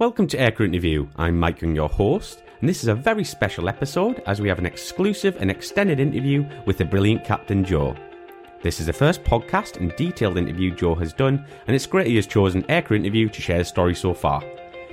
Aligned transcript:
Welcome 0.00 0.28
to 0.28 0.38
Aircrew 0.38 0.64
Interview. 0.64 1.06
I'm 1.16 1.38
Mike 1.38 1.60
Young, 1.60 1.76
your 1.76 1.90
host, 1.90 2.42
and 2.60 2.66
this 2.66 2.82
is 2.82 2.88
a 2.88 2.94
very 2.94 3.22
special 3.22 3.68
episode 3.68 4.22
as 4.24 4.40
we 4.40 4.48
have 4.48 4.58
an 4.58 4.64
exclusive 4.64 5.36
and 5.38 5.50
extended 5.50 6.00
interview 6.00 6.42
with 6.64 6.78
the 6.78 6.86
brilliant 6.86 7.22
Captain 7.22 7.62
Joe. 7.62 7.94
This 8.62 8.80
is 8.80 8.86
the 8.86 8.94
first 8.94 9.22
podcast 9.24 9.76
and 9.76 9.94
detailed 9.96 10.38
interview 10.38 10.74
Joe 10.74 10.94
has 10.94 11.12
done, 11.12 11.44
and 11.66 11.76
it's 11.76 11.84
great 11.84 12.06
he 12.06 12.16
has 12.16 12.26
chosen 12.26 12.62
Aircrew 12.62 12.96
Interview 12.96 13.28
to 13.28 13.42
share 13.42 13.58
his 13.58 13.68
story 13.68 13.94
so 13.94 14.14
far. 14.14 14.42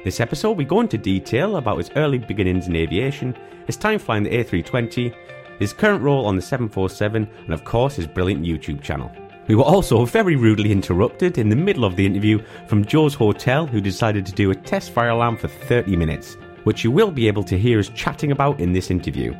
This 0.04 0.20
episode, 0.20 0.58
we 0.58 0.66
go 0.66 0.82
into 0.82 0.98
detail 0.98 1.56
about 1.56 1.78
his 1.78 1.92
early 1.96 2.18
beginnings 2.18 2.68
in 2.68 2.76
aviation, 2.76 3.34
his 3.66 3.78
time 3.78 4.00
flying 4.00 4.24
the 4.24 4.44
A320, 4.44 5.16
his 5.58 5.72
current 5.72 6.04
role 6.04 6.26
on 6.26 6.36
the 6.36 6.42
747, 6.42 7.30
and 7.46 7.54
of 7.54 7.64
course 7.64 7.96
his 7.96 8.08
brilliant 8.08 8.44
YouTube 8.44 8.82
channel. 8.82 9.10
We 9.48 9.56
were 9.56 9.64
also 9.64 10.06
very 10.06 10.36
rudely 10.36 10.74
interrupted 10.74 11.38
in 11.38 11.48
the 11.48 11.56
middle 11.56 11.86
of 11.86 11.96
the 11.96 12.06
interview 12.06 12.44
from 12.68 12.84
Joe's 12.84 13.14
hotel, 13.14 13.66
who 13.66 13.80
decided 13.80 14.26
to 14.26 14.34
do 14.34 14.52
a 14.52 14.56
test 14.56 14.92
fire 14.92 15.08
alarm 15.10 15.38
for 15.38 15.48
30 15.48 15.96
minutes, 15.96 16.36
which 16.66 16.84
you 16.84 16.92
will 16.92 17.12
be 17.12 17.30
able 17.30 17.46
to 17.46 17.58
hear 17.58 17.80
us 17.80 17.88
chatting 17.90 18.34
about 18.34 18.60
in 18.60 18.74
this 18.74 18.92
interview. 18.92 19.34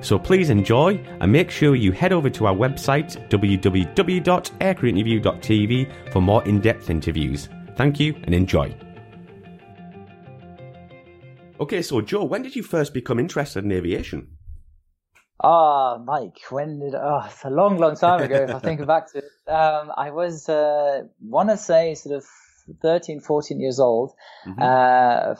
So 0.00 0.18
please 0.18 0.48
enjoy 0.48 1.04
and 1.20 1.30
make 1.30 1.50
sure 1.50 1.74
you 1.74 1.92
head 1.92 2.12
over 2.12 2.30
to 2.30 2.46
our 2.46 2.54
website 2.54 3.28
www.aircrewinterview.tv 3.28 6.12
for 6.12 6.22
more 6.22 6.42
in 6.44 6.60
depth 6.60 6.88
interviews. 6.88 7.50
Thank 7.76 8.00
you 8.00 8.14
and 8.24 8.34
enjoy. 8.34 8.74
Okay, 11.60 11.82
so 11.82 12.00
Joe, 12.00 12.24
when 12.24 12.40
did 12.40 12.56
you 12.56 12.62
first 12.62 12.94
become 12.94 13.18
interested 13.18 13.62
in 13.62 13.72
aviation? 13.72 14.28
Ah, 15.42 15.98
Mike, 16.04 16.38
when 16.50 16.80
did, 16.80 16.94
oh, 16.94 17.22
it's 17.26 17.44
a 17.44 17.50
long, 17.50 17.78
long 17.78 17.96
time 17.96 18.20
ago 18.20 18.36
if 18.36 18.54
I 18.54 18.58
think 18.58 18.86
back 18.86 19.10
to 19.12 19.18
it. 19.18 19.24
Um, 19.50 19.90
I 19.96 20.10
was, 20.12 20.48
uh, 20.48 21.02
want 21.20 21.48
to 21.48 21.56
say 21.56 21.96
sort 21.96 22.14
of 22.14 22.24
13, 22.82 23.20
14 23.20 23.58
years 23.58 23.80
old. 23.80 24.12
Mm-hmm. 24.46 24.62
Uh, 24.62 25.34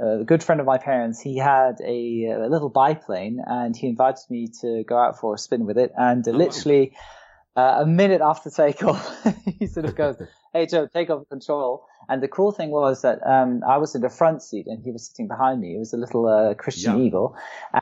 a 0.00 0.24
good 0.24 0.44
friend 0.44 0.60
of 0.60 0.66
my 0.66 0.78
parents, 0.78 1.20
he 1.20 1.36
had 1.36 1.80
a, 1.84 2.26
a, 2.26 2.48
little 2.48 2.68
biplane 2.68 3.40
and 3.44 3.76
he 3.76 3.88
invited 3.88 4.22
me 4.30 4.48
to 4.60 4.84
go 4.84 4.96
out 4.96 5.18
for 5.18 5.34
a 5.34 5.38
spin 5.38 5.66
with 5.66 5.76
it. 5.76 5.92
And 5.96 6.26
oh. 6.28 6.30
literally 6.30 6.92
uh, 7.56 7.78
a 7.80 7.86
minute 7.86 8.20
after 8.20 8.50
takeoff, 8.50 9.26
he 9.58 9.66
sort 9.66 9.86
of 9.86 9.96
goes, 9.96 10.16
Hey 10.52 10.66
Joe, 10.66 10.86
take 10.86 11.10
over 11.10 11.24
control. 11.24 11.84
And 12.08 12.22
the 12.22 12.28
cool 12.28 12.52
thing 12.52 12.70
was 12.70 13.02
that 13.02 13.18
um, 13.26 13.62
I 13.68 13.76
was 13.76 13.94
in 13.94 14.00
the 14.00 14.08
front 14.08 14.42
seat 14.42 14.66
and 14.66 14.82
he 14.82 14.90
was 14.90 15.06
sitting 15.06 15.28
behind 15.28 15.60
me. 15.60 15.74
It 15.74 15.78
was 15.78 15.92
a 15.92 15.98
little 15.98 16.26
uh, 16.26 16.54
Christen 16.54 16.98
yeah. 16.98 17.04
Eagle, 17.04 17.36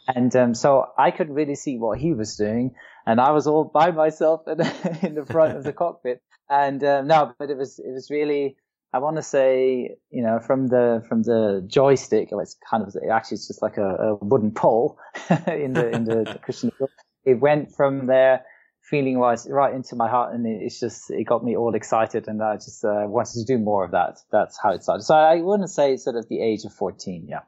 and 0.09 0.35
um, 0.35 0.55
so 0.55 0.87
I 0.99 1.13
could 1.13 1.31
really 1.31 1.55
see 1.55 1.79
what 1.79 1.99
he 1.99 2.13
was 2.13 2.37
doing, 2.37 2.75
and 3.07 3.21
I 3.21 3.31
was 3.31 3.47
all 3.47 3.65
by 3.65 3.93
myself 3.93 4.43
in, 4.49 4.61
in 5.03 5.15
the 5.15 5.25
front 5.25 5.57
of 5.57 5.63
the 5.63 5.73
cockpit. 5.85 6.23
And 6.51 6.83
um, 6.83 7.07
no, 7.07 7.35
but 7.39 7.51
it 7.51 7.57
was 7.57 7.79
it 7.79 7.93
was 7.93 8.11
really. 8.11 8.57
I 8.93 8.99
want 8.99 9.17
to 9.17 9.23
say, 9.23 9.97
you 10.11 10.23
know, 10.23 10.39
from 10.39 10.69
the 10.69 11.05
from 11.09 11.23
the 11.23 11.63
joystick, 11.67 12.31
it's 12.33 12.57
kind 12.71 12.83
of 12.83 12.97
actually 13.11 13.35
it's 13.35 13.47
just 13.47 13.61
like 13.61 13.77
a, 13.77 13.95
a 13.97 14.15
wooden 14.25 14.53
pole 14.53 14.99
in 15.47 15.75
the 15.75 15.91
in 15.91 16.05
the 16.05 16.39
Christen 16.43 16.73
Eagle. 16.75 16.89
It 17.25 17.35
went 17.41 17.75
from 17.75 18.07
there 18.07 18.45
feeling 18.89 19.19
wise 19.19 19.47
right 19.51 19.75
into 19.75 19.97
my 19.97 20.09
heart 20.09 20.33
and 20.35 20.47
it's 20.47 20.79
just 20.79 21.11
it 21.11 21.25
got 21.25 21.45
me 21.45 21.57
all 21.57 21.75
excited 21.75 22.29
and 22.29 22.43
i 22.43 22.55
just 22.55 22.85
uh, 22.85 23.05
wanted 23.07 23.35
to 23.35 23.45
do 23.45 23.59
more 23.59 23.85
of 23.85 23.91
that 23.91 24.19
that's 24.31 24.59
how 24.63 24.71
it 24.71 24.83
started 24.83 25.03
so 25.03 25.15
i 25.15 25.37
wouldn't 25.41 25.71
say 25.71 25.97
sort 25.97 26.17
of 26.17 26.29
the 26.29 26.41
age 26.41 26.65
of 26.65 26.73
14 26.73 27.27
yeah 27.29 27.41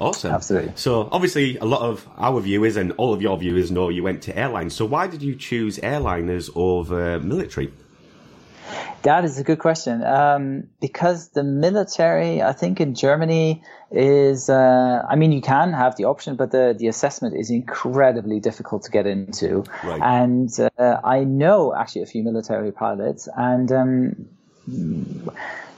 Awesome. 0.00 0.32
Absolutely. 0.32 0.72
So 0.74 1.08
obviously 1.12 1.56
a 1.58 1.64
lot 1.64 1.82
of 1.82 2.08
our 2.16 2.40
viewers 2.40 2.76
and 2.76 2.92
all 2.92 3.12
of 3.14 3.22
your 3.22 3.36
viewers 3.36 3.70
know 3.70 3.90
you 3.90 4.02
went 4.02 4.22
to 4.22 4.36
airlines. 4.36 4.74
So 4.74 4.84
why 4.84 5.06
did 5.06 5.22
you 5.22 5.36
choose 5.36 5.78
airliners 5.78 6.50
over 6.56 7.20
military? 7.20 7.72
That 9.02 9.24
is 9.24 9.38
a 9.38 9.44
good 9.44 9.58
question. 9.58 10.02
Um, 10.02 10.64
because 10.80 11.28
the 11.30 11.44
military, 11.44 12.42
I 12.42 12.52
think 12.52 12.80
in 12.80 12.94
Germany 12.94 13.62
is, 13.90 14.48
uh, 14.48 15.02
I 15.08 15.14
mean, 15.16 15.30
you 15.32 15.42
can 15.42 15.72
have 15.72 15.96
the 15.96 16.04
option, 16.04 16.36
but 16.36 16.50
the, 16.52 16.74
the 16.76 16.88
assessment 16.88 17.36
is 17.36 17.50
incredibly 17.50 18.40
difficult 18.40 18.82
to 18.84 18.90
get 18.90 19.06
into. 19.06 19.64
Right. 19.84 20.00
And 20.02 20.50
uh, 20.78 21.00
I 21.04 21.24
know 21.24 21.74
actually 21.74 22.02
a 22.02 22.06
few 22.06 22.22
military 22.22 22.72
pilots, 22.72 23.28
and 23.36 23.70
um, 23.70 24.28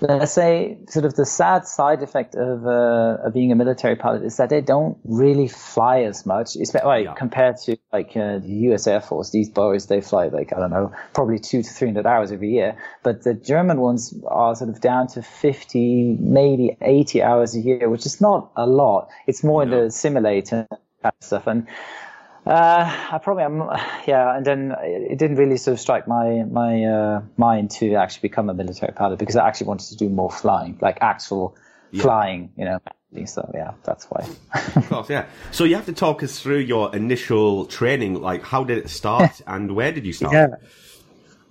let's 0.00 0.32
say 0.32 0.78
sort 0.88 1.04
of 1.04 1.14
the 1.14 1.24
sad 1.24 1.66
side 1.66 2.02
effect 2.02 2.34
of, 2.34 2.66
uh, 2.66 3.18
of 3.24 3.32
being 3.32 3.50
a 3.50 3.54
military 3.54 3.96
pilot 3.96 4.22
is 4.22 4.36
that 4.36 4.50
they 4.50 4.60
don't 4.60 4.98
really 5.04 5.48
fly 5.48 6.02
as 6.02 6.26
much, 6.26 6.56
like, 6.84 7.04
yeah. 7.04 7.14
compared 7.14 7.56
to 7.58 7.76
like 7.92 8.16
uh, 8.16 8.38
the 8.38 8.52
U.S. 8.68 8.86
Air 8.86 9.00
Force. 9.00 9.30
These 9.30 9.50
boys 9.50 9.86
they 9.86 10.00
fly 10.00 10.28
like 10.28 10.52
I 10.52 10.60
don't 10.60 10.70
know, 10.70 10.92
probably 11.14 11.38
two 11.38 11.62
to 11.62 11.68
three 11.68 11.88
hundred 11.88 12.06
hours 12.06 12.30
every 12.30 12.50
year, 12.50 12.76
but 13.02 13.22
the 13.22 13.34
German 13.34 13.80
ones 13.80 14.14
are 14.26 14.54
sort 14.54 14.70
of 14.70 14.80
down 14.80 15.08
to 15.08 15.22
fifty, 15.22 16.16
maybe 16.20 16.76
eighty 16.80 17.22
hours 17.22 17.54
a 17.56 17.60
year, 17.60 17.88
which 17.88 18.06
is 18.06 18.20
not 18.20 18.50
a 18.56 18.66
lot. 18.66 19.08
It's 19.26 19.42
more 19.42 19.62
in 19.62 19.70
the 19.70 19.90
simulator 19.90 20.66
kind 21.02 21.14
of 21.20 21.26
stuff 21.26 21.46
and 21.46 21.66
uh, 22.46 23.08
I 23.12 23.18
probably 23.18 23.42
am, 23.42 23.58
yeah. 24.06 24.36
And 24.36 24.44
then 24.44 24.74
it 24.80 25.18
didn't 25.18 25.36
really 25.36 25.56
sort 25.56 25.74
of 25.74 25.80
strike 25.80 26.06
my 26.06 26.44
my 26.44 26.84
uh, 26.84 27.22
mind 27.36 27.70
to 27.72 27.94
actually 27.94 28.28
become 28.28 28.48
a 28.48 28.54
military 28.54 28.92
pilot 28.92 29.18
because 29.18 29.36
I 29.36 29.46
actually 29.46 29.68
wanted 29.68 29.88
to 29.88 29.96
do 29.96 30.08
more 30.08 30.30
flying, 30.30 30.78
like 30.80 30.98
actual 31.00 31.56
yeah. 31.90 32.02
flying, 32.02 32.52
you 32.56 32.64
know. 32.64 32.78
So 33.24 33.50
yeah, 33.54 33.72
that's 33.84 34.04
why. 34.06 34.28
of 34.76 34.88
course, 34.88 35.08
yeah. 35.08 35.26
So 35.50 35.64
you 35.64 35.74
have 35.76 35.86
to 35.86 35.92
talk 35.92 36.22
us 36.22 36.38
through 36.38 36.58
your 36.58 36.94
initial 36.94 37.64
training. 37.64 38.20
Like, 38.20 38.42
how 38.42 38.62
did 38.62 38.78
it 38.78 38.90
start, 38.90 39.40
and 39.46 39.74
where 39.74 39.92
did 39.92 40.04
you 40.04 40.12
start? 40.12 40.34
Yeah. 40.34 40.46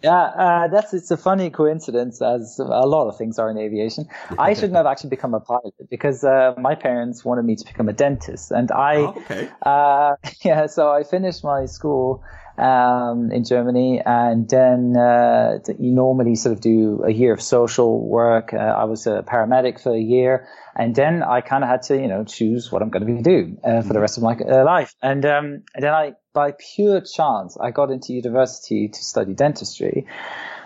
Yeah, 0.03 0.11
uh, 0.11 0.67
that's 0.67 0.93
it's 0.93 1.09
a 1.09 1.17
funny 1.17 1.49
coincidence, 1.49 2.21
as 2.21 2.59
a 2.59 2.85
lot 2.85 3.07
of 3.07 3.17
things 3.17 3.39
are 3.39 3.49
in 3.49 3.57
aviation. 3.57 4.05
I 4.37 4.53
shouldn't 4.53 4.75
have 4.81 4.85
actually 4.85 5.09
become 5.09 5.33
a 5.33 5.39
pilot 5.39 5.73
because 5.89 6.23
uh, 6.23 6.53
my 6.57 6.75
parents 6.75 7.25
wanted 7.25 7.45
me 7.45 7.55
to 7.55 7.65
become 7.65 7.89
a 7.89 7.93
dentist, 7.93 8.51
and 8.51 8.71
I, 8.71 8.97
oh, 8.97 9.15
okay. 9.17 9.49
uh, 9.63 10.15
yeah, 10.43 10.67
so 10.67 10.91
I 10.91 11.03
finished 11.03 11.43
my 11.43 11.65
school 11.65 12.23
um, 12.57 13.31
in 13.31 13.43
Germany, 13.43 14.01
and 14.05 14.49
then 14.49 14.95
uh, 14.97 15.59
you 15.79 15.91
normally 15.91 16.35
sort 16.35 16.53
of 16.53 16.61
do 16.61 17.03
a 17.05 17.11
year 17.11 17.33
of 17.33 17.41
social 17.41 18.07
work. 18.07 18.53
Uh, 18.53 18.57
I 18.57 18.85
was 18.85 19.07
a 19.07 19.23
paramedic 19.23 19.81
for 19.81 19.93
a 19.93 19.99
year, 19.99 20.47
and 20.75 20.95
then 20.95 21.23
I 21.23 21.41
kind 21.41 21.63
of 21.63 21.69
had 21.69 21.83
to, 21.83 21.95
you 21.95 22.07
know, 22.07 22.23
choose 22.23 22.71
what 22.71 22.81
I'm 22.81 22.89
going 22.89 23.17
to 23.17 23.21
do 23.23 23.57
uh, 23.63 23.81
for 23.81 23.93
the 23.93 23.99
rest 23.99 24.17
of 24.17 24.23
my 24.23 24.35
uh, 24.35 24.63
life. 24.63 24.93
And, 25.01 25.25
um, 25.25 25.45
and 25.73 25.83
then 25.83 25.93
I, 25.93 26.13
by 26.33 26.53
pure 26.75 27.01
chance, 27.01 27.57
I 27.57 27.71
got 27.71 27.91
into 27.91 28.13
university 28.13 28.87
to 28.87 29.03
study 29.03 29.33
dentistry. 29.33 30.07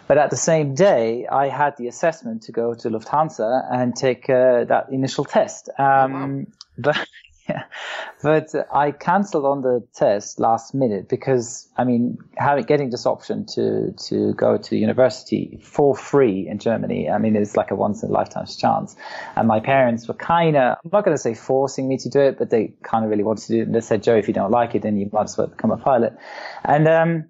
But 0.08 0.18
at 0.18 0.32
the 0.32 0.38
same 0.38 0.74
day, 0.74 1.28
I 1.28 1.50
had 1.50 1.78
the 1.78 1.88
assessment 1.88 2.44
to 2.44 2.52
go 2.52 2.74
to 2.74 2.90
Lufthansa 2.90 3.68
and 3.72 3.96
take 3.96 4.28
uh, 4.28 4.64
that 4.64 4.88
initial 4.92 5.24
test. 5.24 5.70
Um, 5.78 5.86
oh, 5.86 6.08
wow. 6.08 6.46
But 6.82 7.08
But 8.22 8.54
I 8.74 8.92
cancelled 8.92 9.46
on 9.46 9.62
the 9.62 9.86
test 9.96 10.40
last 10.40 10.76
minute 10.76 11.08
because, 11.08 11.70
I 11.78 11.84
mean, 11.84 12.18
having 12.38 12.66
getting 12.66 12.90
this 12.90 13.06
option 13.06 13.46
to 13.56 13.94
to 14.08 14.34
go 14.34 14.58
to 14.58 14.76
university 14.76 15.60
for 15.64 15.96
free 15.96 16.48
in 16.50 16.60
Germany, 16.60 17.10
I 17.10 17.18
mean, 17.18 17.36
it's 17.36 17.56
like 17.56 17.72
a 17.72 17.76
once 17.76 18.04
in 18.04 18.10
a 18.10 18.12
lifetime 18.12 18.46
chance. 18.46 18.96
And 19.36 19.48
my 19.48 19.60
parents 19.60 20.08
were 20.08 20.16
kind 20.16 20.58
of, 20.58 20.78
I'm 20.84 20.92
not 20.92 21.06
going 21.06 21.16
to 21.16 21.22
say 21.22 21.34
forcing 21.34 21.88
me 21.88 21.98
to 21.98 22.10
do 22.10 22.20
it, 22.20 22.38
but 22.38 22.50
they 22.50 22.74
kind 22.84 23.06
of 23.06 23.12
really 23.12 23.24
wanted 23.24 23.46
to 23.48 23.54
do 23.54 23.60
it. 23.60 23.68
And 23.68 23.76
they 23.76 23.82
said, 23.82 24.04
Joe, 24.04 24.16
if 24.16 24.28
you 24.28 24.34
don't 24.34 24.52
like 24.52 24.76
it, 24.76 24.82
then 24.82 24.98
you 24.98 25.10
might 25.14 25.24
as 25.24 25.38
well 25.38 25.48
become 25.48 25.72
a 25.72 25.78
pilot. 25.78 26.14
And 26.64 26.88
um, 26.88 27.26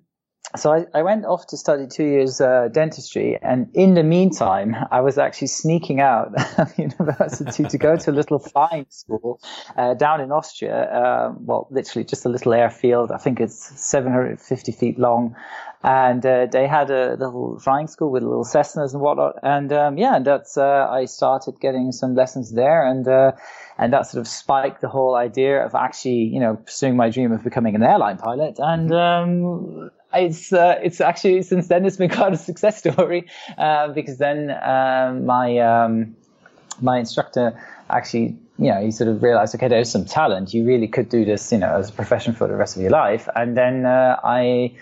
so 0.56 0.72
I, 0.74 0.86
I, 0.94 1.04
went 1.04 1.26
off 1.26 1.46
to 1.48 1.58
study 1.58 1.86
two 1.88 2.04
years 2.04 2.42
uh, 2.42 2.70
dentistry, 2.72 3.38
and 3.42 3.70
in 3.74 3.94
the 3.94 4.04
meantime, 4.04 4.76
I 4.90 5.02
was 5.02 5.18
actually 5.18 5.48
sneaking 5.48 6.02
out 6.02 6.34
of 6.58 6.78
university 6.78 7.66
to 7.66 7.78
go 7.78 7.96
to 7.96 8.12
a 8.12 8.14
little 8.14 8.40
flying 8.54 8.88
school 8.90 9.40
uh, 9.78 9.94
down 9.94 10.22
in 10.22 10.32
Austria. 10.32 10.76
Uh, 10.76 11.34
well, 11.38 11.68
literally 11.70 12.04
just 12.04 12.26
a 12.26 12.30
little 12.30 12.54
airfield. 12.54 13.12
I 13.12 13.18
think 13.18 13.40
it's 13.40 13.80
750 13.80 14.72
feet 14.72 14.98
long, 14.98 15.36
and 15.84 16.26
uh, 16.26 16.48
they 16.48 16.68
had 16.68 16.90
a 16.90 17.12
little 17.12 17.60
flying 17.60 17.88
school 17.88 18.12
with 18.12 18.24
little 18.24 18.44
Cessnas 18.44 18.94
and 18.94 19.02
whatnot. 19.02 19.36
And 19.44 19.72
um, 19.72 19.98
yeah, 20.00 20.16
and 20.16 20.26
that's 20.26 20.58
uh, 20.58 20.88
I 20.90 21.06
started 21.06 21.60
getting 21.60 21.92
some 21.92 22.16
lessons 22.16 22.52
there, 22.52 22.88
and 22.88 23.08
uh, 23.08 23.34
and 23.78 23.94
that 23.94 24.08
sort 24.08 24.22
of 24.22 24.28
spiked 24.28 24.82
the 24.82 24.90
whole 24.90 25.16
idea 25.16 25.64
of 25.64 25.76
actually, 25.76 26.24
you 26.24 26.40
know, 26.40 26.56
pursuing 26.56 26.98
my 26.98 27.10
dream 27.10 27.32
of 27.32 27.44
becoming 27.44 27.76
an 27.76 27.84
airline 27.84 28.18
pilot. 28.18 28.56
And 28.58 28.92
um, 28.92 29.92
it's 30.14 30.52
uh, 30.52 30.80
it's 30.82 31.02
actually 31.02 31.42
since 31.44 31.68
then 31.68 31.86
it's 31.86 31.98
been 31.98 32.10
quite 32.20 32.34
a 32.34 32.38
success 32.38 32.78
story 32.78 33.28
uh, 33.58 33.90
because 33.90 34.18
then 34.18 34.52
um, 34.64 35.26
my 35.26 35.58
um, 35.60 36.16
my 36.82 36.98
instructor 36.98 37.60
actually 37.90 38.38
you 38.58 38.72
know 38.72 38.82
he 38.82 38.92
sort 38.92 39.10
of 39.10 39.22
realized 39.22 39.56
okay 39.56 39.68
there's 39.68 39.92
some 39.92 40.06
talent. 40.06 40.54
You 40.54 40.66
really 40.66 40.88
could 40.88 41.10
do 41.10 41.26
this 41.26 41.52
you 41.52 41.58
know 41.58 41.78
as 41.78 41.90
a 41.90 41.94
profession 41.94 42.34
for 42.34 42.48
the 42.48 42.56
rest 42.56 42.76
of 42.76 42.82
your 42.82 42.92
life. 42.92 43.28
And 43.36 43.56
then 43.56 43.86
uh, 43.86 44.20
I 44.24 44.74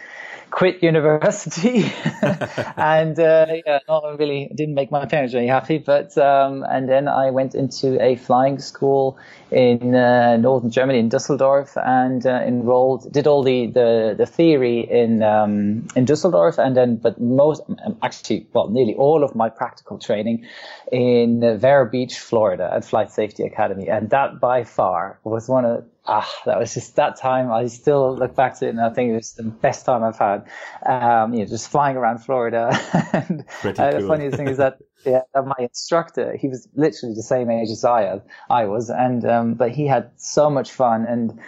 quit 0.51 0.81
university, 0.81 1.91
and 2.77 3.19
uh, 3.19 3.45
yeah, 3.65 3.79
not 3.87 4.17
really 4.17 4.49
didn't 4.55 4.75
make 4.75 4.91
my 4.91 5.05
parents 5.05 5.33
very 5.33 5.47
happy. 5.47 5.77
But 5.77 6.17
um, 6.17 6.63
and 6.69 6.89
then 6.89 7.07
I 7.07 7.31
went 7.31 7.55
into 7.55 8.01
a 8.03 8.15
flying 8.15 8.59
school 8.59 9.17
in 9.51 9.95
uh, 9.95 10.37
northern 10.37 10.71
Germany 10.71 10.99
in 10.99 11.09
Dusseldorf 11.09 11.77
and 11.77 12.25
uh, 12.25 12.41
enrolled, 12.45 13.11
did 13.11 13.27
all 13.27 13.43
the 13.43 13.67
the, 13.67 14.15
the 14.17 14.25
theory 14.25 14.79
in 14.79 15.23
um, 15.23 15.87
in 15.95 16.05
Dusseldorf, 16.05 16.57
and 16.57 16.75
then 16.75 16.97
but 16.97 17.19
most 17.19 17.61
actually 18.01 18.47
well 18.53 18.69
nearly 18.69 18.95
all 18.95 19.23
of 19.23 19.35
my 19.35 19.49
practical 19.49 19.97
training 19.97 20.45
in 20.91 21.59
Vero 21.59 21.89
Beach, 21.89 22.17
Florida, 22.19 22.71
at 22.73 22.85
Flight 22.85 23.11
Safety 23.11 23.43
Academy, 23.43 23.89
and 23.89 24.09
that 24.09 24.39
by 24.39 24.63
far 24.63 25.19
was 25.23 25.47
one 25.47 25.65
of 25.65 25.85
ah, 26.07 26.29
that 26.45 26.57
was 26.57 26.73
just 26.73 26.95
that 26.95 27.17
time. 27.17 27.51
I 27.51 27.67
still 27.67 28.15
look 28.15 28.35
back 28.35 28.57
to 28.59 28.67
it 28.67 28.69
and 28.69 28.81
I 28.81 28.89
think 28.89 29.11
it 29.11 29.15
was 29.15 29.33
the 29.33 29.43
best 29.43 29.85
time 29.85 30.03
I've 30.03 30.17
had. 30.17 30.47
Um, 30.85 31.33
you 31.33 31.39
know, 31.41 31.45
just 31.45 31.69
flying 31.69 31.97
around 31.97 32.19
Florida. 32.19 32.69
and 33.13 33.41
uh, 33.41 33.73
cool. 33.73 34.01
the 34.01 34.07
funniest 34.07 34.37
thing 34.37 34.47
is 34.47 34.57
that 34.57 34.79
yeah, 35.05 35.21
my 35.35 35.55
instructor, 35.59 36.35
he 36.35 36.47
was 36.47 36.67
literally 36.75 37.15
the 37.15 37.23
same 37.23 37.49
age 37.49 37.69
as 37.69 37.85
I, 37.85 38.19
I 38.49 38.65
was, 38.65 38.89
and 38.89 39.25
um, 39.25 39.53
but 39.53 39.71
he 39.71 39.87
had 39.87 40.11
so 40.17 40.49
much 40.49 40.71
fun 40.71 41.05
and. 41.05 41.39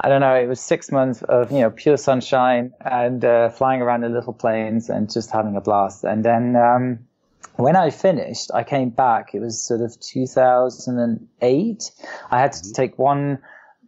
I 0.00 0.08
don't 0.08 0.20
know. 0.20 0.36
It 0.36 0.46
was 0.46 0.60
six 0.60 0.92
months 0.92 1.22
of 1.22 1.50
you 1.50 1.58
know 1.58 1.70
pure 1.70 1.96
sunshine 1.96 2.72
and 2.82 3.24
uh, 3.24 3.48
flying 3.48 3.82
around 3.82 4.04
in 4.04 4.14
little 4.14 4.32
planes 4.32 4.88
and 4.88 5.10
just 5.10 5.32
having 5.32 5.56
a 5.56 5.60
blast. 5.60 6.04
And 6.04 6.24
then 6.24 6.54
um, 6.54 7.00
when 7.56 7.74
I 7.74 7.90
finished, 7.90 8.52
I 8.54 8.62
came 8.62 8.90
back. 8.90 9.34
It 9.34 9.40
was 9.40 9.60
sort 9.60 9.80
of 9.80 9.98
2008. 9.98 11.90
I 12.30 12.40
had 12.40 12.52
to 12.52 12.58
mm-hmm. 12.58 12.72
take 12.72 12.96
one 12.96 13.38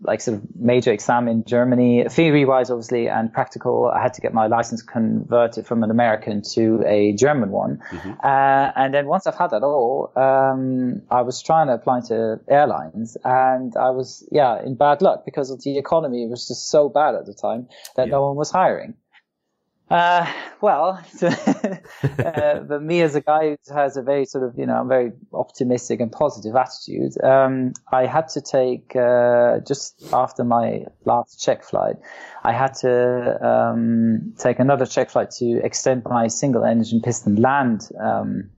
like 0.02 0.20
sort 0.20 0.38
of 0.38 0.56
major 0.56 0.93
exam 0.93 1.29
in 1.29 1.44
Germany, 1.44 2.06
theory 2.08 2.44
wise, 2.44 2.70
obviously, 2.70 3.08
and 3.08 3.32
practical. 3.32 3.91
I 3.94 4.02
had 4.02 4.14
to 4.14 4.20
get 4.20 4.32
my 4.32 4.47
license 4.47 4.82
converted 4.82 5.67
from 5.67 5.82
an 5.82 5.91
American 5.91 6.43
to 6.55 6.82
a 6.87 7.12
German 7.12 7.50
one. 7.50 7.82
Mm-hmm. 7.91 8.12
Uh, 8.23 8.73
and 8.76 8.94
then 8.94 9.06
once 9.06 9.26
I've 9.26 9.37
had 9.37 9.50
that 9.50 9.62
all, 9.62 10.12
um, 10.17 11.02
I 11.11 11.23
was 11.23 11.43
trying 11.43 11.67
to 11.67 11.75
apply 11.75 12.00
to 12.08 12.41
airlines 12.49 13.17
and 13.25 13.76
I 13.76 13.91
was, 13.91 14.26
yeah, 14.32 14.62
in 14.62 14.75
bad 14.75 15.02
luck 15.02 15.25
because 15.25 15.56
the 15.62 15.79
economy 15.79 16.26
was 16.26 16.49
just 16.49 16.70
so 16.70 16.88
bad 16.88 17.14
at 17.14 17.26
the 17.26 17.35
time 17.35 17.69
that 17.97 18.06
yeah. 18.06 18.12
no 18.12 18.26
one 18.26 18.37
was 18.37 18.50
hiring. 18.50 18.94
Uh, 19.91 20.25
well, 20.61 21.03
uh, 21.23 22.61
but 22.61 22.81
me 22.81 23.01
as 23.03 23.17
a 23.17 23.21
guy 23.21 23.57
who 23.67 23.75
has 23.75 23.97
a 23.97 24.03
very 24.03 24.25
sort 24.25 24.45
of, 24.45 24.57
you 24.57 24.65
know, 24.65 24.75
I'm 24.75 24.89
very 24.89 25.11
optimistic 25.33 25.99
and 25.99 26.13
positive 26.13 26.55
attitude, 26.55 27.21
um, 27.25 27.73
I 27.91 28.07
had 28.07 28.29
to 28.31 28.41
take, 28.41 28.95
uh, 28.95 29.59
just 29.67 30.01
after 30.13 30.45
my 30.45 30.85
last 31.05 31.43
check 31.43 31.65
flight, 31.65 31.97
I 32.45 32.53
had 32.53 32.75
to, 32.83 33.45
um, 33.45 34.35
take 34.39 34.61
another 34.61 34.87
check 34.87 35.11
flight 35.11 35.33
to 35.39 35.61
extend 35.65 36.05
my 36.05 36.29
single 36.29 36.65
engine 36.65 37.01
piston 37.03 37.35
land, 37.35 37.89
um, 38.01 38.51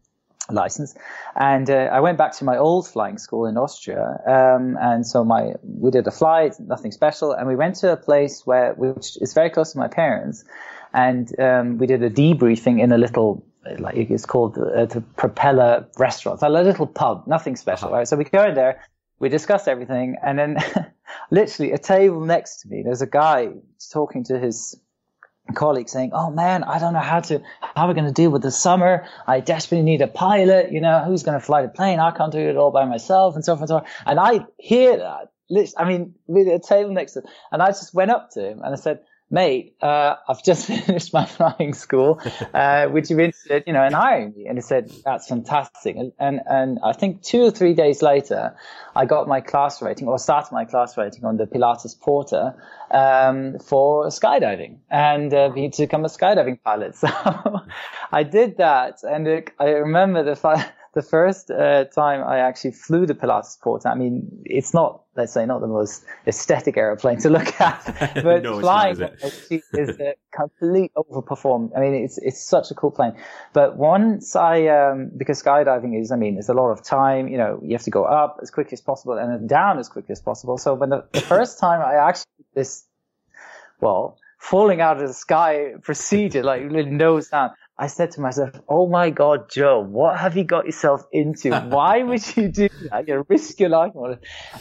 license. 0.51 0.95
And 1.35 1.71
uh, 1.71 1.89
I 1.93 2.01
went 2.01 2.19
back 2.19 2.33
to 2.39 2.45
my 2.45 2.59
old 2.59 2.87
flying 2.89 3.17
school 3.17 3.47
in 3.47 3.57
Austria. 3.57 4.19
Um, 4.27 4.77
and 4.79 5.07
so 5.07 5.25
my 5.25 5.55
we 5.63 5.91
did 5.91 6.07
a 6.07 6.11
flight, 6.11 6.57
nothing 6.59 6.93
special, 6.93 7.33
and 7.33 7.49
we 7.49 7.57
went 7.57 7.77
to 7.77 7.93
a 7.93 7.97
place 7.97 8.43
where 8.45 8.75
which 8.75 9.17
is 9.23 9.33
very 9.33 9.49
close 9.49 9.73
to 9.73 9.79
my 9.79 9.89
parents 9.89 10.45
and 10.95 11.39
um, 11.41 11.79
we 11.79 11.87
did 11.87 12.03
a 12.03 12.11
debriefing 12.11 12.81
in 12.81 12.93
a 12.93 12.99
little 12.99 13.45
like 13.79 13.97
it's 13.97 14.27
called 14.27 14.59
uh, 14.59 14.87
the 14.87 15.01
Propeller 15.17 15.87
Restaurant, 15.99 16.41
so 16.41 16.49
a 16.49 16.51
little 16.51 16.87
pub, 16.87 17.25
nothing 17.27 17.57
special, 17.57 17.89
uh-huh. 17.89 17.99
right? 17.99 18.09
So 18.09 18.17
we 18.17 18.25
go 18.25 18.45
in 18.45 18.55
there, 18.55 18.83
we 19.19 19.29
discuss 19.29 19.69
everything, 19.69 20.17
and 20.23 20.39
then 20.39 20.57
literally 21.31 21.73
a 21.73 21.79
table 21.79 22.21
next 22.21 22.63
to 22.63 22.69
me, 22.69 22.83
there's 22.83 23.03
a 23.03 23.07
guy 23.07 23.51
talking 23.93 24.25
to 24.25 24.39
his 24.39 24.79
colleague 25.55 25.89
saying, 25.89 26.11
"Oh 26.13 26.31
man, 26.31 26.65
I 26.65 26.79
don't 26.79 26.93
know 26.93 27.01
how 27.01 27.21
to 27.21 27.41
how 27.61 27.85
are 27.85 27.89
we're 27.89 27.95
going 27.95 28.07
to 28.07 28.13
deal 28.13 28.31
with 28.31 28.43
the 28.43 28.51
summer. 28.51 29.07
I 29.27 29.41
desperately 29.41 29.85
need 29.85 30.03
a 30.03 30.09
pilot. 30.09 30.73
You 30.73 30.81
know, 30.81 31.05
who's 31.05 31.23
going 31.23 31.39
to 31.39 31.45
fly 31.45 31.63
the 31.63 31.69
plane? 31.69 31.99
I 32.01 32.11
can't 32.11 32.33
do 32.33 32.39
it 32.39 32.57
all 32.57 32.71
by 32.71 32.85
myself, 32.85 33.35
and 33.35 33.45
so 33.45 33.57
forth 33.57 33.63
and 33.63 33.69
so 33.69 33.77
on." 33.77 33.85
And 34.07 34.21
I 34.21 34.47
hear 34.59 34.97
that. 34.99 35.29
I 35.77 35.85
mean, 35.85 36.15
with 36.27 36.49
a 36.49 36.59
table 36.59 36.93
next 36.93 37.13
to, 37.13 37.23
and 37.51 37.61
I 37.63 37.69
just 37.69 37.93
went 37.93 38.11
up 38.11 38.31
to 38.31 38.51
him 38.51 38.63
and 38.63 38.73
I 38.73 38.77
said, 38.77 39.01
mate, 39.33 39.75
uh, 39.81 40.17
I've 40.29 40.45
just 40.45 40.67
finished 40.87 41.13
my 41.13 41.27
flying 41.27 41.75
school. 41.75 42.21
Uh, 42.53 42.87
would 42.93 43.09
you 43.09 43.17
be 43.17 43.25
interested, 43.25 43.65
you 43.67 43.73
know, 43.73 43.85
in 43.85 43.93
hiring 43.93 44.35
me? 44.37 44.47
And 44.47 44.59
he 44.59 44.63
said, 44.63 44.93
that's 45.05 45.29
fantastic. 45.29 45.97
And, 45.97 46.13
and, 46.19 46.41
and 46.47 46.79
I 46.85 46.93
think 46.93 47.23
two 47.23 47.43
or 47.43 47.51
three 47.51 47.73
days 47.73 48.03
later, 48.03 48.55
I 48.95 49.07
got 49.07 49.27
my 49.27 49.41
class 49.41 49.81
rating 49.81 50.07
or 50.07 50.19
started 50.19 50.53
my 50.53 50.65
class 50.67 50.99
rating 50.99 51.25
on 51.25 51.39
the 51.39 51.47
Pilatus 51.47 51.95
Porter, 51.95 52.55
um, 52.91 53.59
for 53.59 54.07
skydiving 54.09 54.79
and, 54.91 55.33
uh, 55.33 55.49
to 55.51 55.71
become 55.79 56.05
a 56.05 56.09
skydiving 56.09 56.61
pilot. 56.63 56.95
So 57.01 57.09
I 58.13 58.23
did 58.23 58.59
that. 58.59 59.03
And 59.03 59.27
it, 59.27 59.51
I 59.59 59.71
remember 59.71 60.23
the, 60.23 60.67
the 60.95 61.03
first 61.03 61.51
uh, 61.51 61.85
time 61.87 62.23
I 62.23 62.39
actually 62.39 62.73
flew 62.73 63.07
the 63.07 63.15
Pilatus 63.15 63.59
Porter, 63.63 63.89
I 63.89 63.95
mean, 63.95 64.43
it's 64.45 64.75
not, 64.75 65.03
let's 65.17 65.33
say, 65.33 65.47
not 65.47 65.63
the 65.63 65.67
most 65.67 66.05
aesthetic 66.27 66.77
aeroplane 66.77 67.19
to 67.21 67.31
look 67.31 67.59
at, 67.61 68.13
but 68.23 68.43
no, 68.43 68.61
flying 68.61 68.99
not, 68.99 69.13
is, 69.23 69.65
is 69.73 70.01
a 70.01 70.15
complete 70.35 70.93
overperformed. 70.95 71.71
I 71.75 71.81
mean, 71.81 71.95
it's 71.95 72.19
it's 72.19 72.45
such 72.45 72.71
a 72.71 72.75
cool 72.75 72.91
plane. 72.91 73.15
But 73.55 73.77
once 73.77 74.37
I, 74.37 74.67
um, 74.67 75.11
because 75.17 75.43
skydiving 75.43 75.99
is, 75.99 76.13
I 76.13 76.17
mean, 76.17 76.35
there's 76.35 76.51
a 76.51 76.55
lot 76.55 76.71
of 76.71 76.83
time. 76.85 77.29
You 77.29 77.39
know, 77.39 77.61
you 77.63 77.73
have 77.73 77.85
to 77.85 77.91
go 77.91 78.05
up 78.05 78.39
as 78.43 78.51
quickly 78.51 78.75
as 78.75 78.83
possible 78.83 79.17
and 79.17 79.33
then 79.33 79.47
down 79.47 79.79
as 79.79 79.89
quickly 79.89 80.13
as 80.13 80.21
possible. 80.21 80.59
So 80.59 80.75
when 80.75 80.91
the, 80.91 81.07
the 81.13 81.21
first 81.35 81.59
time 81.59 81.81
I 81.81 81.95
actually 81.95 82.27
this, 82.55 82.85
well, 83.81 84.19
falling 84.43 84.81
out 84.81 85.01
of 85.01 85.07
the 85.07 85.15
sky 85.15 85.73
procedure, 85.83 86.43
like 86.43 86.65
nose 86.65 87.29
down. 87.29 87.53
I 87.79 87.87
said 87.87 88.13
to 88.13 88.21
myself, 88.21 88.51
"Oh 88.69 88.87
my 88.87 89.11
God, 89.11 89.51
Joe, 89.51 89.81
what 89.81 90.19
have 90.19 90.37
you 90.37 90.45
got 90.45 90.67
yourself 90.67 91.05
into? 91.13 91.51
Why 91.51 92.03
would 92.09 92.37
you 92.37 92.49
do 92.49 92.69
that? 92.91 93.09
You 93.09 93.25
risk 93.29 93.59
your 93.61 93.71
life." 93.71 93.93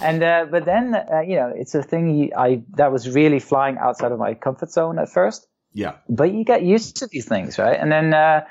And 0.01 0.23
uh, 0.23 0.45
but 0.49 0.65
then 0.65 0.95
uh, 0.95 1.21
you 1.21 1.35
know, 1.35 1.51
it's 1.55 1.75
a 1.75 1.83
thing. 1.83 2.31
I 2.37 2.63
that 2.77 2.91
was 2.91 3.09
really 3.09 3.39
flying 3.39 3.77
outside 3.77 4.11
of 4.11 4.19
my 4.19 4.33
comfort 4.33 4.71
zone 4.71 4.99
at 4.99 5.09
first. 5.09 5.47
Yeah. 5.73 5.95
But 6.09 6.33
you 6.33 6.43
get 6.43 6.63
used 6.63 6.97
to 6.97 7.07
these 7.07 7.27
things, 7.27 7.57
right? 7.57 7.77
And 7.79 7.91
then. 7.91 8.13
Uh, 8.13 8.41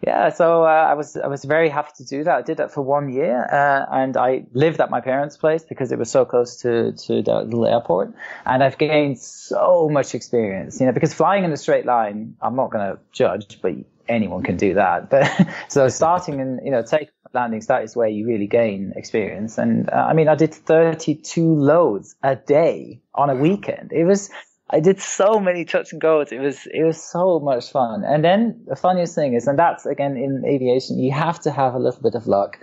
yeah, 0.00 0.28
so 0.28 0.62
uh, 0.62 0.68
I 0.68 0.94
was 0.94 1.16
I 1.16 1.26
was 1.26 1.44
very 1.44 1.68
happy 1.68 1.90
to 1.96 2.04
do 2.04 2.22
that. 2.22 2.36
I 2.36 2.42
did 2.42 2.58
that 2.58 2.70
for 2.72 2.82
one 2.82 3.12
year, 3.12 3.44
uh, 3.50 3.84
and 3.90 4.16
I 4.16 4.44
lived 4.52 4.80
at 4.80 4.90
my 4.90 5.00
parents' 5.00 5.36
place 5.36 5.64
because 5.64 5.90
it 5.90 5.98
was 5.98 6.08
so 6.08 6.24
close 6.24 6.58
to 6.58 6.92
to 6.92 7.20
the 7.20 7.42
little 7.42 7.66
airport. 7.66 8.14
And 8.46 8.62
I've 8.62 8.78
gained 8.78 9.18
so 9.18 9.88
much 9.90 10.14
experience, 10.14 10.78
you 10.78 10.86
know, 10.86 10.92
because 10.92 11.12
flying 11.12 11.42
in 11.42 11.50
a 11.50 11.56
straight 11.56 11.84
line, 11.84 12.36
I'm 12.40 12.54
not 12.54 12.70
going 12.70 12.92
to 12.92 13.00
judge, 13.10 13.60
but 13.60 13.72
anyone 14.08 14.42
can 14.42 14.56
do 14.56 14.74
that. 14.74 15.10
But 15.10 15.30
so 15.68 15.88
starting 15.88 16.40
and 16.40 16.60
you 16.64 16.70
know 16.70 16.82
taking 16.82 17.08
landings, 17.34 17.66
that 17.66 17.82
is 17.82 17.94
where 17.96 18.08
you 18.08 18.26
really 18.26 18.46
gain 18.46 18.92
experience. 18.96 19.58
And 19.58 19.90
uh, 19.90 20.06
I 20.08 20.12
mean, 20.12 20.28
I 20.28 20.34
did 20.34 20.54
32 20.54 21.42
loads 21.44 22.16
a 22.22 22.36
day 22.36 23.00
on 23.14 23.30
a 23.30 23.34
weekend. 23.34 23.92
It 23.92 24.04
was 24.04 24.30
I 24.70 24.80
did 24.80 25.00
so 25.00 25.40
many 25.40 25.64
touch 25.64 25.92
and 25.92 26.00
goes. 26.00 26.30
It 26.30 26.40
was 26.40 26.66
it 26.66 26.84
was 26.84 27.02
so 27.02 27.40
much 27.40 27.70
fun. 27.70 28.04
And 28.04 28.22
then 28.24 28.62
the 28.66 28.76
funniest 28.76 29.14
thing 29.14 29.34
is, 29.34 29.46
and 29.46 29.58
that's 29.58 29.86
again 29.86 30.16
in 30.16 30.44
aviation, 30.46 30.98
you 30.98 31.12
have 31.12 31.40
to 31.40 31.50
have 31.50 31.74
a 31.74 31.78
little 31.78 32.02
bit 32.02 32.14
of 32.14 32.26
luck. 32.26 32.58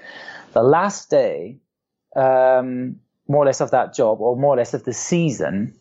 The 0.54 0.64
last 0.64 1.10
day, 1.10 1.58
um, 2.16 3.00
more 3.28 3.44
or 3.44 3.46
less 3.46 3.60
of 3.60 3.72
that 3.72 3.96
job, 3.96 4.22
or 4.22 4.38
more 4.38 4.54
or 4.54 4.58
less 4.58 4.74
of 4.74 4.84
the 4.84 4.94
season, 4.94 5.74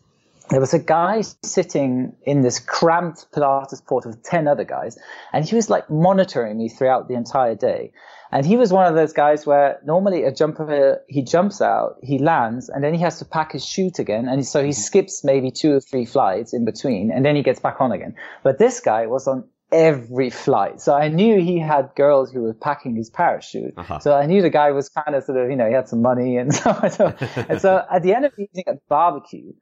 there 0.49 0.59
was 0.59 0.73
a 0.73 0.79
guy 0.79 1.21
sitting 1.43 2.15
in 2.23 2.41
this 2.41 2.59
cramped 2.59 3.31
Pilatus 3.33 3.81
port 3.81 4.05
with 4.05 4.23
10 4.23 4.47
other 4.47 4.63
guys, 4.63 4.97
and 5.33 5.45
he 5.45 5.55
was 5.55 5.69
like 5.69 5.89
monitoring 5.89 6.57
me 6.57 6.69
throughout 6.69 7.07
the 7.07 7.15
entire 7.15 7.55
day. 7.55 7.91
And 8.31 8.45
he 8.45 8.57
was 8.57 8.73
one 8.73 8.85
of 8.85 8.95
those 8.95 9.13
guys 9.13 9.45
where 9.45 9.79
normally 9.85 10.23
a 10.23 10.31
jumper, 10.31 11.01
he 11.07 11.23
jumps 11.23 11.61
out, 11.61 11.97
he 12.03 12.17
lands, 12.17 12.69
and 12.69 12.83
then 12.83 12.93
he 12.93 12.99
has 13.01 13.19
to 13.19 13.25
pack 13.25 13.53
his 13.53 13.65
chute 13.65 13.99
again. 13.99 14.27
And 14.27 14.45
so 14.45 14.63
he 14.63 14.73
skips 14.73 15.23
maybe 15.23 15.51
two 15.51 15.73
or 15.73 15.79
three 15.79 16.05
flights 16.05 16.53
in 16.53 16.65
between, 16.65 17.11
and 17.11 17.25
then 17.25 17.35
he 17.35 17.43
gets 17.43 17.59
back 17.59 17.79
on 17.79 17.91
again. 17.91 18.15
But 18.43 18.59
this 18.59 18.79
guy 18.79 19.07
was 19.07 19.27
on 19.27 19.45
every 19.71 20.29
flight. 20.29 20.79
So 20.79 20.93
I 20.93 21.07
knew 21.07 21.41
he 21.41 21.59
had 21.59 21.89
girls 21.95 22.31
who 22.31 22.41
were 22.41 22.53
packing 22.53 22.95
his 22.95 23.09
parachute. 23.09 23.73
Uh-huh. 23.77 23.99
So 23.99 24.13
I 24.15 24.25
knew 24.25 24.41
the 24.41 24.49
guy 24.49 24.71
was 24.71 24.89
kind 24.89 25.15
of 25.15 25.23
sort 25.23 25.37
of, 25.37 25.49
you 25.49 25.55
know, 25.55 25.67
he 25.67 25.73
had 25.73 25.87
some 25.87 26.01
money 26.01 26.37
and 26.37 26.53
so, 26.61 26.73
so, 26.89 27.13
and 27.49 27.59
so 27.59 27.83
at 27.91 28.03
the 28.03 28.13
end 28.13 28.25
of 28.25 28.33
the 28.35 28.43
evening 28.43 28.65
at 28.67 28.75
the 28.75 28.81
barbecue, 28.87 29.53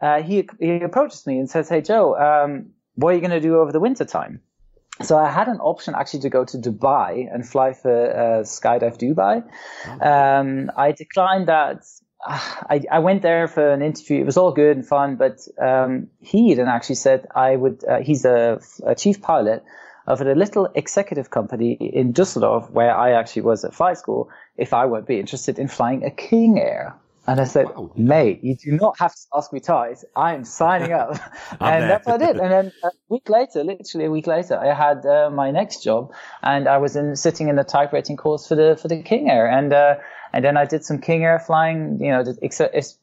uh, 0.00 0.22
he 0.22 0.48
he 0.60 0.80
approaches 0.80 1.26
me 1.26 1.38
and 1.38 1.50
says, 1.50 1.68
"Hey 1.68 1.80
Joe, 1.80 2.16
um, 2.16 2.70
what 2.94 3.10
are 3.10 3.14
you 3.14 3.20
going 3.20 3.30
to 3.30 3.40
do 3.40 3.58
over 3.58 3.72
the 3.72 3.80
winter 3.80 4.04
time?" 4.04 4.40
So 5.02 5.16
I 5.16 5.30
had 5.30 5.48
an 5.48 5.58
option 5.58 5.94
actually 5.94 6.20
to 6.20 6.30
go 6.30 6.44
to 6.44 6.58
Dubai 6.58 7.32
and 7.32 7.48
fly 7.48 7.72
for 7.72 8.10
uh, 8.10 8.42
Skydive 8.42 8.98
Dubai. 8.98 9.44
Um, 10.02 10.70
I 10.76 10.92
declined 10.92 11.48
that. 11.48 11.84
I, 12.26 12.82
I, 12.90 12.98
went 12.98 13.22
there 13.22 13.46
for 13.46 13.70
an 13.70 13.80
interview. 13.80 14.20
It 14.20 14.26
was 14.26 14.36
all 14.36 14.50
good 14.50 14.76
and 14.76 14.84
fun, 14.84 15.14
but 15.14 15.38
um, 15.56 16.08
he 16.18 16.52
then 16.54 16.66
actually 16.66 16.96
said 16.96 17.28
I 17.32 17.54
would. 17.54 17.84
Uh, 17.84 18.00
he's 18.00 18.24
a, 18.24 18.60
a, 18.84 18.96
chief 18.96 19.22
pilot 19.22 19.62
of 20.08 20.20
a 20.20 20.34
little 20.34 20.68
executive 20.74 21.30
company 21.30 21.74
in 21.74 22.10
Dusseldorf, 22.10 22.68
where 22.70 22.92
I 22.92 23.12
actually 23.12 23.42
was 23.42 23.64
at 23.64 23.72
flight 23.72 23.98
school. 23.98 24.30
If 24.56 24.74
I 24.74 24.84
would 24.84 25.06
be 25.06 25.20
interested 25.20 25.60
in 25.60 25.68
flying 25.68 26.02
a 26.02 26.10
King 26.10 26.58
Air, 26.58 26.96
And 27.28 27.42
I 27.42 27.44
said, 27.44 27.66
wow. 27.66 27.92
mate, 27.94 28.42
you 28.42 28.56
do 28.56 28.72
not 28.72 28.98
have 29.00 29.14
to 29.14 29.20
ask 29.34 29.52
me 29.52 29.60
twice. 29.60 30.02
I 30.16 30.32
am 30.32 30.44
signing 30.44 30.92
up. 30.92 31.10
and 31.60 31.90
that's 31.90 32.06
what 32.06 32.22
I 32.22 32.26
did. 32.26 32.38
And 32.38 32.50
then 32.50 32.72
a 32.82 32.90
week 33.10 33.28
later, 33.28 33.62
literally 33.62 34.06
a 34.06 34.10
week 34.10 34.26
later, 34.26 34.58
I 34.58 34.72
had 34.72 35.04
uh, 35.04 35.28
my 35.28 35.50
next 35.50 35.84
job 35.84 36.10
and 36.42 36.66
I 36.66 36.78
was 36.78 36.96
in, 36.96 37.16
sitting 37.16 37.48
in 37.48 37.56
the 37.56 37.64
type 37.64 37.92
rating 37.92 38.16
course 38.16 38.48
for 38.48 38.54
the, 38.54 38.78
for 38.80 38.88
the 38.88 39.02
King 39.02 39.28
Air. 39.28 39.46
And, 39.46 39.74
uh, 39.74 39.96
and 40.32 40.42
then 40.42 40.56
I 40.56 40.64
did 40.64 40.86
some 40.86 41.02
King 41.02 41.22
Air 41.22 41.38
flying, 41.38 42.00
you 42.00 42.08
know, 42.08 42.24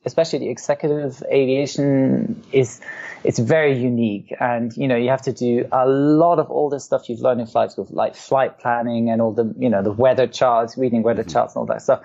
especially 0.05 0.39
the 0.39 0.49
executive 0.49 1.21
aviation 1.31 2.43
is, 2.51 2.81
it's 3.23 3.37
very 3.37 3.77
unique. 3.77 4.33
And, 4.39 4.75
you 4.75 4.87
know, 4.87 4.95
you 4.95 5.09
have 5.09 5.23
to 5.23 5.33
do 5.33 5.67
a 5.71 5.87
lot 5.87 6.39
of 6.39 6.49
all 6.49 6.71
the 6.71 6.79
stuff 6.79 7.09
you've 7.09 7.21
learned 7.21 7.41
in 7.41 7.47
flight 7.47 7.73
school, 7.73 7.87
like 7.91 8.15
flight 8.15 8.57
planning 8.57 9.11
and 9.11 9.21
all 9.21 9.33
the, 9.33 9.53
you 9.59 9.69
know, 9.69 9.83
the 9.83 9.91
weather 9.91 10.25
charts, 10.25 10.79
reading 10.79 11.03
weather 11.03 11.21
mm-hmm. 11.21 11.31
charts 11.31 11.53
and 11.53 11.59
all 11.59 11.67
that 11.67 11.83
stuff 11.83 12.01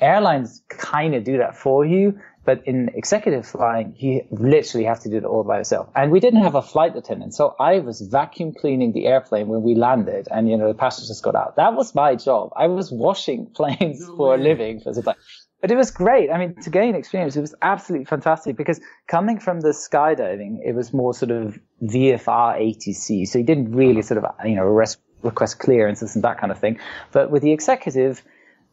airlines 0.00 0.62
kind 0.68 1.14
of 1.14 1.24
do 1.24 1.38
that 1.38 1.56
for 1.56 1.84
you, 1.84 2.18
but 2.44 2.62
in 2.66 2.90
executive 2.94 3.46
flying, 3.46 3.94
you 3.98 4.22
literally 4.30 4.86
have 4.86 5.00
to 5.00 5.10
do 5.10 5.16
it 5.16 5.24
all 5.24 5.42
by 5.42 5.58
yourself. 5.58 5.88
And 5.96 6.12
we 6.12 6.20
didn't 6.20 6.42
have 6.42 6.54
a 6.54 6.62
flight 6.62 6.96
attendant, 6.96 7.34
so 7.34 7.56
I 7.58 7.80
was 7.80 8.00
vacuum 8.00 8.54
cleaning 8.54 8.92
the 8.92 9.06
airplane 9.06 9.48
when 9.48 9.62
we 9.62 9.74
landed, 9.74 10.28
and 10.30 10.48
you 10.48 10.56
know 10.56 10.68
the 10.68 10.78
passengers 10.78 11.20
got 11.20 11.34
out. 11.34 11.56
That 11.56 11.74
was 11.74 11.94
my 11.94 12.14
job. 12.14 12.52
I 12.56 12.68
was 12.68 12.92
washing 12.92 13.46
planes 13.54 14.00
no 14.00 14.16
for 14.16 14.34
a 14.34 14.38
living 14.38 14.80
for 14.80 14.94
time. 14.94 15.16
But 15.60 15.70
it 15.70 15.76
was 15.76 15.90
great. 15.90 16.30
I 16.30 16.38
mean, 16.38 16.54
to 16.62 16.70
gain 16.70 16.94
experience, 16.94 17.34
it 17.34 17.40
was 17.40 17.54
absolutely 17.62 18.04
fantastic 18.04 18.56
because 18.56 18.80
coming 19.08 19.40
from 19.40 19.60
the 19.60 19.70
skydiving, 19.70 20.58
it 20.64 20.74
was 20.74 20.92
more 20.92 21.14
sort 21.14 21.30
of 21.30 21.58
VFR 21.82 22.60
ATC. 22.60 23.26
So 23.26 23.38
you 23.38 23.44
didn't 23.44 23.72
really 23.72 24.02
sort 24.02 24.22
of, 24.22 24.30
you 24.44 24.54
know, 24.54 24.64
request, 24.64 24.98
request 25.22 25.58
clearances 25.58 26.14
and 26.14 26.22
that 26.24 26.38
kind 26.38 26.52
of 26.52 26.58
thing. 26.58 26.78
But 27.10 27.30
with 27.30 27.42
the 27.42 27.52
executive, 27.52 28.22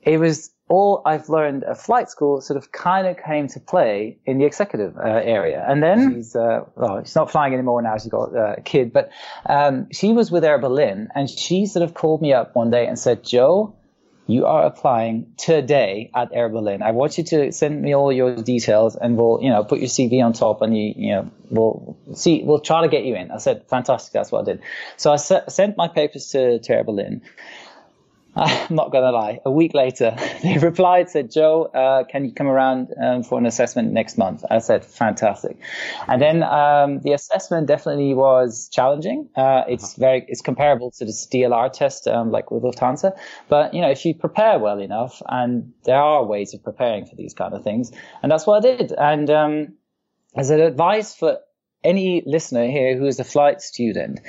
it 0.02 0.20
was 0.20 0.53
all 0.70 1.02
I've 1.06 1.30
learned 1.30 1.64
at 1.64 1.78
flight 1.78 2.10
school 2.10 2.42
sort 2.42 2.58
of 2.58 2.72
kind 2.72 3.06
of 3.06 3.18
came 3.18 3.48
to 3.50 3.60
play 3.60 4.18
in 4.26 4.38
the 4.38 4.46
executive 4.46 4.98
uh, 4.98 5.02
area. 5.02 5.64
And 5.68 5.84
then 5.84 6.16
she's, 6.16 6.36
uh, 6.36 6.62
well, 6.76 7.04
she's 7.04 7.16
not 7.16 7.32
flying 7.32 7.54
anymore 7.54 7.82
now. 7.82 7.98
She's 7.98 8.12
got 8.12 8.36
uh, 8.36 8.56
a 8.58 8.62
kid, 8.62 8.94
but 8.94 9.12
um, 9.46 9.88
she 9.92 10.14
was 10.14 10.32
with 10.32 10.44
Air 10.44 10.60
Berlin 10.60 11.10
and 11.14 11.30
she 11.30 11.66
sort 11.66 11.84
of 11.84 11.94
called 11.94 12.22
me 12.22 12.34
up 12.34 12.56
one 12.56 12.70
day 12.70 12.88
and 12.88 12.98
said, 12.98 13.24
Joe, 13.24 13.76
you 14.26 14.46
are 14.46 14.66
applying 14.66 15.34
today 15.38 16.10
at 16.16 16.30
Air 16.34 16.48
Berlin. 16.48 16.82
I 16.82 16.92
want 16.92 17.18
you 17.18 17.26
to 17.26 17.52
send 17.52 17.82
me 17.82 17.94
all 17.94 18.12
your 18.12 18.36
details 18.38 18.96
and 18.96 19.18
we'll, 19.18 19.40
you 19.42 19.50
know, 19.50 19.66
put 19.66 19.80
your 19.80 19.90
CV 19.90 20.24
on 20.24 20.32
top 20.32 20.62
and 20.62 20.76
you, 20.76 20.94
you 20.96 21.12
know, 21.12 21.32
we'll 21.50 21.98
see, 22.16 22.42
we'll 22.42 22.62
try 22.62 22.84
to 22.84 22.88
get 22.88 23.04
you 23.04 23.16
in. 23.16 23.32
I 23.32 23.38
said, 23.38 23.68
fantastic. 23.68 24.14
That's 24.14 24.32
what 24.32 24.44
I 24.44 24.54
did. 24.54 24.62
So 24.96 25.12
I 25.12 25.18
sent 25.18 25.76
my 25.76 25.90
papers 25.90 26.28
to, 26.28 26.60
to 26.60 26.74
Air 26.74 26.86
Berlin 26.86 27.22
I'm 28.36 28.76
not 28.76 28.92
going 28.92 29.04
to 29.04 29.12
lie. 29.12 29.40
A 29.46 29.52
week 29.52 29.74
later, 29.74 30.16
they 30.44 30.58
replied, 30.58 31.10
said, 31.10 31.32
Joe, 31.32 31.66
uh, 31.66 32.04
can 32.06 32.26
you 32.26 32.34
come 32.34 32.48
around 32.48 32.90
um, 33.02 33.24
for 33.24 33.38
an 33.38 33.46
assessment 33.46 33.92
next 33.92 34.18
month? 34.18 34.44
I 34.50 34.60
said, 34.60 34.84
fantastic. 34.84 35.58
And 36.08 36.22
then 36.22 36.44
um, 36.44 37.00
the 37.02 37.14
assessment 37.14 37.68
definitely 37.68 38.14
was 38.14 38.70
challenging. 38.70 39.30
Uh, 39.36 39.64
it's 39.68 39.94
uh-huh. 39.94 40.00
very, 40.00 40.26
it's 40.28 40.42
comparable 40.42 40.92
to 40.92 41.06
the 41.06 41.12
DLR 41.12 41.72
test, 41.72 42.08
um, 42.08 42.32
like 42.32 42.50
with 42.50 42.64
Lufthansa. 42.64 43.18
But, 43.50 43.74
you 43.74 43.82
know, 43.82 43.90
if 43.90 44.06
you 44.06 44.16
prepare 44.16 44.58
well 44.60 44.80
enough, 44.80 45.22
and 45.28 45.74
there 45.84 46.02
are 46.02 46.24
ways 46.26 46.54
of 46.54 46.64
preparing 46.64 47.06
for 47.06 47.16
these 47.16 47.34
kind 47.34 47.54
of 47.54 47.64
things, 47.64 47.92
and 48.22 48.32
that's 48.32 48.48
what 48.48 48.66
I 48.66 48.76
did. 48.76 48.92
And 48.94 49.30
um, 49.30 49.74
as 50.36 50.50
an 50.50 50.60
advice 50.60 51.16
for 51.16 51.38
any 51.84 52.24
listener 52.26 52.68
here 52.68 52.98
who 52.98 53.06
is 53.06 53.20
a 53.20 53.24
flight 53.24 53.62
student, 53.62 54.22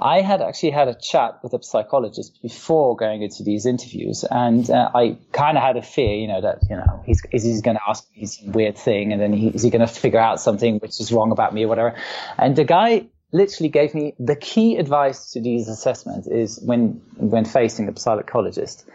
I 0.00 0.22
had 0.22 0.40
actually 0.40 0.70
had 0.70 0.88
a 0.88 0.94
chat 0.94 1.40
with 1.42 1.52
a 1.52 1.62
psychologist 1.62 2.40
before 2.42 2.96
going 2.96 3.22
into 3.22 3.42
these 3.42 3.66
interviews, 3.66 4.24
and 4.30 4.68
uh, 4.70 4.90
I 4.94 5.18
kind 5.32 5.58
of 5.58 5.62
had 5.62 5.76
a 5.76 5.82
fear, 5.82 6.14
you 6.14 6.26
know, 6.26 6.40
that 6.40 6.58
you 6.70 6.76
know 6.76 7.02
he's 7.04 7.22
is 7.32 7.44
he 7.44 7.60
going 7.60 7.76
to 7.76 7.82
ask 7.86 8.04
me 8.16 8.24
some 8.24 8.52
weird 8.52 8.78
thing, 8.78 9.12
and 9.12 9.20
then 9.20 9.34
he, 9.34 9.48
is 9.48 9.62
he 9.62 9.68
going 9.68 9.86
to 9.86 9.92
figure 9.92 10.18
out 10.18 10.40
something 10.40 10.78
which 10.78 11.00
is 11.00 11.12
wrong 11.12 11.32
about 11.32 11.52
me 11.52 11.64
or 11.64 11.68
whatever. 11.68 11.94
And 12.38 12.56
the 12.56 12.64
guy 12.64 13.06
literally 13.32 13.68
gave 13.68 13.94
me 13.94 14.14
the 14.18 14.36
key 14.36 14.76
advice 14.76 15.32
to 15.32 15.40
these 15.40 15.68
assessments 15.68 16.26
is 16.26 16.58
when 16.60 17.02
when 17.16 17.44
facing 17.44 17.88
a 17.88 17.98
psychologist, 17.98 18.86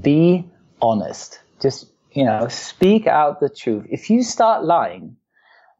be 0.00 0.44
honest. 0.80 1.38
Just 1.60 1.86
you 2.12 2.24
know, 2.24 2.48
speak 2.48 3.06
out 3.06 3.40
the 3.40 3.50
truth. 3.50 3.86
If 3.90 4.08
you 4.08 4.22
start 4.22 4.64
lying, 4.64 5.16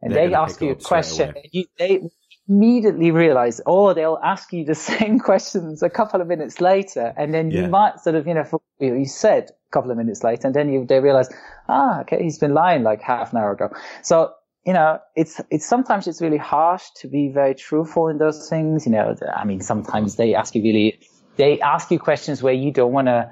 and 0.03 0.15
They're 0.15 0.29
they 0.29 0.35
ask 0.35 0.61
you 0.61 0.73
a 0.73 0.75
question, 0.75 1.35
you, 1.51 1.65
they 1.79 2.11
immediately 2.49 3.11
realize, 3.11 3.61
oh, 3.67 3.95
they'll 3.95 4.21
ask 4.23 4.53
you 4.53 4.65
the 4.65 4.75
same 4.91 5.19
questions 5.19 5.83
a 5.83 5.91
couple 5.91 6.21
of 6.21 6.27
minutes 6.27 6.61
later. 6.61 7.13
And 7.17 7.33
then 7.33 7.51
yeah. 7.51 7.63
you 7.63 7.69
might 7.69 8.01
sort 8.01 8.17
of, 8.17 8.27
you 8.27 8.35
know, 8.35 8.45
for, 8.45 8.61
you 8.81 9.07
said 9.07 9.51
a 9.51 9.73
couple 9.73 9.91
of 9.91 9.97
minutes 9.97 10.23
later 10.23 10.47
and 10.47 10.55
then 10.55 10.73
you, 10.73 10.87
they 10.87 11.01
realize, 11.01 11.29
ah, 11.69 12.01
okay, 12.01 12.23
he's 12.23 12.39
been 12.39 12.55
lying 12.55 12.83
like 12.83 13.03
half 13.03 13.33
an 13.33 13.39
hour 13.39 13.53
ago. 13.53 13.71
So, 14.03 14.33
you 14.65 14.73
know, 14.73 14.99
it's, 15.15 15.41
it's 15.51 15.67
sometimes 15.67 16.07
it's 16.09 16.21
really 16.21 16.39
harsh 16.39 16.85
to 16.97 17.09
be 17.09 17.29
very 17.29 17.55
truthful 17.55 18.09
in 18.09 18.19
those 18.19 18.49
things. 18.49 18.87
You 18.87 18.93
know, 18.93 19.15
I 19.35 19.45
mean, 19.45 19.61
sometimes 19.61 20.17
they 20.17 20.35
ask 20.35 20.55
you 20.55 20.63
really, 20.63 20.99
they 21.37 21.61
ask 21.61 21.91
you 21.91 21.99
questions 21.99 22.43
where 22.43 22.55
you 22.55 22.73
don't 22.73 22.93
want 22.93 23.07
to, 23.07 23.31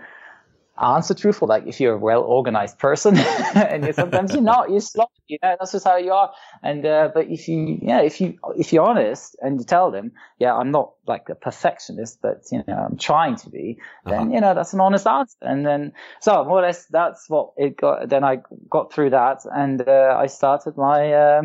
answer 0.81 1.15
truthful. 1.15 1.49
Like 1.49 1.67
if 1.67 1.81
you're 1.81 1.95
a 1.95 1.99
well 1.99 2.23
organized 2.23 2.79
person 2.79 3.17
and 3.55 3.85
you, 3.87 3.93
sometimes 3.93 4.33
you're 4.33 4.43
not, 4.43 4.71
you're 4.71 4.81
slow, 4.81 5.07
you 5.29 5.39
know, 5.43 5.57
that's 5.59 5.73
just 5.73 5.85
how 5.85 5.97
you 5.97 6.13
are. 6.13 6.33
And, 6.63 6.85
uh, 6.85 7.11
but 7.15 7.29
if 7.29 7.49
you, 7.49 7.79
yeah, 7.81 8.01
if 8.01 8.21
you, 8.21 8.39
if 8.57 8.73
you're 8.73 8.85
honest 8.85 9.37
and 9.41 9.59
you 9.59 9.65
tell 9.65 9.91
them, 9.91 10.13
yeah, 10.39 10.55
I'm 10.55 10.71
not 10.71 10.95
like 11.07 11.29
a 11.29 11.35
perfectionist, 11.35 12.19
but, 12.23 12.43
you 12.51 12.65
know, 12.67 12.87
I'm 12.91 12.97
trying 12.97 13.37
to 13.37 13.51
be, 13.51 13.79
then, 14.05 14.15
uh-huh. 14.15 14.31
you 14.31 14.41
know, 14.41 14.55
that's 14.55 14.73
an 14.73 14.81
honest 14.81 15.07
answer. 15.07 15.37
And 15.43 15.65
then, 15.65 15.93
so 16.21 16.45
more 16.45 16.59
or 16.59 16.63
less 16.63 16.87
that's 16.87 17.29
what 17.29 17.53
it 17.57 17.77
got. 17.77 18.09
Then 18.09 18.25
I 18.25 18.39
got 18.69 18.93
through 18.93 19.11
that 19.11 19.43
and, 19.45 19.87
uh, 19.87 20.17
I 20.19 20.27
started 20.27 20.77
my, 20.77 21.13
uh, 21.13 21.43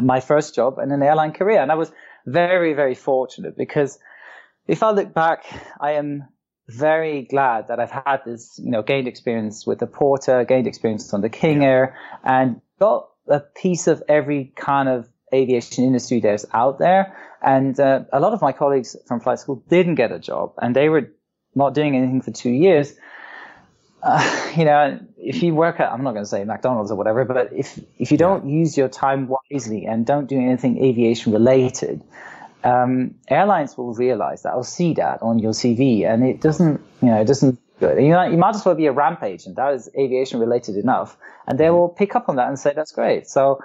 my 0.00 0.20
first 0.20 0.54
job 0.54 0.78
in 0.78 0.92
an 0.92 1.02
airline 1.02 1.32
career. 1.32 1.60
And 1.60 1.72
I 1.72 1.74
was 1.74 1.90
very, 2.26 2.72
very 2.74 2.94
fortunate 2.94 3.56
because 3.56 3.98
if 4.66 4.82
I 4.82 4.92
look 4.92 5.12
back, 5.12 5.44
I 5.80 5.92
am 5.92 6.24
very 6.68 7.22
glad 7.22 7.68
that 7.68 7.78
I've 7.78 7.90
had 7.90 8.22
this, 8.24 8.58
you 8.62 8.70
know, 8.70 8.82
gained 8.82 9.08
experience 9.08 9.66
with 9.66 9.78
the 9.78 9.86
Porter, 9.86 10.44
gained 10.44 10.66
experience 10.66 11.12
on 11.12 11.20
the 11.20 11.28
King 11.28 11.64
Air, 11.64 11.96
and 12.22 12.60
got 12.78 13.08
a 13.28 13.40
piece 13.40 13.86
of 13.86 14.02
every 14.08 14.52
kind 14.56 14.88
of 14.88 15.08
aviation 15.32 15.84
industry 15.84 16.20
that's 16.20 16.46
out 16.52 16.78
there. 16.78 17.16
And 17.42 17.78
uh, 17.78 18.04
a 18.12 18.20
lot 18.20 18.32
of 18.32 18.40
my 18.40 18.52
colleagues 18.52 18.96
from 19.06 19.20
flight 19.20 19.38
school 19.38 19.62
didn't 19.68 19.96
get 19.96 20.12
a 20.12 20.18
job, 20.18 20.54
and 20.60 20.74
they 20.74 20.88
were 20.88 21.10
not 21.54 21.74
doing 21.74 21.96
anything 21.96 22.22
for 22.22 22.30
two 22.30 22.50
years. 22.50 22.94
Uh, 24.02 24.52
you 24.56 24.64
know, 24.64 25.00
if 25.18 25.42
you 25.42 25.54
work 25.54 25.80
at, 25.80 25.92
I'm 25.92 26.02
not 26.02 26.12
going 26.12 26.24
to 26.24 26.28
say 26.28 26.44
McDonald's 26.44 26.90
or 26.90 26.96
whatever, 26.96 27.24
but 27.24 27.52
if 27.52 27.78
if 27.98 28.10
you 28.10 28.16
don't 28.18 28.48
yeah. 28.48 28.56
use 28.56 28.76
your 28.76 28.88
time 28.88 29.28
wisely 29.28 29.86
and 29.86 30.06
don't 30.06 30.26
do 30.26 30.38
anything 30.38 30.82
aviation 30.82 31.32
related, 31.32 32.02
um, 32.64 33.14
airlines 33.28 33.76
will 33.76 33.94
realize 33.94 34.42
that 34.42 34.54
or 34.54 34.64
see 34.64 34.94
that 34.94 35.22
on 35.22 35.38
your 35.38 35.52
CV, 35.52 36.06
and 36.06 36.24
it 36.24 36.40
doesn't, 36.40 36.80
you 37.02 37.08
know, 37.08 37.20
it 37.20 37.26
doesn't 37.26 37.58
good. 37.80 38.02
You, 38.02 38.10
know, 38.10 38.24
you 38.24 38.38
might 38.38 38.54
as 38.54 38.64
well 38.64 38.74
be 38.74 38.86
a 38.86 38.92
ramp 38.92 39.22
agent. 39.22 39.56
That 39.56 39.74
is 39.74 39.88
aviation 39.98 40.40
related 40.40 40.76
enough, 40.76 41.16
and 41.46 41.58
they 41.58 41.70
will 41.70 41.88
pick 41.88 42.16
up 42.16 42.28
on 42.28 42.36
that 42.36 42.48
and 42.48 42.58
say 42.58 42.72
that's 42.74 42.92
great. 42.92 43.26
So, 43.26 43.60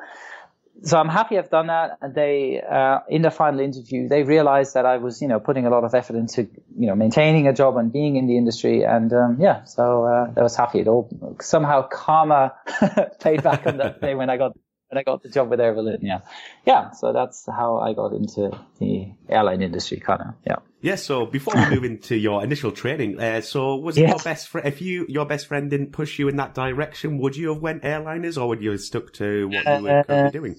so 0.84 0.98
I'm 0.98 1.10
happy 1.10 1.38
I've 1.38 1.50
done 1.50 1.68
that. 1.68 1.98
And 2.02 2.16
they, 2.16 2.62
uh, 2.62 3.00
in 3.10 3.22
the 3.22 3.32
final 3.32 3.60
interview, 3.60 4.08
they 4.08 4.24
realized 4.24 4.74
that 4.76 4.86
I 4.86 4.98
was, 4.98 5.22
you 5.22 5.28
know, 5.28 5.40
putting 5.40 5.66
a 5.66 5.70
lot 5.70 5.84
of 5.84 5.94
effort 5.94 6.16
into, 6.16 6.44
you 6.78 6.88
know, 6.88 6.96
maintaining 6.96 7.48
a 7.48 7.54
job 7.54 7.78
and 7.78 7.92
being 7.92 8.16
in 8.16 8.28
the 8.28 8.38
industry. 8.38 8.84
And 8.84 9.12
um, 9.14 9.38
yeah, 9.40 9.64
so 9.66 10.06
uh, 10.06 10.32
I 10.38 10.44
was 10.44 10.56
happy. 10.56 10.80
It 10.80 10.88
all 10.88 11.10
somehow 11.42 11.88
karma 11.88 12.56
paid 13.20 13.44
back 13.44 13.66
on 13.68 13.78
that 13.78 14.02
day 14.06 14.16
when 14.16 14.30
I 14.30 14.38
got 14.38 14.54
when 14.90 14.98
I 14.98 15.04
got 15.04 15.24
the 15.24 15.30
job 15.30 15.50
with 15.50 15.60
Air 15.60 15.74
Berlin. 15.74 16.00
Yeah, 16.02 16.20
yeah. 16.66 16.92
So 16.92 17.14
that's 17.14 17.46
how 17.46 17.78
I 17.78 17.94
got 17.94 18.14
into 18.14 18.52
the 18.80 19.12
airline 19.28 19.62
industry, 19.62 20.00
kind 20.00 20.22
of. 20.22 20.34
Yeah. 20.46 20.56
Yeah. 20.82 20.96
So 20.96 21.26
before 21.26 21.56
we 21.56 21.70
move 21.76 21.84
into 21.84 22.16
your 22.16 22.44
initial 22.44 22.72
training, 22.72 23.20
uh, 23.20 23.42
so 23.42 23.76
was 23.76 23.98
yes. 23.98 24.10
your 24.10 24.20
best 24.20 24.48
friend? 24.48 24.68
If 24.68 24.82
you 24.82 25.06
your 25.08 25.26
best 25.26 25.48
friend 25.48 25.70
didn't 25.70 25.92
push 25.92 26.20
you 26.20 26.28
in 26.28 26.38
that 26.38 26.54
direction, 26.54 27.20
would 27.20 27.36
you 27.36 27.54
have 27.54 27.62
went 27.62 27.84
airliners, 27.84 28.42
or 28.42 28.48
would 28.48 28.62
you 28.62 28.72
have 28.72 28.82
stuck 28.82 29.14
to 29.14 29.48
what 29.48 29.66
you 29.66 29.84
were 29.84 30.04
currently 30.04 30.16
uh, 30.16 30.32
doing? 30.32 30.56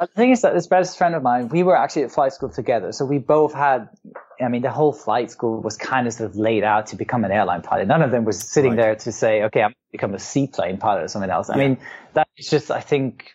The 0.00 0.06
thing 0.08 0.30
is 0.32 0.42
that 0.42 0.52
this 0.52 0.66
best 0.66 0.98
friend 0.98 1.14
of 1.14 1.22
mine, 1.22 1.48
we 1.48 1.62
were 1.62 1.76
actually 1.76 2.04
at 2.04 2.10
flight 2.10 2.32
school 2.32 2.48
together. 2.48 2.90
So 2.90 3.04
we 3.04 3.18
both 3.18 3.54
had, 3.54 3.88
I 4.40 4.48
mean, 4.48 4.62
the 4.62 4.70
whole 4.70 4.92
flight 4.92 5.30
school 5.30 5.60
was 5.60 5.76
kind 5.76 6.08
of 6.08 6.12
sort 6.12 6.30
of 6.30 6.36
laid 6.36 6.64
out 6.64 6.88
to 6.88 6.96
become 6.96 7.22
an 7.24 7.30
airline 7.30 7.62
pilot. 7.62 7.86
None 7.86 8.02
of 8.02 8.10
them 8.10 8.24
was 8.24 8.40
sitting 8.40 8.72
right. 8.72 8.76
there 8.78 8.94
to 8.96 9.12
say, 9.12 9.44
okay, 9.44 9.60
I'm 9.60 9.68
going 9.68 9.74
to 9.74 9.92
become 9.92 10.14
a 10.14 10.18
seaplane 10.18 10.78
pilot 10.78 11.04
or 11.04 11.08
something 11.08 11.30
else. 11.30 11.50
I 11.50 11.56
mean, 11.56 11.78
that's 12.42 12.50
just, 12.50 12.70
I 12.70 12.80
think, 12.80 13.32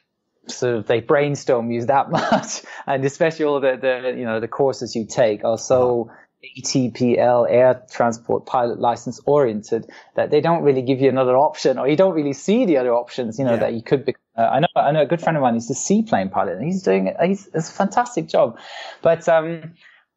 sort 0.48 0.76
of 0.76 0.88
they 0.88 1.00
brainstorm 1.00 1.72
you 1.72 1.86
that 1.86 2.10
much. 2.12 2.62
and 2.86 3.04
especially 3.06 3.46
all 3.46 3.60
the, 3.60 3.78
the, 3.80 4.16
you 4.18 4.26
know, 4.26 4.40
the 4.40 4.48
courses 4.48 4.96
you 4.96 5.06
take 5.06 5.44
are 5.44 5.58
so, 5.58 6.10
uh-huh. 6.10 6.14
ATPL 6.62 7.48
air 7.50 7.82
transport 7.90 8.46
pilot 8.46 8.80
license 8.80 9.20
oriented 9.26 9.90
that 10.16 10.30
they 10.30 10.40
don't 10.40 10.62
really 10.62 10.84
give 10.84 11.02
you 11.02 11.10
another 11.10 11.36
option 11.36 11.80
or 11.80 11.88
you 11.88 11.96
don't 11.96 12.14
really 12.14 12.34
see 12.34 12.66
the 12.66 12.78
other 12.78 12.94
options, 12.94 13.40
you 13.40 13.46
know, 13.46 13.54
yeah. 13.54 13.60
that 13.60 13.74
you 13.74 13.82
could 13.82 14.06
be. 14.06 14.16
Uh, 14.38 14.42
I 14.42 14.60
know, 14.60 14.68
I 14.76 14.92
know 14.92 15.02
a 15.02 15.06
good 15.08 15.20
friend 15.20 15.36
of 15.36 15.42
mine 15.42 15.56
is 15.56 15.70
a 15.72 15.74
seaplane 15.74 16.30
pilot 16.30 16.58
and 16.58 16.66
he's 16.66 16.84
doing, 16.84 17.12
he's, 17.24 17.48
it's 17.54 17.70
a 17.70 17.74
fantastic 17.74 18.28
job. 18.28 18.60
But, 19.02 19.28
um, 19.28 19.74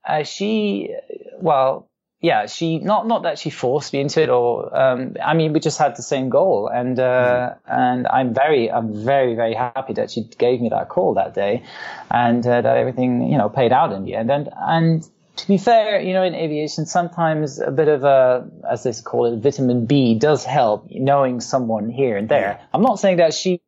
uh, 0.06 0.22
she, 0.22 0.94
well, 1.38 1.89
yeah, 2.20 2.46
she 2.46 2.78
not 2.78 3.06
not 3.06 3.22
that 3.22 3.38
she 3.38 3.48
forced 3.48 3.92
me 3.94 4.00
into 4.00 4.20
it, 4.22 4.28
or 4.28 4.76
um, 4.76 5.16
I 5.24 5.32
mean, 5.32 5.54
we 5.54 5.60
just 5.60 5.78
had 5.78 5.96
the 5.96 6.02
same 6.02 6.28
goal, 6.28 6.68
and 6.68 6.98
uh, 6.98 7.54
mm. 7.54 7.58
and 7.66 8.06
I'm 8.08 8.34
very 8.34 8.70
I'm 8.70 9.04
very 9.04 9.34
very 9.34 9.54
happy 9.54 9.94
that 9.94 10.10
she 10.10 10.24
gave 10.38 10.60
me 10.60 10.68
that 10.68 10.90
call 10.90 11.14
that 11.14 11.34
day, 11.34 11.62
and 12.10 12.46
uh, 12.46 12.60
that 12.60 12.76
everything 12.76 13.30
you 13.30 13.38
know 13.38 13.48
paid 13.48 13.72
out 13.72 13.92
in 13.92 14.04
the 14.04 14.16
end, 14.16 14.30
and 14.30 14.50
and 14.54 15.08
to 15.36 15.48
be 15.48 15.56
fair, 15.56 16.00
you 16.00 16.12
know, 16.12 16.22
in 16.22 16.34
aviation, 16.34 16.84
sometimes 16.84 17.58
a 17.58 17.70
bit 17.70 17.88
of 17.88 18.04
a, 18.04 18.46
as 18.70 18.82
they 18.82 18.92
call 18.92 19.32
it, 19.32 19.38
vitamin 19.38 19.86
B 19.86 20.14
does 20.14 20.44
help 20.44 20.90
knowing 20.90 21.40
someone 21.40 21.88
here 21.88 22.18
and 22.18 22.28
there. 22.28 22.60
I'm 22.74 22.82
not 22.82 23.00
saying 23.00 23.16
that 23.16 23.32
she, 23.32 23.62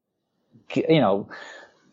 you 0.74 1.00
know, 1.00 1.28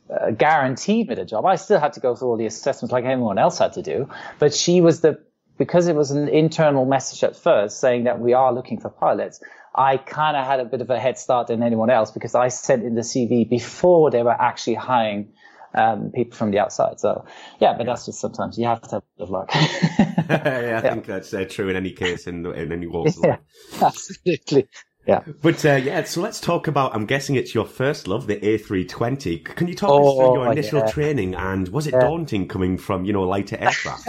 uh, 0.10 0.32
guaranteed 0.32 1.08
me 1.08 1.16
the 1.16 1.24
job. 1.24 1.46
I 1.46 1.56
still 1.56 1.80
had 1.80 1.94
to 1.94 2.02
go 2.02 2.16
through 2.16 2.30
all 2.30 2.38
the 2.38 2.48
assessments 2.48 2.92
like 2.92 3.06
anyone 3.06 3.38
else 3.38 3.60
had 3.60 3.74
to 3.74 3.82
do, 3.82 4.10
but 4.40 4.54
she 4.54 4.82
was 4.82 5.00
the 5.00 5.22
because 5.60 5.88
it 5.88 5.96
was 5.96 6.10
an 6.10 6.28
internal 6.30 6.86
message 6.86 7.24
at 7.24 7.36
first 7.36 7.80
saying 7.80 8.06
that 8.06 8.20
we 8.20 8.34
are 8.34 8.52
looking 8.52 8.80
for 8.80 8.90
pilots, 8.90 9.42
I 9.76 9.98
kind 9.98 10.36
of 10.36 10.48
had 10.48 10.60
a 10.60 10.66
bit 10.66 10.82
of 10.82 10.90
a 10.90 11.00
head 11.00 11.20
start 11.20 11.48
than 11.48 11.62
anyone 11.62 11.92
else 11.92 12.10
because 12.10 12.34
I 12.34 12.48
sent 12.48 12.84
in 12.84 12.96
the 12.96 13.02
CV 13.02 13.48
before 13.48 14.10
they 14.10 14.24
were 14.24 14.32
actually 14.32 14.76
hiring 14.76 15.34
um, 15.76 16.12
people 16.16 16.36
from 16.36 16.52
the 16.52 16.60
outside. 16.60 17.00
So 17.00 17.26
yeah, 17.60 17.76
but 17.78 17.86
that's 17.86 18.06
just 18.06 18.20
sometimes 18.20 18.58
you 18.58 18.66
have 18.66 18.82
to 18.82 18.90
have 18.90 19.04
a 19.04 19.18
bit 19.18 19.24
of 19.24 19.30
luck. 19.30 19.50
yeah, 19.54 20.26
I 20.30 20.34
yeah. 20.62 20.82
think 20.82 21.06
that's 21.06 21.34
uh, 21.34 21.46
true 21.48 21.70
in 21.70 21.76
any 21.76 21.92
case 21.92 22.26
in, 22.26 22.46
in 22.46 22.72
any 22.72 22.88
of 22.88 23.18
life. 23.18 23.40
absolutely. 23.82 24.68
Yeah. 25.08 25.24
But 25.42 25.66
uh, 25.66 25.76
yeah, 25.76 26.04
so 26.04 26.22
let's 26.22 26.40
talk 26.40 26.68
about. 26.68 26.94
I'm 26.96 27.06
guessing 27.06 27.36
it's 27.36 27.56
your 27.56 27.66
first 27.66 28.08
love, 28.08 28.28
the 28.28 28.38
A320. 28.38 29.44
Can 29.44 29.68
you 29.68 29.76
talk 29.76 29.90
oh, 29.90 30.08
us 30.08 30.16
through 30.18 30.34
your 30.36 30.48
oh, 30.48 30.52
initial 30.52 30.80
yeah. 30.80 30.92
training 30.92 31.36
and 31.36 31.68
was 31.70 31.88
it 31.88 31.94
yeah. 31.94 32.02
daunting 32.02 32.48
coming 32.48 32.78
from 32.78 33.06
you 33.06 33.14
know 33.14 33.24
lighter 33.24 33.58
aircraft? 33.60 34.08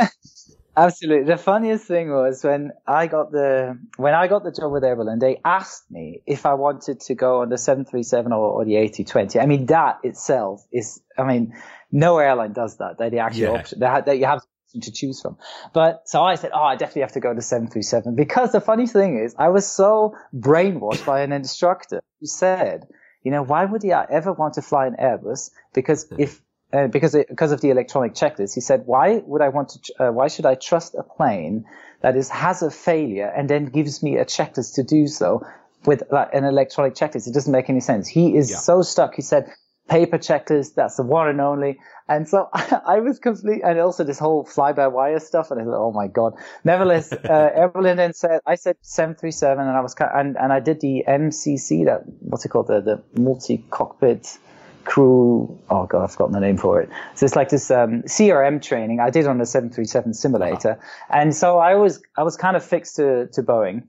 Absolutely. 0.80 1.24
The 1.26 1.36
funniest 1.36 1.84
thing 1.84 2.10
was 2.10 2.42
when 2.42 2.72
I 2.86 3.06
got 3.06 3.32
the 3.32 3.78
when 3.96 4.14
I 4.14 4.28
got 4.28 4.44
the 4.44 4.50
job 4.50 4.72
with 4.72 4.82
Air 4.82 4.96
Berlin, 4.96 5.18
they 5.18 5.38
asked 5.44 5.90
me 5.90 6.22
if 6.26 6.46
I 6.46 6.54
wanted 6.54 7.00
to 7.00 7.14
go 7.14 7.42
on 7.42 7.50
the 7.50 7.58
737 7.58 8.32
or, 8.32 8.38
or 8.38 8.64
the 8.64 8.72
A220. 8.72 9.42
I 9.42 9.46
mean, 9.46 9.66
that 9.66 9.98
itself 10.02 10.64
is. 10.72 11.02
I 11.18 11.24
mean, 11.24 11.54
no 11.92 12.16
airline 12.18 12.54
does 12.54 12.78
that. 12.78 12.96
They 12.98 13.10
the 13.10 13.18
actual 13.18 13.42
yeah. 13.42 13.58
option 13.58 13.80
that, 13.80 14.06
that 14.06 14.18
you 14.18 14.24
have 14.24 14.40
to 14.80 14.92
choose 14.92 15.20
from. 15.20 15.36
But 15.74 16.08
so 16.08 16.22
I 16.22 16.36
said, 16.36 16.52
oh, 16.54 16.62
I 16.62 16.76
definitely 16.76 17.02
have 17.02 17.12
to 17.12 17.20
go 17.20 17.34
to 17.34 17.42
737 17.42 18.14
because 18.14 18.52
the 18.52 18.60
funny 18.60 18.86
thing 18.86 19.18
is, 19.18 19.34
I 19.38 19.48
was 19.48 19.66
so 19.70 20.14
brainwashed 20.34 21.04
by 21.04 21.20
an 21.20 21.32
instructor 21.32 22.00
who 22.20 22.26
said, 22.26 22.86
you 23.22 23.32
know, 23.32 23.42
why 23.42 23.66
would 23.66 23.84
I 23.84 24.06
ever 24.08 24.32
want 24.32 24.54
to 24.54 24.62
fly 24.62 24.86
an 24.86 24.96
Airbus? 24.98 25.50
Because 25.74 26.10
if 26.18 26.40
uh, 26.72 26.86
because 26.86 27.14
it, 27.14 27.28
because 27.28 27.52
of 27.52 27.60
the 27.60 27.70
electronic 27.70 28.14
checklist. 28.14 28.54
He 28.54 28.60
said, 28.60 28.82
"Why 28.86 29.22
would 29.26 29.42
I 29.42 29.48
want 29.48 29.70
to? 29.70 30.08
Uh, 30.08 30.12
why 30.12 30.28
should 30.28 30.46
I 30.46 30.54
trust 30.54 30.94
a 30.94 31.02
plane 31.02 31.64
that 32.00 32.16
is 32.16 32.28
has 32.28 32.62
a 32.62 32.70
failure 32.70 33.32
and 33.36 33.48
then 33.48 33.66
gives 33.66 34.02
me 34.02 34.16
a 34.16 34.24
checklist 34.24 34.74
to 34.74 34.82
do 34.82 35.06
so 35.06 35.46
with 35.84 36.02
like, 36.10 36.32
an 36.32 36.44
electronic 36.44 36.94
checklist? 36.94 37.26
It 37.26 37.34
doesn't 37.34 37.52
make 37.52 37.68
any 37.68 37.80
sense." 37.80 38.08
He 38.08 38.36
is 38.36 38.50
yeah. 38.50 38.58
so 38.58 38.82
stuck. 38.82 39.14
He 39.14 39.22
said, 39.22 39.50
"Paper 39.88 40.18
checklist. 40.18 40.74
That's 40.74 40.96
the 40.96 41.02
one 41.02 41.28
and 41.28 41.40
only." 41.40 41.78
And 42.08 42.28
so 42.28 42.48
I, 42.52 42.80
I 42.86 43.00
was 43.00 43.18
complete, 43.18 43.62
and 43.64 43.78
also 43.80 44.04
this 44.04 44.18
whole 44.18 44.44
fly-by-wire 44.44 45.18
stuff. 45.18 45.50
And 45.50 45.60
I 45.60 45.64
said, 45.64 45.74
"Oh 45.74 45.90
my 45.90 46.06
god!" 46.06 46.34
Nevertheless, 46.62 47.12
uh, 47.28 47.50
Evelyn 47.54 47.96
then 47.96 48.12
said, 48.12 48.40
"I 48.46 48.54
said 48.54 48.76
737, 48.82 49.66
and 49.66 49.76
I 49.76 49.80
was 49.80 49.96
and 49.98 50.36
and 50.36 50.52
I 50.52 50.60
did 50.60 50.80
the 50.80 51.04
MCC, 51.08 51.86
that 51.86 52.02
what's 52.20 52.44
it 52.44 52.50
called, 52.50 52.68
the 52.68 52.80
the 52.80 53.20
multi-cockpit." 53.20 54.38
Crew. 54.84 55.58
Oh 55.68 55.86
god, 55.86 56.04
I've 56.04 56.12
forgotten 56.12 56.34
the 56.34 56.40
name 56.40 56.56
for 56.56 56.80
it. 56.80 56.90
So 57.14 57.26
it's 57.26 57.36
like 57.36 57.48
this 57.48 57.70
um, 57.70 58.02
CRM 58.02 58.62
training 58.62 59.00
I 59.00 59.10
did 59.10 59.26
on 59.26 59.38
the 59.38 59.46
737 59.46 60.14
simulator, 60.14 60.72
uh-huh. 60.72 61.18
and 61.20 61.34
so 61.34 61.58
I 61.58 61.74
was 61.74 62.02
I 62.16 62.22
was 62.22 62.36
kind 62.36 62.56
of 62.56 62.64
fixed 62.64 62.96
to 62.96 63.26
to 63.28 63.42
Boeing. 63.42 63.84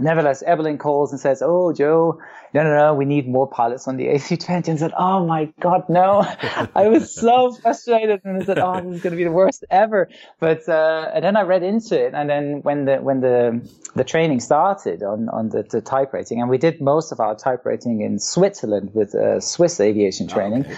Nevertheless, 0.00 0.42
Evelyn 0.42 0.78
calls 0.78 1.12
and 1.12 1.20
says, 1.20 1.42
"Oh, 1.44 1.72
Joe, 1.72 2.18
no, 2.54 2.62
no, 2.62 2.74
no, 2.74 2.94
we 2.94 3.04
need 3.04 3.28
more 3.28 3.46
pilots 3.46 3.86
on 3.86 3.98
the 3.98 4.06
A320." 4.06 4.68
And 4.68 4.78
said, 4.78 4.92
"Oh 4.96 5.26
my 5.26 5.52
God, 5.60 5.86
no!" 5.88 6.24
I 6.74 6.88
was 6.88 7.14
so 7.14 7.52
frustrated, 7.52 8.22
and 8.24 8.42
I 8.42 8.46
said, 8.46 8.58
"Oh, 8.58 8.80
this 8.80 8.96
is 8.96 9.02
going 9.02 9.10
to 9.10 9.16
be 9.16 9.24
the 9.24 9.30
worst 9.32 9.64
ever." 9.70 10.08
But 10.40 10.66
uh, 10.66 11.10
and 11.12 11.22
then 11.22 11.36
I 11.36 11.42
read 11.42 11.62
into 11.62 12.02
it, 12.02 12.14
and 12.14 12.30
then 12.30 12.62
when 12.62 12.86
the 12.86 12.96
when 12.96 13.20
the 13.20 13.68
the 13.94 14.04
training 14.04 14.40
started 14.40 15.02
on 15.02 15.28
on 15.28 15.50
the, 15.50 15.62
the 15.62 15.82
type 15.82 16.14
rating, 16.14 16.40
and 16.40 16.48
we 16.48 16.56
did 16.56 16.80
most 16.80 17.12
of 17.12 17.20
our 17.20 17.36
type 17.36 17.66
rating 17.66 18.00
in 18.00 18.18
Switzerland 18.18 18.94
with 18.94 19.14
uh, 19.14 19.40
Swiss 19.40 19.78
aviation 19.78 20.26
training. 20.26 20.64
Okay. 20.64 20.76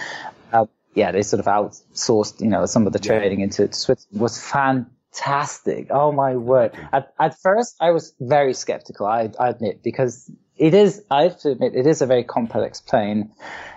Uh, 0.51 0.65
yeah, 0.93 1.11
they 1.11 1.21
sort 1.21 1.39
of 1.41 1.45
outsourced, 1.45 2.41
you 2.41 2.47
know, 2.47 2.65
some 2.65 2.87
of 2.87 2.93
the 2.93 2.99
training 2.99 3.39
yeah. 3.39 3.45
into 3.45 3.71
Switzerland. 3.73 4.21
was 4.21 4.41
fantastic 4.41 4.94
fantastic. 5.15 5.87
Oh 5.89 6.11
my 6.11 6.35
word. 6.35 6.71
At, 6.91 7.13
at 7.19 7.39
first, 7.39 7.75
I 7.79 7.91
was 7.91 8.13
very 8.19 8.53
skeptical, 8.53 9.05
I, 9.05 9.31
I 9.39 9.49
admit, 9.49 9.81
because 9.83 10.29
it 10.57 10.73
is, 10.73 11.03
I 11.11 11.23
have 11.23 11.39
to 11.39 11.51
admit, 11.51 11.75
it 11.75 11.85
is 11.85 12.01
a 12.01 12.05
very 12.05 12.23
complex 12.23 12.81
plane. 12.81 13.31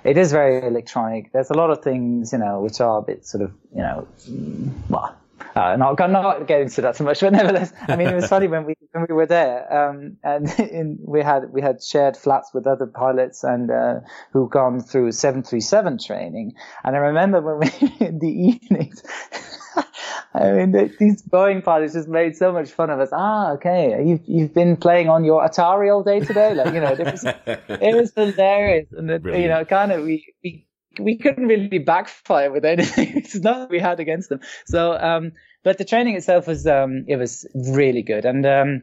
It 0.04 0.16
is 0.16 0.32
very 0.32 0.66
electronic. 0.66 1.32
There's 1.32 1.50
a 1.50 1.54
lot 1.54 1.70
of 1.70 1.82
things, 1.82 2.32
you 2.32 2.38
know, 2.38 2.60
which 2.60 2.80
are 2.80 2.98
a 2.98 3.02
bit 3.02 3.26
sort 3.26 3.42
of, 3.42 3.52
you 3.74 3.82
know, 3.82 4.06
mm, 4.28 4.72
well, 4.88 5.16
uh, 5.58 5.76
not, 5.76 5.98
not 6.10 6.46
get 6.46 6.60
into 6.60 6.80
that 6.82 6.96
so 6.96 7.04
much, 7.04 7.20
but 7.20 7.32
nevertheless, 7.32 7.72
I 7.88 7.96
mean, 7.96 8.08
it 8.08 8.14
was 8.14 8.28
funny 8.28 8.46
when 8.54 8.64
we 8.64 8.74
when 8.92 9.06
we 9.08 9.14
were 9.14 9.26
there, 9.26 9.72
um, 9.72 10.16
and 10.22 10.48
in, 10.58 10.98
we 11.00 11.22
had 11.22 11.52
we 11.52 11.60
had 11.60 11.82
shared 11.82 12.16
flats 12.16 12.50
with 12.54 12.66
other 12.66 12.86
pilots 12.86 13.44
and 13.44 13.70
uh, 13.70 14.00
who 14.32 14.48
gone 14.48 14.80
through 14.80 15.12
737 15.12 15.98
training, 15.98 16.54
and 16.84 16.96
I 16.96 16.98
remember 16.98 17.40
when 17.40 17.58
we 17.58 17.96
in 18.06 18.18
the 18.18 18.28
evenings. 18.28 19.02
I 20.34 20.52
mean, 20.52 20.72
these 20.98 21.22
Boeing 21.22 21.64
pilots 21.64 21.94
just 21.94 22.06
made 22.06 22.36
so 22.36 22.52
much 22.52 22.70
fun 22.70 22.90
of 22.90 23.00
us. 23.00 23.08
Ah, 23.12 23.52
okay, 23.52 24.04
you've 24.04 24.20
you've 24.26 24.54
been 24.54 24.76
playing 24.76 25.08
on 25.08 25.24
your 25.24 25.42
Atari 25.42 25.92
all 25.92 26.02
day 26.02 26.20
today, 26.20 26.54
like 26.54 26.74
you 26.74 26.80
know, 26.80 26.92
it 26.92 26.98
was 26.98 27.24
it 27.24 27.96
was 27.96 28.12
hilarious, 28.14 28.88
and 28.92 29.10
it, 29.10 29.24
you 29.24 29.48
know, 29.48 29.64
kind 29.64 29.90
of 29.90 30.04
we 30.04 30.32
we 30.44 30.68
we 31.00 31.16
couldn't 31.16 31.46
really 31.46 31.78
backfire 31.78 32.50
with 32.50 32.64
anything. 32.64 33.16
it's 33.16 33.36
not 33.36 33.70
we 33.70 33.78
had 33.78 34.00
against 34.00 34.28
them. 34.28 34.40
So, 34.66 34.92
um, 34.92 35.32
but 35.62 35.78
the 35.78 35.84
training 35.84 36.16
itself 36.16 36.46
was 36.46 36.66
um, 36.66 37.04
it 37.08 37.16
was 37.16 37.46
really 37.54 38.02
good, 38.02 38.24
and 38.24 38.46
um, 38.46 38.82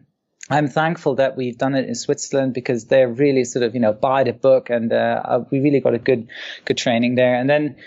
I'm 0.50 0.68
thankful 0.68 1.16
that 1.16 1.36
we've 1.36 1.58
done 1.58 1.76
it 1.76 1.88
in 1.88 1.96
Switzerland 1.96 2.54
because 2.54 2.86
they're 2.86 3.08
really 3.08 3.46
sort 3.46 3.64
of 3.64 3.74
you 3.74 3.82
know 3.82 3.94
by 3.94 4.24
the 4.24 4.34
book, 4.34 4.70
and 4.70 4.92
uh, 4.94 5.42
we 5.52 5.60
really 5.60 5.80
got 5.80 5.94
a 5.94 6.00
good 6.00 6.28
good 6.66 6.78
training 6.78 7.16
there. 7.16 7.36
And 7.36 7.50
then 7.50 7.78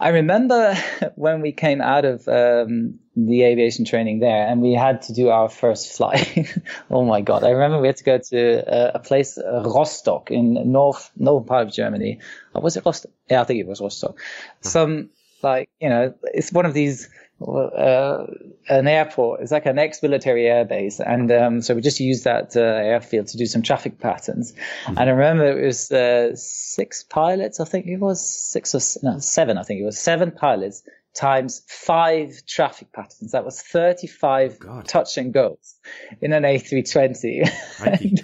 I 0.00 0.08
remember 0.08 0.74
when 1.14 1.42
we 1.42 1.52
came 1.52 1.80
out 1.80 2.04
of 2.04 2.26
um, 2.26 2.98
the 3.14 3.44
aviation 3.44 3.84
training 3.84 4.18
there, 4.18 4.48
and 4.48 4.60
we 4.60 4.72
had 4.72 5.02
to 5.02 5.12
do 5.12 5.28
our 5.28 5.48
first 5.48 5.96
flight. 5.96 6.56
oh 6.90 7.04
my 7.04 7.20
god! 7.20 7.44
I 7.44 7.50
remember 7.50 7.80
we 7.80 7.86
had 7.86 7.98
to 7.98 8.04
go 8.04 8.18
to 8.18 8.64
a, 8.66 8.92
a 8.96 8.98
place, 8.98 9.38
uh, 9.38 9.62
Rostock, 9.64 10.32
in 10.32 10.72
north 10.72 11.12
northern 11.16 11.46
part 11.46 11.68
of 11.68 11.72
Germany. 11.72 12.18
Oh, 12.54 12.60
was 12.60 12.76
it 12.76 12.84
Rostock? 12.84 13.12
Yeah, 13.30 13.42
I 13.42 13.44
think 13.44 13.60
it 13.60 13.66
was 13.68 13.80
Rostock. 13.80 14.18
Some 14.60 15.10
like 15.42 15.70
you 15.80 15.88
know, 15.88 16.14
it's 16.24 16.52
one 16.52 16.66
of 16.66 16.74
these 16.74 17.08
uh, 17.44 18.26
an 18.68 18.86
airport. 18.86 19.40
It's 19.40 19.52
like 19.52 19.66
an 19.66 19.78
ex-military 19.78 20.44
airbase, 20.44 21.00
and 21.04 21.30
um, 21.32 21.62
so 21.62 21.74
we 21.74 21.80
just 21.80 22.00
used 22.00 22.24
that 22.24 22.56
uh, 22.56 22.60
airfield 22.60 23.28
to 23.28 23.36
do 23.36 23.46
some 23.46 23.62
traffic 23.62 23.98
patterns. 23.98 24.52
Mm-hmm. 24.84 24.98
And 24.98 25.10
I 25.10 25.12
remember 25.12 25.58
it 25.58 25.66
was 25.66 25.90
uh, 25.90 26.34
six 26.34 27.02
pilots. 27.04 27.60
I 27.60 27.64
think 27.64 27.86
it 27.86 27.98
was 27.98 28.20
six 28.20 28.74
or 28.74 28.80
no, 29.02 29.18
seven. 29.18 29.58
I 29.58 29.62
think 29.62 29.80
it 29.80 29.84
was 29.84 29.98
seven 29.98 30.30
pilots 30.30 30.82
times 31.14 31.62
five 31.68 32.42
traffic 32.46 32.92
patterns. 32.92 33.32
That 33.32 33.44
was 33.44 33.60
35 33.60 34.58
oh, 34.66 34.80
touch 34.82 35.18
and 35.18 35.32
goes 35.32 35.76
in 36.20 36.32
an 36.32 36.42
A320. 36.42 37.50
and, 37.86 38.22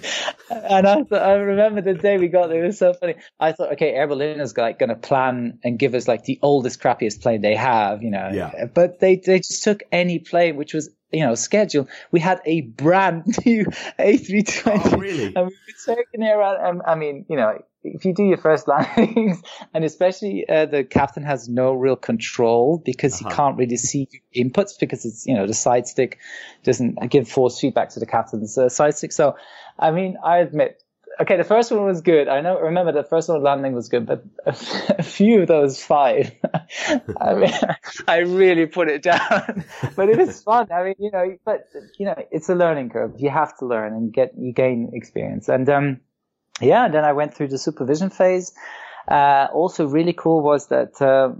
and 0.49 0.87
I, 0.87 1.03
thought, 1.03 1.21
I 1.21 1.33
remember 1.33 1.81
the 1.81 1.93
day 1.93 2.17
we 2.17 2.27
got 2.27 2.47
there, 2.47 2.63
it 2.63 2.67
was 2.67 2.77
so 2.77 2.93
funny. 2.93 3.15
I 3.39 3.51
thought, 3.51 3.73
okay, 3.73 3.91
Air 3.91 4.07
Berlin 4.07 4.39
is 4.39 4.55
like 4.57 4.79
going 4.79 4.89
to 4.89 4.95
plan 4.95 5.59
and 5.63 5.77
give 5.77 5.93
us 5.95 6.07
like 6.07 6.23
the 6.23 6.39
oldest, 6.41 6.81
crappiest 6.81 7.21
plane 7.21 7.41
they 7.41 7.55
have, 7.55 8.03
you 8.03 8.11
know. 8.11 8.29
Yeah. 8.33 8.65
But 8.73 8.99
they, 8.99 9.15
they 9.17 9.39
just 9.39 9.63
took 9.63 9.83
any 9.91 10.19
plane 10.19 10.55
which 10.55 10.73
was 10.73 10.89
you 11.11 11.25
know, 11.25 11.33
scheduled. 11.33 11.89
we 12.11 12.19
had 12.19 12.39
a 12.45 12.61
brand 12.61 13.23
new 13.45 13.65
A320. 13.99 14.93
Oh, 14.93 14.97
really? 14.97 15.25
And 15.35 15.35
we 15.35 15.41
were 15.43 15.95
taking 15.95 16.21
it 16.21 16.29
around. 16.29 16.63
And, 16.63 16.81
I 16.85 16.95
mean, 16.95 17.25
you 17.27 17.35
know, 17.35 17.57
if 17.83 18.05
you 18.05 18.13
do 18.13 18.23
your 18.23 18.37
first 18.37 18.67
landings, 18.97 19.41
and 19.73 19.83
especially 19.83 20.47
uh, 20.47 20.65
the 20.65 20.83
captain 20.83 21.23
has 21.23 21.47
no 21.47 21.73
real 21.73 21.95
control 21.95 22.81
because 22.83 23.13
uh-huh. 23.13 23.29
he 23.29 23.35
can't 23.35 23.57
really 23.57 23.77
see 23.77 24.07
inputs 24.35 24.79
because 24.79 25.05
it's 25.05 25.25
you 25.25 25.33
know 25.33 25.47
the 25.47 25.53
side 25.53 25.87
stick 25.87 26.19
doesn't 26.63 26.97
give 27.09 27.27
force 27.49 27.59
feedback 27.59 27.89
to 27.89 27.99
the 27.99 28.05
captain's 28.05 28.57
uh, 28.57 28.69
side 28.69 28.95
stick. 28.95 29.11
So, 29.11 29.35
I 29.77 29.91
mean, 29.91 30.17
I 30.23 30.37
admit. 30.37 30.83
Okay, 31.19 31.35
the 31.35 31.43
first 31.43 31.69
one 31.69 31.83
was 31.83 31.99
good. 31.99 32.29
I 32.29 32.39
know. 32.39 32.57
Remember, 32.59 32.93
the 32.93 33.03
first 33.03 33.27
one 33.27 33.43
landing 33.43 33.73
was 33.73 33.89
good, 33.89 34.05
but 34.05 34.23
a, 34.45 35.03
few 35.03 35.41
of 35.41 35.47
those 35.49 35.83
five, 35.83 36.31
I 37.19 37.33
mean, 37.33 37.51
I 38.07 38.19
really 38.19 38.67
put 38.67 38.87
it 38.87 39.01
down. 39.01 39.65
but 39.97 40.07
it 40.07 40.17
was 40.17 40.41
fun. 40.41 40.71
I 40.71 40.83
mean, 40.83 40.95
you 40.97 41.11
know, 41.11 41.35
but 41.43 41.67
you 41.97 42.05
know, 42.05 42.15
it's 42.31 42.47
a 42.47 42.55
learning 42.55 42.91
curve. 42.91 43.15
You 43.17 43.31
have 43.31 43.57
to 43.57 43.65
learn 43.65 43.93
and 43.93 44.13
get 44.13 44.33
you 44.37 44.53
gain 44.53 44.91
experience. 44.93 45.49
And 45.49 45.67
um, 45.69 45.99
yeah, 46.61 46.87
then 46.87 47.03
I 47.03 47.11
went 47.11 47.33
through 47.33 47.49
the 47.49 47.57
supervision 47.57 48.11
phase. 48.11 48.53
Uh, 49.09 49.47
also, 49.51 49.87
really 49.87 50.13
cool 50.13 50.41
was 50.41 50.67
that 50.67 51.01
uh, 51.01 51.33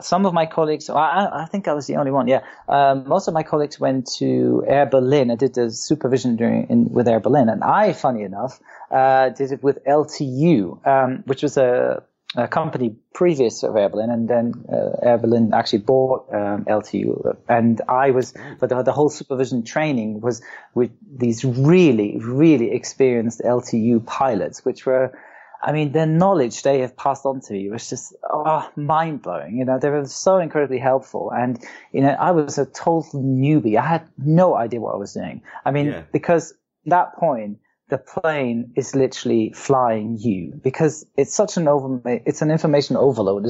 some 0.00 0.24
of 0.24 0.32
my 0.32 0.46
colleagues, 0.46 0.88
I, 0.88 1.42
I, 1.42 1.44
think 1.44 1.68
I 1.68 1.74
was 1.74 1.86
the 1.86 1.96
only 1.96 2.10
one, 2.10 2.28
yeah. 2.28 2.40
Um, 2.66 3.06
most 3.06 3.28
of 3.28 3.34
my 3.34 3.42
colleagues 3.42 3.78
went 3.78 4.10
to 4.18 4.64
Air 4.66 4.86
Berlin. 4.86 5.30
I 5.30 5.34
did 5.34 5.52
the 5.52 5.70
supervision 5.70 6.36
during, 6.36 6.68
in, 6.70 6.88
with 6.90 7.06
Air 7.06 7.20
Berlin, 7.20 7.50
and 7.50 7.62
I, 7.62 7.92
funny 7.92 8.22
enough, 8.22 8.58
uh, 8.90 9.28
did 9.28 9.52
it 9.52 9.62
with 9.62 9.84
LTU, 9.84 10.86
um, 10.86 11.22
which 11.26 11.42
was 11.42 11.58
a, 11.58 12.02
a, 12.36 12.48
company 12.48 12.96
previous 13.12 13.64
of 13.64 13.76
Air 13.76 13.90
Berlin, 13.90 14.08
and 14.08 14.26
then 14.26 14.64
uh, 14.72 14.96
Air 15.02 15.18
Berlin 15.18 15.52
actually 15.52 15.80
bought 15.80 16.26
um, 16.32 16.64
LTU. 16.64 17.36
And 17.50 17.82
I 17.86 18.12
was, 18.12 18.32
but 18.58 18.70
the, 18.70 18.82
the, 18.82 18.92
whole 18.92 19.10
supervision 19.10 19.62
training 19.62 20.22
was 20.22 20.40
with 20.74 20.90
these 21.06 21.44
really, 21.44 22.16
really 22.18 22.70
experienced 22.70 23.42
LTU 23.44 24.06
pilots, 24.06 24.64
which 24.64 24.86
were 24.86 25.12
I 25.62 25.72
mean, 25.72 25.92
the 25.92 26.06
knowledge 26.06 26.62
they 26.62 26.80
have 26.80 26.96
passed 26.96 27.26
on 27.26 27.40
to 27.42 27.52
me 27.52 27.68
was 27.70 27.88
just 27.88 28.14
oh, 28.24 28.68
mind 28.76 29.22
blowing. 29.22 29.58
You 29.58 29.64
know, 29.64 29.78
they 29.78 29.90
were 29.90 30.06
so 30.06 30.38
incredibly 30.38 30.78
helpful. 30.78 31.30
And, 31.32 31.62
you 31.92 32.00
know, 32.00 32.10
I 32.10 32.30
was 32.30 32.58
a 32.58 32.66
total 32.66 33.22
newbie. 33.22 33.76
I 33.76 33.86
had 33.86 34.08
no 34.16 34.54
idea 34.56 34.80
what 34.80 34.94
I 34.94 34.98
was 34.98 35.12
doing. 35.12 35.42
I 35.64 35.70
mean, 35.70 35.86
yeah. 35.86 36.02
because 36.12 36.54
that 36.86 37.14
point, 37.14 37.58
the 37.90 37.98
plane 37.98 38.72
is 38.76 38.94
literally 38.94 39.52
flying 39.52 40.16
you 40.16 40.52
because 40.62 41.04
it's 41.16 41.34
such 41.34 41.56
an 41.56 41.66
over, 41.66 42.00
it's 42.04 42.40
an 42.40 42.50
information 42.50 42.96
overload 42.96 43.46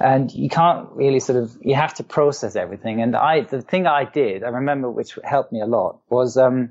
and 0.00 0.32
you 0.32 0.48
can't 0.48 0.88
really 0.92 1.20
sort 1.20 1.38
of, 1.38 1.56
you 1.60 1.74
have 1.74 1.94
to 1.94 2.02
process 2.02 2.56
everything. 2.56 3.02
And 3.02 3.14
I, 3.14 3.42
the 3.42 3.60
thing 3.60 3.86
I 3.86 4.04
did, 4.04 4.42
I 4.42 4.48
remember 4.48 4.90
which 4.90 5.18
helped 5.22 5.52
me 5.52 5.60
a 5.60 5.66
lot 5.66 6.00
was, 6.08 6.36
um, 6.36 6.70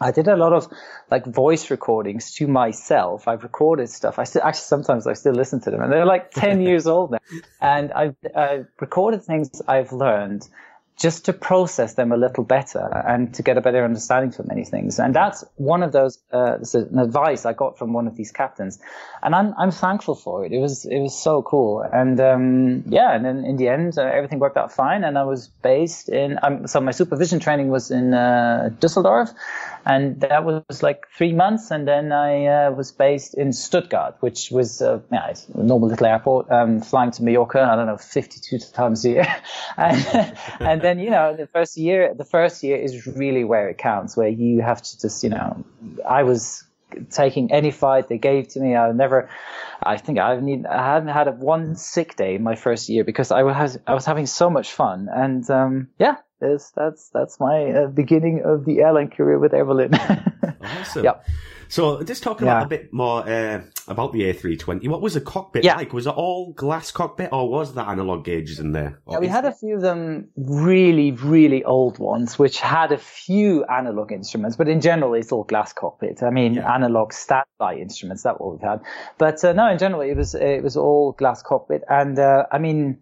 I 0.00 0.12
did 0.12 0.28
a 0.28 0.36
lot 0.36 0.52
of 0.52 0.68
like 1.10 1.26
voice 1.26 1.70
recordings 1.70 2.32
to 2.34 2.46
myself. 2.46 3.26
I've 3.26 3.42
recorded 3.42 3.88
stuff. 3.88 4.18
I 4.18 4.24
still 4.24 4.42
actually 4.42 4.60
sometimes 4.60 5.06
I 5.06 5.14
still 5.14 5.34
listen 5.34 5.60
to 5.62 5.70
them, 5.70 5.82
and 5.82 5.92
they're 5.92 6.06
like 6.06 6.30
ten 6.44 6.60
years 6.60 6.86
old 6.86 7.10
now. 7.10 7.18
And 7.60 7.92
I've, 7.92 8.16
I've 8.34 8.66
recorded 8.80 9.22
things 9.24 9.60
I've 9.66 9.92
learned 9.92 10.48
just 10.98 11.24
to 11.26 11.32
process 11.32 11.94
them 11.94 12.10
a 12.10 12.16
little 12.16 12.42
better 12.42 13.04
and 13.06 13.32
to 13.32 13.42
get 13.42 13.56
a 13.56 13.60
better 13.60 13.84
understanding 13.84 14.32
for 14.32 14.42
many 14.42 14.64
things. 14.64 14.98
And 14.98 15.14
that's 15.14 15.44
one 15.54 15.84
of 15.84 15.92
those, 15.92 16.18
uh, 16.32 16.58
an 16.74 16.98
advice 16.98 17.46
I 17.46 17.52
got 17.52 17.78
from 17.78 17.92
one 17.92 18.08
of 18.08 18.16
these 18.16 18.32
captains. 18.32 18.80
And 19.22 19.32
I'm, 19.32 19.54
I'm 19.56 19.70
thankful 19.70 20.16
for 20.16 20.44
it. 20.44 20.52
It 20.52 20.58
was, 20.58 20.84
it 20.84 20.98
was 20.98 21.16
so 21.16 21.42
cool. 21.42 21.82
And, 21.82 22.20
um, 22.20 22.82
yeah, 22.88 23.14
and 23.14 23.24
then 23.24 23.44
in 23.44 23.56
the 23.56 23.68
end, 23.68 23.96
uh, 23.96 24.02
everything 24.02 24.40
worked 24.40 24.56
out 24.56 24.72
fine. 24.72 25.04
And 25.04 25.16
I 25.16 25.22
was 25.22 25.46
based 25.62 26.08
in, 26.08 26.36
um, 26.42 26.66
so 26.66 26.80
my 26.80 26.90
supervision 26.90 27.38
training 27.38 27.68
was 27.68 27.92
in, 27.92 28.12
uh, 28.12 28.70
Dusseldorf 28.80 29.30
and 29.88 30.20
that 30.20 30.44
was 30.44 30.82
like 30.82 31.08
three 31.16 31.32
months. 31.32 31.70
And 31.70 31.88
then 31.88 32.12
I 32.12 32.44
uh, 32.44 32.70
was 32.72 32.92
based 32.92 33.34
in 33.34 33.54
Stuttgart, 33.54 34.16
which 34.20 34.50
was 34.50 34.82
uh, 34.82 35.00
yeah, 35.10 35.32
a 35.54 35.62
normal 35.62 35.88
little 35.88 36.06
airport. 36.06 36.52
Um, 36.52 36.82
flying 36.82 37.10
to 37.12 37.24
Mallorca, 37.24 37.62
I 37.62 37.74
don't 37.74 37.86
know, 37.86 37.96
52 37.96 38.58
times 38.74 39.06
a 39.06 39.08
year. 39.08 39.36
and, 39.78 40.36
and 40.60 40.82
then 40.82 40.98
you 40.98 41.08
know 41.08 41.34
the 41.34 41.46
first 41.46 41.78
year, 41.78 42.14
the 42.14 42.26
first 42.26 42.62
year 42.62 42.76
is 42.76 43.06
really 43.06 43.44
where 43.44 43.70
it 43.70 43.78
counts, 43.78 44.14
where 44.14 44.28
you 44.28 44.60
have 44.60 44.82
to 44.82 45.00
just 45.00 45.24
you 45.24 45.30
know, 45.30 45.64
I 46.06 46.22
was 46.22 46.64
taking 47.10 47.50
any 47.50 47.70
fight 47.70 48.08
they 48.08 48.18
gave 48.18 48.48
to 48.48 48.60
me. 48.60 48.76
I 48.76 48.92
never, 48.92 49.30
I 49.82 49.96
think 49.96 50.18
I 50.18 50.38
need, 50.38 50.66
I 50.66 50.84
haven't 50.84 51.08
had 51.08 51.28
a 51.28 51.32
one 51.32 51.76
sick 51.76 52.14
day 52.16 52.34
in 52.34 52.42
my 52.42 52.56
first 52.56 52.90
year 52.90 53.04
because 53.04 53.30
I 53.30 53.42
was 53.42 53.78
I 53.86 53.94
was 53.94 54.04
having 54.04 54.26
so 54.26 54.50
much 54.50 54.70
fun, 54.70 55.08
and 55.10 55.48
um, 55.48 55.88
yeah, 55.98 56.16
that's 56.40 56.70
that's 56.72 57.10
that's 57.10 57.40
my 57.40 57.70
uh, 57.70 57.86
beginning 57.88 58.42
of 58.44 58.64
the 58.64 58.80
airline 58.80 59.10
career 59.10 59.38
with 59.38 59.54
Air 59.54 59.64
Berlin. 59.64 59.94
awesome. 60.62 61.04
Yep. 61.04 61.26
So 61.68 62.02
just 62.02 62.22
talking 62.22 62.46
yeah. 62.46 62.54
about 62.56 62.66
a 62.66 62.68
bit 62.68 62.92
more 62.92 63.28
uh, 63.28 63.60
about 63.86 64.12
the 64.12 64.22
A320. 64.22 64.88
What 64.88 65.02
was 65.02 65.14
the 65.14 65.20
cockpit 65.20 65.64
yeah. 65.64 65.76
like? 65.76 65.92
Was 65.92 66.06
it 66.06 66.14
all 66.14 66.52
glass 66.52 66.90
cockpit, 66.90 67.28
or 67.30 67.48
was 67.48 67.74
there 67.74 67.84
analog 67.84 68.24
gauges 68.24 68.58
in 68.58 68.72
there? 68.72 69.00
yeah, 69.08 69.18
we 69.18 69.28
had 69.28 69.44
a 69.44 69.52
few 69.52 69.76
of 69.76 69.82
them, 69.82 70.28
really, 70.36 71.12
really 71.12 71.64
old 71.64 71.98
ones, 71.98 72.38
which 72.38 72.58
had 72.58 72.90
a 72.90 72.98
few 72.98 73.64
analog 73.66 74.12
instruments, 74.12 74.56
but 74.56 74.68
in 74.68 74.80
general, 74.80 75.12
it's 75.14 75.30
all 75.30 75.44
glass 75.44 75.74
cockpit. 75.74 76.22
I 76.22 76.30
mean, 76.30 76.54
yeah. 76.54 76.74
analog 76.74 77.12
standby 77.12 77.76
instruments. 77.76 78.22
That's 78.22 78.40
what 78.40 78.52
we've 78.52 78.68
had. 78.68 78.80
But 79.18 79.44
uh, 79.44 79.52
no, 79.52 79.68
in 79.68 79.78
general, 79.78 80.00
it 80.00 80.14
was 80.14 80.34
it 80.34 80.62
was 80.62 80.76
all 80.76 81.12
glass 81.12 81.42
cockpit, 81.42 81.84
and 81.88 82.18
uh, 82.18 82.46
I 82.50 82.58
mean. 82.58 82.98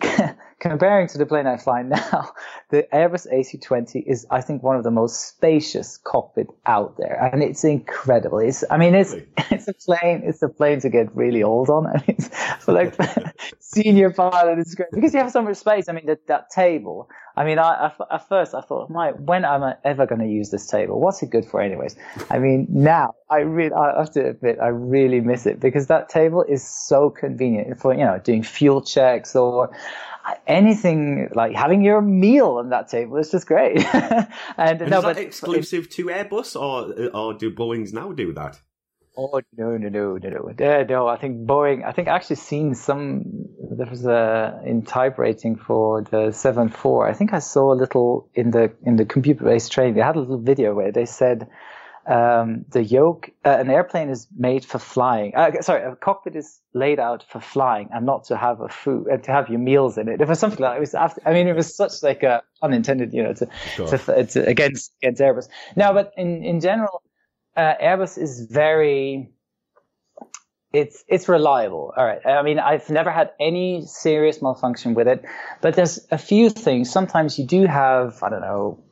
comparing 0.58 1.06
to 1.08 1.18
the 1.18 1.26
plane 1.26 1.46
I 1.46 1.56
fly 1.56 1.82
now, 1.82 2.30
the 2.70 2.86
Airbus 2.92 3.26
A320 3.32 4.04
is, 4.06 4.26
I 4.30 4.40
think, 4.40 4.62
one 4.62 4.76
of 4.76 4.84
the 4.84 4.90
most 4.90 5.28
spacious 5.28 5.98
cockpit 5.98 6.48
out 6.66 6.96
there, 6.96 7.30
and 7.32 7.42
it's 7.42 7.64
incredible. 7.64 8.38
It's, 8.38 8.64
I 8.70 8.76
mean, 8.76 8.94
it's 8.94 9.14
it's 9.50 9.68
a 9.68 9.74
plane, 9.74 10.22
it's 10.24 10.42
a 10.42 10.48
plane 10.48 10.80
to 10.80 10.88
get 10.88 11.14
really 11.14 11.42
old 11.42 11.70
on. 11.70 11.86
I 11.86 12.04
mean, 12.06 12.18
for 12.60 12.72
like 12.72 12.94
senior 13.60 14.10
pilot, 14.10 14.58
it's 14.58 14.74
great 14.74 14.90
because 14.92 15.12
you 15.14 15.20
have 15.20 15.32
so 15.32 15.42
much 15.42 15.56
space. 15.56 15.88
I 15.88 15.92
mean, 15.92 16.06
that 16.06 16.26
that 16.26 16.50
table. 16.50 17.08
I 17.38 17.44
mean, 17.44 17.58
I, 17.58 17.90
I, 18.00 18.14
at 18.14 18.26
first 18.30 18.54
I 18.54 18.62
thought, 18.62 18.88
my, 18.88 19.10
when 19.10 19.44
am 19.44 19.62
I 19.62 19.74
ever 19.84 20.06
going 20.06 20.22
to 20.22 20.26
use 20.26 20.48
this 20.48 20.66
table? 20.66 20.98
What's 20.98 21.22
it 21.22 21.28
good 21.28 21.44
for, 21.44 21.60
anyways? 21.60 21.94
I 22.30 22.38
mean, 22.38 22.66
now 22.70 23.14
I 23.28 23.40
really, 23.40 23.74
I 23.74 23.98
have 23.98 24.10
to 24.12 24.30
admit, 24.30 24.58
I 24.58 24.68
really 24.68 25.20
miss 25.20 25.44
it 25.44 25.60
because 25.60 25.88
that 25.88 26.08
table 26.08 26.46
is 26.48 26.66
so 26.66 27.10
convenient 27.10 27.78
for 27.78 27.92
you 27.92 28.04
know 28.04 28.18
doing 28.24 28.42
fuel 28.42 28.80
checks 28.80 29.36
or 29.36 29.70
anything 30.46 31.28
like 31.34 31.54
having 31.54 31.82
your 31.82 32.00
meal 32.00 32.56
on 32.58 32.70
that 32.70 32.88
table 32.88 33.16
is 33.16 33.30
just 33.30 33.46
great. 33.46 33.84
and, 33.94 34.28
and 34.58 34.90
no, 34.90 34.98
is 34.98 35.04
that 35.04 35.18
exclusive 35.18 35.88
to 35.90 36.06
Airbus, 36.06 36.56
or 36.60 37.10
or 37.14 37.34
do 37.34 37.54
Boeing's 37.54 37.92
now 37.92 38.12
do 38.12 38.32
that? 38.32 38.60
Oh 39.18 39.40
no 39.56 39.76
no 39.78 39.88
no 39.88 40.16
no 40.16 40.28
no 40.28 40.52
no! 40.58 40.82
no 40.82 41.08
I 41.08 41.16
think 41.16 41.46
Boeing. 41.46 41.84
I 41.84 41.92
think 41.92 42.08
I 42.08 42.16
actually 42.16 42.36
seen 42.36 42.74
some. 42.74 43.22
There 43.70 43.86
was 43.86 44.04
a 44.04 44.60
in 44.64 44.82
type 44.82 45.18
rating 45.18 45.56
for 45.56 46.02
the 46.02 46.32
seven 46.32 46.68
four. 46.68 47.08
I 47.08 47.14
think 47.14 47.32
I 47.32 47.38
saw 47.38 47.72
a 47.72 47.76
little 47.76 48.28
in 48.34 48.50
the 48.50 48.72
in 48.84 48.96
the 48.96 49.04
computer 49.04 49.44
based 49.44 49.72
training. 49.72 49.94
They 49.94 50.02
had 50.02 50.16
a 50.16 50.20
little 50.20 50.38
video 50.38 50.74
where 50.74 50.92
they 50.92 51.06
said 51.06 51.48
um, 52.06 52.64
the 52.70 52.84
yoke, 52.84 53.30
uh, 53.44 53.56
an 53.58 53.68
airplane 53.68 54.10
is 54.10 54.28
made 54.36 54.64
for 54.64 54.78
flying. 54.78 55.34
Uh, 55.34 55.60
sorry, 55.60 55.82
a 55.82 55.96
cockpit 55.96 56.36
is 56.36 56.60
laid 56.72 57.00
out 57.00 57.24
for 57.28 57.40
flying 57.40 57.88
and 57.92 58.06
not 58.06 58.24
to 58.24 58.36
have 58.36 58.60
a 58.60 58.68
food, 58.68 59.08
uh, 59.12 59.16
to 59.16 59.32
have 59.32 59.48
your 59.48 59.58
meals 59.58 59.98
in 59.98 60.08
it. 60.08 60.20
It 60.20 60.28
was 60.28 60.38
something 60.38 60.60
like 60.60 60.76
it 60.76 60.80
was 60.80 60.94
after, 60.94 61.20
I 61.26 61.32
mean, 61.32 61.48
it 61.48 61.56
was 61.56 61.74
such 61.74 62.02
like 62.02 62.22
a 62.22 62.42
unintended, 62.62 63.12
you 63.12 63.22
know, 63.22 63.32
to, 63.34 63.48
sure. 63.74 63.88
to, 63.88 64.26
to, 64.26 64.46
against, 64.46 64.92
against 65.02 65.20
Airbus. 65.20 65.48
No, 65.74 65.92
but 65.92 66.12
in, 66.16 66.44
in 66.44 66.60
general, 66.60 67.02
uh, 67.56 67.74
Airbus 67.82 68.18
is 68.18 68.46
very, 68.50 69.32
it's, 70.72 71.02
it's 71.08 71.28
reliable. 71.28 71.92
All 71.96 72.04
right. 72.04 72.24
I 72.24 72.42
mean, 72.42 72.58
I've 72.60 72.88
never 72.88 73.10
had 73.10 73.32
any 73.40 73.84
serious 73.86 74.40
malfunction 74.40 74.94
with 74.94 75.08
it, 75.08 75.24
but 75.60 75.74
there's 75.74 76.06
a 76.10 76.18
few 76.18 76.50
things. 76.50 76.90
Sometimes 76.90 77.38
you 77.38 77.46
do 77.46 77.66
have, 77.66 78.22
I 78.22 78.30
don't 78.30 78.42
know, 78.42 78.82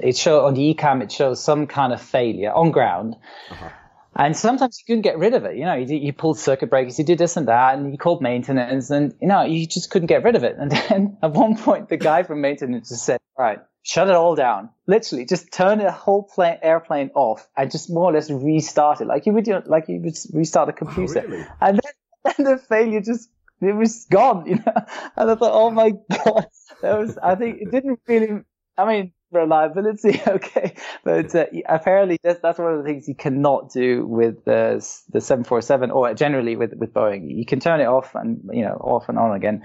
it 0.00 0.16
show 0.16 0.46
on 0.46 0.54
the 0.54 0.74
ECAM 0.74 1.02
it 1.02 1.12
shows 1.12 1.42
some 1.42 1.66
kind 1.66 1.92
of 1.92 2.00
failure 2.00 2.52
on 2.52 2.70
ground. 2.70 3.16
Uh-huh. 3.50 3.70
And 4.16 4.36
sometimes 4.36 4.78
you 4.80 4.84
couldn't 4.86 5.02
get 5.02 5.18
rid 5.18 5.34
of 5.34 5.44
it. 5.44 5.56
You 5.56 5.64
know, 5.64 5.74
you, 5.74 5.96
you 5.96 6.12
pulled 6.12 6.38
circuit 6.38 6.68
breakers, 6.68 6.98
you 6.98 7.04
did 7.04 7.18
this 7.18 7.36
and 7.36 7.46
that, 7.48 7.78
and 7.78 7.92
you 7.92 7.98
called 7.98 8.20
maintenance, 8.20 8.90
and 8.90 9.14
you 9.20 9.28
know, 9.28 9.42
you 9.42 9.66
just 9.66 9.90
couldn't 9.90 10.08
get 10.08 10.24
rid 10.24 10.36
of 10.36 10.44
it. 10.44 10.56
And 10.60 10.70
then 10.70 11.16
at 11.22 11.32
one 11.32 11.56
point, 11.56 11.88
the 11.88 11.96
guy 11.96 12.24
from 12.24 12.40
maintenance 12.40 12.88
just 12.88 13.04
said, 13.04 13.20
"All 13.36 13.44
right, 13.44 13.60
shut 13.82 14.08
it 14.08 14.14
all 14.14 14.34
down. 14.34 14.70
Literally, 14.86 15.26
just 15.26 15.52
turn 15.52 15.78
the 15.78 15.92
whole 15.92 16.24
plane, 16.24 16.58
airplane 16.60 17.10
off, 17.14 17.48
and 17.56 17.70
just 17.70 17.88
more 17.88 18.10
or 18.10 18.12
less 18.12 18.30
restart 18.30 19.00
it, 19.00 19.06
like 19.06 19.26
you 19.26 19.32
would, 19.32 19.46
know, 19.46 19.62
like 19.64 19.88
you 19.88 20.00
would 20.00 20.16
restart 20.34 20.68
a 20.68 20.72
computer." 20.72 21.22
Oh, 21.24 21.28
really? 21.28 21.46
And 21.60 21.80
then, 21.80 22.34
then 22.36 22.46
the 22.46 22.58
failure 22.58 23.00
just 23.00 23.30
it 23.60 23.72
was 23.74 24.06
gone. 24.10 24.46
You 24.46 24.56
know, 24.56 24.74
and 25.16 25.30
I 25.30 25.34
thought, 25.36 25.52
"Oh 25.52 25.70
my 25.70 25.90
god." 25.90 26.46
That 26.82 26.98
was, 26.98 27.18
I 27.18 27.34
think 27.34 27.60
it 27.60 27.70
didn't 27.70 28.00
really, 28.06 28.42
I 28.76 28.86
mean, 28.86 29.12
reliability, 29.30 30.20
okay, 30.26 30.74
but 31.04 31.34
uh, 31.34 31.46
apparently 31.68 32.18
that's, 32.22 32.40
that's 32.40 32.58
one 32.58 32.72
of 32.72 32.78
the 32.78 32.84
things 32.84 33.08
you 33.08 33.14
cannot 33.14 33.72
do 33.72 34.06
with 34.06 34.44
the 34.44 34.84
the 35.10 35.20
747 35.20 35.90
or 35.90 36.12
generally 36.14 36.56
with 36.56 36.72
with 36.74 36.92
Boeing. 36.92 37.36
You 37.36 37.46
can 37.46 37.60
turn 37.60 37.80
it 37.80 37.86
off 37.86 38.14
and 38.14 38.40
you 38.52 38.62
know 38.62 38.74
off 38.74 39.08
and 39.08 39.18
on 39.18 39.34
again, 39.34 39.64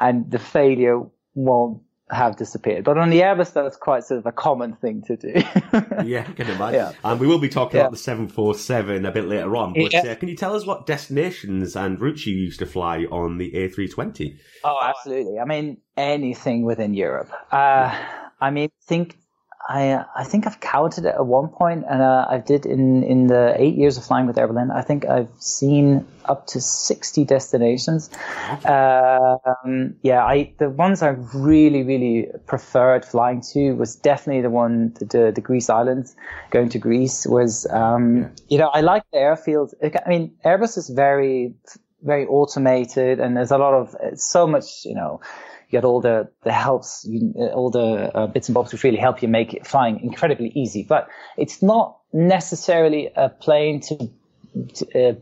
and 0.00 0.30
the 0.30 0.38
failure 0.38 1.02
won't 1.34 1.82
have 2.10 2.36
disappeared. 2.36 2.84
But 2.84 2.98
on 2.98 3.10
the 3.10 3.20
Airbus, 3.20 3.52
that's 3.52 3.76
quite 3.76 4.04
sort 4.04 4.18
of 4.18 4.26
a 4.26 4.32
common 4.32 4.74
thing 4.76 5.02
to 5.06 5.16
do. 5.16 5.32
yeah, 6.04 6.24
I 6.26 6.32
can 6.32 6.48
imagine. 6.48 6.74
Yeah. 6.74 6.92
And 7.04 7.20
we 7.20 7.26
will 7.26 7.38
be 7.38 7.48
talking 7.48 7.76
yeah. 7.76 7.82
about 7.82 7.92
the 7.92 7.98
747 7.98 9.04
a 9.04 9.12
bit 9.12 9.26
later 9.26 9.54
on. 9.56 9.74
But 9.74 9.92
yeah. 9.92 10.00
uh, 10.00 10.14
can 10.14 10.28
you 10.28 10.36
tell 10.36 10.54
us 10.54 10.66
what 10.66 10.86
destinations 10.86 11.76
and 11.76 12.00
routes 12.00 12.26
you 12.26 12.34
used 12.34 12.60
to 12.60 12.66
fly 12.66 13.04
on 13.10 13.38
the 13.38 13.52
A320? 13.52 14.38
Oh, 14.64 14.78
absolutely. 14.82 15.38
I 15.38 15.44
mean, 15.44 15.78
anything 15.96 16.64
within 16.64 16.94
Europe. 16.94 17.30
Uh, 17.52 17.96
I 18.40 18.50
mean, 18.50 18.70
think 18.86 19.16
I 19.68 20.04
I 20.16 20.24
think 20.24 20.46
I've 20.46 20.60
counted 20.60 21.04
it 21.04 21.14
at 21.14 21.26
one 21.26 21.48
point, 21.48 21.84
and 21.88 22.00
uh, 22.00 22.26
I 22.28 22.38
did 22.38 22.64
in 22.64 23.02
in 23.02 23.26
the 23.26 23.54
eight 23.58 23.74
years 23.74 23.98
of 23.98 24.04
flying 24.04 24.26
with 24.26 24.38
Air 24.38 24.46
Berlin. 24.46 24.70
I 24.70 24.80
think 24.80 25.04
I've 25.04 25.30
seen 25.38 26.06
up 26.24 26.46
to 26.48 26.60
sixty 26.60 27.24
destinations. 27.24 28.08
Um, 28.64 29.96
yeah, 30.02 30.24
I 30.24 30.54
the 30.58 30.70
ones 30.70 31.02
I 31.02 31.08
really 31.34 31.82
really 31.82 32.28
preferred 32.46 33.04
flying 33.04 33.42
to 33.52 33.72
was 33.72 33.96
definitely 33.96 34.42
the 34.42 34.50
one 34.50 34.94
the 35.00 35.32
the, 35.34 35.40
Greece 35.40 35.68
islands. 35.68 36.16
Going 36.50 36.70
to 36.70 36.78
Greece 36.78 37.26
was 37.26 37.66
um, 37.70 38.30
you 38.48 38.56
know 38.58 38.68
I 38.68 38.80
like 38.80 39.02
the 39.12 39.18
airfield. 39.18 39.74
I 39.82 40.08
mean 40.08 40.36
Airbus 40.46 40.78
is 40.78 40.88
very 40.88 41.54
very 42.02 42.26
automated, 42.26 43.20
and 43.20 43.36
there's 43.36 43.50
a 43.50 43.58
lot 43.58 43.74
of 43.74 43.96
so 44.18 44.46
much, 44.46 44.84
you 44.84 44.94
know, 44.94 45.20
get 45.70 45.84
all 45.84 46.00
the 46.00 46.30
the 46.44 46.52
helps, 46.52 47.04
you, 47.08 47.32
all 47.54 47.70
the 47.70 48.16
uh, 48.16 48.26
bits 48.26 48.48
and 48.48 48.54
bobs 48.54 48.72
which 48.72 48.82
really 48.84 48.98
help 48.98 49.22
you 49.22 49.28
make 49.28 49.66
flying 49.66 50.00
incredibly 50.00 50.48
easy. 50.54 50.84
But 50.88 51.08
it's 51.36 51.62
not 51.62 51.98
necessarily 52.12 53.10
a 53.14 53.28
plane 53.28 53.80
to 53.80 54.10
uh, 54.94 55.12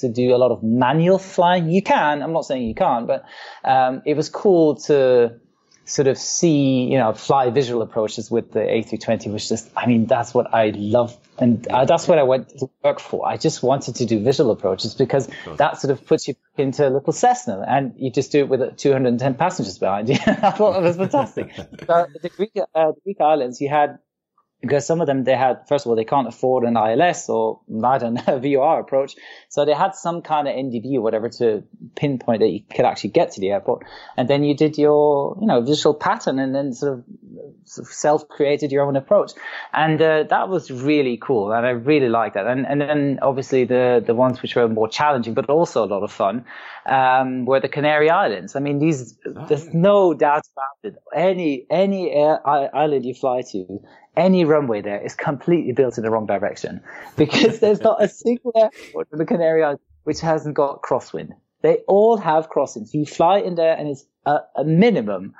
to 0.00 0.08
do 0.08 0.34
a 0.34 0.38
lot 0.38 0.50
of 0.50 0.62
manual 0.62 1.18
flying. 1.18 1.70
You 1.70 1.82
can, 1.82 2.22
I'm 2.22 2.32
not 2.32 2.44
saying 2.44 2.62
you 2.62 2.74
can't, 2.74 3.06
but 3.06 3.24
um, 3.64 4.02
it 4.06 4.16
was 4.16 4.28
cool 4.28 4.76
to 4.86 5.38
sort 5.90 6.06
of 6.06 6.16
see, 6.16 6.84
you 6.84 6.98
know, 6.98 7.12
fly 7.12 7.50
visual 7.50 7.82
approaches 7.82 8.30
with 8.30 8.52
the 8.52 8.60
A320 8.60 9.32
which 9.32 9.48
just, 9.48 9.70
I 9.76 9.86
mean, 9.86 10.06
that's 10.06 10.32
what 10.32 10.54
I 10.54 10.72
love. 10.76 11.16
And 11.38 11.66
uh, 11.68 11.84
that's 11.84 12.06
what 12.06 12.18
I 12.18 12.22
went 12.22 12.50
to 12.60 12.70
work 12.84 13.00
for. 13.00 13.26
I 13.26 13.36
just 13.36 13.62
wanted 13.62 13.96
to 13.96 14.06
do 14.06 14.22
visual 14.22 14.52
approaches 14.52 14.94
because 14.94 15.28
that 15.56 15.80
sort 15.80 15.90
of 15.90 16.06
puts 16.06 16.28
you 16.28 16.34
into 16.56 16.86
a 16.86 16.90
little 16.90 17.12
Cessna 17.12 17.64
and 17.66 17.94
you 17.96 18.12
just 18.12 18.30
do 18.30 18.40
it 18.40 18.48
with 18.48 18.76
210 18.76 19.34
passengers 19.34 19.78
behind 19.78 20.08
you. 20.08 20.14
I 20.26 20.50
thought 20.50 20.78
it 20.78 20.82
was 20.82 20.96
fantastic. 20.96 21.52
so 21.86 22.06
the 22.22 22.28
Greek, 22.28 22.52
uh, 22.56 22.92
the 22.92 23.00
Greek 23.02 23.20
islands, 23.20 23.60
you 23.60 23.68
had 23.68 23.98
because 24.60 24.86
some 24.86 25.00
of 25.00 25.06
them 25.06 25.24
they 25.24 25.36
had 25.36 25.66
first 25.68 25.86
of 25.86 25.90
all 25.90 25.96
they 25.96 26.04
can't 26.04 26.28
afford 26.28 26.64
an 26.64 26.76
ILS 26.76 27.28
or 27.28 27.60
I 27.82 27.98
don't 27.98 28.14
know 28.14 28.22
a 28.26 28.38
VOR 28.38 28.80
approach, 28.80 29.16
so 29.48 29.64
they 29.64 29.74
had 29.74 29.94
some 29.94 30.22
kind 30.22 30.48
of 30.48 30.54
NDB 30.54 30.94
or 30.94 31.00
whatever 31.00 31.28
to 31.28 31.62
pinpoint 31.96 32.40
that 32.40 32.48
you 32.48 32.60
could 32.74 32.84
actually 32.84 33.10
get 33.10 33.32
to 33.32 33.40
the 33.40 33.50
airport, 33.50 33.84
and 34.16 34.28
then 34.28 34.44
you 34.44 34.54
did 34.54 34.76
your 34.78 35.36
you 35.40 35.46
know 35.46 35.60
visual 35.62 35.94
pattern 35.94 36.38
and 36.38 36.54
then 36.54 36.72
sort 36.72 36.98
of, 36.98 37.04
sort 37.64 37.88
of 37.88 37.92
self 37.92 38.28
created 38.28 38.70
your 38.72 38.84
own 38.84 38.96
approach, 38.96 39.32
and 39.72 40.00
uh, 40.02 40.24
that 40.24 40.48
was 40.48 40.70
really 40.70 41.16
cool 41.16 41.52
and 41.52 41.66
I 41.66 41.70
really 41.70 42.08
liked 42.08 42.34
that, 42.34 42.46
and 42.46 42.66
and 42.66 42.80
then 42.80 43.18
obviously 43.22 43.64
the 43.64 44.02
the 44.04 44.14
ones 44.14 44.42
which 44.42 44.56
were 44.56 44.68
more 44.68 44.88
challenging 44.88 45.34
but 45.34 45.48
also 45.48 45.84
a 45.84 45.86
lot 45.86 46.02
of 46.02 46.12
fun 46.12 46.44
um, 46.86 47.44
were 47.46 47.60
the 47.60 47.68
Canary 47.68 48.10
Islands. 48.10 48.56
I 48.56 48.60
mean 48.60 48.78
these 48.78 49.18
oh, 49.26 49.46
there's 49.46 49.72
no 49.72 50.14
doubt 50.14 50.42
about 50.52 50.92
it. 50.92 51.02
Any 51.14 51.66
any 51.70 52.10
air, 52.10 52.46
island 52.46 53.04
you 53.04 53.14
fly 53.14 53.42
to 53.52 53.80
any 54.16 54.44
runway 54.44 54.80
there 54.80 55.04
is 55.04 55.14
completely 55.14 55.72
built 55.72 55.96
in 55.96 56.04
the 56.04 56.10
wrong 56.10 56.26
direction 56.26 56.80
because 57.16 57.60
there's 57.60 57.80
not 57.80 58.02
a 58.02 58.08
single 58.08 58.52
airport 58.56 59.08
in 59.12 59.18
the 59.18 59.24
Canary 59.24 59.62
Islands 59.62 59.82
which 60.04 60.20
hasn't 60.20 60.54
got 60.54 60.82
crosswind. 60.82 61.30
They 61.62 61.78
all 61.88 62.16
have 62.16 62.50
crosswinds. 62.50 62.94
You 62.94 63.04
fly 63.04 63.38
in 63.38 63.54
there 63.54 63.76
and 63.76 63.88
it's 63.88 64.04
a, 64.24 64.38
a 64.56 64.64
minimum 64.64 65.34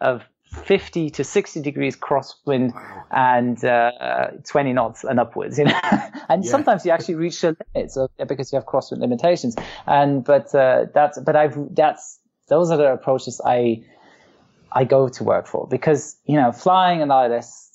of 0.00 0.24
50 0.64 1.10
to 1.10 1.24
60 1.24 1.60
degrees 1.60 1.96
crosswind 1.96 2.72
and 3.10 3.62
uh, 3.64 4.28
20 4.48 4.72
knots 4.72 5.04
and 5.04 5.20
upwards, 5.20 5.58
you 5.58 5.64
know. 5.64 5.80
and 6.28 6.44
yeah. 6.44 6.50
sometimes 6.50 6.84
you 6.84 6.92
actually 6.92 7.16
reach 7.16 7.40
the 7.40 7.56
limits 7.74 7.96
of, 7.96 8.10
because 8.26 8.52
you 8.52 8.56
have 8.56 8.66
crosswind 8.66 9.00
limitations. 9.00 9.56
And 9.86 10.24
but 10.24 10.54
uh, 10.54 10.86
that's 10.94 11.18
but 11.20 11.36
I've 11.36 11.56
that's 11.74 12.18
those 12.48 12.70
are 12.70 12.76
the 12.76 12.92
approaches 12.92 13.40
I 13.44 13.84
I 14.72 14.84
go 14.84 15.08
to 15.08 15.24
work 15.24 15.46
for 15.46 15.66
because 15.66 16.16
you 16.24 16.36
know 16.36 16.52
flying 16.52 17.02
an 17.02 17.10
ILS 17.10 17.65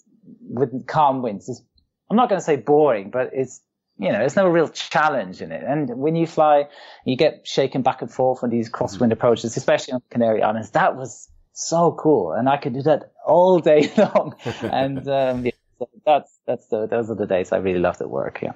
with 0.42 0.88
calm 0.88 1.22
winds 1.22 1.50
is, 1.50 1.62
I'm 2.10 2.18
not 2.18 2.30
going 2.30 2.40
to 2.40 2.46
say 2.46 2.56
boring, 2.58 3.10
but 3.10 3.32
it's, 3.34 3.62
you 3.98 4.12
know, 4.12 4.20
there's 4.20 4.36
no 4.36 4.48
real 4.48 4.70
challenge 4.70 5.42
in 5.42 5.52
it. 5.52 5.64
And 5.64 5.90
when 5.98 6.16
you 6.16 6.26
fly, 6.28 6.68
you 7.06 7.16
get 7.16 7.48
shaken 7.48 7.82
back 7.82 8.02
and 8.02 8.12
forth 8.12 8.44
on 8.44 8.50
these 8.50 8.70
crosswind 8.70 9.12
approaches, 9.12 9.56
especially 9.56 9.94
on 9.94 10.02
the 10.08 10.14
Canary 10.14 10.42
Islands. 10.42 10.72
That 10.72 10.96
was 10.96 11.30
so 11.54 11.92
cool. 11.92 12.34
And 12.34 12.50
I 12.50 12.58
could 12.58 12.74
do 12.74 12.82
that 12.84 13.12
all 13.26 13.60
day 13.60 13.92
long. 13.98 14.36
and, 14.62 15.08
um, 15.08 15.46
yeah, 15.46 15.52
so 15.80 15.90
that's, 16.06 16.40
that's 16.46 16.68
the, 16.68 16.88
those 16.88 17.10
are 17.10 17.16
the 17.16 17.28
days 17.28 17.52
I 17.52 17.58
really 17.58 17.80
loved 17.80 18.02
at 18.02 18.10
work. 18.10 18.40
Yeah. 18.42 18.54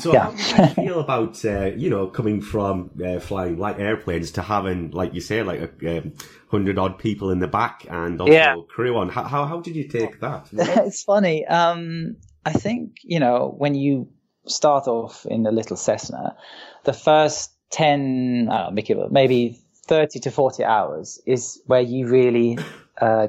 So 0.00 0.12
yeah. 0.12 0.30
how 0.30 0.30
do 0.30 0.62
you 0.62 0.88
feel 0.88 1.00
about 1.00 1.44
uh, 1.44 1.66
you 1.76 1.90
know 1.90 2.08
coming 2.08 2.40
from 2.40 2.90
uh, 3.04 3.20
flying 3.20 3.58
light 3.58 3.78
airplanes 3.78 4.32
to 4.32 4.42
having, 4.42 4.90
like 4.90 5.14
you 5.14 5.20
say, 5.20 5.42
like 5.42 5.82
a 5.82 5.98
um, 5.98 6.12
hundred 6.50 6.78
odd 6.78 6.98
people 6.98 7.30
in 7.30 7.38
the 7.38 7.46
back 7.46 7.86
and 7.88 8.20
also 8.20 8.32
yeah. 8.32 8.56
crew 8.68 8.96
on? 8.96 9.08
How, 9.08 9.24
how, 9.24 9.44
how 9.46 9.60
did 9.60 9.76
you 9.76 9.88
take 9.88 10.20
that? 10.20 10.48
it's 10.52 11.02
funny. 11.04 11.46
Um, 11.46 12.16
I 12.44 12.52
think 12.52 12.96
you 13.02 13.20
know 13.20 13.54
when 13.56 13.74
you 13.74 14.08
start 14.46 14.88
off 14.88 15.26
in 15.26 15.46
a 15.46 15.52
little 15.52 15.76
Cessna, 15.76 16.36
the 16.84 16.92
first 16.92 17.52
ten, 17.70 18.48
uh, 18.50 18.70
maybe 18.72 19.60
thirty 19.86 20.18
to 20.20 20.30
forty 20.30 20.64
hours 20.64 21.20
is 21.26 21.62
where 21.66 21.80
you 21.80 22.08
really 22.08 22.58
uh, 23.00 23.28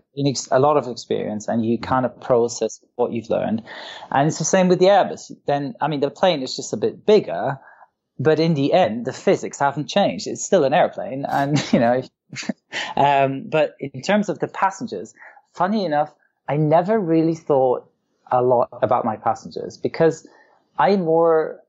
a 0.51 0.60
lot 0.60 0.78
of 0.78 0.88
experience 0.88 1.47
and 1.47 1.65
you 1.65 1.80
kind 1.80 2.06
of 2.06 2.19
process 2.21 2.80
what 2.95 3.12
you've 3.12 3.30
learned. 3.30 3.63
And 4.12 4.28
it's 4.28 4.38
the 4.38 4.45
same 4.45 4.67
with 4.67 4.80
the 4.80 4.88
Airbus. 4.88 5.32
Then, 5.47 5.75
I 5.82 5.88
mean, 5.88 5.99
the 5.99 6.10
plane 6.10 6.41
is 6.41 6.56
just 6.56 6.73
a 6.73 6.78
bit 6.78 7.06
bigger, 7.06 7.60
but 8.19 8.39
in 8.39 8.54
the 8.54 8.73
end, 8.73 9.06
the 9.06 9.13
physics 9.13 9.60
haven't 9.60 9.88
changed. 9.88 10.28
It's 10.28 10.45
still 10.45 10.63
an 10.63 10.73
airplane. 10.73 11.25
And, 11.28 11.62
you 11.73 11.80
know, 11.80 12.04
um, 12.95 13.47
but 13.49 13.75
in 13.80 14.01
terms 14.01 14.30
of 14.30 14.39
the 14.39 14.47
passengers, 14.47 15.13
funny 15.54 15.86
enough, 15.86 16.13
I 16.47 16.58
never 16.58 16.99
really 16.99 17.36
thought 17.36 17.89
a 18.32 18.41
lot 18.41 18.69
about 18.82 19.06
my 19.06 19.17
passengers 19.17 19.78
because 19.78 20.28
I 20.78 20.95
more 20.95 21.60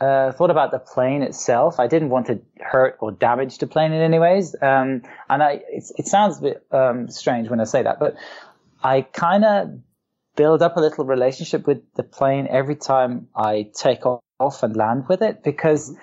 uh, 0.00 0.32
thought 0.32 0.50
about 0.50 0.70
the 0.70 0.78
plane 0.78 1.22
itself. 1.22 1.80
I 1.80 1.86
didn't 1.86 2.10
want 2.10 2.26
to 2.26 2.40
hurt 2.60 2.96
or 3.00 3.12
damage 3.12 3.58
the 3.58 3.66
plane 3.66 3.92
in 3.92 4.00
any 4.02 4.18
ways. 4.18 4.54
Um, 4.60 5.02
and 5.28 5.42
I, 5.42 5.62
it 5.70 6.06
sounds 6.06 6.38
a 6.38 6.42
bit 6.42 6.66
um, 6.70 7.08
strange 7.08 7.48
when 7.48 7.60
I 7.60 7.64
say 7.64 7.82
that, 7.82 7.98
but 7.98 8.16
I 8.82 9.02
kind 9.02 9.44
of 9.44 9.78
build 10.36 10.62
up 10.62 10.76
a 10.76 10.80
little 10.80 11.04
relationship 11.04 11.66
with 11.66 11.80
the 11.94 12.02
plane 12.02 12.46
every 12.50 12.76
time 12.76 13.28
I 13.34 13.70
take 13.74 14.04
off 14.04 14.62
and 14.62 14.76
land 14.76 15.08
with 15.08 15.22
it 15.22 15.42
because 15.42 15.96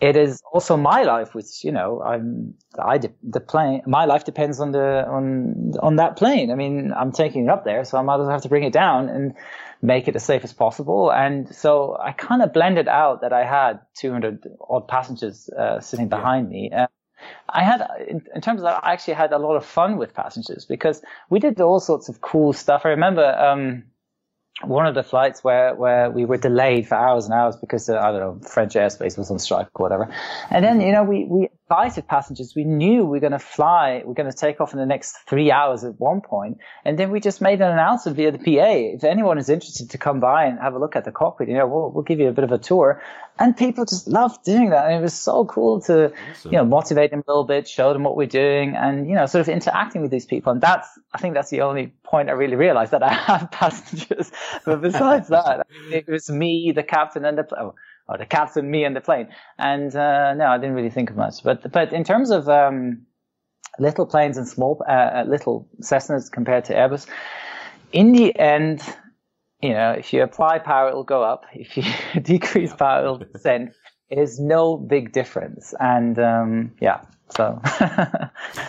it 0.00 0.16
is 0.16 0.40
also 0.52 0.76
my 0.76 1.02
life, 1.02 1.34
which 1.34 1.64
you 1.64 1.72
know, 1.72 2.00
I'm 2.02 2.54
I 2.78 2.98
the 2.98 3.40
plane. 3.40 3.82
My 3.86 4.04
life 4.04 4.24
depends 4.24 4.60
on 4.60 4.72
the 4.72 5.04
on 5.06 5.74
on 5.80 5.96
that 5.96 6.16
plane. 6.16 6.50
I 6.50 6.54
mean, 6.54 6.92
I'm 6.96 7.12
taking 7.12 7.44
it 7.44 7.50
up 7.50 7.64
there, 7.64 7.84
so 7.84 7.98
I 7.98 8.02
might 8.02 8.14
as 8.14 8.20
well 8.20 8.30
have 8.30 8.42
to 8.42 8.48
bring 8.48 8.64
it 8.64 8.72
down 8.72 9.08
and 9.08 9.34
make 9.82 10.08
it 10.08 10.16
as 10.16 10.24
safe 10.24 10.44
as 10.44 10.52
possible. 10.52 11.10
And 11.10 11.54
so 11.54 11.96
I 12.00 12.12
kind 12.12 12.42
of 12.42 12.52
blended 12.52 12.88
out 12.88 13.20
that 13.22 13.32
I 13.32 13.44
had 13.44 13.80
200 13.98 14.44
odd 14.68 14.88
passengers 14.88 15.48
uh, 15.50 15.80
sitting 15.80 16.08
behind 16.08 16.48
me. 16.48 16.70
I 17.48 17.64
had, 17.64 17.86
in, 18.06 18.22
in, 18.34 18.40
terms 18.40 18.60
of 18.60 18.64
that, 18.64 18.84
I 18.84 18.92
actually 18.92 19.14
had 19.14 19.32
a 19.32 19.38
lot 19.38 19.56
of 19.56 19.64
fun 19.64 19.96
with 19.96 20.14
passengers 20.14 20.64
because 20.64 21.02
we 21.30 21.40
did 21.40 21.60
all 21.60 21.80
sorts 21.80 22.08
of 22.08 22.20
cool 22.20 22.52
stuff. 22.52 22.82
I 22.84 22.90
remember, 22.90 23.24
um, 23.24 23.84
one 24.62 24.86
of 24.86 24.94
the 24.94 25.02
flights 25.02 25.44
where, 25.44 25.74
where 25.74 26.10
we 26.10 26.24
were 26.24 26.36
delayed 26.36 26.88
for 26.88 26.96
hours 26.96 27.26
and 27.26 27.34
hours 27.34 27.56
because, 27.56 27.88
uh, 27.88 27.98
I 27.98 28.12
don't 28.12 28.20
know, 28.20 28.48
French 28.48 28.74
airspace 28.74 29.16
was 29.16 29.30
on 29.30 29.38
strike 29.38 29.68
or 29.74 29.84
whatever. 29.84 30.12
And 30.50 30.64
then, 30.64 30.80
you 30.80 30.92
know, 30.92 31.04
we, 31.04 31.24
we 31.24 31.48
invited 31.70 32.06
passengers. 32.06 32.54
We 32.56 32.64
knew 32.64 33.04
we 33.04 33.18
are 33.18 33.20
going 33.20 33.32
to 33.32 33.38
fly, 33.38 34.02
we 34.04 34.12
are 34.12 34.14
going 34.14 34.30
to 34.30 34.36
take 34.36 34.60
off 34.60 34.72
in 34.72 34.78
the 34.78 34.86
next 34.86 35.16
three 35.26 35.50
hours 35.50 35.84
at 35.84 36.00
one 36.00 36.22
point. 36.22 36.58
And 36.84 36.98
then 36.98 37.10
we 37.10 37.20
just 37.20 37.42
made 37.42 37.60
an 37.60 37.70
announcement 37.70 38.16
via 38.16 38.32
the 38.32 38.38
PA. 38.38 38.94
If 38.96 39.04
anyone 39.04 39.36
is 39.36 39.50
interested 39.50 39.90
to 39.90 39.98
come 39.98 40.18
by 40.18 40.46
and 40.46 40.58
have 40.60 40.74
a 40.74 40.78
look 40.78 40.96
at 40.96 41.04
the 41.04 41.12
cockpit, 41.12 41.48
you 41.48 41.54
know, 41.54 41.66
we'll, 41.66 41.90
we'll 41.90 42.04
give 42.04 42.20
you 42.20 42.28
a 42.28 42.32
bit 42.32 42.44
of 42.44 42.52
a 42.52 42.58
tour. 42.58 43.02
And 43.38 43.56
people 43.56 43.84
just 43.84 44.08
loved 44.08 44.44
doing 44.44 44.70
that. 44.70 44.86
And 44.86 44.94
it 44.94 45.02
was 45.02 45.14
so 45.14 45.44
cool 45.44 45.82
to, 45.82 46.12
awesome. 46.30 46.52
you 46.52 46.56
know, 46.56 46.64
motivate 46.64 47.10
them 47.10 47.22
a 47.26 47.30
little 47.30 47.44
bit, 47.44 47.68
show 47.68 47.92
them 47.92 48.02
what 48.02 48.16
we're 48.16 48.26
doing 48.26 48.74
and, 48.74 49.06
you 49.06 49.14
know, 49.14 49.26
sort 49.26 49.42
of 49.42 49.48
interacting 49.50 50.00
with 50.00 50.10
these 50.10 50.26
people. 50.26 50.52
And 50.52 50.60
that's, 50.60 50.88
I 51.12 51.18
think 51.18 51.34
that's 51.34 51.50
the 51.50 51.60
only 51.60 51.92
point 52.02 52.30
I 52.30 52.32
really 52.32 52.56
realized 52.56 52.92
that 52.92 53.02
I 53.02 53.12
have 53.12 53.50
passengers. 53.50 54.32
But 54.64 54.80
besides 54.80 55.28
that, 55.36 55.66
it 55.92 56.08
was 56.08 56.30
me, 56.30 56.72
the 56.74 56.82
captain 56.82 57.26
and 57.26 57.36
the, 57.36 57.46
oh, 57.60 57.74
or 58.08 58.18
the 58.18 58.26
captain, 58.26 58.70
me 58.70 58.84
and 58.84 58.96
the 58.96 59.00
plane. 59.00 59.28
And, 59.58 59.94
uh, 59.94 60.34
no, 60.34 60.46
I 60.46 60.58
didn't 60.58 60.74
really 60.74 60.90
think 60.90 61.10
of 61.10 61.16
much. 61.16 61.42
But, 61.42 61.70
but 61.72 61.92
in 61.92 62.04
terms 62.04 62.30
of, 62.30 62.48
um, 62.48 63.06
little 63.78 64.06
planes 64.06 64.36
and 64.36 64.48
small, 64.48 64.82
uh, 64.88 64.92
uh 64.92 65.24
little 65.26 65.68
Cessnas 65.82 66.30
compared 66.30 66.64
to 66.66 66.74
Airbus, 66.74 67.06
in 67.92 68.12
the 68.12 68.36
end, 68.38 68.82
you 69.60 69.70
know, 69.70 69.92
if 69.92 70.12
you 70.12 70.22
apply 70.22 70.58
power, 70.58 70.88
it'll 70.88 71.04
go 71.04 71.22
up. 71.22 71.44
If 71.52 71.76
you 71.76 71.84
decrease 72.22 72.72
power, 72.74 73.02
it'll 73.02 73.18
descend. 73.18 73.72
It 74.08 74.18
is 74.18 74.38
no 74.38 74.76
big 74.76 75.12
difference. 75.12 75.74
And 75.80 76.18
um, 76.18 76.72
yeah, 76.80 77.00
so. 77.30 77.60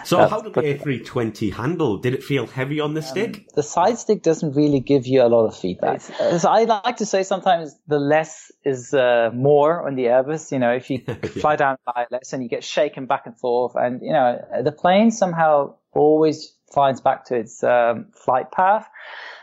so 0.03 0.27
how 0.27 0.41
did 0.41 0.53
the 0.53 0.61
A320 0.61 1.53
handle? 1.53 1.97
Did 1.97 2.13
it 2.13 2.23
feel 2.23 2.47
heavy 2.47 2.79
on 2.79 2.93
the 2.93 3.01
um, 3.01 3.07
stick? 3.07 3.47
The 3.55 3.63
side 3.63 3.97
stick 3.97 4.23
doesn't 4.23 4.53
really 4.55 4.79
give 4.79 5.07
you 5.07 5.21
a 5.23 5.29
lot 5.29 5.45
of 5.45 5.57
feedback. 5.57 6.01
So 6.01 6.49
I 6.49 6.65
like 6.65 6.97
to 6.97 7.05
say 7.05 7.23
sometimes 7.23 7.75
the 7.87 7.99
less 7.99 8.51
is 8.63 8.93
uh, 8.93 9.31
more 9.33 9.87
on 9.87 9.95
the 9.95 10.05
Airbus. 10.05 10.51
You 10.51 10.59
know, 10.59 10.73
if 10.73 10.89
you 10.89 10.99
fly 11.41 11.55
down 11.55 11.77
by 11.85 12.07
less 12.11 12.33
and 12.33 12.43
you 12.43 12.49
get 12.49 12.63
shaken 12.63 13.05
back 13.05 13.25
and 13.25 13.37
forth, 13.37 13.73
and 13.75 14.01
you 14.01 14.11
know 14.11 14.39
the 14.63 14.71
plane 14.71 15.11
somehow 15.11 15.75
always 15.93 16.53
finds 16.73 17.01
back 17.01 17.25
to 17.25 17.35
its 17.35 17.63
um, 17.63 18.07
flight 18.13 18.51
path. 18.51 18.87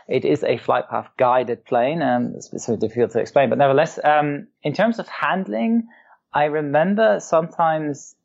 It 0.07 0.23
is 0.23 0.43
a 0.43 0.57
flight 0.57 0.89
path 0.89 1.09
guided 1.17 1.65
plane, 1.65 2.01
and 2.01 2.35
it's 2.35 2.49
sort 2.49 2.75
of 2.75 2.79
difficult 2.79 3.11
to 3.11 3.19
explain, 3.19 3.49
but 3.49 3.57
nevertheless, 3.57 3.99
um, 4.03 4.47
in 4.63 4.73
terms 4.73 4.99
of 4.99 5.07
handling, 5.09 5.87
I 6.33 6.45
remember 6.45 7.19
sometimes 7.19 8.15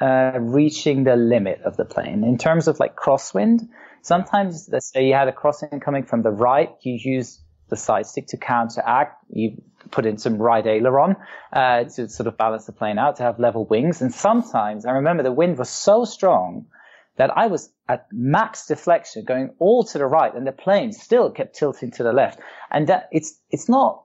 uh, 0.00 0.38
reaching 0.40 1.04
the 1.04 1.16
limit 1.16 1.60
of 1.62 1.76
the 1.76 1.84
plane 1.84 2.24
in 2.24 2.38
terms 2.38 2.68
of 2.68 2.80
like 2.80 2.96
crosswind. 2.96 3.68
Sometimes, 4.02 4.68
let's 4.72 4.90
say 4.90 5.06
you 5.06 5.14
had 5.14 5.28
a 5.28 5.32
crosswind 5.32 5.82
coming 5.82 6.04
from 6.04 6.22
the 6.22 6.30
right, 6.30 6.70
you 6.82 6.98
use 7.00 7.40
the 7.68 7.76
side 7.76 8.06
stick 8.06 8.26
to 8.28 8.36
counteract. 8.36 9.24
You 9.30 9.62
put 9.90 10.06
in 10.06 10.18
some 10.18 10.36
right 10.38 10.66
aileron 10.66 11.16
uh, 11.52 11.84
to 11.84 12.08
sort 12.08 12.26
of 12.26 12.36
balance 12.36 12.66
the 12.66 12.72
plane 12.72 12.98
out, 12.98 13.16
to 13.16 13.22
have 13.22 13.38
level 13.38 13.64
wings. 13.66 14.02
And 14.02 14.12
sometimes 14.12 14.84
I 14.84 14.92
remember 14.92 15.22
the 15.22 15.32
wind 15.32 15.58
was 15.58 15.70
so 15.70 16.04
strong 16.04 16.66
that 17.16 17.36
I 17.36 17.46
was 17.46 17.72
at 17.88 18.06
max 18.12 18.66
deflection 18.66 19.24
going 19.24 19.50
all 19.58 19.84
to 19.84 19.98
the 19.98 20.06
right 20.06 20.34
and 20.34 20.46
the 20.46 20.52
plane 20.52 20.92
still 20.92 21.30
kept 21.30 21.56
tilting 21.56 21.90
to 21.92 22.02
the 22.02 22.12
left. 22.12 22.40
And 22.70 22.86
that 22.88 23.08
it's, 23.12 23.38
it's 23.50 23.68
not, 23.68 24.04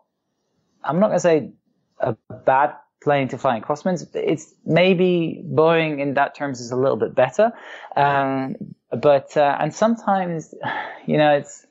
I'm 0.84 1.00
not 1.00 1.08
going 1.08 1.18
to 1.18 1.20
say 1.22 1.52
a 2.00 2.16
bad 2.46 2.74
plane 3.04 3.28
to 3.30 3.38
fly 3.38 3.58
in 3.58 3.62
crosswinds. 3.62 4.08
It's 4.14 4.54
maybe 4.66 5.44
Boeing 5.46 6.00
in 6.00 6.16
that 6.16 6.36
terms 6.36 6.60
is 6.60 6.72
a 6.72 6.76
little 6.76 6.98
bit 6.98 7.16
better. 7.16 7.52
Um, 7.96 8.56
but, 8.92 9.36
uh, 9.38 9.58
and 9.60 9.74
sometimes, 9.74 10.54
you 11.06 11.18
know, 11.18 11.34
it's, 11.34 11.66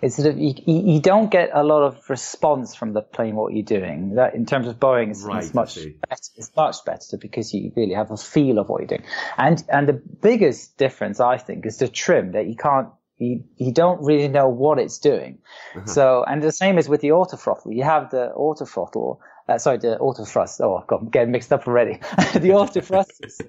it's 0.00 0.16
sort 0.16 0.28
of 0.28 0.38
you, 0.38 0.54
you, 0.66 1.00
don't 1.00 1.30
get 1.30 1.50
a 1.52 1.64
lot 1.64 1.82
of 1.82 2.08
response 2.08 2.74
from 2.74 2.92
the 2.92 3.02
plane 3.02 3.34
what 3.34 3.52
you're 3.52 3.64
doing. 3.64 4.14
That 4.14 4.34
in 4.34 4.46
terms 4.46 4.68
of 4.68 4.78
Boeing, 4.78 5.10
it's, 5.10 5.22
right, 5.22 5.52
much 5.54 5.74
better. 5.74 5.94
It's 6.36 6.52
much 6.56 6.84
better 6.84 7.16
because 7.16 7.52
you 7.52 7.72
really 7.74 7.94
have 7.94 8.10
a 8.10 8.16
feel 8.16 8.58
of 8.58 8.68
what 8.68 8.80
you're 8.80 8.98
doing. 8.98 9.04
And 9.36 9.64
and 9.68 9.88
the 9.88 9.94
biggest 9.94 10.76
difference 10.76 11.18
I 11.20 11.36
think 11.38 11.66
is 11.66 11.78
the 11.78 11.88
trim 11.88 12.32
that 12.32 12.46
you 12.46 12.56
can't. 12.56 12.88
You, 13.20 13.42
you 13.56 13.72
don't 13.72 14.00
really 14.00 14.28
know 14.28 14.48
what 14.48 14.78
it's 14.78 14.96
doing. 14.96 15.38
Uh-huh. 15.74 15.86
So, 15.86 16.24
and 16.28 16.40
the 16.40 16.52
same 16.52 16.78
is 16.78 16.88
with 16.88 17.00
the 17.00 17.08
autothrottle. 17.08 17.74
You 17.74 17.82
have 17.82 18.10
the 18.10 18.32
autothrottle, 18.36 19.18
uh, 19.48 19.58
sorry, 19.58 19.78
the 19.78 19.96
autothrust. 20.00 20.60
Oh, 20.60 20.84
God, 20.86 21.02
I'm 21.02 21.08
getting 21.08 21.32
mixed 21.32 21.52
up 21.52 21.66
already. 21.66 21.94
the 22.34 22.50
autothrust 22.50 23.40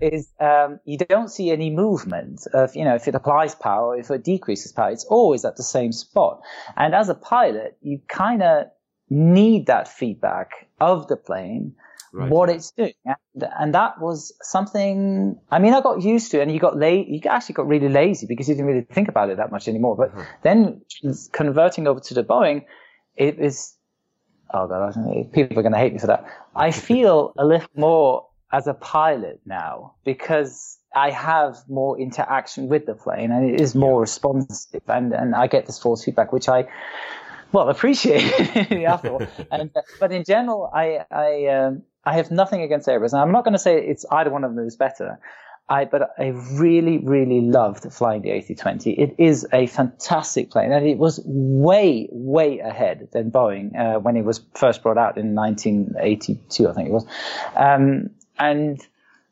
is 0.00 0.28
um, 0.40 0.78
you 0.84 0.98
don't 0.98 1.28
see 1.28 1.50
any 1.50 1.70
movement 1.70 2.46
of, 2.52 2.76
you 2.76 2.84
know, 2.84 2.94
if 2.94 3.08
it 3.08 3.14
applies 3.14 3.54
power, 3.54 3.96
if 3.96 4.10
it 4.10 4.24
decreases 4.24 4.72
power, 4.72 4.90
it's 4.90 5.04
always 5.04 5.44
at 5.44 5.56
the 5.56 5.62
same 5.62 5.92
spot. 5.92 6.40
And 6.76 6.94
as 6.94 7.08
a 7.08 7.14
pilot, 7.14 7.76
you 7.80 8.00
kind 8.08 8.42
of 8.42 8.66
need 9.10 9.66
that 9.66 9.88
feedback 9.88 10.68
of 10.80 11.08
the 11.08 11.16
plane, 11.16 11.74
right. 12.12 12.30
what 12.30 12.50
it's 12.50 12.70
doing. 12.72 12.92
And, 13.04 13.48
and, 13.58 13.74
that 13.74 14.00
was 14.00 14.32
something, 14.42 15.38
I 15.50 15.58
mean, 15.58 15.72
I 15.72 15.80
got 15.80 16.02
used 16.02 16.30
to 16.32 16.40
it 16.40 16.42
and 16.42 16.52
you 16.52 16.60
got 16.60 16.76
late, 16.76 17.08
you 17.08 17.20
actually 17.28 17.54
got 17.54 17.66
really 17.66 17.88
lazy 17.88 18.26
because 18.26 18.48
you 18.48 18.54
didn't 18.54 18.66
really 18.66 18.86
think 18.92 19.08
about 19.08 19.30
it 19.30 19.38
that 19.38 19.50
much 19.50 19.66
anymore. 19.66 19.96
But 19.96 20.14
mm-hmm. 20.14 20.22
then 20.42 20.82
converting 21.32 21.88
over 21.88 22.00
to 22.00 22.14
the 22.14 22.22
Boeing, 22.22 22.64
it 23.16 23.38
is, 23.38 23.77
oh 24.52 24.66
God, 24.66 24.94
people 25.32 25.58
are 25.58 25.62
going 25.62 25.72
to 25.72 25.78
hate 25.78 25.92
me 25.92 25.98
for 25.98 26.08
that. 26.08 26.24
I 26.54 26.70
feel 26.70 27.32
a 27.38 27.46
little 27.46 27.68
more 27.76 28.26
as 28.52 28.66
a 28.66 28.74
pilot 28.74 29.40
now 29.44 29.94
because 30.04 30.78
I 30.94 31.10
have 31.10 31.56
more 31.68 31.98
interaction 32.00 32.68
with 32.68 32.86
the 32.86 32.94
plane 32.94 33.30
and 33.30 33.50
it 33.50 33.60
is 33.60 33.74
more 33.74 34.00
responsive 34.00 34.82
and, 34.88 35.12
and 35.12 35.34
I 35.34 35.46
get 35.46 35.66
this 35.66 35.78
force 35.78 36.04
feedback, 36.04 36.32
which 36.32 36.48
I, 36.48 36.66
well, 37.52 37.68
appreciate 37.68 38.22
after 38.86 39.10
all. 39.10 39.22
and, 39.50 39.70
but 40.00 40.12
in 40.12 40.24
general, 40.24 40.70
I, 40.74 41.04
I, 41.10 41.46
um, 41.46 41.82
I 42.04 42.14
have 42.14 42.30
nothing 42.30 42.62
against 42.62 42.88
Airbus. 42.88 43.12
And 43.12 43.20
I'm 43.20 43.32
not 43.32 43.44
going 43.44 43.52
to 43.52 43.58
say 43.58 43.76
it's 43.76 44.06
either 44.10 44.30
one 44.30 44.44
of 44.44 44.54
them 44.54 44.66
is 44.66 44.76
better. 44.76 45.18
I, 45.70 45.84
but 45.84 46.14
I 46.18 46.28
really, 46.52 46.98
really 46.98 47.42
loved 47.42 47.92
flying 47.92 48.22
the 48.22 48.30
A320. 48.30 48.98
It 48.98 49.14
is 49.18 49.46
a 49.52 49.66
fantastic 49.66 50.50
plane, 50.50 50.72
and 50.72 50.86
it 50.86 50.96
was 50.96 51.20
way, 51.24 52.08
way 52.10 52.60
ahead 52.60 53.08
than 53.12 53.30
Boeing 53.30 53.78
uh, 53.78 53.98
when 53.98 54.16
it 54.16 54.24
was 54.24 54.40
first 54.54 54.82
brought 54.82 54.96
out 54.96 55.18
in 55.18 55.34
1982, 55.34 56.68
I 56.68 56.72
think 56.72 56.88
it 56.88 56.92
was. 56.92 57.06
Um, 57.54 58.10
and 58.38 58.80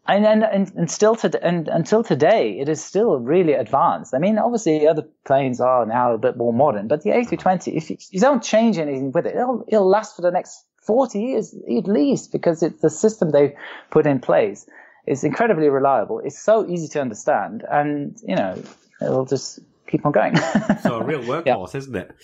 and 0.09 0.27
and, 0.27 0.73
and, 0.77 0.91
still 0.91 1.17
to 1.17 1.45
and 1.45 1.69
until 1.69 2.05
today, 2.05 2.61
it 2.61 2.69
is 2.69 2.85
still 2.85 3.19
really 3.19 3.55
advanced. 3.55 4.15
I 4.15 4.19
mean, 4.19 4.39
obviously, 4.39 4.87
other 4.87 5.07
planes 5.25 5.61
are 5.61 5.87
now 5.87 6.13
a 6.13 6.19
bit 6.19 6.37
more 6.37 6.53
modern, 6.53 6.87
but 6.87 7.03
the 7.03 7.11
A320, 7.11 7.77
if 7.77 7.91
you, 7.91 7.97
you 8.11 8.21
don't 8.21 8.43
change 8.43 8.79
anything 8.79 9.11
with 9.11 9.27
it, 9.27 9.35
it'll 9.35 9.65
it'll 9.67 9.89
last 9.89 10.15
for 10.15 10.23
the 10.23 10.31
next 10.31 10.65
40 10.83 11.21
years 11.21 11.55
at 11.55 11.89
least 11.89 12.31
because 12.31 12.63
it's 12.63 12.81
the 12.81 12.91
system 12.91 13.33
they've 13.33 13.55
put 13.91 14.07
in 14.07 14.21
place 14.21 14.67
is 15.07 15.25
incredibly 15.25 15.69
reliable. 15.69 16.21
It's 16.21 16.39
so 16.39 16.69
easy 16.69 16.89
to 16.89 17.01
understand, 17.01 17.65
and 17.71 18.17
you 18.27 18.37
know, 18.37 18.63
it'll 19.01 19.27
just 19.27 19.61
keep 19.87 20.05
on 20.05 20.13
going. 20.13 20.37
so 20.83 20.97
a 20.97 21.05
real 21.05 21.21
workhorse, 21.31 21.75
yeah. 21.75 21.79
isn't 21.79 21.97
it? 21.97 22.17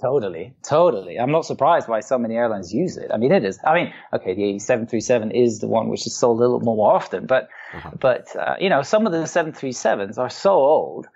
totally, 0.00 0.54
totally. 0.62 1.18
I'm 1.18 1.32
not 1.32 1.44
surprised 1.44 1.88
why 1.88 2.00
so 2.00 2.18
many 2.18 2.36
airlines 2.36 2.72
use 2.72 2.96
it. 2.96 3.10
I 3.12 3.16
mean, 3.16 3.32
it 3.32 3.44
is. 3.44 3.58
I 3.64 3.74
mean, 3.74 3.92
okay, 4.12 4.34
the 4.34 4.58
737 4.58 5.30
is 5.32 5.60
the 5.60 5.66
one 5.66 5.88
which 5.88 6.06
is 6.06 6.16
sold 6.16 6.38
a 6.38 6.40
little 6.42 6.60
more 6.60 6.94
often, 6.94 7.26
but, 7.26 7.48
uh-huh. 7.74 7.90
but 7.98 8.36
uh, 8.36 8.56
you 8.60 8.68
know, 8.68 8.82
some 8.82 9.06
of 9.06 9.12
the 9.12 9.18
737s 9.18 10.18
are 10.18 10.30
so 10.30 10.52
old 10.52 11.08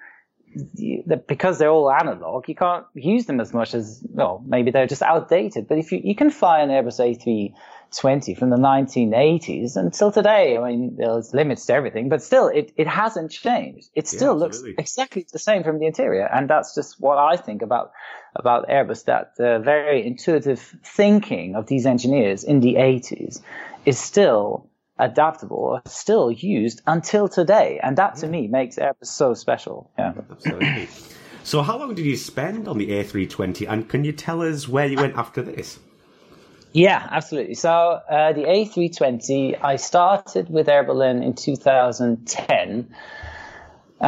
because 1.27 1.59
they're 1.59 1.71
all 1.71 1.91
analog, 1.91 2.49
you 2.49 2.55
can't 2.55 2.87
use 2.95 3.27
them 3.27 3.41
as 3.41 3.53
much 3.53 3.75
as 3.75 4.05
well. 4.09 4.43
Maybe 4.47 4.71
they're 4.71 4.87
just 4.87 5.03
outdated. 5.03 5.69
But 5.69 5.79
if 5.79 5.93
you 5.93 6.01
you 6.03 6.15
can 6.15 6.31
fly 6.31 6.61
an 6.61 6.71
Airbus 6.71 7.01
A320 7.01 8.37
from 8.39 8.51
the 8.51 8.57
1980s 8.57 9.77
until 9.77 10.13
today. 10.13 10.57
I 10.57 10.71
mean, 10.71 10.97
there's 10.97 11.35
limits 11.35 11.67
to 11.67 11.75
everything, 11.75 12.09
but 12.09 12.23
still, 12.23 12.49
it, 12.49 12.73
it 12.77 12.87
hasn't 12.87 13.31
changed. 13.31 13.89
It 13.95 14.09
still 14.09 14.35
yeah, 14.35 14.41
looks 14.41 14.63
exactly 14.79 15.27
the 15.33 15.39
same 15.39 15.63
from 15.65 15.79
the 15.79 15.87
interior. 15.87 16.27
And 16.27 16.49
that's 16.49 16.75
just 16.75 17.01
what 17.01 17.19
I 17.19 17.37
think 17.37 17.63
about, 17.63 17.93
about 18.35 18.69
Airbus, 18.69 19.05
that 19.05 19.35
uh, 19.39 19.59
very 19.61 20.07
intuitive 20.07 20.61
thinking 20.83 21.57
of 21.57 21.67
these 21.67 21.87
engineers 21.87 22.45
in 22.45 22.61
the 22.61 22.75
80s 22.75 23.41
is 23.87 23.99
still 23.99 24.69
adaptable, 25.05 25.81
still 25.87 26.31
used 26.31 26.83
until 26.87 27.29
today. 27.29 27.81
And 27.83 27.97
that 27.99 28.17
to 28.17 28.27
me 28.27 28.49
makes 28.49 28.77
Airbus 28.77 29.07
so 29.07 29.35
special. 29.35 29.91
Yeah. 29.99 30.13
Absolutely. 30.31 30.89
So 31.43 31.63
how 31.63 31.79
long 31.79 31.95
did 31.95 32.07
you 32.07 32.17
spend 32.17 32.69
on 32.69 32.79
the 32.79 32.89
A320 32.89 33.69
and 33.69 33.89
can 33.89 34.05
you 34.05 34.13
tell 34.13 34.41
us 34.43 34.67
where 34.67 34.87
you 34.87 34.97
went 34.97 35.17
after 35.17 35.43
this? 35.43 35.79
Yeah, 36.73 37.07
absolutely. 37.11 37.55
So 37.55 37.71
uh, 37.71 38.33
the 38.33 38.45
A320, 38.45 39.63
I 39.63 39.77
started 39.77 40.49
with 40.51 40.69
Air 40.69 40.83
Berlin 40.83 41.23
in 41.23 41.35
2010. 41.35 42.95
Uh, 44.01 44.05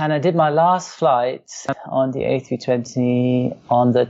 and 0.00 0.12
I 0.12 0.18
did 0.18 0.34
my 0.34 0.48
last 0.48 0.92
flight 0.92 1.50
on 1.86 2.12
the 2.12 2.20
A320 2.20 3.56
on 3.68 3.92
the 3.92 4.08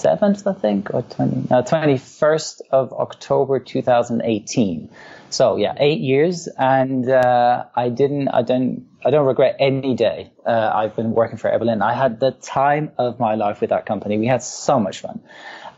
27th, 0.00 0.46
I 0.46 0.58
think, 0.58 0.94
or 0.94 1.02
20, 1.02 1.48
no, 1.50 1.62
21st 1.62 2.60
of 2.70 2.92
October 2.92 3.60
2018. 3.60 4.90
So 5.30 5.56
yeah, 5.56 5.74
eight 5.78 6.00
years, 6.00 6.48
and 6.58 7.08
uh, 7.08 7.64
I 7.74 7.88
didn't, 7.88 8.28
I 8.28 8.42
don't, 8.42 8.86
I 9.04 9.10
don't 9.10 9.26
regret 9.26 9.56
any 9.58 9.94
day. 9.94 10.32
Uh, 10.44 10.70
I've 10.74 10.96
been 10.96 11.12
working 11.12 11.36
for 11.36 11.56
Berlin. 11.58 11.82
I 11.82 11.94
had 11.94 12.18
the 12.20 12.32
time 12.32 12.92
of 12.98 13.20
my 13.20 13.36
life 13.36 13.60
with 13.60 13.70
that 13.70 13.86
company. 13.86 14.18
We 14.18 14.26
had 14.26 14.42
so 14.42 14.80
much 14.80 15.00
fun. 15.00 15.20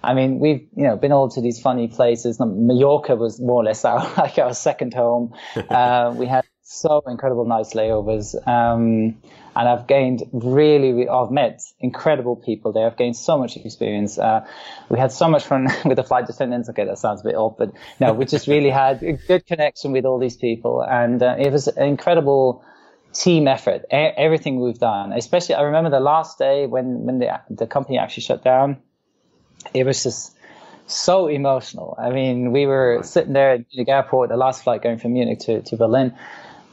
I 0.03 0.15
mean, 0.15 0.41
we've 0.41 0.67
you 0.75 0.85
know 0.85 0.97
been 0.97 1.13
all 1.13 1.29
to 1.31 1.41
these 1.41 1.61
funny 1.61 1.87
places. 1.89 2.41
Mallorca 2.41 3.15
was 3.15 3.41
more 3.41 3.63
or 3.63 3.65
less 3.65 3.85
our 3.85 4.01
like 4.17 4.39
our 4.39 4.55
second 4.55 4.95
home. 4.95 5.35
Uh, 5.73 6.13
we 6.17 6.27
had 6.27 6.45
so 6.63 7.03
incredible 7.07 7.45
nice 7.45 7.75
layovers. 7.75 8.35
Um, 8.47 9.17
and 9.55 9.69
I've 9.69 9.87
gained 9.87 10.23
really, 10.33 11.09
I've 11.09 11.31
met 11.31 11.63
incredible 11.81 12.37
people 12.37 12.73
there. 12.73 12.87
I've 12.87 12.97
gained 12.97 13.17
so 13.17 13.39
much 13.39 13.57
experience. 13.57 14.19
Uh, 14.19 14.47
we 14.89 14.99
had 14.99 15.13
so 15.13 15.29
much 15.29 15.45
fun 15.45 15.69
with 15.85 15.97
the 15.97 16.05
flight 16.05 16.29
attendants. 16.29 16.69
Okay, 16.71 16.85
that 16.85 16.99
sounds 16.99 17.21
a 17.21 17.25
bit 17.25 17.35
odd, 17.35 17.57
but 17.57 17.73
no, 18.01 18.13
we 18.13 18.25
just 18.25 18.47
really 18.47 18.71
had 18.71 19.03
a 19.03 19.13
good 19.13 19.47
connection 19.47 19.93
with 19.93 20.05
all 20.05 20.19
these 20.19 20.37
people. 20.37 20.83
And 20.83 21.23
uh, 21.23 21.37
it 21.39 21.51
was 21.53 21.69
an 21.69 21.87
incredible 21.87 22.65
team 23.13 23.47
effort. 23.47 23.85
A- 23.91 24.19
everything 24.19 24.61
we've 24.61 24.79
done, 24.79 25.13
especially 25.13 25.55
I 25.55 25.63
remember 25.63 25.91
the 25.91 26.01
last 26.01 26.39
day 26.39 26.67
when, 26.67 27.05
when 27.05 27.19
the, 27.19 27.41
the 27.51 27.67
company 27.67 27.99
actually 27.99 28.23
shut 28.23 28.43
down 28.43 28.79
it 29.75 29.85
was 29.85 30.03
just 30.03 30.37
so 30.87 31.29
emotional. 31.29 31.97
I 31.99 32.11
mean, 32.11 32.53
we 32.53 32.67
were 32.67 33.01
sitting 33.03 33.33
there 33.33 33.53
at 33.53 33.65
Munich 33.73 33.89
airport, 33.89 34.31
the 34.31 34.37
last 34.37 34.65
flight 34.65 34.83
going 34.83 34.99
from 34.99 35.13
Munich 35.13 35.39
to, 35.41 35.63
to 35.63 35.77
Berlin, 35.77 36.15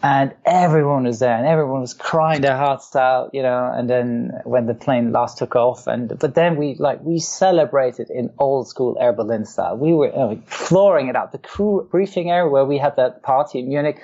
and 0.01 0.33
everyone 0.45 1.03
was 1.03 1.19
there 1.19 1.35
and 1.35 1.45
everyone 1.45 1.81
was 1.81 1.93
crying 1.93 2.41
their 2.41 2.55
hearts 2.55 2.95
out, 2.95 3.31
you 3.33 3.41
know, 3.41 3.71
and 3.73 3.89
then 3.89 4.31
when 4.45 4.65
the 4.65 4.73
plane 4.73 5.12
last 5.12 5.38
took 5.38 5.55
off 5.55 5.88
and, 5.88 6.17
but 6.17 6.35
then 6.35 6.55
we, 6.55 6.75
like, 6.75 7.03
we 7.03 7.19
celebrated 7.19 8.09
in 8.09 8.31
old 8.39 8.67
school 8.67 8.97
Air 8.99 9.12
Berlin 9.12 9.45
style. 9.45 9.75
We 9.75 9.93
were 9.93 10.38
flooring 10.45 11.09
it 11.09 11.15
out. 11.15 11.31
The 11.31 11.38
crew 11.38 11.88
briefing 11.91 12.31
area 12.31 12.49
where 12.49 12.65
we 12.65 12.77
had 12.77 12.95
that 12.95 13.23
party 13.23 13.59
in 13.59 13.67
Munich, 13.67 14.01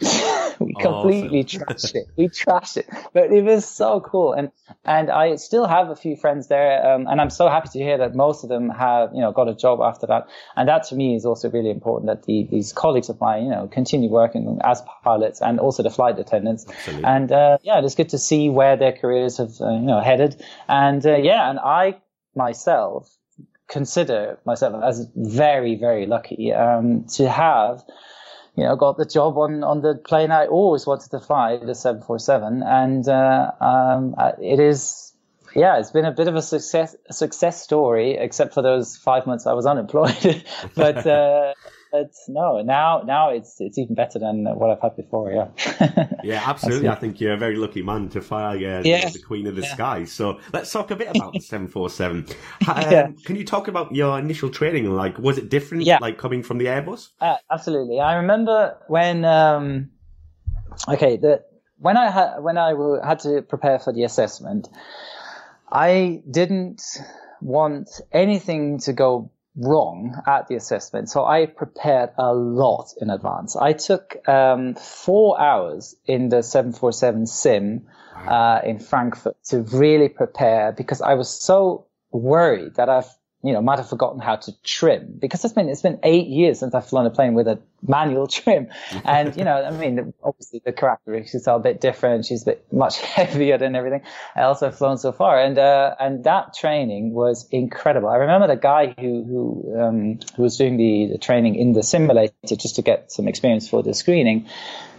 we 0.58 0.74
completely 0.74 1.40
awesome. 1.40 1.60
trashed 1.60 1.94
it. 1.94 2.06
We 2.16 2.28
trashed 2.28 2.76
it, 2.78 2.88
but 3.12 3.32
it 3.32 3.44
was 3.44 3.66
so 3.66 4.00
cool. 4.00 4.32
And 4.32 4.50
and 4.84 5.10
I 5.10 5.36
still 5.36 5.66
have 5.66 5.90
a 5.90 5.96
few 5.96 6.16
friends 6.16 6.48
there, 6.48 6.94
um, 6.94 7.06
and 7.06 7.20
I'm 7.20 7.28
so 7.28 7.48
happy 7.48 7.68
to 7.72 7.78
hear 7.78 7.98
that 7.98 8.14
most 8.14 8.42
of 8.42 8.48
them 8.48 8.70
have 8.70 9.10
you 9.14 9.20
know 9.20 9.32
got 9.32 9.48
a 9.48 9.54
job 9.54 9.80
after 9.80 10.06
that. 10.06 10.28
And 10.56 10.68
that 10.68 10.84
to 10.84 10.94
me 10.94 11.14
is 11.16 11.26
also 11.26 11.50
really 11.50 11.70
important 11.70 12.06
that 12.06 12.22
the, 12.24 12.46
these 12.50 12.72
colleagues 12.72 13.10
of 13.10 13.20
mine 13.20 13.44
you 13.44 13.50
know 13.50 13.68
continue 13.68 14.08
working 14.08 14.58
as 14.64 14.82
pilots 15.04 15.42
and 15.42 15.60
also 15.60 15.82
the 15.82 15.90
flight 15.90 16.18
attendants. 16.18 16.66
Absolutely. 16.68 17.04
And 17.04 17.32
uh, 17.32 17.58
yeah, 17.62 17.80
it's 17.84 17.94
good 17.94 18.10
to 18.10 18.18
see 18.18 18.48
where 18.48 18.76
their 18.76 18.92
careers 18.92 19.36
have 19.36 19.60
uh, 19.60 19.70
you 19.70 19.86
know 19.86 20.00
headed. 20.00 20.42
And 20.68 21.04
uh, 21.04 21.16
yeah, 21.16 21.50
and 21.50 21.58
I 21.58 22.00
myself 22.34 23.14
consider 23.68 24.38
myself 24.44 24.82
as 24.82 25.06
very 25.14 25.76
very 25.76 26.06
lucky 26.06 26.52
um, 26.52 27.04
to 27.04 27.28
have 27.28 27.82
you 28.56 28.64
know, 28.64 28.76
got 28.76 28.96
the 28.96 29.04
job 29.04 29.38
on, 29.38 29.64
on 29.64 29.80
the 29.82 29.94
plane 29.94 30.30
I 30.30 30.46
always 30.46 30.86
wanted 30.86 31.10
to 31.10 31.20
fly, 31.20 31.56
the 31.56 31.74
747. 31.74 32.62
And, 32.62 33.08
uh, 33.08 33.50
um, 33.60 34.14
it 34.40 34.60
is, 34.60 35.12
yeah, 35.54 35.78
it's 35.78 35.90
been 35.90 36.04
a 36.04 36.12
bit 36.12 36.28
of 36.28 36.36
a 36.36 36.42
success 36.42 36.94
success 37.10 37.62
story, 37.62 38.16
except 38.16 38.54
for 38.54 38.62
those 38.62 38.96
five 38.96 39.26
months 39.26 39.46
I 39.46 39.52
was 39.52 39.66
unemployed. 39.66 40.44
but 40.74 41.06
uh, 41.06 41.54
but 41.90 42.12
no, 42.28 42.62
now 42.62 43.02
now 43.04 43.30
it's 43.30 43.60
it's 43.60 43.78
even 43.78 43.94
better 43.94 44.18
than 44.18 44.44
what 44.44 44.70
I've 44.70 44.80
had 44.80 44.96
before. 44.96 45.30
Yeah. 45.32 46.06
yeah, 46.24 46.42
absolutely. 46.44 46.88
I 46.88 46.94
think 46.94 47.20
you're 47.20 47.34
a 47.34 47.38
very 47.38 47.56
lucky 47.56 47.82
man 47.82 48.08
to 48.10 48.20
fly 48.20 48.56
uh, 48.56 48.82
yeah. 48.84 49.08
the 49.08 49.22
Queen 49.26 49.46
of 49.46 49.56
the 49.56 49.62
yeah. 49.62 49.74
Sky. 49.74 50.04
So 50.04 50.38
let's 50.52 50.70
talk 50.72 50.90
a 50.90 50.96
bit 50.96 51.14
about 51.14 51.32
the 51.32 51.40
747. 51.40 52.26
Um, 52.68 52.92
yeah. 52.92 53.08
Can 53.24 53.36
you 53.36 53.44
talk 53.44 53.68
about 53.68 53.94
your 53.94 54.18
initial 54.18 54.50
training? 54.50 54.90
Like, 54.90 55.18
was 55.18 55.38
it 55.38 55.48
different? 55.48 55.84
Yeah. 55.84 55.98
Like 56.00 56.18
coming 56.18 56.42
from 56.42 56.58
the 56.58 56.66
Airbus? 56.66 57.08
Uh, 57.20 57.36
absolutely. 57.50 58.00
I 58.00 58.14
remember 58.14 58.76
when. 58.88 59.24
Um, 59.24 59.90
okay, 60.88 61.16
the 61.16 61.44
when 61.78 61.96
I 61.96 62.10
had 62.10 62.40
when 62.40 62.58
I 62.58 62.74
had 63.06 63.20
to 63.20 63.42
prepare 63.42 63.78
for 63.78 63.92
the 63.92 64.04
assessment, 64.04 64.68
I 65.70 66.22
didn't 66.30 66.82
want 67.40 67.88
anything 68.12 68.78
to 68.80 68.92
go 68.92 69.30
wrong 69.56 70.20
at 70.26 70.48
the 70.48 70.54
assessment. 70.54 71.08
So 71.10 71.24
I 71.24 71.46
prepared 71.46 72.10
a 72.16 72.32
lot 72.32 72.94
in 73.00 73.10
advance. 73.10 73.56
I 73.56 73.72
took 73.72 74.16
um, 74.28 74.74
four 74.74 75.40
hours 75.40 75.96
in 76.06 76.28
the 76.28 76.42
747 76.42 77.26
sim 77.26 77.86
uh, 78.26 78.60
in 78.64 78.78
Frankfurt 78.78 79.36
to 79.46 79.62
really 79.62 80.08
prepare 80.08 80.72
because 80.72 81.00
I 81.00 81.14
was 81.14 81.28
so 81.28 81.86
worried 82.12 82.74
that 82.76 82.88
I've 82.88 83.10
you 83.42 83.54
know, 83.54 83.62
might 83.62 83.78
have 83.78 83.88
forgotten 83.88 84.20
how 84.20 84.36
to 84.36 84.52
trim 84.62 85.16
because 85.18 85.42
it's 85.44 85.54
been, 85.54 85.68
it's 85.68 85.80
been 85.80 85.98
eight 86.02 86.26
years 86.26 86.58
since 86.58 86.74
I've 86.74 86.86
flown 86.86 87.06
a 87.06 87.10
plane 87.10 87.32
with 87.32 87.48
a 87.48 87.58
manual 87.86 88.26
trim. 88.28 88.68
And, 89.04 89.34
you 89.34 89.44
know, 89.44 89.64
I 89.64 89.70
mean, 89.70 90.12
obviously 90.22 90.60
the 90.62 90.72
characteristics 90.72 91.48
are 91.48 91.56
a 91.56 91.60
bit 91.60 91.80
different. 91.80 92.26
She's 92.26 92.42
a 92.42 92.46
bit 92.46 92.66
much 92.70 93.00
heavier 93.00 93.56
than 93.56 93.74
everything 93.74 94.02
else 94.36 94.62
I've 94.62 94.76
flown 94.76 94.98
so 94.98 95.12
far. 95.12 95.40
And, 95.40 95.58
uh, 95.58 95.94
and 95.98 96.24
that 96.24 96.54
training 96.54 97.12
was 97.12 97.48
incredible. 97.50 98.10
I 98.10 98.16
remember 98.16 98.46
the 98.46 98.56
guy 98.56 98.94
who, 98.98 99.24
who, 99.24 99.80
um, 99.80 100.18
who 100.36 100.42
was 100.42 100.58
doing 100.58 100.76
the, 100.76 101.12
the 101.12 101.18
training 101.18 101.54
in 101.54 101.72
the 101.72 101.82
simulator 101.82 102.34
just 102.44 102.76
to 102.76 102.82
get 102.82 103.10
some 103.10 103.26
experience 103.26 103.68
for 103.68 103.82
the 103.82 103.94
screening. 103.94 104.48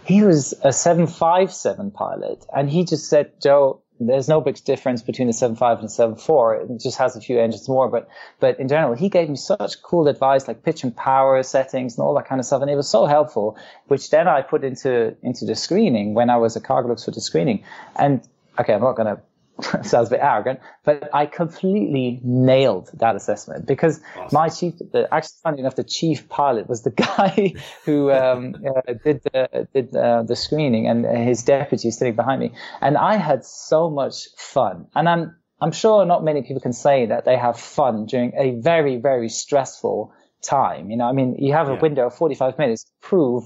He 0.04 0.24
was 0.24 0.52
a 0.62 0.72
757 0.72 1.92
pilot 1.92 2.44
and 2.52 2.68
he 2.68 2.84
just 2.84 3.08
said, 3.08 3.40
Joe, 3.40 3.82
there's 4.08 4.28
no 4.28 4.40
big 4.40 4.62
difference 4.64 5.02
between 5.02 5.28
the 5.28 5.34
7.5 5.34 5.80
and 5.80 5.88
the 5.88 6.20
7.4. 6.22 6.70
It 6.70 6.80
just 6.80 6.98
has 6.98 7.16
a 7.16 7.20
few 7.20 7.38
engines 7.38 7.68
more, 7.68 7.88
but, 7.88 8.08
but 8.40 8.58
in 8.60 8.68
general, 8.68 8.94
he 8.94 9.08
gave 9.08 9.28
me 9.28 9.36
such 9.36 9.82
cool 9.82 10.08
advice, 10.08 10.48
like 10.48 10.62
pitch 10.62 10.84
and 10.84 10.96
power 10.96 11.42
settings 11.42 11.96
and 11.96 12.04
all 12.04 12.14
that 12.14 12.26
kind 12.26 12.40
of 12.40 12.46
stuff. 12.46 12.62
And 12.62 12.70
it 12.70 12.76
was 12.76 12.88
so 12.88 13.06
helpful, 13.06 13.56
which 13.88 14.10
then 14.10 14.28
I 14.28 14.42
put 14.42 14.64
into, 14.64 15.16
into 15.22 15.44
the 15.44 15.54
screening 15.54 16.14
when 16.14 16.30
I 16.30 16.36
was 16.36 16.56
a 16.56 16.60
Cargolux 16.60 17.04
for 17.04 17.10
the 17.10 17.20
screening. 17.20 17.64
And 17.96 18.26
okay, 18.58 18.74
I'm 18.74 18.82
not 18.82 18.96
going 18.96 19.16
to 19.16 19.22
sounds 19.82 20.08
a 20.08 20.10
bit 20.12 20.20
arrogant, 20.22 20.60
but 20.84 21.08
I 21.14 21.26
completely 21.26 22.20
nailed 22.22 22.90
that 22.94 23.16
assessment 23.16 23.66
because 23.66 24.00
awesome. 24.16 24.28
my 24.32 24.48
chief, 24.48 24.74
the, 24.78 25.08
actually 25.12 25.36
funny 25.42 25.60
enough, 25.60 25.76
the 25.76 25.84
chief 25.84 26.28
pilot 26.28 26.68
was 26.68 26.82
the 26.82 26.90
guy 26.90 27.54
who 27.84 28.10
um, 28.10 28.54
uh, 28.66 28.92
did 29.04 29.22
the 29.24 29.68
did 29.72 29.94
uh, 29.94 30.22
the 30.22 30.36
screening, 30.36 30.86
and 30.88 31.04
his 31.04 31.42
deputy 31.42 31.88
is 31.88 31.98
sitting 31.98 32.16
behind 32.16 32.40
me, 32.40 32.52
and 32.80 32.96
I 32.96 33.16
had 33.16 33.44
so 33.44 33.90
much 33.90 34.28
fun, 34.36 34.86
and 34.94 35.08
I'm 35.08 35.36
I'm 35.60 35.72
sure 35.72 36.04
not 36.04 36.24
many 36.24 36.42
people 36.42 36.60
can 36.60 36.72
say 36.72 37.06
that 37.06 37.24
they 37.24 37.36
have 37.36 37.58
fun 37.58 38.06
during 38.06 38.32
a 38.36 38.60
very 38.60 38.96
very 38.96 39.28
stressful 39.28 40.12
time. 40.42 40.90
You 40.90 40.96
know, 40.96 41.04
I 41.04 41.12
mean, 41.12 41.36
you 41.38 41.52
have 41.52 41.68
a 41.68 41.74
yeah. 41.74 41.80
window 41.80 42.06
of 42.06 42.14
45 42.14 42.58
minutes 42.58 42.84
to 42.84 42.90
prove 43.00 43.44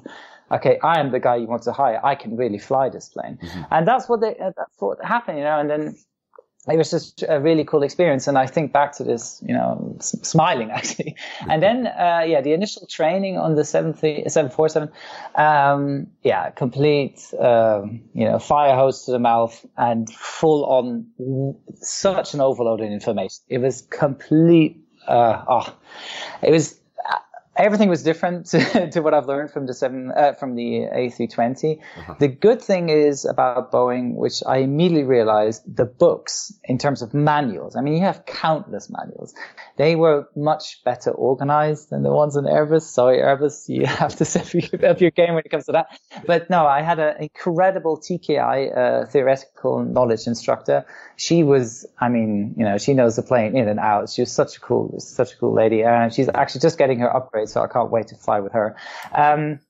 okay, 0.51 0.79
I 0.83 1.01
am 1.01 1.11
the 1.11 1.21
guy 1.21 1.37
you 1.37 1.47
want 1.47 1.63
to 1.63 1.73
hire. 1.73 2.01
I 2.05 2.15
can 2.15 2.37
really 2.37 2.59
fly 2.59 2.89
this 2.89 3.09
plane. 3.09 3.39
Mm-hmm. 3.43 3.63
And 3.71 3.87
that's 3.87 4.09
what 4.09 4.21
they, 4.21 4.37
uh, 4.37 4.53
that's 4.57 4.79
what 4.79 5.05
happened, 5.05 5.39
you 5.39 5.45
know, 5.45 5.59
and 5.59 5.71
then 5.71 5.97
it 6.69 6.77
was 6.77 6.91
just 6.91 7.25
a 7.29 7.41
really 7.41 7.65
cool 7.65 7.83
experience. 7.83 8.27
And 8.27 8.37
I 8.37 8.47
think 8.47 8.73
back 8.73 8.93
to 8.97 9.05
this, 9.05 9.41
you 9.47 9.55
know, 9.55 9.95
s- 9.99 10.17
smiling 10.23 10.71
actually. 10.75 11.17
And 11.49 11.63
then, 11.63 11.87
uh, 11.87 12.25
yeah, 12.27 12.41
the 12.41 12.53
initial 12.53 12.87
training 12.87 13.39
on 13.39 13.55
the 13.55 13.65
747, 13.65 14.89
um, 15.37 16.07
yeah, 16.23 16.51
complete, 16.51 17.33
um, 17.39 18.01
you 18.15 18.25
know, 18.25 18.39
fire 18.39 18.75
hose 18.75 19.05
to 19.05 19.13
the 19.13 19.19
mouth 19.19 19.65
and 19.77 20.11
full 20.11 20.65
on 20.65 21.07
such 21.81 22.35
an 22.35 22.41
overload 22.41 22.81
of 22.81 22.91
information. 22.91 23.45
It 23.49 23.59
was 23.59 23.83
complete, 23.83 24.85
uh, 25.07 25.45
oh, 25.47 25.77
it 26.43 26.51
was, 26.51 26.81
everything 27.57 27.89
was 27.89 28.03
different 28.03 28.47
to, 28.51 28.91
to, 28.91 29.01
what 29.01 29.15
I've 29.15 29.27
learned 29.27 29.51
from 29.51 29.67
the 29.67 29.75
seven 29.75 30.13
uh, 30.17 30.33
from 30.35 30.55
the 30.55 30.87
A320. 30.95 31.79
Uh-huh. 31.79 32.15
The 32.19 32.29
good 32.29 32.63
thing 32.63 32.89
is 32.89 33.25
about 33.25 33.73
Boeing, 33.73 34.15
which 34.15 34.43
I 34.47 34.59
immediately 34.59 35.05
realized, 35.05 35.63
the 35.67 35.85
books 35.85 36.53
in 36.65 36.79
terms 36.79 37.03
of 37.03 37.15
manuals. 37.15 37.77
I 37.77 37.81
mean, 37.81 37.95
you 37.95 38.01
have 38.01 38.27
countless 38.27 38.91
manuals. 38.91 39.35
They 39.77 39.97
were 39.97 40.29
much 40.37 40.83
better 40.85 41.11
organized 41.11 41.91
than 41.91 42.03
the 42.03 42.13
ones 42.13 42.37
in 42.37 42.45
Airbus. 42.45 42.83
Sorry, 42.83 43.19
Airbus, 43.19 43.69
you 43.69 43.87
have 43.87 44.17
to 44.17 44.25
step 44.25 44.47
up 44.85 45.01
your 45.01 45.11
game 45.11 45.35
when 45.35 45.43
it 45.45 45.51
comes 45.51 45.67
to 45.67 45.73
that. 45.73 46.01
But 46.27 46.51
no, 46.51 46.67
I 46.67 46.83
had 46.83 46.99
an 46.99 47.17
incredible 47.21 47.99
TKI 47.99 48.77
uh, 48.77 49.07
theoretical 49.07 49.85
knowledge 49.85 50.27
instructor. 50.27 50.85
She 51.17 51.43
was, 51.43 51.87
I 51.99 52.09
mean, 52.09 52.55
you 52.57 52.65
know, 52.65 52.79
she 52.79 52.95
knows 52.95 53.17
the 53.17 53.23
plane 53.23 53.57
in 53.57 53.69
and 53.69 53.81
out. 53.81 54.11
She 54.11 54.23
was 54.23 54.33
such 54.33 54.57
a 54.57 54.61
cool, 54.61 55.01
such 55.01 55.33
a 55.33 55.37
cool 55.37 55.55
lady, 55.55 55.83
and 55.83 56.13
she's 56.13 56.29
actually 56.35 56.61
just 56.61 56.79
getting 56.79 56.99
her 57.01 57.15
upgrade 57.15 57.46
so 57.47 57.63
I 57.63 57.69
can't 57.69 57.91
wait 57.91 58.09
to 58.09 58.17
fly 58.17 58.41
with 58.41 58.53
her. 58.53 58.77
Um, 59.15 59.61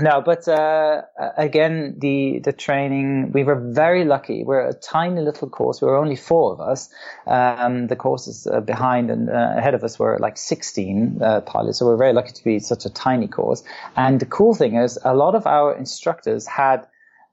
no, 0.00 0.22
but 0.24 0.46
uh, 0.46 1.02
again, 1.36 1.96
the 1.98 2.38
the 2.38 2.52
training 2.52 3.32
we 3.32 3.42
were 3.42 3.56
very 3.56 4.04
lucky. 4.04 4.44
We're 4.44 4.68
a 4.68 4.72
tiny 4.72 5.20
little 5.22 5.48
course. 5.48 5.80
We 5.80 5.88
were 5.88 5.96
only 5.96 6.14
four 6.14 6.52
of 6.52 6.60
us. 6.60 6.88
Um, 7.26 7.88
the 7.88 7.96
courses 7.96 8.46
uh, 8.46 8.60
behind 8.60 9.10
and 9.10 9.28
uh, 9.28 9.54
ahead 9.56 9.74
of 9.74 9.82
us 9.82 9.98
were 9.98 10.16
like 10.20 10.36
16 10.36 11.20
uh, 11.20 11.40
pilots, 11.40 11.78
so 11.78 11.86
we're 11.86 11.96
very 11.96 12.12
lucky 12.12 12.32
to 12.32 12.44
be 12.44 12.60
such 12.60 12.86
a 12.86 12.90
tiny 12.90 13.26
course. 13.26 13.64
And 13.96 14.20
the 14.20 14.26
cool 14.26 14.54
thing 14.54 14.76
is, 14.76 15.00
a 15.04 15.14
lot 15.14 15.34
of 15.34 15.48
our 15.48 15.74
instructors 15.74 16.46
had 16.46 16.86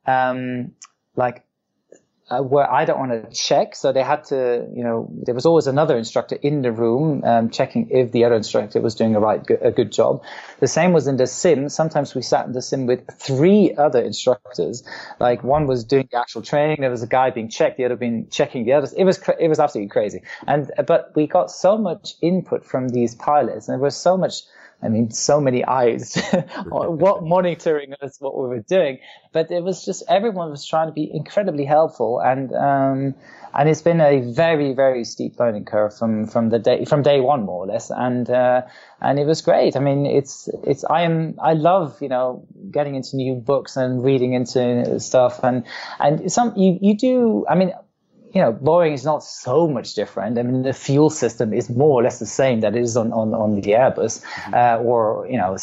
um, 0.08 0.72
like 1.16 1.45
uh, 2.30 2.42
where 2.42 2.72
I 2.72 2.86
don't 2.86 2.98
want 2.98 3.12
to 3.12 3.30
check. 3.36 3.76
So 3.76 3.92
they 3.92 4.02
had 4.02 4.24
to, 4.26 4.68
you 4.74 4.84
know, 4.84 5.08
there 5.12 5.36
was 5.36 5.46
always 5.46 5.68
another 5.68 5.96
instructor 5.96 6.36
in 6.42 6.64
the 6.64 6.72
room 6.72 7.24
um, 7.24 7.50
checking 7.52 7.90
if 7.92 8.12
the 8.12 8.26
other 8.26 8.36
instructor 8.36 8.82
was 8.82 8.96
doing 8.96 9.16
a 9.16 9.20
right, 9.20 9.42
a 9.62 9.72
good 9.72 9.92
job. 9.92 10.24
The 10.60 10.68
same 10.68 10.92
was 10.92 11.08
in 11.08 11.18
the 11.18 11.28
sim. 11.28 11.70
Sometimes 11.70 12.16
we 12.16 12.24
sat 12.24 12.48
in 12.48 12.54
the 12.54 12.64
sim 12.64 12.88
with 12.88 13.08
three 13.14 13.76
other 13.76 14.02
instructors. 14.02 14.84
Like 15.20 15.44
one 15.44 15.68
was 15.68 15.84
doing 15.84 16.08
the 16.12 16.18
actual 16.18 16.42
training. 16.42 16.78
There 16.80 16.90
was 16.90 17.04
a 17.04 17.08
guy 17.08 17.30
being 17.30 17.50
checked. 17.50 17.78
The 17.78 17.86
other 17.86 17.96
being 17.96 18.28
checking 18.30 18.66
the 18.66 18.74
others. 18.74 18.94
It 18.94 19.04
was, 19.04 19.22
it 19.40 19.48
was 19.48 19.60
absolutely 19.60 19.90
crazy. 19.90 20.24
And, 20.48 20.72
but 20.88 21.12
we 21.16 21.28
got 21.28 21.52
so 21.52 21.78
much 21.78 22.16
input 22.22 22.66
from 22.66 22.90
these 22.90 23.14
pilots 23.14 23.68
and 23.68 23.76
there 23.76 23.84
was 23.84 23.96
so 23.96 24.18
much, 24.18 24.42
I 24.82 24.90
mean, 24.90 25.12
so 25.12 25.42
many 25.42 25.64
eyes 25.66 26.16
what 26.68 27.24
monitoring 27.24 27.94
us 28.02 28.18
what 28.20 28.38
we 28.38 28.48
were 28.48 28.60
doing. 28.60 29.00
But 29.32 29.52
it 29.52 29.64
was 29.64 29.84
just 29.84 30.04
everyone 30.08 30.52
was 30.52 30.66
trying 30.66 30.88
to 30.88 30.94
be 30.94 31.10
incredibly 31.12 31.66
helpful, 31.66 32.20
and 32.20 32.54
um, 32.54 33.16
and 33.54 33.70
it's 33.70 33.82
been 33.82 34.02
a 34.02 34.22
very 34.22 34.74
very 34.74 35.04
steep 35.04 35.40
learning 35.40 35.66
curve 35.66 35.98
from 35.98 36.28
from 36.28 36.50
the 36.50 36.60
day 36.60 36.86
from 36.86 37.02
day 37.02 37.20
one 37.20 37.44
more 37.44 37.64
or 37.64 37.68
less, 37.68 37.90
and 37.90 38.30
uh, 38.30 38.62
and 39.02 39.20
it 39.20 39.26
was 39.26 39.42
great. 39.42 39.76
I 39.76 39.80
mean, 39.80 40.06
it's 40.06 40.50
it's 40.64 40.84
I 40.86 41.02
am 41.02 41.36
I 41.42 41.54
love 41.54 42.02
you 42.02 42.10
know 42.10 42.48
getting 42.72 42.96
into 42.96 43.16
new 43.16 43.36
books 43.36 43.76
and 43.76 44.04
reading 44.04 44.34
into 44.34 45.00
stuff, 45.00 45.44
and 45.44 45.66
and 46.00 46.32
some 46.32 46.54
you 46.56 46.78
you 46.82 46.98
do. 46.98 47.46
I 47.50 47.56
mean 47.56 47.74
you 48.36 48.42
know, 48.42 48.52
Boeing 48.52 48.94
is 48.94 49.06
not 49.06 49.24
so 49.24 49.66
much 49.66 49.94
different. 49.94 50.38
I 50.38 50.44
mean, 50.44 50.64
the 50.64 50.74
fuel 50.74 51.10
system 51.10 51.54
is 51.54 51.70
more 51.70 52.02
or 52.02 52.04
less 52.04 52.20
the 52.20 52.26
same 52.26 52.60
that 52.60 52.76
it 52.76 52.82
is 52.82 52.98
on, 52.98 53.14
on, 53.14 53.34
on 53.34 53.56
the 53.56 53.62
Airbus, 53.62 54.22
mm-hmm. 54.22 54.54
uh, 54.54 54.84
or, 54.84 55.26
you 55.30 55.38
know, 55.38 55.56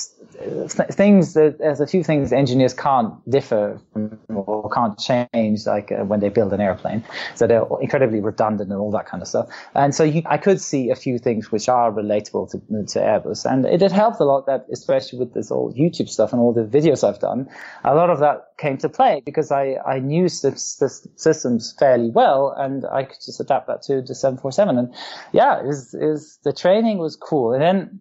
things 0.90 1.34
that 1.34 1.58
there's 1.58 1.80
a 1.80 1.86
few 1.86 2.02
things 2.02 2.32
engineers 2.32 2.74
can't 2.74 3.14
differ 3.30 3.80
or 4.28 4.70
can't 4.70 4.98
change 4.98 5.66
like 5.66 5.92
uh, 5.92 6.04
when 6.04 6.20
they 6.20 6.28
build 6.28 6.52
an 6.52 6.60
airplane. 6.60 7.04
So 7.34 7.46
they're 7.46 7.64
incredibly 7.80 8.20
redundant 8.20 8.70
and 8.70 8.80
all 8.80 8.90
that 8.92 9.06
kind 9.06 9.22
of 9.22 9.28
stuff. 9.28 9.48
And 9.74 9.94
so 9.94 10.04
you, 10.04 10.22
i 10.26 10.36
could 10.36 10.60
see 10.60 10.90
a 10.90 10.96
few 10.96 11.18
things 11.18 11.52
which 11.52 11.68
are 11.68 11.92
relatable 11.92 12.50
to, 12.50 12.58
to 12.58 12.98
airbus. 12.98 13.44
And 13.50 13.66
it, 13.66 13.82
it 13.82 13.92
helped 13.92 14.20
a 14.20 14.24
lot 14.24 14.46
that 14.46 14.66
especially 14.72 15.18
with 15.18 15.34
this 15.34 15.50
old 15.50 15.76
youtube 15.76 16.08
stuff 16.08 16.32
and 16.32 16.40
all 16.40 16.52
the 16.52 16.64
videos 16.64 17.06
i've 17.06 17.20
done 17.20 17.48
a 17.84 17.94
lot 17.94 18.10
of 18.10 18.18
that 18.20 18.48
came 18.58 18.76
to 18.78 18.88
play 18.88 19.22
because 19.24 19.50
i 19.50 19.76
i 19.86 19.98
knew 19.98 20.28
the 20.28 20.52
systems 20.56 21.74
fairly 21.78 22.10
well 22.10 22.54
and 22.56 22.84
i 22.86 23.04
could 23.04 23.16
just 23.24 23.40
adapt 23.40 23.66
that 23.66 23.82
to 23.82 24.02
the 24.02 24.14
747 24.14 24.78
and 24.78 24.94
yeah 25.32 25.62
is 25.64 25.94
is 25.94 26.38
the 26.44 26.52
training 26.52 26.98
was 26.98 27.16
cool. 27.16 27.52
And 27.52 27.62
then 27.62 28.00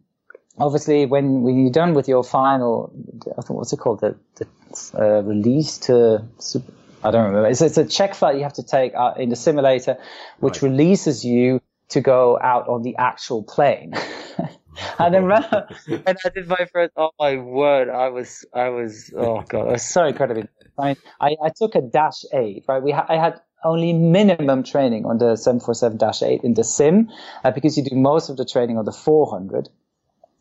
obviously 0.59 1.05
when, 1.05 1.41
when 1.41 1.59
you're 1.59 1.71
done 1.71 1.93
with 1.93 2.07
your 2.07 2.23
final, 2.23 2.91
I 3.37 3.41
think 3.41 3.51
what's 3.51 3.73
it 3.73 3.77
called, 3.77 4.01
the, 4.01 4.15
the 4.35 4.47
uh, 4.97 5.21
release 5.21 5.77
to, 5.79 6.23
I 7.03 7.11
don't 7.11 7.25
remember. 7.25 7.47
It's, 7.49 7.61
it's 7.61 7.77
a 7.77 7.85
check 7.85 8.13
flight 8.13 8.37
you 8.37 8.43
have 8.43 8.53
to 8.53 8.63
take 8.63 8.93
uh, 8.95 9.13
in 9.17 9.29
the 9.29 9.35
simulator, 9.35 9.97
which 10.39 10.61
right. 10.61 10.69
releases 10.69 11.25
you 11.25 11.61
to 11.89 12.01
go 12.01 12.39
out 12.41 12.67
on 12.67 12.83
the 12.83 12.95
actual 12.97 13.43
plane. 13.43 13.93
and 14.99 15.13
then 15.13 15.23
when 15.27 15.43
I 15.43 16.29
did 16.33 16.47
my 16.47 16.67
first, 16.71 16.93
oh 16.95 17.11
my 17.19 17.37
word, 17.37 17.89
I 17.89 18.09
was, 18.09 18.45
I 18.53 18.69
was, 18.69 19.13
oh 19.15 19.41
god, 19.41 19.67
I 19.67 19.71
was 19.73 19.85
so 19.85 20.05
incredibly. 20.05 20.47
I 20.77 20.87
mean, 20.87 20.95
I, 21.19 21.35
I 21.43 21.49
took 21.55 21.75
a 21.75 21.81
dash 21.81 22.23
eight, 22.33 22.65
right? 22.67 22.81
We, 22.81 22.91
ha- 22.91 23.05
I 23.09 23.17
had 23.17 23.41
only 23.63 23.93
minimum 23.93 24.63
training 24.63 25.05
on 25.05 25.17
the 25.17 25.33
747-8 25.33 26.43
in 26.43 26.55
the 26.55 26.63
sim 26.63 27.09
uh, 27.43 27.51
because 27.51 27.77
you 27.77 27.83
do 27.83 27.95
most 27.95 28.29
of 28.29 28.37
the 28.37 28.45
training 28.45 28.77
on 28.77 28.85
the 28.85 28.91
400 28.91 29.69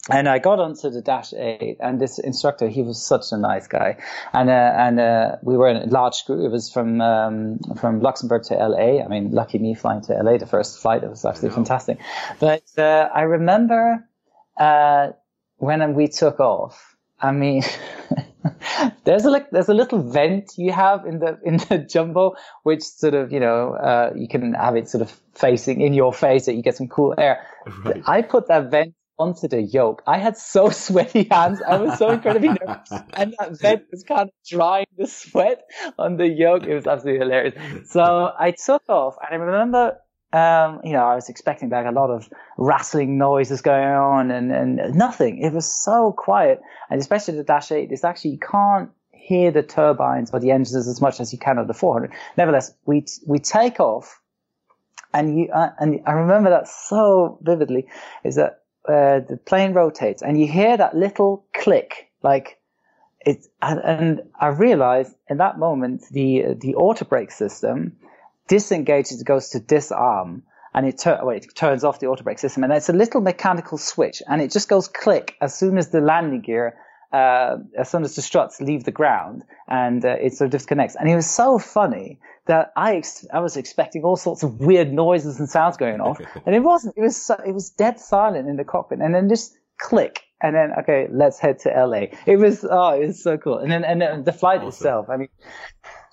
and 0.08 0.28
I 0.28 0.38
got 0.38 0.58
onto 0.58 0.88
the 0.88 1.02
Dash 1.02 1.34
8, 1.34 1.76
and 1.80 2.00
this 2.00 2.18
instructor, 2.18 2.68
he 2.68 2.82
was 2.82 3.04
such 3.04 3.32
a 3.32 3.36
nice 3.36 3.66
guy. 3.66 3.98
And, 4.32 4.48
uh, 4.48 4.52
and, 4.52 4.98
uh, 4.98 5.36
we 5.42 5.56
were 5.56 5.68
in 5.68 5.76
a 5.76 5.86
large 5.86 6.24
group. 6.24 6.42
It 6.42 6.48
was 6.48 6.72
from, 6.72 7.00
um, 7.00 7.58
from 7.78 8.00
Luxembourg 8.00 8.44
to 8.44 8.54
LA. 8.54 9.04
I 9.04 9.08
mean, 9.08 9.30
lucky 9.30 9.58
me 9.58 9.74
flying 9.74 10.00
to 10.02 10.14
LA, 10.14 10.38
the 10.38 10.46
first 10.46 10.80
flight. 10.80 11.04
It 11.04 11.10
was 11.10 11.24
actually 11.24 11.50
fantastic. 11.50 11.98
But, 12.38 12.64
uh, 12.78 13.08
I 13.14 13.22
remember, 13.22 14.08
uh, 14.58 15.08
when 15.58 15.94
we 15.94 16.08
took 16.08 16.40
off, 16.40 16.96
I 17.20 17.32
mean, 17.32 17.62
there's 19.04 19.26
a 19.26 19.30
like 19.30 19.50
there's 19.50 19.68
a 19.68 19.74
little 19.74 20.02
vent 20.02 20.52
you 20.56 20.72
have 20.72 21.04
in 21.04 21.18
the 21.18 21.38
in 21.44 21.58
the 21.58 21.78
jumbo 21.78 22.34
which 22.62 22.82
sort 22.82 23.12
of 23.12 23.30
you 23.30 23.40
know 23.40 23.74
uh, 23.74 24.10
you 24.16 24.26
can 24.26 24.54
have 24.54 24.76
it 24.76 24.88
sort 24.88 25.02
of 25.02 25.10
facing 25.34 25.82
in 25.82 25.92
your 25.92 26.14
face 26.14 26.46
that 26.46 26.54
you 26.54 26.62
get 26.62 26.76
some 26.76 26.88
cool 26.88 27.14
air. 27.18 27.46
Right. 27.84 28.02
I 28.06 28.22
put 28.22 28.48
that 28.48 28.70
vent 28.70 28.94
onto 29.20 29.46
the 29.46 29.62
yoke. 29.62 30.02
I 30.06 30.18
had 30.18 30.36
so 30.36 30.70
sweaty 30.86 31.28
hands. 31.30 31.62
I 31.62 31.76
was 31.76 31.98
so 31.98 32.10
incredibly 32.10 32.48
nervous, 32.66 32.92
and 33.12 33.34
that 33.38 33.60
vent 33.60 33.84
was 33.90 34.02
kind 34.02 34.22
of 34.28 34.34
drying 34.48 34.86
the 34.96 35.06
sweat 35.06 35.62
on 35.98 36.16
the 36.16 36.26
yoke. 36.26 36.64
It 36.64 36.74
was 36.74 36.86
absolutely 36.86 37.20
hilarious. 37.20 37.54
So 37.90 38.32
I 38.38 38.52
took 38.52 38.82
off, 38.88 39.16
and 39.22 39.40
I 39.40 39.44
remember 39.44 39.98
um, 40.32 40.80
you 40.84 40.92
know, 40.92 41.04
I 41.04 41.16
was 41.16 41.28
expecting 41.28 41.70
like 41.70 41.86
a 41.86 41.90
lot 41.90 42.10
of 42.10 42.28
rattling 42.56 43.18
noises 43.18 43.62
going 43.62 43.84
on 43.84 44.30
and, 44.30 44.52
and 44.52 44.94
nothing. 44.94 45.42
It 45.42 45.52
was 45.52 45.66
so 45.66 46.12
quiet. 46.12 46.60
And 46.88 47.00
especially 47.00 47.36
the 47.36 47.42
Dash 47.42 47.72
8, 47.72 47.90
it's 47.90 48.04
actually, 48.04 48.32
you 48.32 48.38
can't 48.38 48.90
hear 49.10 49.50
the 49.50 49.64
turbines 49.64 50.30
or 50.32 50.38
the 50.38 50.52
engines 50.52 50.86
as 50.86 51.00
much 51.00 51.18
as 51.18 51.32
you 51.32 51.38
can 51.38 51.58
on 51.58 51.66
the 51.66 51.74
400. 51.74 52.12
Nevertheless, 52.36 52.72
we, 52.86 53.04
we 53.26 53.40
take 53.40 53.80
off 53.80 54.20
and 55.12 55.36
you, 55.36 55.48
uh, 55.52 55.70
and 55.78 56.00
I 56.06 56.12
remember 56.12 56.50
that 56.50 56.68
so 56.68 57.38
vividly 57.42 57.86
is 58.24 58.36
that, 58.36 58.59
uh, 58.88 59.20
the 59.20 59.38
plane 59.44 59.72
rotates 59.72 60.22
and 60.22 60.40
you 60.40 60.46
hear 60.46 60.76
that 60.76 60.96
little 60.96 61.44
click, 61.54 62.10
like, 62.22 62.58
it, 63.20 63.46
and, 63.60 63.80
and 63.80 64.22
I 64.38 64.48
realized 64.48 65.14
in 65.28 65.38
that 65.38 65.58
moment 65.58 66.04
the, 66.10 66.54
the 66.58 66.74
auto 66.74 67.04
brake 67.04 67.30
system, 67.30 67.96
disengages, 68.48 69.22
goes 69.22 69.50
to 69.50 69.60
disarm, 69.60 70.42
and 70.72 70.86
it, 70.86 70.98
tur- 70.98 71.20
well, 71.22 71.36
it 71.36 71.46
turns 71.54 71.84
off 71.84 72.00
the 72.00 72.06
auto 72.06 72.22
brake 72.22 72.38
system. 72.38 72.64
And 72.64 72.72
it's 72.72 72.88
a 72.88 72.94
little 72.94 73.20
mechanical 73.20 73.76
switch, 73.78 74.22
and 74.26 74.40
it 74.40 74.50
just 74.50 74.68
goes 74.68 74.88
click 74.88 75.36
as 75.40 75.54
soon 75.54 75.78
as 75.78 75.90
the 75.90 76.00
landing 76.00 76.40
gear, 76.40 76.78
uh, 77.12 77.56
as 77.76 77.90
soon 77.90 78.04
as 78.04 78.16
the 78.16 78.22
struts 78.22 78.60
leave 78.60 78.84
the 78.84 78.92
ground, 78.92 79.44
and 79.68 80.04
uh, 80.04 80.16
it 80.20 80.34
sort 80.34 80.46
of 80.46 80.52
disconnects. 80.52 80.96
And 80.96 81.08
it 81.08 81.16
was 81.16 81.28
so 81.28 81.58
funny 81.58 82.18
that 82.46 82.72
I 82.76 82.96
ex- 82.96 83.26
I 83.32 83.40
was 83.40 83.56
expecting 83.56 84.02
all 84.02 84.16
sorts 84.16 84.42
of 84.42 84.60
weird 84.60 84.92
noises 84.92 85.38
and 85.38 85.48
sounds 85.48 85.76
going 85.76 86.00
off, 86.00 86.20
and 86.46 86.54
it 86.54 86.60
wasn't. 86.60 86.96
It 86.96 87.02
was 87.02 87.16
so, 87.16 87.34
it 87.46 87.52
was 87.52 87.70
dead 87.70 87.98
silent 87.98 88.48
in 88.48 88.56
the 88.56 88.64
cockpit, 88.64 89.00
and 89.00 89.14
then 89.14 89.28
just 89.28 89.56
click. 89.78 90.22
And 90.42 90.56
then, 90.56 90.72
okay, 90.78 91.06
let's 91.10 91.38
head 91.38 91.58
to 91.60 91.68
LA. 91.68 92.06
It 92.24 92.38
was, 92.38 92.64
oh, 92.64 92.98
it 92.98 93.08
was 93.08 93.22
so 93.22 93.36
cool. 93.36 93.58
And 93.58 93.70
then, 93.70 93.84
and 93.84 94.00
then 94.00 94.24
the 94.24 94.32
flight 94.32 94.62
awesome. 94.62 94.68
itself, 94.68 95.10
I 95.10 95.18
mean, 95.18 95.28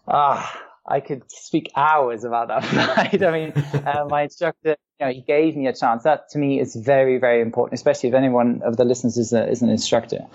ah, 0.06 0.67
I 0.88 1.02
could 1.02 1.30
speak 1.32 1.72
hours 1.76 2.24
about 2.24 2.48
that 2.48 2.64
flight. 2.66 3.24
I 3.24 3.32
mean, 3.32 3.54
uh, 3.86 4.06
my 4.08 4.24
instructor, 4.24 4.78
you 5.00 5.06
know, 5.06 5.12
he 5.12 5.22
gave 5.22 5.56
me 5.56 5.68
a 5.68 5.74
chance. 5.74 6.04
That 6.04 6.30
to 6.30 6.40
me 6.40 6.60
is 6.60 6.76
very, 6.76 7.18
very 7.18 7.42
important, 7.42 7.78
especially 7.78 8.10
if 8.10 8.16
anyone 8.16 8.62
of 8.64 8.78
the 8.78 8.86
listeners 8.86 9.18
is, 9.18 9.34
a, 9.34 9.48
is 9.50 9.62
an 9.62 9.70
instructor. 9.70 10.26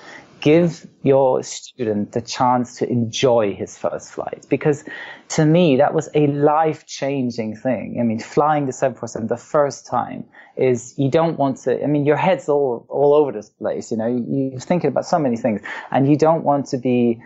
Give 0.41 0.87
your 1.03 1.43
student 1.43 2.13
the 2.13 2.21
chance 2.21 2.77
to 2.79 2.91
enjoy 2.91 3.55
his 3.55 3.79
first 3.79 4.13
flight 4.13 4.45
because 4.49 4.85
to 5.31 5.47
me, 5.47 5.77
that 5.77 5.95
was 5.95 6.11
a 6.15 6.27
life 6.27 6.85
changing 6.87 7.57
thing. 7.57 7.97
I 7.99 8.03
mean, 8.03 8.19
flying 8.19 8.67
the 8.67 8.73
747 8.73 9.29
the 9.29 9.37
first 9.37 9.87
time 9.87 10.25
is 10.57 10.95
you 10.99 11.11
don't 11.11 11.39
want 11.39 11.59
to, 11.59 11.83
I 11.83 11.87
mean, 11.87 12.05
your 12.05 12.17
head's 12.17 12.49
all, 12.49 12.85
all 12.91 13.15
over 13.15 13.33
this 13.33 13.49
place. 13.49 13.91
You 13.91 13.97
know, 13.97 14.07
you, 14.07 14.51
you're 14.51 14.61
thinking 14.61 14.89
about 14.89 15.07
so 15.07 15.19
many 15.19 15.37
things 15.39 15.63
and 15.91 16.07
you 16.11 16.19
don't 16.19 16.45
want 16.45 16.67
to 16.67 16.77
be, 16.77 17.23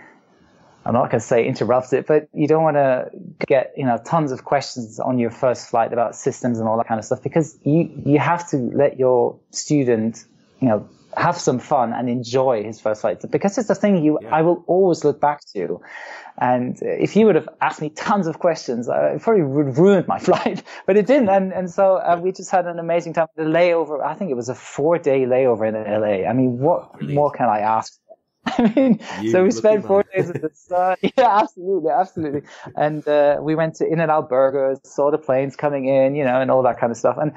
I'm 0.87 0.93
not 0.93 1.11
going 1.11 1.21
to 1.21 1.27
say 1.27 1.45
interrupt 1.45 1.93
it, 1.93 2.07
but 2.07 2.29
you 2.33 2.47
don't 2.47 2.63
want 2.63 2.77
to 2.77 3.11
get, 3.45 3.73
you 3.77 3.85
know, 3.85 3.99
tons 3.99 4.31
of 4.31 4.45
questions 4.45 5.01
on 5.01 5.19
your 5.19 5.31
first 5.31 5.69
flight 5.69 5.93
about 5.93 6.15
systems 6.15 6.61
and 6.61 6.69
all 6.69 6.77
that 6.79 6.87
kind 6.87 7.01
of 7.01 7.05
stuff 7.05 7.23
because 7.23 7.59
you, 7.65 7.91
you 8.05 8.21
have 8.21 8.49
to 8.51 8.57
let 8.57 8.97
your 8.97 9.37
student, 9.51 10.25
you 10.61 10.69
know, 10.69 10.89
have 11.17 11.39
some 11.39 11.59
fun 11.59 11.93
and 11.93 12.09
enjoy 12.09 12.63
his 12.63 12.81
first 12.81 13.01
flight 13.01 13.21
because 13.31 13.59
it's 13.59 13.69
the 13.69 13.75
thing 13.75 14.05
you, 14.05 14.19
yeah. 14.23 14.35
I 14.35 14.43
will 14.43 14.63
always 14.69 15.03
look 15.03 15.21
back 15.21 15.41
to. 15.55 15.81
And 16.39 16.79
if 16.83 17.17
you 17.17 17.27
would 17.27 17.35
have 17.35 17.49
asked 17.61 17.81
me 17.81 17.89
tons 17.89 18.27
of 18.29 18.39
questions, 18.39 18.87
it 18.89 19.23
probably 19.23 19.43
would 19.43 19.79
ruined 19.79 20.07
my 20.07 20.19
flight, 20.29 20.63
but 20.87 20.97
it 20.97 21.07
didn't. 21.07 21.31
And, 21.31 21.53
and 21.53 21.69
so 21.69 21.97
uh, 21.97 22.21
we 22.23 22.31
just 22.31 22.53
had 22.53 22.67
an 22.67 22.79
amazing 22.79 23.15
time. 23.15 23.27
The 23.35 23.43
layover, 23.43 24.05
I 24.05 24.15
think 24.15 24.31
it 24.31 24.35
was 24.35 24.51
a 24.51 24.55
four 24.55 24.99
day 24.99 25.25
layover 25.25 25.67
in 25.67 25.75
LA. 25.75 26.29
I 26.29 26.33
mean, 26.33 26.59
what 26.59 27.03
more 27.03 27.33
can 27.33 27.49
I 27.49 27.61
ask 27.61 27.99
I 28.59 28.73
mean, 28.77 29.01
you 29.21 29.33
so 29.33 29.43
we 29.43 29.51
spent 29.51 29.85
four 29.85 30.05
days 30.15 30.31
at 30.31 30.41
the 30.41 30.51
sun. 30.55 30.97
Yeah, 31.17 31.41
absolutely, 31.41 31.91
absolutely. 31.91 32.43
And 32.77 33.07
uh, 33.09 33.39
we 33.41 33.55
went 33.55 33.77
to 33.77 33.87
In 33.87 34.01
and 34.01 34.11
Out 34.11 34.29
Burgers, 34.29 34.79
saw 34.85 35.11
the 35.11 35.19
planes 35.19 35.57
coming 35.57 35.87
in, 35.87 36.15
you 36.15 36.25
know, 36.25 36.41
and 36.41 36.51
all 36.51 36.63
that 36.63 36.79
kind 36.79 36.91
of 36.91 36.97
stuff. 36.97 37.17
And 37.19 37.33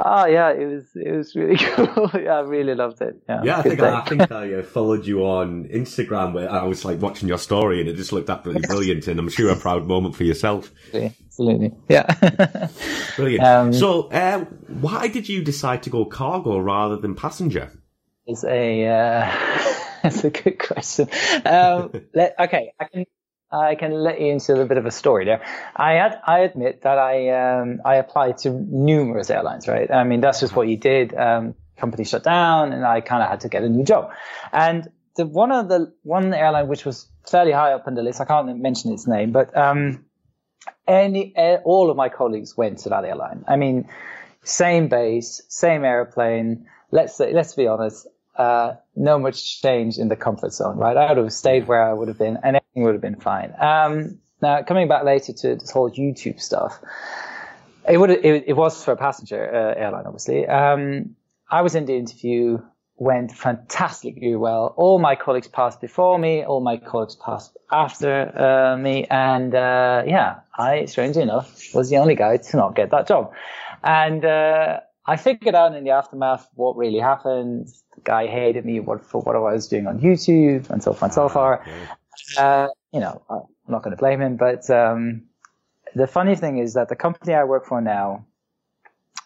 oh 0.00 0.26
yeah, 0.26 0.50
it 0.50 0.66
was 0.66 0.84
it 0.94 1.12
was 1.12 1.34
really 1.34 1.56
cool. 1.56 2.10
yeah, 2.14 2.36
I 2.36 2.40
really 2.40 2.74
loved 2.74 3.00
it. 3.00 3.16
Yeah, 3.28 3.42
yeah 3.42 3.58
I 3.58 3.62
think 3.62 3.80
I, 3.80 4.00
I, 4.00 4.04
think 4.04 4.32
I 4.32 4.54
uh, 4.54 4.62
followed 4.62 5.06
you 5.06 5.24
on 5.24 5.64
Instagram 5.64 6.32
where 6.32 6.50
I 6.50 6.64
was 6.64 6.84
like 6.84 7.00
watching 7.00 7.28
your 7.28 7.38
story, 7.38 7.80
and 7.80 7.88
it 7.88 7.96
just 7.96 8.12
looked 8.12 8.30
absolutely 8.30 8.66
brilliant. 8.66 9.08
And 9.08 9.18
I'm 9.18 9.28
sure 9.28 9.50
a 9.50 9.56
proud 9.56 9.86
moment 9.86 10.14
for 10.14 10.24
yourself. 10.24 10.70
Absolutely, 10.94 11.72
yeah. 11.88 12.68
brilliant. 13.16 13.44
Um, 13.44 13.72
so, 13.72 14.08
uh, 14.10 14.40
why 14.80 15.08
did 15.08 15.28
you 15.28 15.42
decide 15.42 15.82
to 15.84 15.90
go 15.90 16.04
cargo 16.04 16.58
rather 16.58 16.96
than 16.96 17.14
passenger? 17.14 17.72
It's 18.26 18.44
a 18.44 18.86
uh, 18.86 19.81
That's 20.04 20.24
a 20.24 20.30
good 20.30 20.58
question. 20.58 21.08
Um, 21.44 21.92
let, 22.14 22.34
okay, 22.38 22.72
I 22.80 22.84
can 22.84 23.06
I 23.52 23.74
can 23.76 23.92
let 23.92 24.20
you 24.20 24.32
into 24.32 24.50
a 24.50 24.54
little 24.54 24.66
bit 24.66 24.78
of 24.78 24.86
a 24.86 24.90
story 24.90 25.26
there. 25.26 25.44
I 25.76 25.92
had, 25.92 26.18
I 26.26 26.40
admit 26.40 26.82
that 26.82 26.98
I 26.98 27.28
um, 27.60 27.82
I 27.84 27.96
applied 27.96 28.38
to 28.38 28.50
numerous 28.50 29.30
airlines, 29.30 29.68
right? 29.68 29.90
I 29.90 30.02
mean, 30.04 30.20
that's 30.20 30.40
just 30.40 30.56
what 30.56 30.66
you 30.66 30.76
did. 30.76 31.14
Um, 31.14 31.54
company 31.76 32.04
shut 32.04 32.24
down, 32.24 32.72
and 32.72 32.84
I 32.84 33.00
kind 33.00 33.22
of 33.22 33.28
had 33.28 33.40
to 33.40 33.48
get 33.48 33.62
a 33.62 33.68
new 33.68 33.84
job. 33.84 34.10
And 34.52 34.90
the 35.16 35.26
one 35.26 35.52
of 35.52 35.68
the 35.68 35.92
one 36.02 36.34
airline 36.34 36.66
which 36.66 36.84
was 36.84 37.06
fairly 37.30 37.52
high 37.52 37.72
up 37.72 37.86
on 37.86 37.94
the 37.94 38.02
list, 38.02 38.20
I 38.20 38.24
can't 38.24 38.58
mention 38.58 38.92
its 38.92 39.06
name, 39.06 39.30
but 39.30 39.56
um, 39.56 40.04
any 40.88 41.32
all 41.64 41.90
of 41.90 41.96
my 41.96 42.08
colleagues 42.08 42.56
went 42.56 42.78
to 42.78 42.88
that 42.88 43.04
airline. 43.04 43.44
I 43.46 43.54
mean, 43.54 43.88
same 44.42 44.88
base, 44.88 45.42
same 45.48 45.84
airplane. 45.84 46.66
Let's 46.90 47.16
say, 47.16 47.32
let's 47.32 47.54
be 47.54 47.68
honest 47.68 48.06
uh, 48.36 48.74
no 48.96 49.18
much 49.18 49.60
change 49.60 49.98
in 49.98 50.08
the 50.08 50.16
comfort 50.16 50.52
zone, 50.52 50.76
right? 50.76 50.96
I 50.96 51.08
would 51.08 51.18
have 51.18 51.32
stayed 51.32 51.66
where 51.66 51.88
I 51.88 51.92
would 51.92 52.08
have 52.08 52.18
been 52.18 52.38
and 52.42 52.56
everything 52.56 52.82
would 52.84 52.94
have 52.94 53.02
been 53.02 53.20
fine. 53.20 53.54
Um, 53.58 54.18
now 54.40 54.62
coming 54.62 54.88
back 54.88 55.04
later 55.04 55.32
to 55.32 55.56
this 55.56 55.70
whole 55.70 55.90
YouTube 55.90 56.40
stuff, 56.40 56.80
it 57.88 57.98
would, 57.98 58.10
it, 58.10 58.44
it 58.46 58.52
was 58.54 58.82
for 58.84 58.92
a 58.92 58.96
passenger 58.96 59.42
uh, 59.44 59.80
airline, 59.80 60.04
obviously. 60.06 60.46
Um, 60.46 61.16
I 61.50 61.62
was 61.62 61.74
in 61.74 61.84
the 61.84 61.96
interview, 61.96 62.58
went 62.96 63.32
fantastically 63.32 64.36
well. 64.36 64.74
All 64.76 64.98
my 64.98 65.16
colleagues 65.16 65.48
passed 65.48 65.80
before 65.80 66.18
me, 66.18 66.44
all 66.44 66.60
my 66.60 66.76
colleagues 66.76 67.16
passed 67.16 67.56
after 67.70 68.38
uh, 68.38 68.76
me, 68.76 69.06
and 69.10 69.54
uh, 69.54 70.04
yeah, 70.06 70.40
I, 70.56 70.86
strangely 70.86 71.22
enough, 71.22 71.74
was 71.74 71.90
the 71.90 71.96
only 71.98 72.14
guy 72.14 72.36
to 72.36 72.56
not 72.56 72.76
get 72.76 72.90
that 72.90 73.06
job. 73.08 73.32
And 73.82 74.24
uh, 74.24 74.80
I 75.04 75.16
figured 75.16 75.54
out 75.54 75.74
in 75.74 75.84
the 75.84 75.90
aftermath 75.90 76.48
what 76.54 76.76
really 76.76 77.00
happened. 77.00 77.68
The 77.94 78.00
guy 78.02 78.26
hated 78.26 78.64
me 78.64 78.80
for 78.80 79.20
what 79.20 79.34
I 79.34 79.38
was 79.38 79.68
doing 79.68 79.86
on 79.86 79.98
YouTube 80.00 80.70
and 80.70 80.82
so 80.82 80.92
on 80.92 80.98
and 81.02 81.12
so 81.12 81.28
far. 81.28 81.64
Uh, 82.38 82.68
you 82.92 83.00
know, 83.00 83.22
I'm 83.28 83.42
not 83.68 83.82
going 83.82 83.96
to 83.96 84.00
blame 84.00 84.20
him, 84.20 84.36
but 84.36 84.68
um, 84.70 85.24
the 85.94 86.06
funny 86.06 86.36
thing 86.36 86.58
is 86.58 86.74
that 86.74 86.88
the 86.88 86.96
company 86.96 87.34
I 87.34 87.44
work 87.44 87.66
for 87.66 87.80
now, 87.80 88.26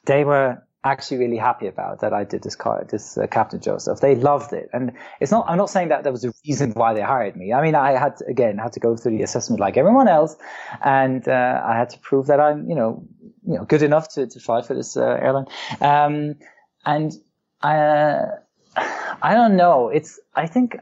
they 0.06 0.24
were 0.24 0.62
actually 0.86 1.18
really 1.18 1.36
happy 1.36 1.66
about 1.66 2.00
that 2.00 2.12
I 2.12 2.24
did 2.24 2.42
this 2.42 2.54
car, 2.54 2.86
this 2.88 3.18
uh, 3.18 3.26
Captain 3.26 3.60
Joseph. 3.60 4.00
They 4.00 4.14
loved 4.14 4.52
it, 4.52 4.70
and 4.72 4.92
it's 5.20 5.32
not. 5.32 5.44
I'm 5.48 5.58
not 5.58 5.68
saying 5.68 5.88
that 5.88 6.04
there 6.04 6.12
was 6.12 6.24
a 6.24 6.32
reason 6.46 6.72
why 6.72 6.94
they 6.94 7.02
hired 7.02 7.36
me. 7.36 7.52
I 7.52 7.60
mean, 7.60 7.74
I 7.74 7.92
had 7.98 8.16
to, 8.18 8.26
again 8.26 8.58
had 8.58 8.72
to 8.74 8.80
go 8.80 8.96
through 8.96 9.18
the 9.18 9.24
assessment 9.24 9.60
like 9.60 9.76
everyone 9.76 10.08
else, 10.08 10.36
and 10.82 11.26
uh, 11.28 11.62
I 11.64 11.76
had 11.76 11.90
to 11.90 11.98
prove 11.98 12.28
that 12.28 12.40
I'm, 12.40 12.68
you 12.68 12.76
know, 12.76 13.04
you 13.46 13.54
know, 13.54 13.64
good 13.64 13.82
enough 13.82 14.08
to, 14.14 14.26
to 14.26 14.40
fly 14.40 14.62
for 14.62 14.74
this 14.74 14.96
uh, 14.96 15.02
airline. 15.02 15.46
Um, 15.80 16.36
and 16.84 17.12
I, 17.62 17.76
uh, 17.78 18.38
I 19.22 19.34
don't 19.34 19.56
know. 19.56 19.88
It's, 19.88 20.18
I 20.34 20.46
think 20.46 20.78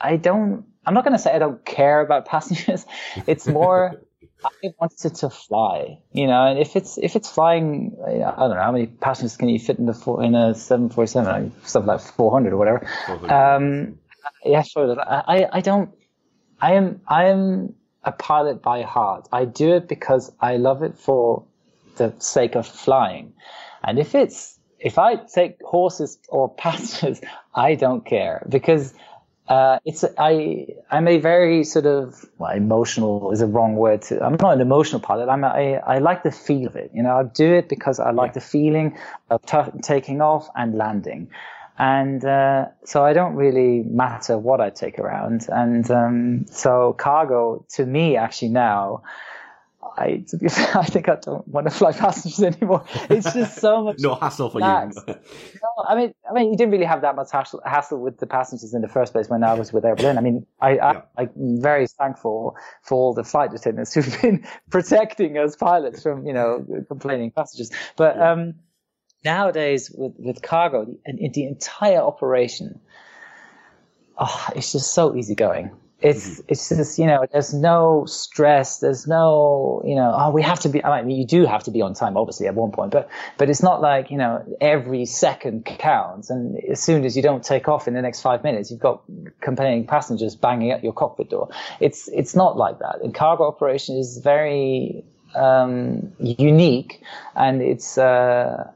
I 0.00 0.16
don't, 0.16 0.64
I'm 0.86 0.94
not 0.94 1.04
going 1.04 1.16
to 1.16 1.18
say 1.18 1.32
I 1.34 1.38
don't 1.38 1.64
care 1.64 2.00
about 2.00 2.26
passengers. 2.28 2.86
It's 3.26 3.46
more, 3.46 4.00
I 4.44 4.72
wanted 4.80 5.14
to 5.16 5.30
fly, 5.30 5.98
you 6.12 6.26
know, 6.26 6.46
and 6.46 6.58
if 6.58 6.76
it's, 6.76 6.98
if 6.98 7.16
it's 7.16 7.28
flying, 7.28 7.96
I 8.06 8.10
don't 8.12 8.50
know, 8.50 8.62
how 8.62 8.72
many 8.72 8.86
passengers 8.86 9.36
can 9.36 9.48
you 9.48 9.58
fit 9.58 9.78
in 9.78 9.86
the, 9.86 9.94
four, 9.94 10.22
in 10.22 10.34
a 10.34 10.54
747, 10.54 11.52
something 11.64 11.86
like 11.86 12.00
400 12.00 12.52
or 12.52 12.56
whatever. 12.56 12.86
Um, 13.28 13.98
yeah, 14.44 14.62
sure. 14.62 15.00
I, 15.00 15.48
I 15.52 15.60
don't, 15.60 15.90
I 16.60 16.74
am, 16.74 17.00
I 17.08 17.26
am, 17.26 17.74
a 18.04 18.12
pilot 18.12 18.62
by 18.62 18.82
heart. 18.82 19.28
I 19.32 19.44
do 19.44 19.74
it 19.74 19.88
because 19.88 20.32
I 20.40 20.56
love 20.56 20.82
it 20.82 20.96
for 20.96 21.44
the 21.98 22.14
sake 22.18 22.54
of 22.54 22.66
flying. 22.66 23.32
And 23.84 23.98
if 23.98 24.14
it's, 24.14 24.58
if 24.78 24.98
I 24.98 25.16
take 25.16 25.60
horses 25.62 26.18
or 26.28 26.48
passengers, 26.54 27.20
I 27.54 27.74
don't 27.74 28.04
care 28.04 28.46
because 28.48 28.94
uh, 29.48 29.78
it's 29.86 30.04
I 30.18 30.66
I'm 30.90 31.08
a 31.08 31.18
very 31.18 31.64
sort 31.64 31.86
of 31.86 32.26
well, 32.36 32.50
emotional 32.50 33.32
is 33.32 33.40
a 33.40 33.46
wrong 33.46 33.76
word 33.76 34.02
to 34.02 34.22
I'm 34.22 34.36
not 34.40 34.52
an 34.52 34.60
emotional 34.60 35.00
pilot. 35.00 35.28
I'm 35.28 35.42
a, 35.42 35.46
I, 35.46 35.94
I 35.94 35.98
like 35.98 36.22
the 36.22 36.30
feel 36.30 36.66
of 36.66 36.76
it. 36.76 36.90
You 36.92 37.02
know 37.02 37.16
I 37.16 37.22
do 37.22 37.54
it 37.54 37.68
because 37.68 37.98
I 37.98 38.10
like 38.10 38.34
the 38.34 38.42
feeling 38.42 38.98
of 39.30 39.44
t- 39.46 39.80
taking 39.82 40.20
off 40.20 40.48
and 40.54 40.76
landing. 40.76 41.30
And 41.78 42.24
uh, 42.24 42.66
so 42.84 43.04
I 43.04 43.12
don't 43.12 43.36
really 43.36 43.84
matter 43.84 44.36
what 44.36 44.60
I 44.60 44.68
take 44.68 44.98
around. 44.98 45.46
And 45.48 45.88
um, 45.90 46.46
so 46.50 46.92
cargo 46.98 47.64
to 47.74 47.86
me 47.86 48.16
actually 48.16 48.48
now 48.48 49.02
I, 49.98 50.24
to 50.28 50.36
be 50.36 50.48
fair, 50.48 50.78
I 50.78 50.84
think 50.84 51.08
I 51.08 51.16
don't 51.16 51.46
want 51.48 51.66
to 51.66 51.72
fly 51.72 51.92
passengers 52.04 52.42
anymore. 52.42 52.84
It's 53.10 53.32
just 53.32 53.58
so 53.58 53.84
much. 53.84 53.96
no 53.98 54.14
hassle 54.14 54.50
for 54.50 54.60
you. 54.60 54.66
no, 54.66 55.18
I 55.86 55.94
mean, 55.94 56.14
I 56.28 56.32
mean, 56.32 56.50
you 56.50 56.56
didn't 56.56 56.72
really 56.72 56.84
have 56.84 57.02
that 57.02 57.16
much 57.16 57.28
hassle, 57.32 57.60
hassle 57.64 57.98
with 57.98 58.18
the 58.18 58.26
passengers 58.26 58.72
in 58.74 58.82
the 58.82 58.88
first 58.88 59.12
place 59.12 59.28
when 59.28 59.42
I 59.42 59.54
was 59.54 59.72
with 59.72 59.84
Air 59.84 59.96
Berlin. 59.96 60.18
I 60.18 60.20
mean, 60.20 60.46
I, 60.60 60.74
yeah. 60.74 61.02
I, 61.16 61.22
am 61.22 61.60
very 61.60 61.86
thankful 61.86 62.56
for 62.82 62.94
all 62.94 63.14
the 63.14 63.24
flight 63.24 63.52
attendants 63.52 63.94
who've 63.94 64.22
been 64.22 64.46
protecting 64.70 65.36
us 65.36 65.56
pilots 65.56 66.02
from, 66.02 66.26
you 66.26 66.32
know, 66.32 66.64
complaining 66.88 67.32
passengers. 67.32 67.70
But 67.96 68.16
yeah. 68.16 68.32
um, 68.32 68.54
nowadays 69.24 69.90
with, 69.92 70.14
with 70.18 70.42
cargo, 70.42 70.84
the, 70.84 71.30
the 71.32 71.44
entire 71.44 72.00
operation, 72.00 72.80
oh, 74.16 74.48
it's 74.54 74.72
just 74.72 74.94
so 74.94 75.16
easygoing 75.16 75.72
it's 76.00 76.28
mm-hmm. 76.28 76.42
it's 76.48 76.68
just 76.68 76.98
you 76.98 77.06
know 77.06 77.26
there's 77.32 77.52
no 77.52 78.04
stress 78.06 78.78
there's 78.78 79.08
no 79.08 79.82
you 79.84 79.96
know 79.96 80.14
oh 80.16 80.30
we 80.30 80.42
have 80.42 80.60
to 80.60 80.68
be 80.68 80.84
I 80.84 81.02
mean 81.02 81.16
you 81.16 81.26
do 81.26 81.44
have 81.44 81.64
to 81.64 81.72
be 81.72 81.82
on 81.82 81.94
time 81.94 82.16
obviously 82.16 82.46
at 82.46 82.54
one 82.54 82.70
point 82.70 82.92
but 82.92 83.08
but 83.36 83.50
it's 83.50 83.62
not 83.62 83.80
like 83.80 84.10
you 84.10 84.16
know 84.16 84.44
every 84.60 85.04
second 85.06 85.64
counts 85.64 86.30
and 86.30 86.62
as 86.64 86.80
soon 86.80 87.04
as 87.04 87.16
you 87.16 87.22
don't 87.22 87.44
take 87.44 87.66
off 87.66 87.88
in 87.88 87.94
the 87.94 88.02
next 88.02 88.22
five 88.22 88.44
minutes 88.44 88.70
you've 88.70 88.80
got 88.80 89.02
complaining 89.40 89.86
passengers 89.86 90.36
banging 90.36 90.70
at 90.70 90.84
your 90.84 90.92
cockpit 90.92 91.30
door 91.30 91.48
it's 91.80 92.06
it's 92.08 92.36
not 92.36 92.56
like 92.56 92.78
that 92.78 93.00
and 93.02 93.12
cargo 93.12 93.48
operation 93.48 93.96
is 93.96 94.18
very 94.18 95.04
um, 95.34 96.12
unique 96.20 97.02
and 97.34 97.60
it's 97.60 97.98
uh, 97.98 98.70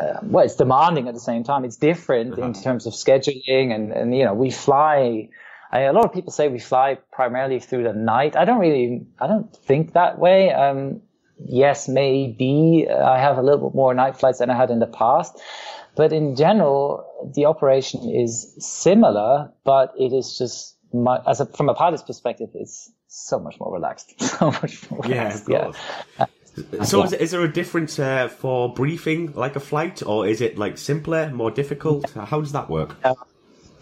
uh, 0.00 0.18
well, 0.22 0.44
it's 0.44 0.56
demanding 0.56 1.06
at 1.06 1.14
the 1.14 1.20
same 1.20 1.44
time. 1.44 1.64
It's 1.64 1.76
different 1.76 2.32
uh-huh. 2.32 2.46
in 2.46 2.54
terms 2.54 2.86
of 2.86 2.94
scheduling, 2.94 3.74
and, 3.74 3.92
and 3.92 4.16
you 4.16 4.24
know, 4.24 4.32
we 4.32 4.50
fly 4.50 5.28
I, 5.72 5.80
a 5.82 5.92
lot 5.92 6.04
of 6.04 6.12
people 6.12 6.32
say 6.32 6.48
we 6.48 6.58
fly 6.58 6.98
primarily 7.12 7.58
through 7.58 7.84
the 7.84 7.94
night. 7.94 8.36
I 8.36 8.44
don't 8.44 8.60
really, 8.60 9.06
I 9.18 9.26
don't 9.26 9.54
think 9.56 9.94
that 9.94 10.18
way. 10.18 10.52
Um, 10.52 11.00
yes, 11.38 11.88
maybe 11.88 12.86
I 12.88 13.18
have 13.18 13.38
a 13.38 13.42
little 13.42 13.70
bit 13.70 13.74
more 13.74 13.94
night 13.94 14.18
flights 14.18 14.38
than 14.38 14.50
I 14.50 14.56
had 14.56 14.70
in 14.70 14.80
the 14.80 14.86
past. 14.86 15.40
But 15.94 16.12
in 16.12 16.36
general, 16.36 17.04
the 17.34 17.46
operation 17.46 18.10
is 18.10 18.54
similar, 18.58 19.50
but 19.64 19.92
it 19.98 20.12
is 20.12 20.38
just, 20.38 20.76
my, 20.92 21.20
as 21.26 21.40
a, 21.40 21.46
from 21.46 21.68
a 21.68 21.74
pilot's 21.74 22.02
perspective, 22.02 22.50
it's 22.54 22.90
so 23.08 23.38
much 23.38 23.58
more 23.58 23.72
relaxed. 23.72 24.14
So 24.20 24.50
much 24.50 24.90
more 24.90 25.00
relaxed. 25.00 25.48
Yeah. 25.48 25.72
yeah. 26.18 26.26
So, 26.84 27.02
is, 27.04 27.14
is, 27.14 27.30
there 27.30 27.42
a 27.42 27.52
difference 27.52 27.98
uh, 27.98 28.28
for 28.28 28.74
briefing 28.74 29.32
like 29.32 29.56
a 29.56 29.60
flight, 29.60 30.02
or 30.04 30.26
is 30.26 30.42
it 30.42 30.58
like 30.58 30.76
simpler, 30.76 31.30
more 31.30 31.50
difficult? 31.50 32.10
How 32.10 32.40
does 32.40 32.52
that 32.52 32.68
work? 32.68 32.96
Uh, 33.02 33.14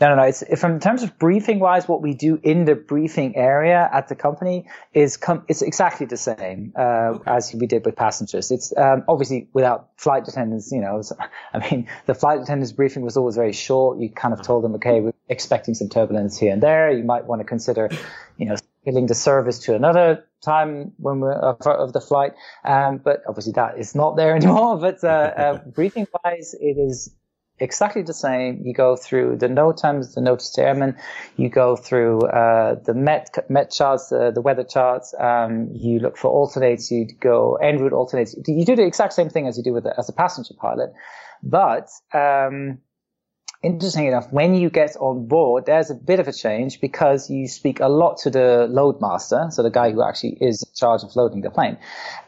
no, 0.00 0.08
no, 0.08 0.14
no. 0.16 0.22
It's 0.22 0.42
from 0.58 0.72
in 0.72 0.80
terms 0.80 1.02
of 1.02 1.18
briefing 1.18 1.60
wise, 1.60 1.86
what 1.86 2.00
we 2.00 2.14
do 2.14 2.40
in 2.42 2.64
the 2.64 2.74
briefing 2.74 3.36
area 3.36 3.88
at 3.92 4.08
the 4.08 4.14
company 4.14 4.66
is 4.94 5.18
com- 5.18 5.44
it's 5.46 5.60
exactly 5.60 6.06
the 6.06 6.16
same 6.16 6.72
uh, 6.74 7.18
as 7.26 7.54
we 7.54 7.66
did 7.66 7.84
with 7.84 7.96
passengers. 7.96 8.50
It's 8.50 8.72
um, 8.76 9.04
obviously 9.08 9.48
without 9.52 9.90
flight 9.96 10.26
attendants. 10.26 10.72
You 10.72 10.80
know, 10.80 11.02
I 11.52 11.70
mean, 11.70 11.88
the 12.06 12.14
flight 12.14 12.40
attendants 12.40 12.72
briefing 12.72 13.02
was 13.02 13.16
always 13.18 13.36
very 13.36 13.52
short. 13.52 13.98
You 13.98 14.08
kind 14.08 14.32
of 14.32 14.40
told 14.42 14.64
them, 14.64 14.74
okay, 14.76 15.00
we're 15.00 15.12
expecting 15.28 15.74
some 15.74 15.88
turbulence 15.90 16.38
here 16.38 16.52
and 16.52 16.62
there. 16.62 16.90
You 16.90 17.04
might 17.04 17.26
want 17.26 17.40
to 17.40 17.44
consider, 17.44 17.90
you 18.38 18.46
know, 18.46 18.56
filling 18.84 19.06
the 19.06 19.14
service 19.14 19.58
to 19.60 19.74
another 19.74 20.24
time 20.42 20.92
when 20.96 21.20
we're 21.20 21.32
of, 21.32 21.60
of 21.66 21.92
the 21.92 22.00
flight. 22.00 22.32
Um, 22.64 22.98
but 22.98 23.22
obviously 23.28 23.52
that 23.52 23.78
is 23.78 23.94
not 23.94 24.16
there 24.16 24.34
anymore. 24.36 24.78
But 24.78 25.04
uh, 25.04 25.06
uh, 25.08 25.58
briefing 25.66 26.06
wise, 26.24 26.54
it 26.58 26.78
is 26.78 27.14
exactly 27.60 28.02
the 28.02 28.14
same. 28.14 28.62
You 28.64 28.74
go 28.74 28.96
through 28.96 29.36
the 29.36 29.46
NOTAMs, 29.46 30.14
the 30.14 30.62
airmen. 30.62 30.96
You 31.36 31.48
go 31.48 31.76
through 31.76 32.22
uh, 32.22 32.76
the 32.84 32.94
Met 32.94 33.36
Met 33.48 33.70
charts, 33.70 34.10
uh, 34.10 34.30
the 34.30 34.40
weather 34.40 34.64
charts. 34.64 35.14
Um, 35.18 35.70
you 35.72 36.00
look 36.00 36.16
for 36.16 36.28
alternates. 36.28 36.90
You 36.90 37.06
go 37.20 37.56
en 37.56 37.78
route 37.78 37.92
alternates. 37.92 38.34
You 38.46 38.64
do 38.64 38.76
the 38.76 38.86
exact 38.86 39.12
same 39.12 39.28
thing 39.28 39.46
as 39.46 39.56
you 39.56 39.62
do 39.62 39.72
with 39.72 39.84
the, 39.84 39.94
as 39.98 40.08
a 40.08 40.12
passenger 40.12 40.54
pilot, 40.58 40.92
but 41.42 41.88
um, 42.12 42.78
interesting 43.62 44.06
enough, 44.06 44.32
when 44.32 44.54
you 44.54 44.70
get 44.70 44.96
on 44.96 45.26
board, 45.26 45.66
there's 45.66 45.90
a 45.90 45.94
bit 45.94 46.18
of 46.18 46.26
a 46.28 46.32
change 46.32 46.80
because 46.80 47.28
you 47.28 47.46
speak 47.46 47.80
a 47.80 47.88
lot 47.88 48.16
to 48.18 48.30
the 48.30 48.66
load 48.70 49.00
master, 49.00 49.48
so 49.50 49.62
the 49.62 49.70
guy 49.70 49.90
who 49.90 50.02
actually 50.02 50.38
is 50.40 50.62
in 50.62 50.74
charge 50.74 51.02
of 51.02 51.14
loading 51.14 51.42
the 51.42 51.50
plane, 51.50 51.76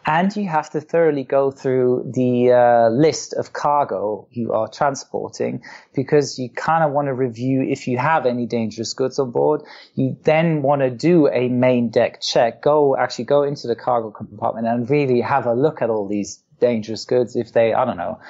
and 0.04 0.34
you 0.36 0.46
have 0.46 0.68
to 0.70 0.80
thoroughly 0.80 1.24
go 1.24 1.50
through 1.50 2.10
the 2.14 2.52
uh, 2.52 2.88
list 2.90 3.32
of 3.34 3.52
cargo 3.52 4.28
you 4.30 4.52
are 4.52 4.68
transporting 4.68 5.62
because 5.94 6.38
you 6.38 6.50
kind 6.50 6.84
of 6.84 6.92
want 6.92 7.06
to 7.06 7.14
review 7.14 7.62
if 7.62 7.88
you 7.88 7.96
have 7.96 8.26
any 8.26 8.44
dangerous 8.44 8.92
goods 8.92 9.18
on 9.18 9.30
board. 9.30 9.62
You 9.94 10.16
then 10.24 10.60
want 10.60 10.82
to 10.82 10.90
do 10.90 11.28
a 11.28 11.48
main 11.48 11.88
deck 11.88 12.20
check, 12.20 12.62
go 12.62 12.94
actually 12.96 13.24
go 13.24 13.42
into 13.42 13.68
the 13.68 13.76
cargo 13.76 14.10
compartment 14.10 14.66
and 14.66 14.88
really 14.90 15.22
have 15.22 15.46
a 15.46 15.54
look 15.54 15.80
at 15.80 15.88
all 15.88 16.06
these 16.08 16.42
dangerous 16.60 17.06
goods 17.06 17.36
if 17.36 17.52
they, 17.52 17.72
I 17.72 17.84
don't 17.84 17.96
know, 17.96 18.20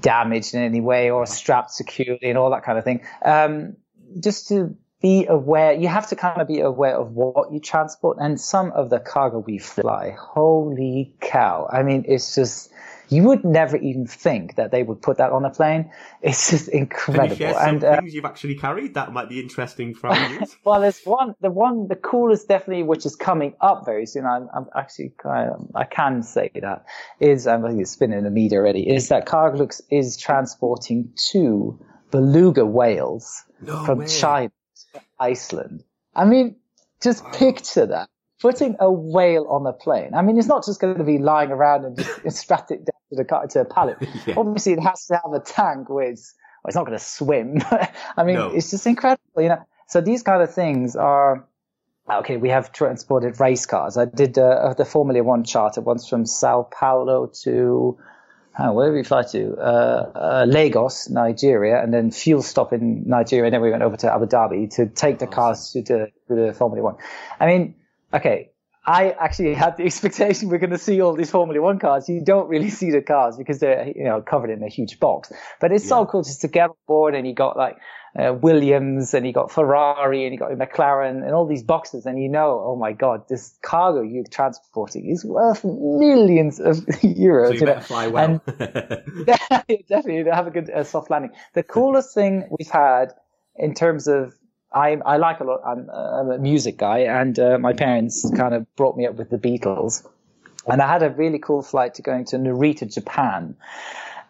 damaged 0.00 0.54
in 0.54 0.62
any 0.62 0.80
way 0.80 1.10
or 1.10 1.26
strapped 1.26 1.72
securely 1.72 2.30
and 2.30 2.38
all 2.38 2.50
that 2.50 2.64
kind 2.64 2.78
of 2.78 2.84
thing. 2.84 3.02
Um, 3.24 3.76
just 4.20 4.48
to 4.48 4.76
be 5.00 5.26
aware, 5.26 5.72
you 5.72 5.88
have 5.88 6.08
to 6.08 6.16
kind 6.16 6.40
of 6.40 6.48
be 6.48 6.60
aware 6.60 6.96
of 6.96 7.12
what 7.12 7.52
you 7.52 7.60
transport 7.60 8.16
and 8.20 8.40
some 8.40 8.72
of 8.72 8.90
the 8.90 8.98
cargo 8.98 9.38
we 9.38 9.58
fly. 9.58 10.16
Holy 10.18 11.14
cow. 11.20 11.68
I 11.70 11.82
mean, 11.82 12.04
it's 12.08 12.34
just, 12.34 12.72
you 13.08 13.22
would 13.24 13.44
never 13.44 13.76
even 13.76 14.06
think 14.06 14.56
that 14.56 14.70
they 14.70 14.82
would 14.82 15.02
put 15.02 15.18
that 15.18 15.32
on 15.32 15.44
a 15.44 15.50
plane. 15.50 15.90
It's 16.22 16.50
just 16.50 16.68
incredible. 16.68 17.36
Can 17.36 17.46
you 17.48 17.52
share 17.52 17.54
some 17.54 17.68
and, 17.68 17.84
uh, 17.84 18.00
things 18.00 18.14
you've 18.14 18.24
actually 18.24 18.54
carried? 18.54 18.94
That 18.94 19.12
might 19.12 19.28
be 19.28 19.40
interesting 19.40 19.94
for 19.94 20.08
us. 20.08 20.56
well, 20.64 20.80
there's 20.80 21.02
one, 21.04 21.34
the 21.42 21.50
one, 21.50 21.88
the 21.88 21.96
coolest 21.96 22.48
definitely, 22.48 22.82
which 22.82 23.04
is 23.04 23.14
coming 23.14 23.54
up 23.60 23.84
very 23.84 24.06
soon. 24.06 24.24
I'm, 24.24 24.48
I'm 24.54 24.66
actually, 24.74 25.12
I, 25.24 25.48
I 25.74 25.84
can 25.84 26.22
say 26.22 26.50
that 26.62 26.86
is, 27.20 27.46
I 27.46 27.60
think 27.60 27.78
it's 27.78 27.96
been 27.96 28.14
in 28.14 28.24
the 28.24 28.30
media 28.30 28.58
already, 28.58 28.88
is 28.88 29.08
that 29.08 29.26
Cargolux 29.26 29.82
is 29.90 30.16
transporting 30.16 31.12
two 31.16 31.78
beluga 32.10 32.64
whales 32.64 33.44
no 33.60 33.84
from 33.84 33.98
way. 33.98 34.06
China 34.06 34.52
to 34.92 35.00
Iceland. 35.20 35.84
I 36.14 36.24
mean, 36.24 36.56
just 37.02 37.22
wow. 37.22 37.32
picture 37.32 37.86
that 37.86 38.08
putting 38.40 38.76
a 38.80 38.90
whale 38.90 39.46
on 39.48 39.66
a 39.66 39.72
plane. 39.72 40.14
I 40.14 40.22
mean, 40.22 40.38
it's 40.38 40.48
not 40.48 40.64
just 40.64 40.80
going 40.80 40.98
to 40.98 41.04
be 41.04 41.18
lying 41.18 41.50
around 41.50 41.84
and 41.84 41.96
just 41.96 42.24
strapped 42.38 42.70
it 42.70 42.84
down 42.84 43.00
to 43.10 43.16
the 43.16 43.24
car, 43.24 43.46
to 43.46 43.60
a 43.60 43.64
pallet. 43.64 43.96
yeah. 44.26 44.34
Obviously, 44.36 44.72
it 44.72 44.80
has 44.80 45.06
to 45.06 45.20
have 45.22 45.32
a 45.32 45.40
tank 45.40 45.88
with. 45.88 46.32
Well, 46.62 46.68
it's 46.68 46.76
not 46.76 46.86
going 46.86 46.98
to 46.98 47.04
swim. 47.04 47.58
I 48.16 48.24
mean, 48.24 48.36
no. 48.36 48.48
it's 48.48 48.70
just 48.70 48.86
incredible, 48.86 49.42
you 49.42 49.48
know. 49.48 49.64
So 49.88 50.00
these 50.00 50.22
kind 50.22 50.42
of 50.42 50.54
things 50.54 50.96
are. 50.96 51.46
Okay, 52.10 52.36
we 52.36 52.50
have 52.50 52.70
transported 52.70 53.40
race 53.40 53.64
cars. 53.64 53.96
I 53.96 54.04
did 54.04 54.36
uh, 54.36 54.74
the 54.76 54.84
Formula 54.84 55.22
One 55.22 55.42
charter 55.44 55.80
once 55.80 56.06
from 56.06 56.26
Sao 56.26 56.68
Paulo 56.70 57.30
to 57.44 57.98
oh, 58.58 58.72
where 58.72 58.90
did 58.90 58.96
we 58.96 59.02
fly 59.02 59.22
to? 59.22 59.56
Uh, 59.56 59.62
uh, 60.14 60.46
Lagos, 60.46 61.08
Nigeria, 61.08 61.82
and 61.82 61.92
then 61.92 62.10
fuel 62.10 62.42
stop 62.42 62.72
in 62.72 63.08
Nigeria, 63.08 63.46
and 63.46 63.54
then 63.54 63.62
we 63.62 63.70
went 63.70 63.82
over 63.82 63.96
to 63.98 64.12
Abu 64.12 64.26
Dhabi 64.26 64.74
to 64.76 64.86
take 64.86 65.18
the 65.18 65.26
cars 65.26 65.70
to, 65.72 65.82
to, 65.82 66.06
to 66.28 66.34
the 66.34 66.52
Formula 66.52 66.82
One. 66.82 66.96
I 67.40 67.46
mean, 67.46 67.74
okay, 68.14 68.50
I 68.86 69.10
actually 69.10 69.54
had 69.54 69.76
the 69.76 69.84
expectation 69.90 70.48
we're 70.48 70.58
going 70.58 70.70
to 70.70 70.78
see 70.78 71.00
all 71.00 71.14
these 71.14 71.30
Formula 71.30 71.60
One 71.60 71.78
cars. 71.78 72.08
You 72.08 72.22
don't 72.24 72.48
really 72.48 72.70
see 72.70 72.90
the 72.90 73.02
cars 73.02 73.36
because 73.36 73.58
they're 73.58 73.92
you 73.94 74.04
know 74.04 74.20
covered 74.20 74.50
in 74.50 74.62
a 74.62 74.68
huge 74.68 75.00
box. 75.00 75.32
But 75.60 75.72
it's 75.72 75.84
yeah. 75.84 75.90
so 75.90 76.06
cool 76.06 76.22
just 76.22 76.42
to 76.42 76.48
get 76.48 76.70
on 76.70 76.76
board 76.86 77.14
and 77.14 77.26
you 77.26 77.34
got 77.34 77.56
like 77.56 77.78
uh, 78.18 78.32
Williams 78.32 79.14
and 79.14 79.26
you 79.26 79.32
got 79.32 79.50
Ferrari 79.50 80.24
and 80.24 80.32
you 80.32 80.38
got 80.38 80.50
McLaren 80.52 81.24
and 81.24 81.32
all 81.32 81.46
these 81.46 81.62
boxes 81.62 82.06
and 82.06 82.22
you 82.22 82.28
know, 82.28 82.62
oh 82.64 82.76
my 82.76 82.92
god, 82.92 83.28
this 83.28 83.58
cargo 83.62 84.02
you're 84.02 84.24
transporting 84.30 85.10
is 85.10 85.24
worth 85.24 85.64
millions 85.64 86.60
of 86.60 86.76
euros. 87.02 87.46
So 87.46 87.52
you, 87.52 87.60
you 87.60 87.66
know? 87.66 87.80
fly 87.80 88.06
well. 88.06 88.40
And 88.46 89.26
definitely 89.88 90.24
have 90.30 90.46
a 90.46 90.50
good 90.50 90.70
uh, 90.70 90.84
soft 90.84 91.10
landing. 91.10 91.32
The 91.54 91.62
coolest 91.62 92.14
thing 92.14 92.48
we've 92.56 92.70
had 92.70 93.12
in 93.56 93.74
terms 93.74 94.06
of 94.06 94.34
I, 94.74 94.98
I 95.06 95.16
like 95.18 95.40
a 95.40 95.44
lot. 95.44 95.60
I'm, 95.64 95.88
I'm 95.88 96.30
a 96.30 96.38
music 96.38 96.78
guy, 96.78 97.00
and 97.00 97.38
uh, 97.38 97.58
my 97.58 97.72
parents 97.72 98.28
kind 98.36 98.54
of 98.54 98.66
brought 98.74 98.96
me 98.96 99.06
up 99.06 99.14
with 99.14 99.30
the 99.30 99.38
Beatles. 99.38 100.06
And 100.66 100.82
I 100.82 100.88
had 100.88 101.02
a 101.02 101.10
really 101.10 101.38
cool 101.38 101.62
flight 101.62 101.94
to 101.94 102.02
going 102.02 102.24
to 102.26 102.36
Narita, 102.36 102.92
Japan. 102.92 103.56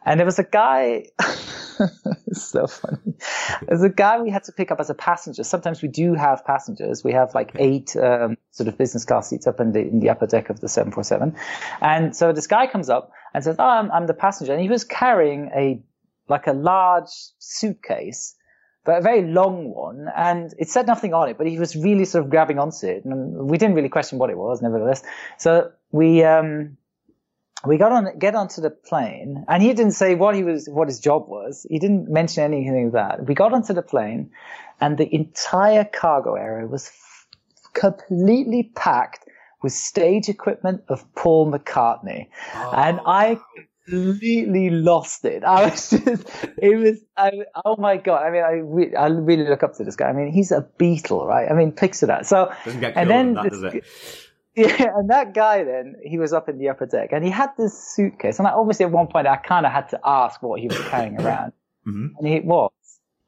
And 0.05 0.21
there 0.21 0.27
was 0.27 0.39
a 0.39 0.45
guy, 0.45 1.07
it's 2.27 2.43
so 2.43 2.67
funny. 2.67 3.15
There's 3.67 3.83
a 3.83 3.89
guy 3.89 4.21
we 4.21 4.29
had 4.29 4.45
to 4.45 4.53
pick 4.53 4.71
up 4.71 4.81
as 4.81 4.91
a 4.91 4.95
passenger. 4.95 5.45
Sometimes 5.45 5.81
we 5.81 5.89
do 5.89 6.13
have 6.13 6.45
passengers. 6.45 7.03
We 7.03 7.13
have 7.13 7.35
like 7.35 7.53
eight 7.55 7.97
um, 7.97 8.37
sort 8.51 8.69
of 8.69 8.77
business 8.77 9.07
class 9.07 9.31
seats 9.31 9.47
up 9.47 9.61
in 9.61 9.73
the 9.73 9.81
in 9.81 10.01
the 10.01 10.11
upper 10.11 10.27
deck 10.27 10.51
of 10.51 10.61
the 10.61 10.69
747, 10.69 11.37
and 11.81 12.15
so 12.15 12.33
this 12.33 12.47
guy 12.47 12.67
comes 12.67 12.91
up 12.91 13.13
and 13.33 13.43
says, 13.43 13.57
"Oh, 13.59 13.65
I'm, 13.65 13.91
I'm 13.91 14.07
the 14.07 14.15
passenger," 14.15 14.53
and 14.53 14.61
he 14.61 14.69
was 14.69 14.85
carrying 14.85 15.51
a 15.57 15.81
like 16.29 16.47
a 16.49 16.53
large 16.53 17.09
suitcase 17.39 18.35
but 18.85 18.99
a 18.99 19.01
very 19.01 19.23
long 19.23 19.73
one, 19.73 20.09
and 20.15 20.55
it 20.59 20.69
said 20.69 20.87
nothing 20.87 21.15
on 21.15 21.29
it, 21.29 21.39
but 21.39 21.47
he 21.47 21.59
was 21.59 21.75
really 21.75 22.05
sort 22.05 22.25
of 22.25 22.31
grabbing 22.31 22.59
onto 22.59 22.87
it, 22.87 23.05
and 23.05 23.49
we 23.49 23.57
didn't 23.57 23.75
really 23.75 23.89
question 23.89 24.19
what 24.19 24.31
it 24.31 24.37
was, 24.37 24.61
nevertheless. 24.61 25.03
So 25.39 25.73
we 25.91 26.23
um, 26.23 26.77
we 27.67 27.79
got 27.79 27.93
on 27.93 28.19
get 28.19 28.35
onto 28.35 28.61
the 28.61 28.71
plane, 28.71 29.45
and 29.49 29.63
he 29.63 29.73
didn't 29.73 29.93
say 29.93 30.15
what 30.15 30.35
he 30.35 30.43
was 30.43 30.69
what 30.69 30.89
his 30.89 31.01
job 31.01 31.29
was. 31.29 31.67
He 31.71 31.79
didn't 31.79 32.11
mention 32.11 32.45
anything 32.45 32.87
of 32.87 32.93
that. 32.93 33.27
We 33.27 33.35
got 33.35 33.55
onto 33.55 33.73
the 33.73 33.83
plane, 33.83 34.31
and 34.81 34.99
the 34.99 35.13
entire 35.15 35.85
cargo 35.85 36.35
area 36.35 36.67
was 36.67 36.89
f- 36.89 37.27
completely 37.73 38.71
packed 38.75 39.27
with 39.63 39.73
stage 39.73 40.29
equipment 40.29 40.83
of 40.89 41.03
Paul 41.15 41.51
McCartney, 41.51 42.29
oh. 42.55 42.73
and 42.77 43.01
I 43.07 43.41
completely 43.89 44.71
lost 44.71 45.25
it. 45.25 45.45
I 45.45 45.67
was 45.71 45.91
just, 45.91 46.27
it 46.59 46.77
was, 46.77 46.99
I, 47.17 47.31
oh 47.65 47.77
my 47.77 47.97
god! 47.97 48.23
I 48.25 48.31
mean, 48.31 48.43
I, 48.43 48.53
re- 48.53 48.95
I 48.95 49.07
really 49.07 49.49
look 49.49 49.63
up 49.63 49.75
to 49.77 49.85
this 49.85 49.97
guy. 49.97 50.09
I 50.09 50.13
mean, 50.13 50.33
he's 50.33 50.53
a 50.53 50.67
Beatle, 50.79 51.25
right? 51.25 51.51
I 51.51 51.55
mean, 51.55 51.73
picture 51.73 52.07
that. 52.07 52.27
So, 52.27 52.53
and 52.65 53.11
then 53.11 53.35
that, 53.35 53.51
this, 53.51 54.25
yeah, 54.57 54.97
and 54.97 55.11
that 55.11 55.35
guy 55.35 55.65
then 55.65 55.97
he 56.03 56.19
was 56.19 56.33
up 56.33 56.49
in 56.49 56.59
the 56.59 56.69
upper 56.69 56.87
deck, 56.87 57.11
and 57.13 57.25
he 57.25 57.31
had 57.31 57.51
this 57.59 57.77
suitcase, 57.95 58.39
and 58.39 58.47
I, 58.47 58.53
obviously 58.53 58.87
at 58.87 58.93
one 58.93 59.09
point 59.09 59.27
I 59.27 59.37
kind 59.37 59.67
of 59.67 59.73
had 59.73 59.89
to 59.91 60.01
ask 60.05 60.43
what 60.43 60.61
he 60.61 60.69
was 60.69 60.79
carrying 60.79 61.21
around, 61.21 61.53
mm-hmm. 61.87 62.17
and 62.19 62.29
it 62.29 62.45
was 62.45 62.71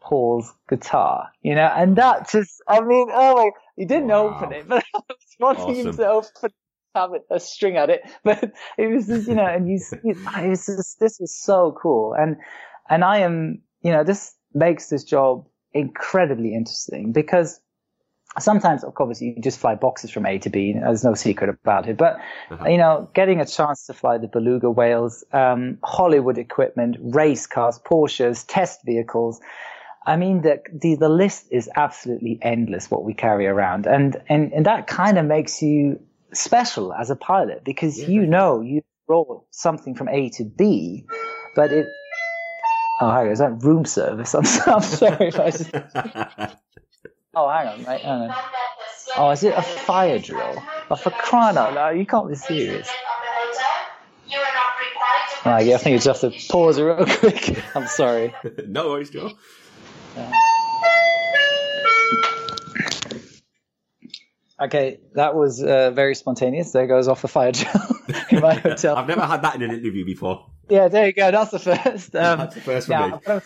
Paul's 0.00 0.52
guitar, 0.68 1.30
you 1.42 1.54
know, 1.54 1.66
and 1.74 1.96
that 1.96 2.30
just, 2.30 2.62
I 2.68 2.80
mean, 2.80 3.08
oh 3.12 3.34
my, 3.34 3.50
he 3.76 3.84
didn't 3.86 4.08
wow. 4.08 4.36
open 4.36 4.52
it, 4.52 4.68
but 4.68 4.84
I 4.94 5.00
was 5.08 5.36
wanting 5.40 5.64
awesome. 5.64 5.86
him 5.88 5.96
to 5.96 6.08
open 6.08 6.50
have 6.96 7.10
a 7.30 7.38
string 7.38 7.76
at 7.76 7.90
it, 7.90 8.02
but 8.24 8.52
it 8.76 8.86
was 8.88 9.06
just, 9.06 9.28
you 9.28 9.34
know, 9.34 9.46
and 9.46 9.68
you, 9.68 9.78
it 10.04 10.48
was 10.48 10.66
just, 10.66 10.98
this 10.98 11.18
was 11.20 11.34
so 11.34 11.76
cool. 11.80 12.14
And, 12.14 12.36
and 12.88 13.04
I 13.04 13.18
am, 13.18 13.62
you 13.82 13.92
know, 13.92 14.04
this 14.04 14.34
makes 14.54 14.88
this 14.88 15.04
job 15.04 15.46
incredibly 15.72 16.54
interesting 16.54 17.12
because 17.12 17.60
sometimes, 18.38 18.84
of 18.84 18.94
course, 18.94 19.20
you 19.20 19.36
just 19.40 19.58
fly 19.58 19.74
boxes 19.74 20.10
from 20.10 20.26
A 20.26 20.38
to 20.38 20.50
B. 20.50 20.74
There's 20.78 21.04
no 21.04 21.14
secret 21.14 21.50
about 21.50 21.88
it. 21.88 21.96
But, 21.96 22.18
uh-huh. 22.50 22.68
you 22.68 22.78
know, 22.78 23.08
getting 23.14 23.40
a 23.40 23.46
chance 23.46 23.86
to 23.86 23.94
fly 23.94 24.18
the 24.18 24.28
beluga 24.28 24.70
whales, 24.70 25.24
um, 25.32 25.78
Hollywood 25.84 26.38
equipment, 26.38 26.96
race 27.00 27.46
cars, 27.46 27.78
Porsches, 27.78 28.44
test 28.46 28.80
vehicles. 28.84 29.40
I 30.06 30.16
mean, 30.16 30.42
the, 30.42 30.62
the, 30.72 30.94
the 30.94 31.08
list 31.08 31.46
is 31.50 31.68
absolutely 31.74 32.38
endless 32.40 32.90
what 32.90 33.04
we 33.04 33.12
carry 33.14 33.46
around. 33.46 33.86
And, 33.86 34.16
and, 34.28 34.52
and 34.52 34.66
that 34.66 34.86
kind 34.86 35.18
of 35.18 35.26
makes 35.26 35.62
you 35.62 36.00
special 36.32 36.92
as 36.92 37.10
a 37.10 37.16
pilot 37.16 37.64
because 37.64 37.98
yeah. 37.98 38.08
you 38.08 38.26
know 38.26 38.60
you 38.60 38.82
brought 39.06 39.44
something 39.50 39.94
from 39.94 40.08
A 40.08 40.30
to 40.30 40.44
B, 40.44 41.06
but 41.54 41.72
it. 41.72 41.86
Oh, 43.00 43.10
hang 43.10 43.26
on, 43.26 43.32
is 43.32 43.38
that 43.40 43.62
room 43.62 43.84
service? 43.84 44.34
I'm, 44.34 44.44
I'm 44.66 44.82
sorry 44.82 45.28
if 45.28 45.38
I 45.38 45.50
just. 45.50 45.70
oh, 47.34 47.48
hang 47.48 47.68
on, 47.68 47.82
mate. 47.84 48.00
Hang 48.00 48.30
on. 48.30 48.36
Oh, 49.16 49.30
is 49.30 49.42
it 49.44 49.54
a 49.56 49.62
fire 49.62 50.18
drill? 50.18 50.62
Oh, 50.90 50.96
for 50.96 51.10
crying 51.10 51.56
out 51.56 51.74
loud, 51.74 51.98
you 51.98 52.06
can't 52.06 52.28
be 52.28 52.34
serious. 52.34 52.88
Right, 55.44 55.64
yeah, 55.64 55.76
I 55.76 55.78
think 55.78 55.96
it's 55.96 56.04
just 56.04 56.22
have 56.22 56.32
to 56.32 56.48
pause 56.48 56.80
real 56.80 57.06
quick. 57.08 57.56
I'm 57.76 57.86
sorry. 57.86 58.34
no 58.66 58.88
worries, 58.88 59.10
Joe. 59.10 59.30
Uh, 60.16 60.32
Okay, 64.60 65.00
that 65.14 65.34
was 65.34 65.62
uh, 65.62 65.90
very 65.90 66.14
spontaneous. 66.14 66.72
There 66.72 66.86
goes 66.86 67.08
off 67.08 67.22
the 67.22 67.28
fire 67.28 67.52
drill 67.52 67.74
in 68.30 68.40
my 68.40 68.54
hotel. 68.54 68.96
I've 68.96 69.08
never 69.08 69.26
had 69.26 69.42
that 69.42 69.56
in 69.56 69.62
an 69.62 69.70
interview 69.70 70.04
before. 70.04 70.46
Yeah, 70.68 70.88
there 70.88 71.06
you 71.06 71.12
go. 71.12 71.30
That's 71.30 71.50
the 71.50 71.58
first. 71.58 72.16
Um, 72.16 72.38
That's 72.38 72.54
the 72.54 72.60
first 72.60 72.88
yeah. 72.88 73.10
What 73.10 73.28
I, 73.28 73.34
was, 73.34 73.42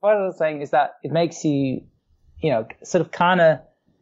what 0.00 0.16
I 0.16 0.26
was 0.26 0.38
saying 0.38 0.60
is 0.60 0.70
that 0.70 0.96
it 1.02 1.10
makes 1.12 1.44
you, 1.44 1.82
you 2.42 2.50
know, 2.50 2.66
sort 2.84 3.00
of 3.00 3.10
kind 3.10 3.40
of 3.40 3.60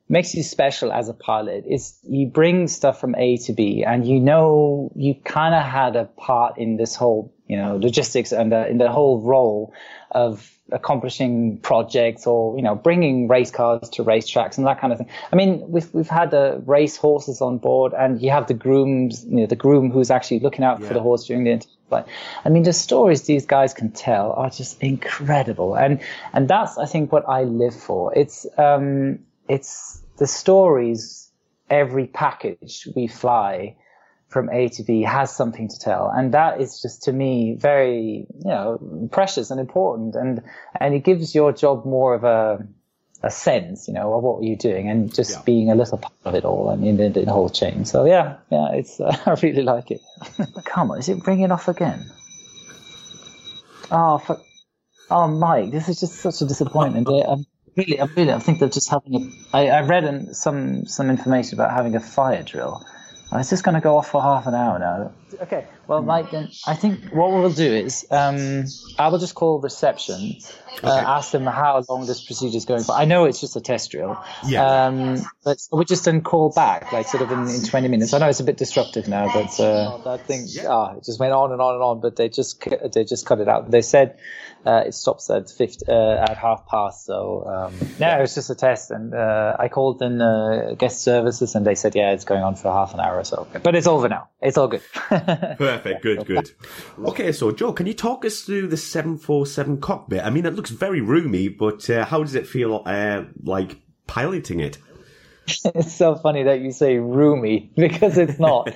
makes 0.09 0.35
you 0.35 0.43
special 0.43 0.93
as 0.93 1.09
a 1.09 1.15
pilot. 1.15 1.65
Is 1.69 1.99
you 2.03 2.27
bring 2.27 2.67
stuff 2.67 3.01
from 3.01 3.15
A 3.15 3.37
to 3.39 3.53
B, 3.53 3.85
and 3.87 4.07
you 4.07 4.19
know 4.19 4.91
you 4.97 5.15
kind 5.15 5.55
of 5.55 5.63
had 5.63 5.95
a 5.95 6.07
part 6.07 6.59
in 6.59 6.77
this 6.77 6.97
whole, 6.97 7.33
you 7.47 7.57
know, 7.57 7.77
logistics 7.77 8.33
and 8.33 8.51
the, 8.51 8.69
in 8.69 8.79
the 8.79 8.91
whole 8.91 9.21
role 9.21 9.73
of 10.11 10.58
accomplishing 10.71 11.59
projects 11.59 12.27
or 12.27 12.57
you 12.57 12.63
know 12.63 12.75
bringing 12.75 13.29
race 13.29 13.51
cars 13.51 13.89
to 13.91 14.05
racetracks 14.05 14.59
and 14.59 14.67
that 14.67 14.81
kind 14.81 14.93
of 14.93 14.99
thing. 14.99 15.09
I 15.33 15.37
mean, 15.37 15.63
we've 15.71 15.93
we've 15.95 16.09
had 16.09 16.31
the 16.31 16.63
race 16.67 16.97
horses 16.97 17.41
on 17.41 17.59
board, 17.59 17.93
and 17.95 18.21
you 18.21 18.31
have 18.31 18.47
the 18.47 18.55
grooms, 18.55 19.25
you 19.25 19.37
know, 19.37 19.47
the 19.47 19.57
groom 19.57 19.91
who's 19.91 20.11
actually 20.11 20.41
looking 20.41 20.65
out 20.65 20.81
yeah. 20.81 20.89
for 20.89 20.95
the 20.95 21.01
horse 21.01 21.25
during 21.25 21.45
the 21.45 21.65
flight. 21.89 22.07
I 22.45 22.49
mean, 22.49 22.63
the 22.63 22.73
stories 22.73 23.23
these 23.23 23.47
guys 23.47 23.75
can 23.75 23.91
tell 23.91 24.33
are 24.33 24.51
just 24.51 24.83
incredible, 24.83 25.75
and 25.75 26.01
and 26.33 26.49
that's 26.49 26.79
I 26.79 26.87
think 26.87 27.13
what 27.13 27.29
I 27.29 27.45
live 27.45 27.75
for. 27.75 28.15
It's 28.15 28.47
um 28.57 29.21
it's 29.49 30.03
the 30.19 30.27
stories 30.27 31.31
every 31.71 32.07
package 32.07 32.89
we 32.97 33.07
fly 33.07 33.77
from 34.29 34.51
A 34.51 34.69
to 34.69 34.83
B 34.83 35.03
has 35.03 35.35
something 35.35 35.69
to 35.69 35.79
tell. 35.79 36.13
And 36.15 36.33
that 36.35 36.61
is 36.61 36.81
just 36.83 37.03
to 37.05 37.13
me 37.13 37.55
very, 37.55 38.27
you 38.39 38.45
know, 38.45 39.09
precious 39.11 39.51
and 39.51 39.59
important. 39.59 40.15
And, 40.15 40.43
and 40.79 40.95
it 40.95 41.01
gives 41.01 41.35
your 41.35 41.53
job 41.53 41.87
more 41.87 42.15
of 42.15 42.25
a, 42.25 42.67
a 43.23 43.31
sense, 43.31 43.89
you 43.89 43.95
know, 43.95 44.13
of 44.15 44.23
what 44.23 44.43
you're 44.43 44.57
doing 44.57 44.89
and 44.89 45.13
just 45.13 45.31
yeah. 45.31 45.43
being 45.47 45.71
a 45.71 45.75
little 45.75 45.99
part 45.99 46.13
of 46.27 46.35
it 46.35 46.45
all. 46.45 46.69
I 46.69 46.77
mean, 46.77 46.99
the, 46.99 47.09
the 47.09 47.33
whole 47.33 47.49
chain. 47.49 47.87
So 47.87 48.05
yeah, 48.05 48.37
yeah, 48.51 48.73
it's, 48.73 49.01
uh, 49.01 49.17
I 49.27 49.35
really 49.43 49.63
like 49.63 49.91
it. 49.91 50.01
Come 50.65 50.91
on, 50.91 50.99
is 50.99 51.09
it 51.09 51.27
ringing 51.27 51.51
off 51.51 51.67
again? 51.69 52.05
Oh, 53.91 54.19
for, 54.19 54.39
oh, 55.11 55.27
Mike, 55.27 55.71
this 55.71 55.89
is 55.89 56.01
just 56.01 56.17
such 56.17 56.43
a 56.43 56.45
disappointment. 56.45 57.09
I'm 57.09 57.47
really, 57.77 57.99
I'm 57.99 58.13
really, 58.15 58.33
I 58.33 58.39
think 58.41 58.59
they're 58.59 58.69
just 58.69 58.91
having 58.91 59.33
a, 59.53 59.57
I, 59.57 59.69
I 59.69 59.81
read 59.81 60.05
in 60.05 60.35
some, 60.35 60.85
some 60.85 61.09
information 61.09 61.59
about 61.59 61.73
having 61.73 61.97
a 61.97 62.01
fire 62.01 62.43
drill 62.43 62.85
it's 63.33 63.51
just 63.51 63.65
going 63.65 63.75
to 63.75 63.81
go 63.81 63.97
off 63.99 64.11
for 64.11 64.23
half 64.23 64.47
an 64.47 64.55
hour 64.55 64.79
now. 64.79 65.13
Okay, 65.41 65.67
well, 65.87 66.03
Mike, 66.03 66.31
then 66.31 66.51
I 66.67 66.75
think 66.75 67.13
what 67.13 67.31
we'll 67.31 67.53
do 67.53 67.73
is 67.73 68.07
um, 68.11 68.65
I 68.99 69.09
will 69.09 69.19
just 69.19 69.35
call 69.35 69.61
reception, 69.61 70.37
uh, 70.83 70.89
ask 70.89 71.33
them 71.33 71.45
how 71.45 71.83
long 71.89 72.07
this 72.07 72.25
procedure 72.25 72.57
is 72.57 72.65
going 72.65 72.85
for. 72.85 72.93
I 72.93 73.05
know 73.05 73.25
it's 73.25 73.41
just 73.41 73.57
a 73.57 73.61
test 73.61 73.91
drill, 73.91 74.23
yeah. 74.47 74.87
Um, 74.87 75.19
but 75.45 75.59
we 75.73 75.85
just 75.85 76.05
then 76.05 76.23
call 76.23 76.51
back, 76.51 76.93
like 76.93 77.09
sort 77.09 77.23
of 77.23 77.31
in, 77.31 77.49
in 77.49 77.63
20 77.63 77.89
minutes. 77.89 78.13
I 78.13 78.19
know 78.19 78.29
it's 78.29 78.41
a 78.41 78.45
bit 78.45 78.57
disruptive 78.57 79.09
now, 79.09 79.31
but 79.33 79.61
uh, 79.61 79.99
that 80.05 80.27
thing, 80.27 80.45
yeah. 80.47 80.69
oh, 80.69 80.97
it 80.97 81.05
just 81.05 81.21
went 81.21 81.33
on 81.33 81.53
and 81.53 81.61
on 81.61 81.75
and 81.75 81.83
on. 81.83 82.01
But 82.01 82.17
they 82.17 82.29
just 82.29 82.65
they 82.93 83.05
just 83.05 83.27
cut 83.27 83.41
it 83.41 83.49
out. 83.49 83.71
They 83.71 83.83
said 83.83 84.19
uh, 84.67 84.85
it 84.87 84.95
stops 84.95 85.31
at 85.31 85.51
50, 85.51 85.87
uh, 85.89 86.25
at 86.29 86.37
half 86.37 86.67
past. 86.67 87.07
So 87.07 87.45
um, 87.47 87.89
yeah, 87.99 88.19
it 88.19 88.21
was 88.21 88.35
just 88.35 88.51
a 88.51 88.55
test, 88.55 88.91
and 88.91 89.15
uh, 89.15 89.57
I 89.59 89.69
called 89.69 90.03
in 90.03 90.21
uh, 90.21 90.75
guest 90.77 91.03
services, 91.03 91.55
and 91.55 91.67
they 91.67 91.75
said 91.75 91.95
yeah, 91.95 92.13
it's 92.13 92.25
going 92.25 92.43
on 92.43 92.57
for 92.57 92.73
half 92.73 92.95
an 92.95 93.01
hour 93.01 93.19
or 93.19 93.25
so. 93.25 93.47
But 93.63 93.75
it's 93.75 93.87
over 93.87 94.09
now. 94.09 94.29
It's 94.41 94.59
all 94.59 94.69
good. 94.69 94.83
Perfect. 95.59 96.03
Good. 96.03 96.27
Good. 96.27 96.51
Okay. 96.99 97.33
So 97.33 97.51
Joe, 97.53 97.73
can 97.73 97.87
you 97.87 97.95
talk 97.95 98.25
us 98.25 98.43
through 98.43 98.69
the 98.69 98.77
seven 98.77 99.19
four 99.19 99.47
seven 99.47 99.81
cockpit? 99.81 100.25
I 100.25 100.31
mean, 100.31 100.47
it 100.47 100.55
looks 100.55 100.71
very 100.71 101.01
roomy, 101.01 101.49
but 101.49 101.89
uh, 101.91 102.05
how 102.05 102.23
does 102.23 102.35
it 102.35 102.47
feel 102.47 102.83
uh, 102.87 103.25
like 103.43 103.77
piloting 104.07 104.61
it? 104.61 104.79
it's 105.75 105.95
so 105.95 106.15
funny 106.17 106.43
that 106.45 106.61
you 106.61 106.73
say 106.73 106.99
roomy 106.99 107.71
because 107.77 108.19
it's 108.19 108.39
not. 108.39 108.69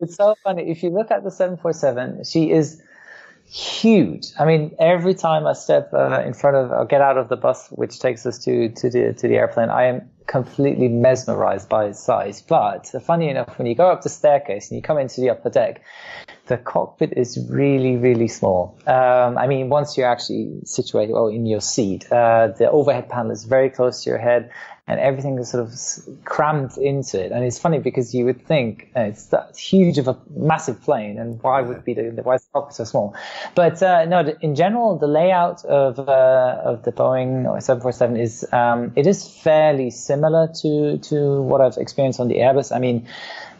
it's 0.00 0.16
so 0.16 0.34
funny. 0.42 0.70
If 0.70 0.82
you 0.82 0.90
look 0.90 1.10
at 1.10 1.24
the 1.24 1.30
747, 1.30 2.24
she 2.24 2.50
is 2.50 2.82
huge. 3.50 4.28
I 4.38 4.44
mean, 4.44 4.74
every 4.78 5.14
time 5.14 5.46
I 5.46 5.54
step 5.54 5.92
uh, 5.92 6.22
in 6.24 6.34
front 6.34 6.56
of 6.56 6.70
or 6.70 6.84
get 6.84 7.00
out 7.00 7.18
of 7.18 7.28
the 7.28 7.36
bus, 7.36 7.68
which 7.70 7.98
takes 7.98 8.24
us 8.24 8.38
to 8.44 8.68
to 8.68 8.90
the 8.90 9.12
to 9.12 9.28
the 9.28 9.34
airplane, 9.34 9.70
I 9.70 9.84
am 9.84 10.08
completely 10.26 10.86
mesmerized 10.86 11.68
by 11.68 11.86
its 11.86 11.98
size. 11.98 12.40
But 12.42 12.86
funny 13.02 13.28
enough, 13.28 13.58
when 13.58 13.66
you 13.66 13.74
go 13.74 13.90
up 13.90 14.02
the 14.02 14.08
staircase 14.08 14.70
and 14.70 14.76
you 14.76 14.82
come 14.82 14.98
into 14.98 15.20
the 15.20 15.30
upper 15.30 15.50
deck, 15.50 15.82
the 16.46 16.56
cockpit 16.56 17.14
is 17.16 17.44
really, 17.50 17.96
really 17.96 18.28
small. 18.28 18.78
Um, 18.86 19.36
I 19.36 19.48
mean, 19.48 19.68
once 19.68 19.96
you're 19.96 20.08
actually 20.08 20.60
situated 20.64 21.12
well, 21.12 21.26
in 21.26 21.46
your 21.46 21.60
seat, 21.60 22.10
uh, 22.12 22.48
the 22.56 22.70
overhead 22.70 23.08
panel 23.08 23.32
is 23.32 23.44
very 23.44 23.70
close 23.70 24.04
to 24.04 24.10
your 24.10 24.18
head 24.18 24.50
and 24.90 24.98
everything 25.00 25.38
is 25.38 25.50
sort 25.50 25.62
of 25.62 26.24
crammed 26.24 26.76
into 26.76 27.24
it. 27.24 27.30
And 27.32 27.44
it's 27.44 27.58
funny 27.58 27.78
because 27.78 28.14
you 28.14 28.24
would 28.24 28.44
think 28.44 28.90
uh, 28.96 29.02
it's 29.02 29.26
that 29.26 29.56
huge 29.56 29.98
of 29.98 30.08
a 30.08 30.16
massive 30.34 30.82
plane, 30.82 31.18
and 31.18 31.40
why 31.42 31.60
would 31.60 31.84
be 31.84 31.94
the 31.94 32.10
why 32.22 32.34
is 32.34 32.44
the 32.44 32.50
cockpit 32.52 32.74
so 32.74 32.84
small? 32.84 33.14
But 33.54 33.82
uh, 33.82 34.04
no, 34.06 34.20
in 34.40 34.54
general, 34.54 34.98
the 34.98 35.06
layout 35.06 35.64
of 35.64 35.98
uh, 35.98 36.60
of 36.64 36.82
the 36.82 36.92
Boeing 36.92 37.44
747 37.44 38.16
is 38.16 38.46
um, 38.52 38.92
it 38.96 39.06
is 39.06 39.26
fairly 39.28 39.90
similar 39.90 40.48
to 40.62 40.98
to 40.98 41.40
what 41.42 41.60
I've 41.60 41.76
experienced 41.76 42.20
on 42.20 42.28
the 42.28 42.36
Airbus. 42.36 42.74
I 42.74 42.80
mean 42.80 43.06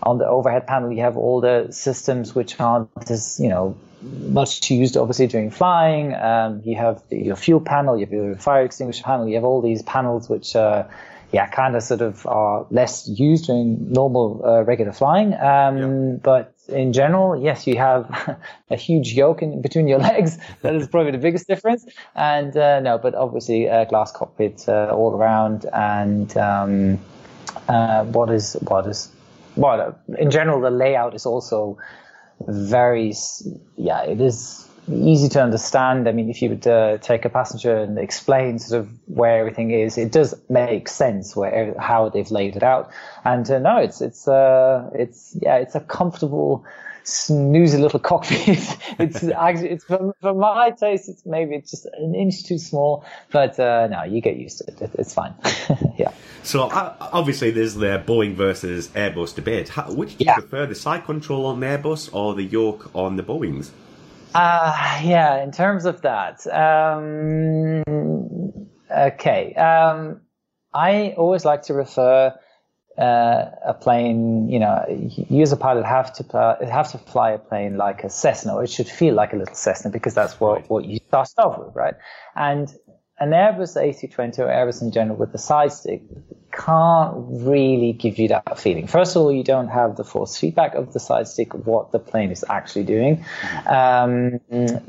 on 0.03 0.19
the 0.19 0.27
overhead 0.27 0.67
panel, 0.67 0.93
you 0.93 1.03
have 1.03 1.17
all 1.17 1.41
the 1.41 1.69
systems 1.71 2.35
which 2.35 2.59
aren't 2.59 2.89
as, 3.11 3.39
you 3.39 3.49
know, 3.49 3.77
much 4.03 4.71
used 4.71 4.97
obviously 4.97 5.27
during 5.27 5.51
flying. 5.51 6.15
Um, 6.15 6.63
you 6.65 6.77
have 6.77 7.03
your 7.11 7.37
fuel 7.37 7.61
panel, 7.61 7.99
you 7.99 8.07
have 8.07 8.13
your 8.13 8.35
fire 8.37 8.65
extinguisher 8.65 9.05
panel, 9.05 9.29
you 9.29 9.35
have 9.35 9.45
all 9.45 9.61
these 9.61 9.83
panels 9.83 10.29
which, 10.29 10.57
uh, 10.57 10.85
yeah, 11.33 11.47
kind 11.47 11.77
of 11.77 11.83
sort 11.83 12.01
of 12.01 12.27
are 12.27 12.67
less 12.71 13.09
used 13.09 13.47
during 13.47 13.93
normal 13.93 14.43
uh, 14.45 14.63
regular 14.63 14.93
flying. 14.93 15.35
Um, 15.35 15.79
yeah. 15.79 16.17
But 16.23 16.55
in 16.69 16.93
general, 16.93 17.41
yes, 17.41 17.67
you 17.67 17.77
have 17.77 18.39
a 18.71 18.77
huge 18.77 19.13
yoke 19.13 19.43
in 19.43 19.63
between 19.63 19.87
your 19.87 19.99
legs. 20.11 20.39
that 20.63 20.75
is 20.75 20.89
probably 20.89 21.13
the 21.13 21.19
biggest 21.19 21.47
difference. 21.47 21.87
And 22.15 22.57
uh, 22.57 22.81
no, 22.81 22.99
but 22.99 23.15
obviously 23.15 23.67
a 23.67 23.87
glass 23.87 24.11
cockpit 24.13 24.69
uh, 24.69 24.89
all 24.93 25.15
around. 25.15 25.67
And 25.73 26.37
um, 26.37 26.99
uh, 27.69 28.05
what 28.05 28.31
is 28.31 28.55
what 28.61 28.87
is 28.87 29.11
well, 29.57 29.99
in 30.19 30.31
general, 30.31 30.61
the 30.61 30.71
layout 30.71 31.15
is 31.15 31.27
also 31.27 31.79
very 32.47 33.13
yeah, 33.77 34.03
it 34.03 34.21
is 34.21 34.67
easy 34.93 35.29
to 35.31 35.43
understand. 35.43 36.09
I 36.09 36.13
mean, 36.13 36.31
if 36.31 36.43
you 36.43 36.51
would 36.51 36.67
uh, 36.67 36.99
take 36.99 37.25
a 37.25 37.29
passenger 37.29 37.77
and 37.77 37.99
explain 37.99 38.59
sort 38.59 38.81
of 38.81 38.89
where 39.07 39.39
everything 39.39 39.71
is, 39.71 39.99
it 39.99 40.13
does 40.13 40.35
make 40.49 40.89
sense 40.89 41.35
where 41.37 41.75
how 41.79 42.09
they've 42.09 42.31
laid 42.31 42.57
it 42.57 42.63
out. 42.63 42.91
And 43.25 43.51
uh, 43.51 43.59
no, 43.59 43.79
it's 43.79 44.01
it's 44.01 44.29
uh, 44.29 44.91
it's 44.95 45.37
yeah, 45.41 45.57
it's 45.57 45.75
a 45.75 45.81
comfortable, 45.81 46.65
snoozy 47.05 47.81
little 47.81 48.01
cockpit. 48.11 48.77
it's 48.99 49.25
actually 49.25 49.71
it's 49.71 49.85
for, 49.85 50.15
for 50.21 50.35
my 50.35 50.71
taste, 50.71 51.09
it's 51.09 51.25
maybe 51.25 51.55
it's 51.55 51.71
just 51.71 51.87
an 51.87 52.15
inch 52.15 52.45
too 52.45 52.59
small, 52.59 53.05
but 53.31 53.59
uh, 53.59 53.87
no, 53.89 54.05
you 54.05 54.21
get 54.21 54.37
used 54.37 54.59
to 54.59 54.65
it. 54.69 54.81
it 54.83 54.91
it's 54.99 55.15
fine. 55.15 55.35
yeah. 55.99 56.13
So 56.43 56.69
uh, 56.69 56.95
obviously, 57.13 57.51
there's 57.51 57.75
the 57.75 58.03
Boeing 58.07 58.35
versus 58.35 58.89
Airbus 58.89 59.35
debate. 59.35 59.69
How, 59.69 59.93
which 59.93 60.17
do 60.17 60.25
you 60.25 60.27
yeah. 60.27 60.35
prefer, 60.37 60.67
the 60.67 60.75
side 60.75 61.05
control 61.05 61.47
on 61.47 61.61
the 61.61 61.67
Airbus 61.67 62.13
or 62.15 62.35
the 62.35 62.45
yoke 62.45 62.91
on 62.95 63.17
the 63.17 63.23
Boeings? 63.23 63.71
Uh, 64.35 65.01
yeah, 65.03 65.43
in 65.43 65.51
terms 65.51 65.85
of 65.85 66.03
that. 66.03 66.47
Um, 66.47 67.83
okay. 68.91 69.55
Um, 69.55 70.21
I 70.73 71.15
always 71.17 71.45
like 71.45 71.63
to 71.63 71.75
refer 71.75 72.39
uh, 72.97 73.51
a 73.65 73.75
plane, 73.75 74.49
you 74.49 74.59
know, 74.59 74.85
you 74.89 75.43
as 75.43 75.53
a 75.53 75.57
pilot 75.57 75.85
have 75.85 76.13
to 76.15 76.59
have 76.71 76.93
to 76.93 76.99
fly 76.99 77.33
a 77.33 77.39
plane 77.39 77.77
like 77.77 78.05
a 78.05 78.11
Cessna, 78.11 78.55
or 78.55 78.65
it 78.65 78.71
should 78.71 78.89
feel 78.89 79.15
like 79.15 79.33
a 79.33 79.37
little 79.37 79.55
Cessna 79.55 79.91
because 79.91 80.15
that's 80.15 80.39
what, 80.39 80.69
what 80.69 80.85
you 80.85 80.99
start 81.09 81.29
off 81.39 81.59
with, 81.59 81.75
right? 81.75 81.95
And 82.37 82.73
an 83.21 83.31
Airbus 83.31 83.77
A320 83.77 84.39
or 84.39 84.47
Airbus 84.47 84.81
in 84.81 84.93
general 84.93 85.17
with 85.17 85.33
the 85.33 85.39
side 85.39 85.73
stick 85.73 86.03
can't 86.53 87.15
really 87.17 87.93
give 87.93 88.19
you 88.19 88.29
that 88.29 88.59
feeling. 88.59 88.87
First 88.87 89.15
of 89.15 89.23
all, 89.23 89.33
you 89.33 89.45
don't 89.45 89.69
have 89.69 89.97
the 89.97 90.05
force 90.05 90.37
feedback 90.37 90.75
of 90.75 90.93
the 90.93 91.01
side 91.01 91.29
stick, 91.29 91.55
what 91.55 91.93
the 91.93 91.99
plane 91.99 92.31
is 92.31 92.45
actually 92.49 92.85
doing. 92.85 93.25
Um, 93.67 94.41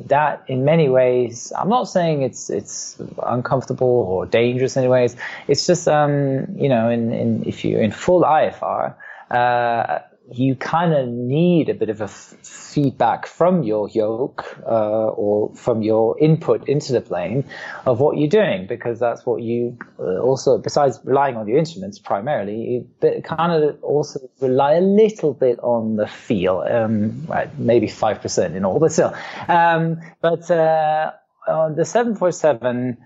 that, 0.08 0.44
in 0.48 0.66
many 0.66 0.90
ways, 0.90 1.54
I'm 1.58 1.70
not 1.70 1.84
saying 1.84 2.24
it's 2.24 2.50
it's 2.50 2.98
uncomfortable 3.22 3.88
or 3.88 4.26
dangerous 4.26 4.76
in 4.76 4.90
ways. 4.90 5.16
It's 5.48 5.68
just, 5.68 5.88
um, 5.88 6.48
you 6.56 6.70
know, 6.70 6.90
in, 6.90 7.12
in, 7.12 7.44
if 7.46 7.64
you're 7.64 7.82
in 7.82 7.92
full 7.92 8.24
IFR, 8.24 8.96
uh, 9.30 10.00
you 10.34 10.56
kind 10.56 10.94
of 10.94 11.08
need 11.10 11.68
a 11.68 11.74
bit 11.74 11.90
of 11.90 12.00
a 12.00 12.06
f- 12.06 12.36
feedback 12.42 13.28
from 13.28 13.64
your 13.64 13.90
yoke 13.90 14.58
uh, 14.66 15.08
or 15.10 15.54
from 15.56 15.82
your 15.82 16.18
input 16.20 16.68
into 16.70 16.94
the 16.94 17.02
plane 17.02 17.44
of 17.86 18.00
what 18.00 18.18
you're 18.18 18.30
doing 18.30 18.66
because 18.66 19.00
that's 19.00 19.26
what 19.26 19.42
you 19.42 19.78
uh, 20.00 20.20
also 20.20 20.58
besides 20.58 21.00
relying 21.04 21.36
on 21.36 21.48
your 21.48 21.58
instruments 21.58 22.00
primarily 22.00 22.88
you 23.02 23.22
kind 23.24 23.52
of 23.52 23.84
also 23.84 24.20
rely 24.40 24.74
a 24.74 24.82
little 24.82 25.34
bit 25.34 25.60
on 25.60 25.98
the 25.98 26.08
feel 26.08 26.60
um, 26.60 27.26
right, 27.28 27.58
maybe 27.60 27.88
5% 27.88 28.56
in 28.56 28.64
all 28.64 28.80
but 28.80 28.92
still. 28.92 29.14
Um, 29.50 30.00
but 30.22 30.50
uh, 30.50 31.12
on 31.48 31.76
the 31.76 31.84
747 31.84 32.98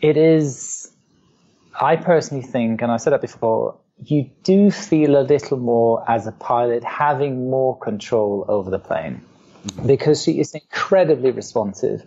it 0.00 0.16
is 0.16 0.90
I 1.80 1.96
personally 1.96 2.42
think 2.42 2.82
and 2.82 2.90
I 2.90 2.96
said 2.96 3.12
that 3.12 3.20
before 3.20 3.78
you 4.02 4.30
do 4.42 4.70
feel 4.70 5.16
a 5.16 5.22
little 5.22 5.58
more 5.58 6.08
as 6.10 6.26
a 6.26 6.32
pilot 6.32 6.82
having 6.84 7.48
more 7.50 7.78
control 7.78 8.44
over 8.48 8.70
the 8.70 8.78
plane 8.78 9.22
mm-hmm. 9.66 9.86
because 9.86 10.22
she 10.22 10.40
is 10.40 10.54
incredibly 10.54 11.30
responsive. 11.30 12.02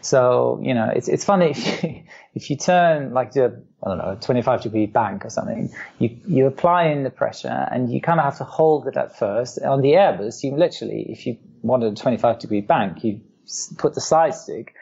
So, 0.00 0.60
you 0.62 0.74
know, 0.74 0.90
it's, 0.94 1.08
it's 1.08 1.24
funny 1.24 1.50
if 1.50 1.82
you, 1.82 2.02
if 2.34 2.50
you 2.50 2.56
turn 2.56 3.12
like 3.12 3.32
the, 3.32 3.62
I 3.82 3.88
don't 3.88 3.98
know, 3.98 4.12
a 4.12 4.16
25 4.16 4.62
degree 4.62 4.86
bank 4.86 5.24
or 5.24 5.30
something, 5.30 5.70
you, 5.98 6.16
you 6.26 6.46
apply 6.46 6.84
in 6.84 7.04
the 7.04 7.10
pressure 7.10 7.68
and 7.70 7.92
you 7.92 8.00
kind 8.00 8.20
of 8.20 8.24
have 8.24 8.38
to 8.38 8.44
hold 8.44 8.86
it 8.86 8.96
at 8.96 9.18
first. 9.18 9.60
On 9.62 9.82
the 9.82 9.92
Airbus, 9.92 10.42
you 10.42 10.56
literally, 10.56 11.06
if 11.10 11.26
you 11.26 11.36
wanted 11.62 11.92
a 11.92 11.96
25 11.96 12.38
degree 12.38 12.62
bank, 12.62 13.04
you 13.04 13.20
put 13.76 13.94
the 13.94 14.00
side 14.00 14.34
stick, 14.34 14.74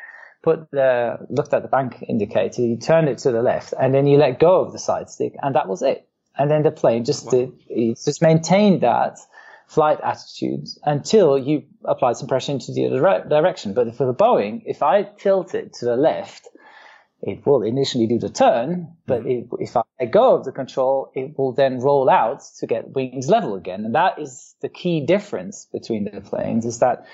put 0.42 0.70
the, 0.70 1.18
looked 1.28 1.53
at 1.53 1.62
the 1.62 1.68
bank 1.68 2.05
indicator, 2.09 2.62
you 2.62 2.76
turned 2.76 3.09
it 3.09 3.18
to 3.18 3.32
the 3.32 3.42
left 3.42 3.74
and 3.78 3.92
then 3.92 4.07
you 4.07 4.16
let 4.16 4.38
go 4.38 4.61
of 4.61 4.72
the 4.72 4.78
side 4.78 5.11
stick 5.11 5.34
and 5.42 5.57
that 5.57 5.66
was 5.66 5.82
it 5.82 6.07
and 6.39 6.51
then 6.51 6.62
the 6.62 6.70
plane 6.70 7.05
just 7.05 7.26
wow. 7.26 7.51
did, 7.68 7.97
just 7.97 8.22
maintained 8.22 8.82
that 8.82 9.18
flight 9.66 9.99
attitude 10.03 10.68
until 10.84 11.37
you 11.37 11.64
apply 11.84 12.12
some 12.12 12.28
pressure 12.28 12.53
into 12.53 12.72
the 12.72 12.87
other 12.87 13.28
direction. 13.28 13.74
But 13.74 13.95
for 13.97 14.07
the 14.07 14.14
Boeing, 14.14 14.62
if 14.64 14.82
I 14.82 15.03
tilt 15.03 15.55
it 15.55 15.72
to 15.74 15.84
the 15.84 15.97
left, 15.97 16.49
it 17.22 17.45
will 17.47 17.62
initially 17.62 18.07
do 18.07 18.18
the 18.18 18.28
turn, 18.28 18.95
but 19.07 19.22
mm-hmm. 19.22 19.55
it, 19.57 19.62
if 19.62 19.76
I 19.76 19.82
let 19.99 20.12
go 20.12 20.37
of 20.37 20.45
the 20.45 20.53
control, 20.53 21.11
it 21.14 21.37
will 21.37 21.53
then 21.53 21.80
roll 21.80 22.09
out 22.11 22.43
to 22.59 22.66
get 22.66 22.91
wings 22.91 23.28
level 23.28 23.55
again. 23.55 23.84
And 23.84 23.95
that 23.95 24.18
is 24.18 24.55
the 24.61 24.68
key 24.68 25.01
difference 25.01 25.66
between 25.72 26.05
the 26.05 26.20
planes 26.20 26.66
is 26.66 26.78
that 26.80 27.07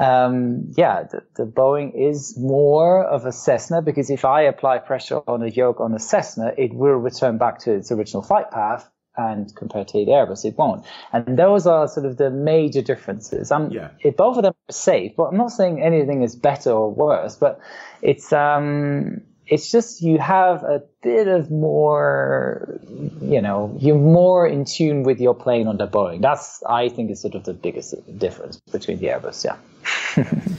um, 0.00 0.72
yeah, 0.76 1.02
the, 1.02 1.22
the, 1.36 1.44
Boeing 1.44 1.92
is 1.94 2.34
more 2.38 3.04
of 3.04 3.26
a 3.26 3.32
Cessna 3.32 3.82
because 3.82 4.08
if 4.08 4.24
I 4.24 4.42
apply 4.42 4.78
pressure 4.78 5.20
on 5.28 5.42
a 5.42 5.48
yoke 5.48 5.78
on 5.78 5.94
a 5.94 5.98
Cessna, 5.98 6.52
it 6.56 6.72
will 6.72 6.96
return 6.96 7.36
back 7.36 7.58
to 7.60 7.72
its 7.72 7.92
original 7.92 8.22
flight 8.22 8.50
path. 8.50 8.88
And 9.16 9.54
compared 9.54 9.88
to 9.88 10.04
the 10.04 10.12
Airbus, 10.12 10.46
it 10.46 10.56
won't. 10.56 10.86
And 11.12 11.38
those 11.38 11.66
are 11.66 11.86
sort 11.88 12.06
of 12.06 12.16
the 12.16 12.30
major 12.30 12.80
differences. 12.80 13.52
Um, 13.52 13.70
yeah. 13.70 13.90
It, 14.00 14.16
both 14.16 14.38
of 14.38 14.44
them 14.44 14.54
are 14.70 14.72
safe, 14.72 15.12
but 15.16 15.24
I'm 15.24 15.36
not 15.36 15.50
saying 15.50 15.82
anything 15.82 16.22
is 16.22 16.34
better 16.36 16.70
or 16.70 16.90
worse, 16.90 17.36
but 17.36 17.60
it's, 18.00 18.32
um, 18.32 19.20
it's 19.50 19.72
just 19.72 20.00
you 20.00 20.18
have 20.18 20.62
a 20.62 20.80
bit 21.02 21.26
of 21.26 21.50
more, 21.50 22.80
you 23.20 23.42
know, 23.42 23.76
you're 23.80 23.98
more 23.98 24.46
in 24.46 24.64
tune 24.64 25.02
with 25.02 25.20
your 25.20 25.34
plane 25.34 25.66
on 25.66 25.76
the 25.76 25.88
Boeing. 25.88 26.22
That's, 26.22 26.62
I 26.62 26.88
think, 26.88 27.10
is 27.10 27.20
sort 27.20 27.34
of 27.34 27.44
the 27.44 27.52
biggest 27.52 27.94
difference 28.16 28.60
between 28.70 29.00
the 29.00 29.08
Airbus. 29.08 29.44
Yeah. 29.44 29.56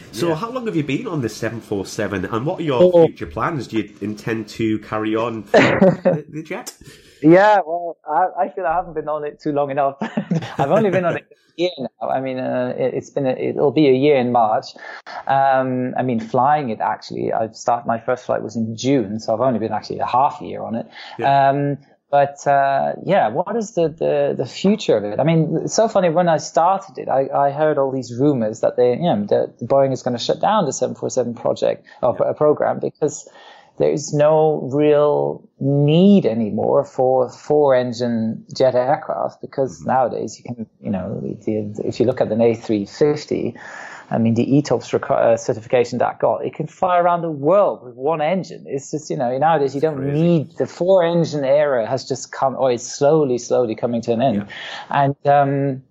so, 0.12 0.30
yeah. 0.30 0.36
how 0.36 0.52
long 0.52 0.66
have 0.66 0.76
you 0.76 0.84
been 0.84 1.08
on 1.08 1.22
the 1.22 1.30
747, 1.30 2.26
and 2.26 2.46
what 2.46 2.60
are 2.60 2.64
your 2.64 2.84
oh. 2.84 3.06
future 3.08 3.28
plans? 3.28 3.68
Do 3.68 3.78
you 3.78 3.96
intend 4.02 4.50
to 4.50 4.80
carry 4.80 5.16
on 5.16 5.44
the, 5.52 6.26
the 6.28 6.44
jet? 6.44 6.76
Yeah, 7.22 7.62
well, 7.66 7.81
I, 8.12 8.44
I, 8.44 8.50
feel 8.50 8.66
I 8.66 8.76
haven't 8.76 8.94
been 8.94 9.08
on 9.08 9.24
it 9.24 9.40
too 9.40 9.52
long 9.52 9.72
enough. 9.72 9.98
I've 10.02 10.72
only 10.72 10.90
been 10.90 11.06
on 11.06 11.18
it 11.18 11.26
a 11.32 11.62
year 11.62 11.72
now. 11.80 12.10
I 12.10 12.20
mean, 12.20 12.40
uh, 12.40 12.74
it, 12.78 12.94
has 12.94 13.10
been 13.10 13.26
a, 13.26 13.32
it'll 13.32 13.72
be 13.72 13.88
a 13.88 13.94
year 13.94 14.18
in 14.18 14.32
March. 14.32 14.68
Um, 15.28 15.94
I 15.98 16.04
mean, 16.04 16.20
flying 16.20 16.70
it 16.70 16.80
actually. 16.80 17.32
I've 17.34 17.56
started 17.56 17.88
my 17.88 18.00
first 18.00 18.26
flight 18.26 18.42
was 18.42 18.56
in 18.56 18.76
June, 18.76 19.20
so 19.20 19.34
I've 19.34 19.42
only 19.42 19.60
been 19.60 19.72
actually 19.72 20.00
a 20.00 20.06
half 20.06 20.42
year 20.42 20.62
on 20.62 20.76
it. 20.76 20.88
Yeah. 21.18 21.50
Um, 21.50 21.78
but 22.12 22.46
uh, 22.46 22.94
yeah, 23.06 23.30
what 23.30 23.56
is 23.56 23.72
the, 23.72 23.88
the, 23.88 24.36
the 24.38 24.46
future 24.46 24.98
of 24.98 25.06
it? 25.06 25.20
I 25.22 25.24
mean, 25.24 25.62
it's 25.64 25.74
so 25.74 25.88
funny. 25.88 26.10
When 26.10 26.28
I 26.28 26.38
started 26.38 26.98
it, 26.98 27.08
I, 27.08 27.30
I 27.30 27.52
heard 27.52 27.78
all 27.78 27.90
these 27.90 28.14
rumors 28.14 28.60
that 28.60 28.76
they, 28.76 28.92
you 28.92 29.04
know, 29.04 29.26
that 29.30 29.60
Boeing 29.62 29.94
is 29.94 30.04
going 30.04 30.18
to 30.18 30.24
shut 30.24 30.42
down 30.42 30.66
the 30.66 30.74
747 30.74 31.36
project 31.36 31.86
or 32.04 32.18
yeah. 32.20 32.34
program 32.34 32.80
because 32.80 33.30
there's 33.82 34.14
no 34.14 34.70
real 34.72 35.48
need 35.60 36.26
anymore 36.26 36.86
for 36.86 37.30
four 37.30 37.76
engine 37.76 38.46
jet 38.56 38.76
aircraft 38.76 39.42
because 39.42 39.80
mm-hmm. 39.80 39.90
nowadays 39.90 40.38
you 40.38 40.44
can, 40.44 40.68
you 40.80 40.92
know, 40.92 41.20
if 41.24 42.00
you 42.00 42.06
look 42.06 42.22
at 42.22 42.32
an 42.32 42.40
A350, 42.40 43.58
I 44.12 44.18
mean, 44.18 44.36
the 44.36 44.46
ETOPS 44.46 44.94
uh, 45.10 45.38
certification 45.38 45.98
that 46.00 46.20
got, 46.20 46.46
it 46.46 46.54
can 46.54 46.68
fly 46.68 47.00
around 47.00 47.22
the 47.22 47.32
world 47.32 47.84
with 47.84 47.96
one 47.96 48.22
engine. 48.22 48.66
It's 48.68 48.92
just, 48.92 49.10
you 49.10 49.18
know, 49.18 49.36
nowadays 49.38 49.74
you 49.74 49.82
don't 49.82 49.98
Crazy. 49.98 50.22
need 50.22 50.58
the 50.58 50.68
four 50.68 51.04
engine 51.04 51.44
era 51.44 51.88
has 51.88 52.08
just 52.08 52.32
come, 52.32 52.56
or 52.56 52.72
it's 52.72 52.86
slowly, 52.86 53.40
slowly 53.40 53.74
coming 53.74 54.02
to 54.02 54.12
an 54.12 54.22
end. 54.22 54.36
Yeah. 54.36 54.48
And, 54.90 55.28
um, 55.28 55.84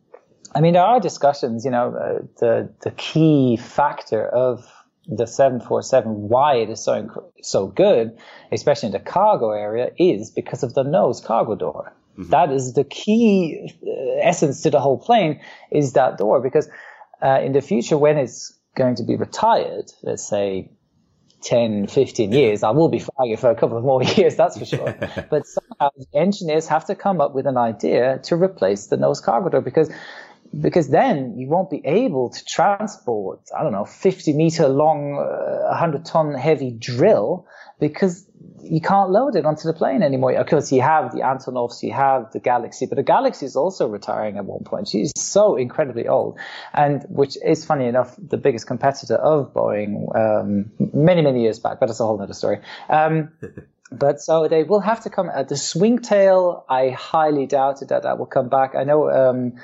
I 0.54 0.60
mean, 0.60 0.74
there 0.74 0.82
are 0.82 1.00
discussions, 1.00 1.64
you 1.64 1.70
know, 1.70 1.94
uh, 1.94 2.26
the, 2.38 2.72
the 2.82 2.90
key 2.92 3.56
factor 3.56 4.26
of 4.28 4.70
the 5.10 5.26
747, 5.26 6.28
why 6.28 6.56
it 6.56 6.70
is 6.70 6.82
so, 6.82 7.32
so 7.42 7.66
good, 7.66 8.16
especially 8.52 8.88
in 8.88 8.92
the 8.92 9.00
cargo 9.00 9.50
area, 9.50 9.90
is 9.98 10.30
because 10.30 10.62
of 10.62 10.74
the 10.74 10.82
nose 10.82 11.20
cargo 11.20 11.54
door. 11.54 11.92
Mm-hmm. 12.18 12.30
That 12.30 12.52
is 12.52 12.74
the 12.74 12.84
key 12.84 13.72
uh, 13.82 14.20
essence 14.22 14.62
to 14.62 14.70
the 14.70 14.80
whole 14.80 14.98
plane 14.98 15.40
is 15.70 15.94
that 15.94 16.18
door 16.18 16.40
because 16.40 16.68
uh, 17.22 17.40
in 17.42 17.52
the 17.52 17.60
future 17.60 17.98
when 17.98 18.18
it's 18.18 18.56
going 18.76 18.96
to 18.96 19.04
be 19.04 19.16
retired, 19.16 19.92
let's 20.02 20.26
say 20.26 20.70
10, 21.42 21.86
15 21.86 22.32
years. 22.32 22.62
I 22.62 22.70
will 22.70 22.88
be 22.88 22.98
flying 22.98 23.32
it 23.32 23.38
for 23.38 23.50
a 23.50 23.54
couple 23.54 23.78
of 23.78 23.84
more 23.84 24.02
years, 24.16 24.36
that's 24.36 24.58
for 24.58 24.64
sure. 24.64 24.94
but 25.30 25.46
somehow 25.46 25.90
engineers 26.14 26.66
have 26.68 26.86
to 26.86 26.94
come 26.94 27.20
up 27.20 27.34
with 27.34 27.46
an 27.46 27.56
idea 27.56 28.18
to 28.24 28.36
replace 28.36 28.88
the 28.88 28.96
nose 28.96 29.20
cargo 29.20 29.48
door 29.48 29.60
because 29.60 29.90
because 30.58 30.88
then 30.88 31.38
you 31.38 31.48
won't 31.48 31.70
be 31.70 31.80
able 31.84 32.30
to 32.30 32.44
transport, 32.44 33.40
I 33.56 33.62
don't 33.62 33.72
know, 33.72 33.84
50 33.84 34.32
meter 34.32 34.68
long, 34.68 35.18
uh, 35.18 35.68
100 35.68 36.04
ton 36.04 36.34
heavy 36.34 36.72
drill 36.72 37.46
because 37.78 38.26
you 38.62 38.80
can't 38.80 39.10
load 39.10 39.36
it 39.36 39.46
onto 39.46 39.66
the 39.66 39.72
plane 39.72 40.02
anymore. 40.02 40.32
Of 40.32 40.46
course, 40.46 40.70
you 40.72 40.82
have 40.82 41.12
the 41.12 41.20
Antonovs, 41.20 41.82
you 41.82 41.92
have 41.92 42.30
the 42.32 42.40
Galaxy, 42.40 42.86
but 42.86 42.96
the 42.96 43.02
Galaxy 43.02 43.46
is 43.46 43.56
also 43.56 43.88
retiring 43.88 44.36
at 44.36 44.44
one 44.44 44.64
point. 44.64 44.88
She's 44.88 45.12
so 45.16 45.56
incredibly 45.56 46.08
old, 46.08 46.38
and 46.74 47.04
which 47.08 47.36
is 47.42 47.64
funny 47.64 47.86
enough, 47.86 48.14
the 48.18 48.36
biggest 48.36 48.66
competitor 48.66 49.14
of 49.16 49.54
Boeing 49.54 50.14
um, 50.14 50.70
many 50.92 51.22
many 51.22 51.42
years 51.42 51.58
back. 51.58 51.80
But 51.80 51.86
that's 51.86 52.00
a 52.00 52.06
whole 52.06 52.20
other 52.20 52.34
story. 52.34 52.60
Um, 52.88 53.30
but 53.92 54.20
so 54.20 54.46
they 54.46 54.62
will 54.62 54.80
have 54.80 55.02
to 55.04 55.10
come. 55.10 55.30
Uh, 55.32 55.42
the 55.42 55.56
swing 55.56 55.98
tail. 55.98 56.64
I 56.68 56.90
highly 56.90 57.46
doubted 57.46 57.88
that 57.88 58.02
that 58.02 58.18
will 58.18 58.26
come 58.26 58.48
back. 58.48 58.74
I 58.74 58.84
know. 58.84 59.10
Um, 59.10 59.54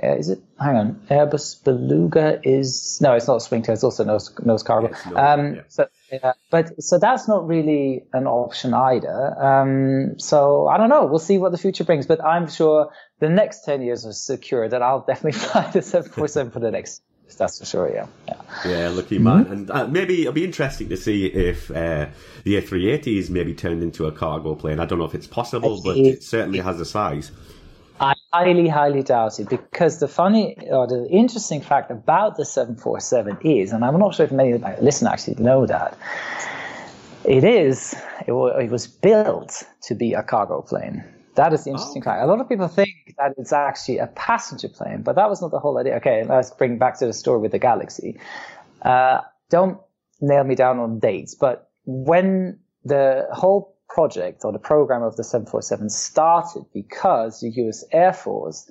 uh, 0.00 0.14
is 0.16 0.28
it? 0.28 0.40
Hang 0.58 0.76
on. 0.76 1.00
Airbus 1.10 1.64
Beluga 1.64 2.40
is 2.44 3.00
no, 3.00 3.14
it's 3.14 3.26
not 3.26 3.36
a 3.36 3.40
Swingtail. 3.40 3.70
It's 3.70 3.82
also 3.82 4.04
nose 4.04 4.32
nose 4.42 4.62
cargo. 4.62 4.94
Yeah, 5.10 5.32
um, 5.32 5.54
yeah. 5.56 5.62
So 5.68 5.86
yeah, 6.12 6.32
but 6.50 6.82
so 6.82 6.98
that's 6.98 7.26
not 7.26 7.46
really 7.46 8.04
an 8.12 8.26
option 8.26 8.72
either. 8.72 9.42
Um, 9.42 10.18
so 10.18 10.68
I 10.68 10.76
don't 10.76 10.90
know. 10.90 11.06
We'll 11.06 11.18
see 11.18 11.38
what 11.38 11.50
the 11.50 11.58
future 11.58 11.84
brings. 11.84 12.06
But 12.06 12.24
I'm 12.24 12.48
sure 12.48 12.92
the 13.18 13.28
next 13.28 13.64
ten 13.64 13.82
years 13.82 14.06
are 14.06 14.12
secure. 14.12 14.68
That 14.68 14.80
I'll 14.80 15.00
definitely 15.06 15.40
fly 15.40 15.68
the 15.70 15.82
seven 15.82 16.10
four 16.10 16.28
seven 16.28 16.52
for 16.52 16.60
the 16.60 16.70
next. 16.70 17.02
That's 17.36 17.58
for 17.58 17.64
sure. 17.64 17.92
Yeah. 17.92 18.06
Yeah. 18.26 18.42
yeah 18.64 18.88
lucky 18.88 19.18
man. 19.18 19.44
Mm-hmm. 19.44 19.52
And 19.52 19.70
uh, 19.70 19.86
maybe 19.86 20.22
it'll 20.22 20.32
be 20.32 20.44
interesting 20.44 20.88
to 20.88 20.96
see 20.96 21.26
if 21.26 21.70
uh, 21.70 22.06
the 22.44 22.60
A380 22.60 23.18
is 23.18 23.30
maybe 23.30 23.54
turned 23.54 23.82
into 23.82 24.06
a 24.06 24.12
cargo 24.12 24.56
plane. 24.56 24.80
I 24.80 24.84
don't 24.84 24.98
know 24.98 25.04
if 25.04 25.14
it's 25.14 25.28
possible, 25.28 25.80
but 25.82 25.96
it 25.96 26.22
certainly 26.24 26.58
has 26.58 26.78
the 26.78 26.84
size. 26.84 27.30
Highly, 28.32 28.68
highly 28.68 29.02
doubted 29.02 29.48
because 29.48 29.98
the 29.98 30.06
funny 30.06 30.56
or 30.70 30.86
the 30.86 31.08
interesting 31.08 31.60
fact 31.60 31.90
about 31.90 32.36
the 32.36 32.44
747 32.44 33.38
is, 33.42 33.72
and 33.72 33.84
I'm 33.84 33.98
not 33.98 34.14
sure 34.14 34.24
if 34.24 34.30
many 34.30 34.52
of 34.52 34.60
my 34.60 34.78
listeners 34.78 35.10
actually 35.12 35.42
know 35.42 35.66
that, 35.66 35.98
it 37.24 37.42
is, 37.42 37.94
it, 38.28 38.32
was 38.32 38.86
built 38.86 39.64
to 39.82 39.94
be 39.96 40.14
a 40.14 40.22
cargo 40.22 40.62
plane. 40.62 41.04
That 41.34 41.52
is 41.52 41.64
the 41.64 41.70
interesting 41.70 42.02
oh. 42.02 42.04
fact. 42.04 42.22
A 42.22 42.26
lot 42.26 42.40
of 42.40 42.48
people 42.48 42.68
think 42.68 43.14
that 43.18 43.32
it's 43.36 43.52
actually 43.52 43.98
a 43.98 44.06
passenger 44.06 44.68
plane, 44.68 45.02
but 45.02 45.16
that 45.16 45.28
was 45.28 45.42
not 45.42 45.50
the 45.50 45.58
whole 45.58 45.76
idea. 45.78 45.96
Okay, 45.96 46.24
let's 46.24 46.52
bring 46.52 46.78
back 46.78 46.98
to 47.00 47.06
the 47.06 47.12
story 47.12 47.40
with 47.40 47.50
the 47.50 47.58
Galaxy. 47.58 48.20
Uh, 48.82 49.22
don't 49.48 49.78
nail 50.20 50.44
me 50.44 50.54
down 50.54 50.78
on 50.78 51.00
dates, 51.00 51.34
but 51.34 51.70
when 51.84 52.60
the 52.84 53.26
whole 53.32 53.76
project 53.92 54.44
or 54.44 54.52
the 54.52 54.58
program 54.58 55.02
of 55.02 55.16
the 55.16 55.24
747 55.24 55.90
started 55.90 56.64
because 56.72 57.40
the 57.40 57.50
US 57.50 57.84
Air 57.92 58.12
Force 58.12 58.70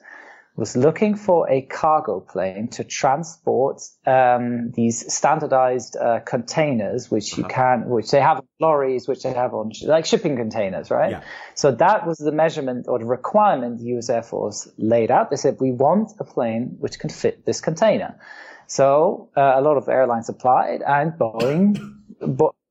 was 0.56 0.76
looking 0.76 1.16
for 1.16 1.50
a 1.50 1.62
cargo 1.62 2.20
plane 2.20 2.68
to 2.68 2.84
transport 2.84 3.82
um, 4.06 4.72
these 4.72 5.12
standardized 5.12 5.96
uh, 5.96 6.20
containers, 6.20 7.10
which 7.10 7.38
you 7.38 7.46
uh-huh. 7.46 7.54
can, 7.54 7.90
which 7.90 8.12
they 8.12 8.20
have 8.20 8.38
on 8.38 8.48
lorries, 8.60 9.08
which 9.08 9.24
they 9.24 9.34
have 9.34 9.54
on 9.54 9.72
like 9.84 10.06
shipping 10.06 10.36
containers, 10.36 10.92
right? 10.92 11.12
Yeah. 11.12 11.24
So 11.56 11.72
that 11.72 12.06
was 12.06 12.18
the 12.18 12.34
measurement 12.34 12.88
or 12.90 13.00
the 13.00 13.06
requirement 13.06 13.80
the 13.80 13.86
U.S. 13.96 14.10
Air 14.10 14.24
Force 14.24 14.68
laid 14.78 15.12
out. 15.12 15.30
They 15.30 15.38
said 15.38 15.58
we 15.60 15.72
want 15.72 16.12
a 16.20 16.26
plane 16.26 16.76
which 16.80 17.00
can 17.00 17.10
fit 17.10 17.46
this 17.46 17.62
container. 17.62 18.20
So 18.68 19.30
uh, 19.38 19.54
a 19.56 19.62
lot 19.62 19.78
of 19.78 19.88
airlines 19.88 20.30
applied, 20.30 20.82
and 20.82 21.14
Boeing 21.14 21.80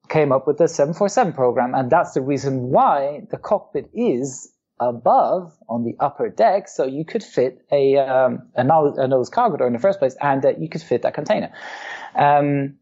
came 0.08 0.32
up 0.32 0.46
with 0.46 0.58
the 0.58 0.68
747 0.68 1.32
program. 1.32 1.74
And 1.74 1.90
that's 1.90 2.12
the 2.12 2.20
reason 2.20 2.70
why 2.70 3.22
the 3.30 3.36
cockpit 3.36 3.90
is 3.92 4.52
above 4.80 5.52
on 5.68 5.84
the 5.84 5.96
upper 6.00 6.28
deck. 6.28 6.68
So 6.68 6.84
you 6.84 7.04
could 7.04 7.22
fit 7.22 7.64
a, 7.72 7.96
um, 7.98 8.48
a, 8.54 8.64
nose, 8.64 9.28
cargo 9.28 9.56
door 9.56 9.66
in 9.66 9.72
the 9.72 9.78
first 9.78 9.98
place 9.98 10.16
and 10.20 10.44
uh, 10.44 10.52
you 10.58 10.68
could 10.68 10.82
fit 10.82 11.02
that 11.02 11.14
container. 11.14 11.52
Um, 12.14 12.76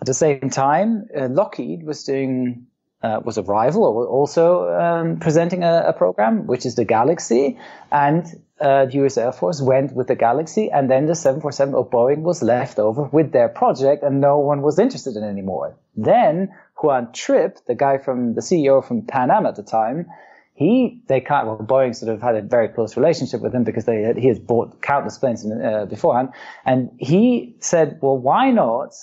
at 0.00 0.06
the 0.06 0.14
same 0.14 0.50
time, 0.50 1.06
uh, 1.16 1.28
Lockheed 1.28 1.84
was 1.84 2.04
doing 2.04 2.66
uh, 3.04 3.20
was 3.22 3.36
a 3.36 3.42
rival 3.42 3.84
or 3.84 4.06
also 4.06 4.72
um, 4.72 5.18
presenting 5.18 5.62
a, 5.62 5.84
a, 5.88 5.92
program, 5.92 6.46
which 6.46 6.64
is 6.64 6.74
the 6.74 6.86
Galaxy, 6.86 7.58
and 7.92 8.24
uh, 8.60 8.86
the 8.86 8.94
U.S. 8.94 9.18
Air 9.18 9.32
Force 9.32 9.60
went 9.60 9.92
with 9.92 10.06
the 10.06 10.14
Galaxy, 10.14 10.70
and 10.70 10.90
then 10.90 11.04
the 11.04 11.14
747 11.14 11.74
of 11.74 11.90
Boeing 11.90 12.22
was 12.22 12.42
left 12.42 12.78
over 12.78 13.02
with 13.02 13.30
their 13.32 13.50
project, 13.50 14.02
and 14.02 14.22
no 14.22 14.38
one 14.38 14.62
was 14.62 14.78
interested 14.78 15.16
in 15.16 15.24
anymore. 15.24 15.76
Then 15.96 16.54
Juan 16.82 17.12
Trippe, 17.12 17.58
the 17.66 17.74
guy 17.74 17.98
from 17.98 18.34
the 18.34 18.40
CEO 18.40 18.82
from 18.82 19.02
Pan 19.02 19.30
Am 19.30 19.44
at 19.44 19.56
the 19.56 19.62
time, 19.62 20.06
he 20.54 21.02
they 21.08 21.20
kind 21.20 21.46
well 21.46 21.58
Boeing 21.58 21.94
sort 21.94 22.14
of 22.14 22.22
had 22.22 22.36
a 22.36 22.42
very 22.42 22.68
close 22.68 22.96
relationship 22.96 23.42
with 23.42 23.54
him 23.54 23.64
because 23.64 23.84
they 23.84 24.02
had, 24.02 24.16
he 24.16 24.28
has 24.28 24.38
bought 24.38 24.80
countless 24.80 25.18
planes 25.18 25.44
in, 25.44 25.60
uh, 25.60 25.84
beforehand, 25.84 26.30
and 26.64 26.90
he 26.98 27.56
said, 27.58 27.98
well, 28.00 28.16
why 28.16 28.50
not 28.50 28.94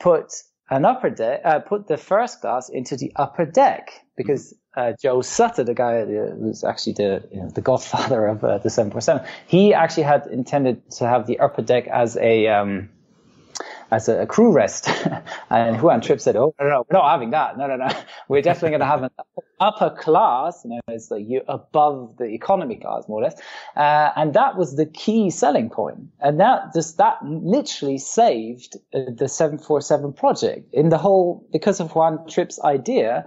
put 0.00 0.32
an 0.70 0.84
upper 0.84 1.10
deck, 1.10 1.40
uh, 1.44 1.58
put 1.58 1.88
the 1.88 1.96
first 1.96 2.40
class 2.40 2.68
into 2.68 2.96
the 2.96 3.12
upper 3.16 3.44
deck 3.44 3.90
because 4.16 4.54
uh, 4.76 4.92
Joe 5.02 5.20
Sutter, 5.20 5.64
the 5.64 5.74
guy 5.74 6.04
who's 6.04 6.62
actually 6.62 6.92
the 6.92 7.28
you 7.32 7.40
know, 7.40 7.50
the 7.50 7.60
godfather 7.60 8.26
of 8.26 8.44
uh, 8.44 8.58
the 8.58 8.70
747, 8.70 9.26
he 9.46 9.74
actually 9.74 10.04
had 10.04 10.26
intended 10.28 10.88
to 10.92 11.08
have 11.08 11.26
the 11.26 11.40
upper 11.40 11.62
deck 11.62 11.88
as 11.88 12.16
a 12.16 12.46
um, 12.46 12.88
as 13.90 14.08
a, 14.08 14.22
a 14.22 14.26
crew 14.26 14.52
rest. 14.52 14.88
and 15.50 15.80
Juan 15.80 16.00
Trippe 16.00 16.20
said, 16.20 16.36
"Oh 16.36 16.54
no, 16.60 16.68
no, 16.68 16.84
we're 16.88 16.98
not 16.98 17.10
having 17.10 17.30
that. 17.30 17.58
No, 17.58 17.66
no, 17.66 17.76
no. 17.76 17.88
We're 18.28 18.42
definitely 18.42 18.70
going 18.70 18.80
to 18.80 18.86
have 18.86 19.02
an 19.02 19.10
upper 19.60 19.90
class. 19.90 20.62
You 20.64 20.70
know, 20.70 20.80
it's 20.88 21.10
like 21.10 21.24
you 21.26 21.42
above 21.48 22.16
the 22.18 22.24
economy 22.24 22.76
class, 22.76 23.08
more 23.08 23.20
or 23.20 23.24
less." 23.24 23.40
Uh, 23.76 24.10
and 24.16 24.34
that 24.34 24.56
was 24.56 24.76
the 24.76 24.86
key 24.86 25.30
selling 25.30 25.70
point. 25.70 25.98
And 26.20 26.40
that 26.40 26.72
just 26.74 26.98
that 26.98 27.18
literally 27.24 27.98
saved 27.98 28.76
uh, 28.94 29.00
the 29.16 29.28
747 29.28 30.12
project 30.12 30.72
in 30.72 30.88
the 30.88 30.98
whole 30.98 31.46
because 31.52 31.80
of 31.80 31.94
Juan 31.94 32.26
Trippe's 32.26 32.60
idea. 32.60 33.26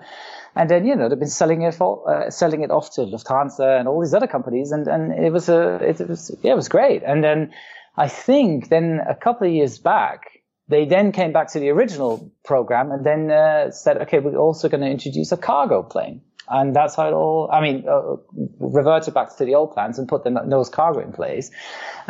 And 0.55 0.70
then, 0.70 0.86
you 0.86 0.95
know, 0.95 1.09
they've 1.09 1.20
been 1.20 1.28
selling 1.28 1.64
it 1.64 1.74
for, 1.74 2.07
uh, 2.07 2.30
selling 2.30 2.61
it 2.61 2.70
off 2.70 2.91
to 2.93 3.01
Lufthansa 3.01 3.80
and 3.80 3.88
all 3.88 3.99
these 4.01 4.14
other 4.14 4.28
companies. 4.28 4.72
And, 4.72 4.88
and 4.88 5.11
it 5.11 5.32
was 5.32 5.49
a, 5.49 5.78
it 5.78 6.07
was, 6.07 6.36
yeah, 6.43 6.51
it 6.51 6.55
was 6.55 6.70
great. 6.70 7.01
And 7.03 7.24
then 7.24 7.51
I 7.97 8.07
think 8.07 8.70
then 8.70 9.01
a 9.07 9.16
couple 9.16 9.47
of 9.47 9.53
years 9.53 9.80
back, 9.80 10.32
they 10.68 10.86
then 10.86 11.11
came 11.11 11.34
back 11.34 11.51
to 11.53 11.59
the 11.59 11.70
original 11.70 12.32
program 12.43 12.91
and 12.91 13.05
then 13.05 13.30
uh, 13.30 13.72
said, 13.72 13.97
okay, 14.03 14.20
we're 14.20 14.38
also 14.38 14.70
going 14.70 14.82
to 14.82 14.89
introduce 14.89 15.32
a 15.32 15.38
cargo 15.38 15.84
plane. 15.84 16.22
And 16.49 16.75
that's 16.75 16.95
how 16.95 17.07
it 17.07 17.13
all, 17.13 17.49
I 17.51 17.61
mean, 17.61 17.85
uh, 17.87 18.17
reverted 18.59 19.13
back 19.13 19.35
to 19.37 19.45
the 19.45 19.55
old 19.55 19.73
plans 19.73 19.97
and 19.97 20.07
put 20.07 20.23
the 20.23 20.29
nose 20.29 20.69
cargo 20.69 20.99
in 20.99 21.13
place. 21.13 21.51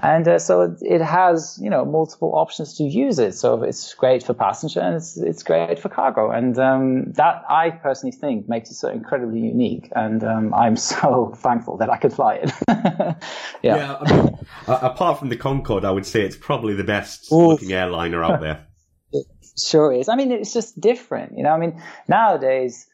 And 0.01 0.27
uh, 0.27 0.39
so 0.39 0.75
it 0.81 1.01
has, 1.01 1.59
you 1.61 1.69
know, 1.69 1.85
multiple 1.85 2.33
options 2.35 2.75
to 2.77 2.83
use 2.83 3.19
it. 3.19 3.35
So 3.35 3.61
it's 3.61 3.93
great 3.93 4.23
for 4.23 4.33
passenger 4.33 4.79
and 4.79 4.95
it's, 4.95 5.17
it's 5.17 5.43
great 5.43 5.77
for 5.77 5.89
cargo. 5.89 6.31
And 6.31 6.57
um, 6.57 7.11
that 7.13 7.43
I 7.47 7.69
personally 7.69 8.15
think 8.15 8.49
makes 8.49 8.71
it 8.71 8.75
so 8.75 8.89
incredibly 8.89 9.39
unique. 9.39 9.89
And 9.95 10.23
um, 10.23 10.53
I'm 10.53 10.75
so 10.93 11.33
thankful 11.37 11.77
that 11.77 11.89
I 11.89 11.97
could 11.97 12.13
fly 12.13 12.35
it. 12.35 12.51
yeah. 12.67 13.15
yeah 13.61 13.97
I 14.01 14.13
mean, 14.13 14.37
apart 14.67 15.19
from 15.19 15.29
the 15.29 15.37
Concorde, 15.37 15.85
I 15.85 15.91
would 15.91 16.05
say 16.05 16.21
it's 16.21 16.37
probably 16.37 16.73
the 16.73 16.83
best 16.83 17.31
Oof. 17.31 17.61
looking 17.61 17.71
airliner 17.71 18.23
out 18.23 18.41
there. 18.41 18.65
it 19.11 19.27
sure 19.57 19.93
is. 19.93 20.09
I 20.09 20.15
mean, 20.15 20.31
it's 20.31 20.53
just 20.53 20.79
different. 20.79 21.37
You 21.37 21.43
know, 21.43 21.51
I 21.51 21.59
mean, 21.59 21.81
nowadays, 22.07 22.87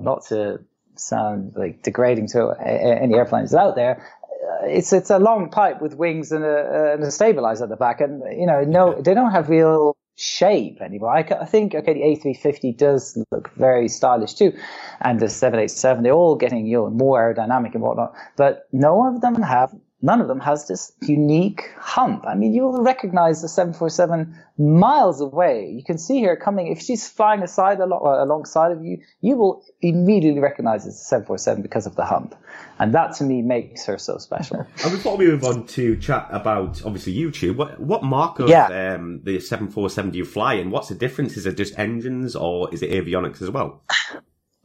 not 0.00 0.26
to 0.28 0.60
sound 0.98 1.52
like 1.56 1.82
degrading 1.82 2.28
to 2.28 2.50
any 2.60 3.14
airplanes 3.14 3.54
out 3.54 3.74
there. 3.74 4.02
Uh, 4.32 4.66
it's 4.66 4.92
it's 4.92 5.10
a 5.10 5.18
long 5.18 5.50
pipe 5.50 5.80
with 5.80 5.94
wings 5.94 6.32
and 6.32 6.44
a, 6.44 6.92
and 6.94 7.02
a 7.02 7.10
stabilizer 7.10 7.64
at 7.64 7.70
the 7.70 7.76
back, 7.76 8.00
and 8.00 8.22
you 8.38 8.46
know, 8.46 8.62
no, 8.62 9.00
they 9.00 9.14
don't 9.14 9.32
have 9.32 9.48
real 9.48 9.96
shape 10.16 10.80
anymore. 10.80 11.10
I, 11.10 11.20
I, 11.20 11.44
think 11.44 11.74
okay, 11.74 11.92
the 11.92 12.00
A350 12.00 12.76
does 12.76 13.22
look 13.30 13.52
very 13.54 13.88
stylish 13.88 14.34
too, 14.34 14.52
and 15.00 15.20
the 15.20 15.28
787 15.28 16.02
they're 16.02 16.12
all 16.12 16.36
getting 16.36 16.66
you 16.66 16.78
know 16.78 16.90
more 16.90 17.20
aerodynamic 17.20 17.74
and 17.74 17.82
whatnot, 17.82 18.14
but 18.36 18.66
no 18.72 19.06
of 19.06 19.20
them 19.20 19.42
have 19.42 19.74
none 20.02 20.20
of 20.20 20.28
them 20.28 20.40
has 20.40 20.68
this 20.68 20.92
unique 21.02 21.70
hump. 21.78 22.24
I 22.26 22.34
mean, 22.34 22.52
you'll 22.52 22.82
recognize 22.82 23.42
the 23.42 23.48
747 23.48 24.38
miles 24.58 25.20
away. 25.20 25.70
You 25.70 25.82
can 25.82 25.98
see 25.98 26.22
her 26.22 26.36
coming. 26.36 26.68
If 26.68 26.80
she's 26.80 27.08
flying 27.08 27.42
aside 27.42 27.80
alongside 27.80 28.72
of 28.72 28.84
you, 28.84 28.98
you 29.20 29.36
will 29.36 29.64
immediately 29.80 30.40
recognize 30.40 30.86
it's 30.86 31.00
a 31.00 31.04
747 31.04 31.62
because 31.62 31.86
of 31.86 31.96
the 31.96 32.04
hump. 32.04 32.34
And 32.78 32.94
that 32.94 33.14
to 33.16 33.24
me 33.24 33.40
makes 33.40 33.86
her 33.86 33.96
so 33.98 34.18
special. 34.18 34.58
and 34.84 34.92
before 34.92 35.16
we 35.16 35.26
move 35.26 35.44
on 35.44 35.66
to 35.68 35.96
chat 35.96 36.28
about 36.30 36.84
obviously 36.84 37.14
YouTube, 37.14 37.56
what, 37.56 37.80
what 37.80 38.02
mark 38.02 38.38
of 38.38 38.48
yeah. 38.48 38.94
um, 38.94 39.20
the 39.24 39.40
747 39.40 40.10
do 40.10 40.18
you 40.18 40.24
fly 40.24 40.54
in? 40.54 40.70
what's 40.70 40.88
the 40.88 40.94
difference? 40.94 41.36
Is 41.36 41.46
it 41.46 41.56
just 41.56 41.78
engines 41.78 42.36
or 42.36 42.72
is 42.72 42.82
it 42.82 42.90
avionics 42.90 43.40
as 43.40 43.50
well? 43.50 43.82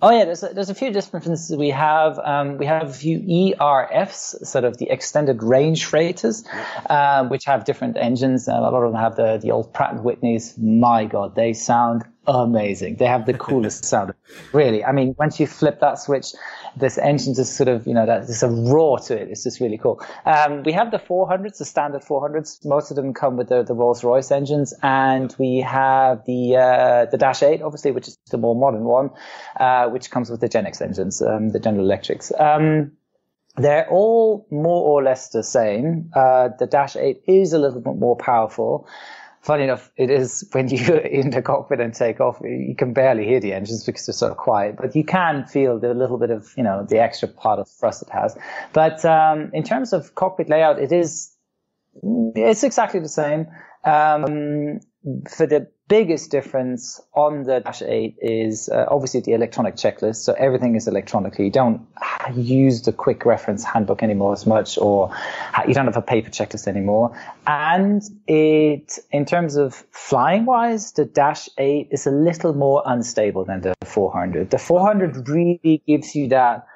Oh 0.04 0.10
yeah, 0.10 0.26
there's 0.26 0.42
a, 0.42 0.48
there's 0.48 0.72
a 0.72 0.76
few 0.76 0.92
differences 0.92 1.56
we 1.56 1.70
have. 1.70 2.18
Um, 2.18 2.58
we 2.58 2.66
have 2.66 2.90
a 2.90 2.94
few 2.94 3.20
ERFs, 3.20 4.48
sort 4.48 4.64
of 4.64 4.78
the 4.78 4.90
extended 4.90 5.44
range 5.44 5.86
freighters, 5.86 6.44
um, 6.90 7.30
which 7.30 7.46
have 7.46 7.66
different 7.66 7.98
engines. 7.98 8.48
Uh, 8.48 8.54
a 8.54 8.62
lot 8.62 8.84
of 8.84 8.92
them 8.92 9.00
have 9.00 9.16
the 9.16 9.38
the 9.38 9.52
old 9.52 9.74
Pratt 9.74 9.94
and 9.94 10.04
Whitneys. 10.04 10.58
My 10.58 11.06
God, 11.06 11.36
they 11.36 11.54
sound 11.54 12.04
amazing. 12.28 12.96
They 12.98 13.06
have 13.06 13.26
the 13.26 13.34
coolest 13.48 13.86
sound. 13.86 14.14
Really, 14.54 14.84
I 14.84 14.92
mean, 14.92 15.16
once 15.18 15.40
you 15.40 15.48
flip 15.48 15.80
that 15.82 16.00
switch, 16.00 16.34
this 16.78 16.98
engine 16.98 17.34
just 17.34 17.56
sort 17.56 17.68
of, 17.68 17.88
you 17.88 17.94
know, 17.94 18.06
there's 18.06 18.44
a 18.44 18.50
roar 18.50 19.00
to 19.00 19.20
it. 19.20 19.30
It's 19.30 19.44
just 19.44 19.60
really 19.60 19.78
cool. 19.78 20.02
Um, 20.26 20.64
we 20.64 20.72
have 20.72 20.92
the 20.92 21.00
400s, 21.00 21.58
the 21.58 21.66
standard 21.66 22.02
400s. 22.02 22.66
Most 22.66 22.92
of 22.92 22.96
them 22.96 23.14
come 23.14 23.38
with 23.38 23.50
the, 23.50 23.64
the 23.64 23.74
Rolls 23.74 24.04
Royce 24.04 24.32
engines, 24.32 24.74
and 24.82 25.36
we 25.38 25.60
have 25.60 26.26
the 26.26 26.56
uh, 26.56 27.06
the 27.12 27.18
Dash 27.18 27.44
8, 27.44 27.62
obviously, 27.62 27.92
which 27.92 28.08
is 28.08 28.18
the 28.30 28.38
more 28.38 28.56
modern 28.56 28.84
one, 28.84 29.10
uh, 29.60 29.88
which 29.88 30.12
comes 30.12 30.30
with 30.30 30.42
the 30.42 30.50
GEnx 30.50 30.82
engines, 30.82 31.22
um, 31.22 31.50
the 31.50 31.60
General 31.60 31.86
Electrics. 31.86 32.32
Um, 32.38 32.94
they're 33.58 33.90
all 33.90 34.48
more 34.50 34.84
or 34.84 35.04
less 35.04 35.30
the 35.30 35.44
same. 35.44 36.10
Uh, 36.16 36.50
the 36.58 36.66
Dash 36.66 36.96
8 36.96 37.24
is 37.28 37.52
a 37.52 37.60
little 37.60 37.82
bit 37.82 37.98
more 37.98 38.16
powerful 38.16 38.88
funny 39.42 39.64
enough, 39.64 39.92
it 39.98 40.10
is 40.10 40.48
when 40.52 40.70
you're 40.70 40.98
in 41.20 41.32
the 41.32 41.42
cockpit 41.42 41.80
and 41.80 41.94
take 41.94 42.20
off, 42.20 42.40
you 42.42 42.76
can 42.78 42.94
barely 42.94 43.26
hear 43.26 43.40
the 43.40 43.54
engines 43.54 43.84
because 43.84 44.06
they're 44.06 44.14
so 44.14 44.34
quiet, 44.34 44.78
but 44.78 44.96
you 44.96 45.04
can 45.04 45.46
feel 45.46 45.80
the 45.80 45.94
little 45.94 46.18
bit 46.18 46.30
of, 46.30 46.54
you 46.56 46.64
know, 46.64 46.86
the 46.88 47.00
extra 47.00 47.28
part 47.28 47.60
of 47.60 47.68
thrust 47.68 48.02
it 48.04 48.10
has. 48.10 48.38
But, 48.74 49.04
um, 49.06 49.52
in 49.54 49.64
terms 49.64 49.94
of 49.94 50.16
cockpit 50.16 50.50
layout, 50.50 50.80
it 50.80 50.92
is, 50.92 51.36
it's 52.04 52.64
exactly 52.64 53.00
the 53.00 53.10
same. 53.10 53.48
Um, 53.84 54.80
for 55.28 55.48
the 55.48 55.68
biggest 55.92 56.32
difference 56.32 57.02
on 57.16 57.44
the 57.44 57.60
Dash 57.60 57.82
8 57.82 58.16
is 58.22 58.70
uh, 58.70 58.86
obviously 58.88 59.20
the 59.20 59.34
electronic 59.34 59.76
checklist. 59.76 60.24
So 60.24 60.32
everything 60.32 60.78
is 60.78 60.88
electronically. 60.88 61.44
You 61.46 61.52
don't 61.52 61.86
use 62.34 62.84
the 62.84 62.94
quick 62.94 63.26
reference 63.26 63.66
handbook 63.66 64.02
anymore 64.02 64.32
as 64.32 64.46
much, 64.46 64.78
or 64.78 65.14
you 65.68 65.74
don't 65.74 65.88
have 65.88 65.98
a 65.98 66.02
paper 66.02 66.30
checklist 66.30 66.66
anymore. 66.66 67.14
And 67.46 68.02
it, 68.26 69.00
in 69.12 69.26
terms 69.26 69.58
of 69.58 69.84
flying 69.92 70.46
wise, 70.46 70.94
the 70.94 71.04
Dash 71.04 71.50
8 71.58 71.90
is 71.92 72.08
a 72.08 72.12
little 72.12 72.54
more 72.54 72.82
unstable 72.86 73.44
than 73.44 73.60
the 73.60 73.74
400. 73.84 74.50
The 74.50 74.60
400 74.60 75.28
really 75.28 75.84
gives 75.86 76.16
you 76.16 76.30
that, 76.30 76.68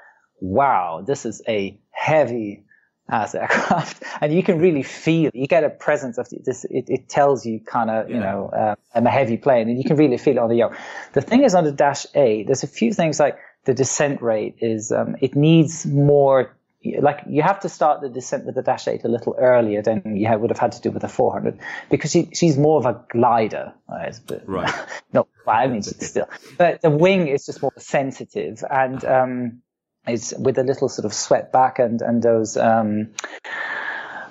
wow, 0.42 1.02
this 1.08 1.26
is 1.26 1.42
a 1.48 1.80
heavy 1.92 2.66
as 3.08 3.36
aircraft, 3.36 4.04
and 4.22 4.34
you 4.34 4.44
can 4.44 4.60
really 4.60 4.84
feel. 4.84 5.32
You 5.34 5.48
get 5.48 5.64
a 5.64 5.70
presence 5.70 6.18
of 6.18 6.28
this. 6.30 6.66
It, 6.66 6.86
it 6.88 7.10
tells 7.10 7.46
you 7.46 7.60
kind 7.60 7.90
of, 7.90 8.10
you 8.10 8.20
know, 8.20 8.50
uh, 8.50 8.76
I'm 8.94 9.06
a 9.06 9.12
heavy 9.12 9.38
plane, 9.38 9.70
and 9.70 9.78
you 9.78 9.84
can 9.84 9.98
really 9.98 10.18
feel 10.18 10.38
it 10.38 10.40
on 10.40 10.50
the 10.50 10.56
yoke. 10.56 10.76
The 11.14 11.22
thing 11.22 11.44
is, 11.44 11.56
on 11.56 11.64
the 11.64 11.72
Dash 11.72 12.06
8, 12.16 12.48
there's 12.48 12.64
a 12.64 12.68
few 12.68 12.94
things 12.94 13.20
like 13.20 13.38
the 13.66 13.74
descent 13.74 14.22
rate 14.22 14.56
is. 14.60 14.92
Um, 14.92 15.16
it 15.22 15.36
needs 15.36 15.86
more. 15.86 16.56
Like 17.00 17.22
you 17.28 17.42
have 17.42 17.62
to 17.62 17.70
start 17.70 18.02
the 18.02 18.10
descent 18.10 18.46
with 18.46 18.54
the 18.54 18.62
Dash 18.62 18.88
8 18.88 19.04
a 19.06 19.08
little 19.08 19.36
earlier 19.40 19.82
than 19.82 20.16
you 20.16 20.30
would 20.38 20.52
have 20.52 20.60
had 20.60 20.72
to 20.74 20.82
do 20.82 20.92
with 20.92 21.02
the 21.02 21.08
400 21.08 21.58
because 21.90 22.12
she, 22.12 22.30
she's 22.32 22.60
more 22.60 22.78
of 22.78 22.86
a 22.86 23.04
glider. 23.10 23.74
Right. 23.90 24.20
but, 24.28 24.48
right. 24.48 24.72
no, 25.14 25.28
well, 25.48 25.56
I 25.56 25.66
mean, 25.66 25.82
still, 25.82 26.30
but 26.60 26.82
the 26.82 26.92
wing 26.92 27.28
is 27.28 27.46
just 27.46 27.62
more 27.62 27.74
sensitive 27.78 28.64
and. 28.70 29.04
Um, 29.04 29.62
is 30.08 30.34
with 30.38 30.58
a 30.58 30.64
little 30.64 30.90
sort 30.90 31.06
of 31.06 31.14
swept 31.14 31.52
back 31.52 31.80
and 31.80 32.02
and 32.02 32.22
those 32.24 32.58
um, 32.58 33.10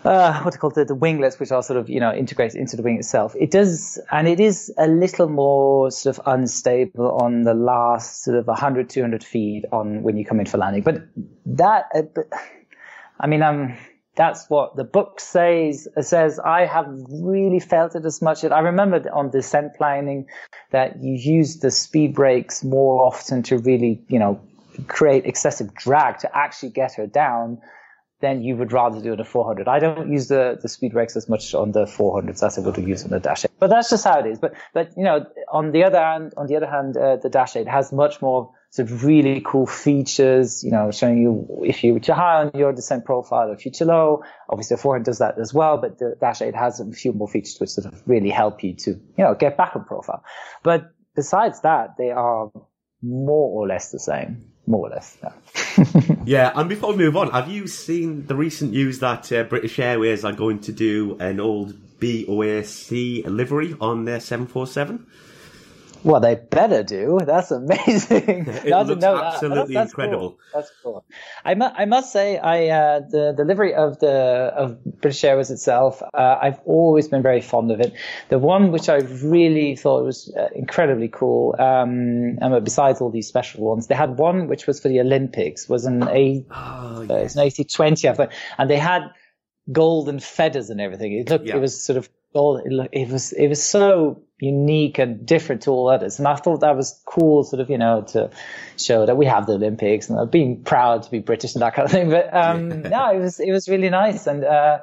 uh, 0.04 0.42
what 0.42 0.52
do 0.52 0.56
you 0.56 0.60
call 0.60 0.70
it, 0.70 0.74
the, 0.74 0.84
the 0.84 0.94
winglets, 0.94 1.40
which 1.40 1.50
are 1.50 1.62
sort 1.62 1.78
of, 1.78 1.88
you 1.88 1.98
know, 1.98 2.12
integrated 2.12 2.60
into 2.60 2.76
the 2.76 2.82
wing 2.82 2.98
itself. 2.98 3.34
It 3.38 3.50
does, 3.50 3.98
and 4.12 4.28
it 4.28 4.38
is 4.38 4.72
a 4.76 4.86
little 4.86 5.28
more 5.28 5.90
sort 5.90 6.18
of 6.18 6.26
unstable 6.26 7.18
on 7.22 7.42
the 7.42 7.54
last 7.54 8.22
sort 8.22 8.36
of 8.36 8.46
100, 8.46 8.90
200 8.90 9.24
feet 9.24 9.64
on 9.72 10.02
when 10.02 10.16
you 10.16 10.24
come 10.24 10.40
in 10.40 10.46
for 10.46 10.58
landing. 10.58 10.82
But 10.82 11.08
that, 11.46 11.86
uh, 11.94 12.02
I 13.18 13.26
mean, 13.26 13.42
um, 13.42 13.76
that's 14.14 14.48
what 14.50 14.76
the 14.76 14.84
book 14.84 15.20
says. 15.20 15.88
It 15.96 16.04
says 16.04 16.38
I 16.38 16.66
have 16.66 16.86
really 17.08 17.60
felt 17.60 17.96
it 17.96 18.04
as 18.04 18.20
much. 18.20 18.44
I 18.44 18.60
remember 18.60 19.02
on 19.10 19.30
descent 19.30 19.74
planning 19.74 20.26
that 20.70 21.02
you 21.02 21.14
use 21.14 21.60
the 21.60 21.70
speed 21.70 22.14
brakes 22.14 22.62
more 22.62 23.02
often 23.02 23.42
to 23.44 23.58
really, 23.58 24.02
you 24.08 24.18
know, 24.18 24.40
create 24.86 25.26
excessive 25.26 25.74
drag 25.74 26.18
to 26.18 26.36
actually 26.36 26.70
get 26.70 26.94
her 26.94 27.06
down, 27.06 27.60
then 28.20 28.42
you 28.42 28.56
would 28.56 28.72
rather 28.72 29.00
do 29.00 29.12
it 29.12 29.20
at 29.20 29.26
400. 29.26 29.68
I 29.68 29.78
don't 29.78 30.10
use 30.10 30.28
the, 30.28 30.58
the 30.60 30.68
speed 30.68 30.92
brakes 30.92 31.16
as 31.16 31.28
much 31.28 31.54
on 31.54 31.72
the 31.72 31.84
400s 31.84 32.42
as 32.42 32.58
I 32.58 32.62
would 32.62 32.76
used 32.78 33.04
on 33.04 33.10
the 33.10 33.20
Dash 33.20 33.44
8. 33.44 33.50
But 33.58 33.68
that's 33.68 33.90
just 33.90 34.04
how 34.04 34.18
it 34.20 34.26
is. 34.26 34.38
But, 34.38 34.54
but, 34.72 34.96
you 34.96 35.04
know, 35.04 35.26
on 35.52 35.72
the 35.72 35.84
other 35.84 35.98
hand, 35.98 36.32
on 36.36 36.46
the 36.46 36.56
other 36.56 36.66
hand, 36.66 36.96
uh, 36.96 37.16
the 37.16 37.28
Dash 37.28 37.54
8 37.54 37.68
has 37.68 37.92
much 37.92 38.22
more 38.22 38.52
sort 38.70 38.90
of 38.90 39.04
really 39.04 39.42
cool 39.44 39.66
features, 39.66 40.64
you 40.64 40.70
know, 40.70 40.90
showing 40.90 41.18
you 41.18 41.64
if 41.64 41.84
you're 41.84 42.00
too 42.00 42.12
high 42.12 42.44
on 42.44 42.52
your 42.54 42.72
descent 42.72 43.04
profile 43.04 43.50
or 43.50 43.54
if 43.54 43.64
you're 43.66 43.74
too 43.74 43.84
low. 43.84 44.22
Obviously, 44.48 44.76
the 44.76 44.82
400 44.82 45.04
does 45.04 45.18
that 45.18 45.38
as 45.38 45.52
well, 45.52 45.76
but 45.76 45.98
the 45.98 46.16
Dash 46.20 46.40
8 46.40 46.54
has 46.54 46.80
a 46.80 46.90
few 46.92 47.12
more 47.12 47.28
features 47.28 47.56
which 47.60 47.70
sort 47.70 47.92
of 47.92 48.02
really 48.06 48.30
help 48.30 48.64
you 48.64 48.74
to, 48.74 48.90
you 48.90 49.24
know, 49.24 49.34
get 49.34 49.56
back 49.56 49.76
on 49.76 49.84
profile. 49.84 50.24
But 50.62 50.90
besides 51.14 51.60
that, 51.60 51.96
they 51.98 52.10
are 52.10 52.50
more 53.02 53.60
or 53.60 53.68
less 53.68 53.90
the 53.90 53.98
same 53.98 54.53
more 54.66 54.88
or 54.88 54.90
less. 54.90 55.16
Yeah. 56.24 56.52
and 56.54 56.68
before 56.68 56.92
we 56.92 56.98
move 56.98 57.16
on, 57.16 57.30
have 57.32 57.48
you 57.48 57.66
seen 57.66 58.26
the 58.26 58.34
recent 58.34 58.70
news 58.72 58.98
that 59.00 59.30
uh, 59.32 59.42
British 59.44 59.78
Airways 59.78 60.24
are 60.24 60.32
going 60.32 60.60
to 60.60 60.72
do 60.72 61.16
an 61.20 61.38
old 61.40 61.74
BOAC 62.00 63.24
livery 63.26 63.76
on 63.80 64.04
their 64.04 64.20
747? 64.20 65.06
Well, 66.04 66.20
they 66.20 66.34
better 66.34 66.82
do. 66.82 67.18
That's 67.24 67.50
amazing. 67.50 68.46
it 68.46 68.66
looks 68.66 69.02
absolutely 69.02 69.74
that's, 69.74 69.90
that's 69.90 69.90
incredible. 69.92 70.30
Cool. 70.30 70.38
That's 70.52 70.70
cool. 70.82 71.04
I, 71.44 71.54
mu- 71.54 71.64
I 71.74 71.86
must 71.86 72.12
say, 72.12 72.36
I 72.36 72.68
uh, 72.68 73.00
the 73.00 73.32
delivery 73.34 73.74
of 73.74 73.98
the 74.00 74.10
of 74.10 74.84
British 74.84 75.24
Airways 75.24 75.50
itself, 75.50 76.02
uh, 76.02 76.38
I've 76.40 76.60
always 76.66 77.08
been 77.08 77.22
very 77.22 77.40
fond 77.40 77.70
of 77.72 77.80
it. 77.80 77.94
The 78.28 78.38
one 78.38 78.70
which 78.70 78.90
I 78.90 78.96
really 78.96 79.76
thought 79.76 80.04
was 80.04 80.30
uh, 80.36 80.48
incredibly 80.54 81.08
cool, 81.08 81.56
um, 81.58 82.38
and 82.40 82.64
besides 82.64 83.00
all 83.00 83.10
these 83.10 83.26
special 83.26 83.64
ones, 83.64 83.86
they 83.86 83.94
had 83.94 84.18
one 84.18 84.46
which 84.46 84.66
was 84.66 84.80
for 84.80 84.88
the 84.88 85.00
Olympics, 85.00 85.70
was 85.70 85.86
an 85.86 86.02
A, 86.08 86.44
oh, 86.50 87.06
yes. 87.08 87.36
It's 87.36 87.36
an 87.36 87.64
A320, 87.64 88.10
I 88.10 88.14
think, 88.14 88.30
and 88.58 88.68
they 88.68 88.78
had 88.78 89.10
golden 89.72 90.20
feathers 90.20 90.68
and 90.68 90.82
everything. 90.82 91.12
It 91.14 91.30
looked, 91.30 91.46
yeah. 91.46 91.56
it 91.56 91.60
was 91.60 91.82
sort 91.82 91.96
of 91.96 92.10
it 92.34 93.10
was, 93.10 93.32
it 93.32 93.48
was 93.48 93.62
so 93.62 94.22
unique 94.40 94.98
and 94.98 95.24
different 95.24 95.62
to 95.62 95.70
all 95.70 95.88
others. 95.88 96.18
And 96.18 96.26
I 96.26 96.34
thought 96.34 96.60
that 96.60 96.76
was 96.76 97.00
cool, 97.06 97.44
sort 97.44 97.60
of, 97.60 97.70
you 97.70 97.78
know, 97.78 98.02
to 98.08 98.30
show 98.76 99.06
that 99.06 99.16
we 99.16 99.26
have 99.26 99.46
the 99.46 99.54
Olympics 99.54 100.10
and 100.10 100.30
being 100.30 100.62
proud 100.62 101.04
to 101.04 101.10
be 101.10 101.20
British 101.20 101.54
and 101.54 101.62
that 101.62 101.74
kind 101.74 101.86
of 101.86 101.92
thing. 101.92 102.10
But, 102.10 102.34
um, 102.34 102.82
no, 102.82 103.12
it 103.12 103.20
was, 103.20 103.40
it 103.40 103.52
was 103.52 103.68
really 103.68 103.90
nice. 103.90 104.26
And, 104.26 104.44
uh, 104.44 104.78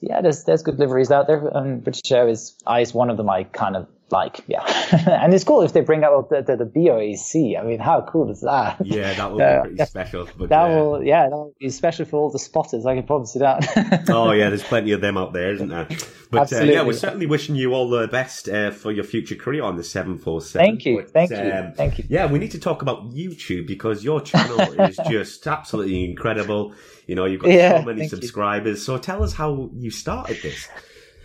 yeah, 0.00 0.22
there's, 0.22 0.44
there's 0.44 0.62
good 0.62 0.78
liveries 0.78 1.10
out 1.10 1.26
there. 1.26 1.56
Um, 1.56 1.80
British 1.80 2.10
Airways 2.10 2.56
is 2.78 2.94
one 2.94 3.10
of 3.10 3.16
them 3.16 3.28
I 3.28 3.44
kind 3.44 3.76
of 3.76 3.86
like, 4.10 4.40
yeah. 4.46 4.62
and 5.22 5.32
it's 5.34 5.44
cool 5.44 5.62
if 5.62 5.72
they 5.72 5.80
bring 5.80 6.04
out 6.04 6.28
the, 6.30 6.42
the, 6.42 6.56
the 6.56 6.64
BOAC. 6.64 7.58
I 7.58 7.62
mean, 7.64 7.78
how 7.78 8.02
cool 8.02 8.30
is 8.30 8.42
that? 8.42 8.76
Yeah, 8.84 9.14
that 9.14 9.32
will 9.32 9.42
uh, 9.42 9.62
be 9.62 9.68
pretty 9.70 9.84
special. 9.86 10.28
But, 10.36 10.50
that 10.50 10.70
uh, 10.70 10.74
will, 10.74 11.02
yeah, 11.02 11.28
that 11.28 11.34
will 11.34 11.54
be 11.58 11.70
special 11.70 12.04
for 12.04 12.18
all 12.18 12.30
the 12.30 12.38
spotters. 12.38 12.86
I 12.86 12.94
can 12.94 13.06
promise 13.06 13.34
you 13.34 13.40
that. 13.40 14.04
oh 14.08 14.30
yeah, 14.32 14.48
there's 14.50 14.62
plenty 14.62 14.92
of 14.92 15.00
them 15.00 15.16
out 15.16 15.32
there, 15.32 15.52
isn't 15.52 15.68
there? 15.68 15.88
But 16.30 16.52
uh, 16.52 16.60
yeah, 16.60 16.82
we're 16.82 16.92
certainly 16.92 17.26
wishing 17.26 17.56
you 17.56 17.72
all 17.72 17.88
the 17.88 18.08
best 18.08 18.48
uh, 18.48 18.70
for 18.70 18.92
your 18.92 19.04
future 19.04 19.36
career 19.36 19.62
on 19.62 19.76
the 19.76 19.84
747. 19.84 20.64
Thank 20.64 20.84
you, 20.84 20.96
but, 20.96 21.10
thank 21.10 21.30
you, 21.30 21.52
um, 21.52 21.72
thank 21.72 21.98
you. 21.98 22.04
Yeah, 22.08 22.26
we 22.26 22.38
need 22.38 22.50
to 22.52 22.58
talk 22.58 22.82
about 22.82 23.10
YouTube 23.10 23.66
because 23.66 24.04
your 24.04 24.20
channel 24.20 24.60
is 24.82 24.98
just 25.08 25.46
absolutely 25.46 26.04
incredible. 26.04 26.74
You 27.06 27.14
know, 27.14 27.24
you've 27.24 27.40
got 27.40 27.50
yeah, 27.50 27.80
so 27.80 27.86
many 27.86 28.08
subscribers. 28.08 28.78
You. 28.78 28.84
So 28.84 28.98
tell 28.98 29.22
us 29.22 29.32
how 29.32 29.70
you 29.74 29.90
started 29.90 30.38
this. 30.42 30.68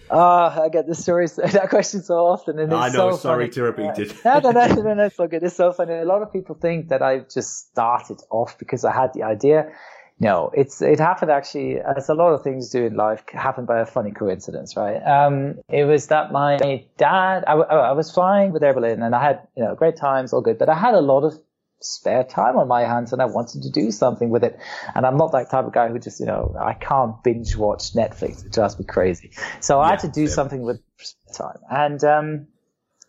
Uh, 0.09 0.63
I 0.63 0.69
get 0.69 0.87
this 0.87 1.01
story, 1.03 1.27
that 1.37 1.69
question 1.69 2.01
so 2.01 2.25
often, 2.25 2.59
and 2.59 2.71
it's 2.71 2.81
I 2.81 2.89
know. 2.89 3.11
So 3.11 3.17
sorry 3.17 3.45
funny. 3.45 3.53
to 3.53 3.63
repeat 3.63 3.99
it. 3.99 4.25
no, 4.25 4.39
no, 4.39 4.51
no, 4.51 4.67
no, 4.67 4.93
no, 4.93 5.03
it's 5.05 5.15
so 5.15 5.27
good. 5.27 5.43
It's 5.43 5.55
so 5.55 5.71
funny. 5.71 5.93
A 5.93 6.05
lot 6.05 6.21
of 6.21 6.33
people 6.33 6.55
think 6.55 6.89
that 6.89 7.01
I've 7.01 7.29
just 7.29 7.69
started 7.71 8.21
off 8.29 8.57
because 8.57 8.83
I 8.85 8.93
had 8.93 9.13
the 9.13 9.23
idea. 9.23 9.71
No, 10.21 10.51
it's 10.53 10.81
it 10.81 10.99
happened 10.99 11.31
actually. 11.31 11.79
As 11.79 12.09
a 12.09 12.13
lot 12.13 12.33
of 12.33 12.43
things 12.43 12.69
do 12.69 12.85
in 12.85 12.95
life, 12.95 13.23
happened 13.31 13.67
by 13.67 13.79
a 13.79 13.85
funny 13.85 14.11
coincidence, 14.11 14.75
right? 14.75 14.97
Um, 14.97 15.59
it 15.69 15.85
was 15.85 16.07
that 16.07 16.33
my 16.33 16.57
dad. 16.97 17.45
I, 17.47 17.53
I 17.53 17.91
was 17.93 18.11
flying 18.11 18.51
with 18.51 18.61
Air 18.61 18.73
Berlin, 18.73 19.01
and 19.01 19.15
I 19.15 19.23
had 19.23 19.47
you 19.55 19.63
know 19.63 19.75
great 19.75 19.95
times, 19.95 20.33
all 20.33 20.41
good, 20.41 20.57
but 20.57 20.67
I 20.67 20.75
had 20.75 20.93
a 20.93 21.01
lot 21.01 21.23
of 21.23 21.39
spare 21.81 22.23
time 22.23 22.57
on 22.57 22.67
my 22.67 22.81
hands 22.81 23.13
and 23.13 23.21
I 23.21 23.25
wanted 23.25 23.63
to 23.63 23.69
do 23.69 23.91
something 23.91 24.29
with 24.29 24.43
it. 24.43 24.59
And 24.95 25.05
I'm 25.05 25.17
not 25.17 25.31
that 25.31 25.49
type 25.49 25.65
of 25.65 25.73
guy 25.73 25.89
who 25.89 25.99
just, 25.99 26.19
you 26.19 26.25
know, 26.25 26.55
I 26.59 26.73
can't 26.73 27.23
binge 27.23 27.55
watch 27.55 27.93
Netflix. 27.93 28.45
It 28.45 28.51
drives 28.51 28.77
me 28.77 28.85
crazy. 28.85 29.31
So 29.59 29.79
yeah, 29.79 29.87
I 29.87 29.89
had 29.91 29.99
to 29.99 30.09
do 30.09 30.27
something 30.27 30.61
with 30.61 30.81
time. 31.33 31.59
And, 31.69 32.03
um, 32.03 32.47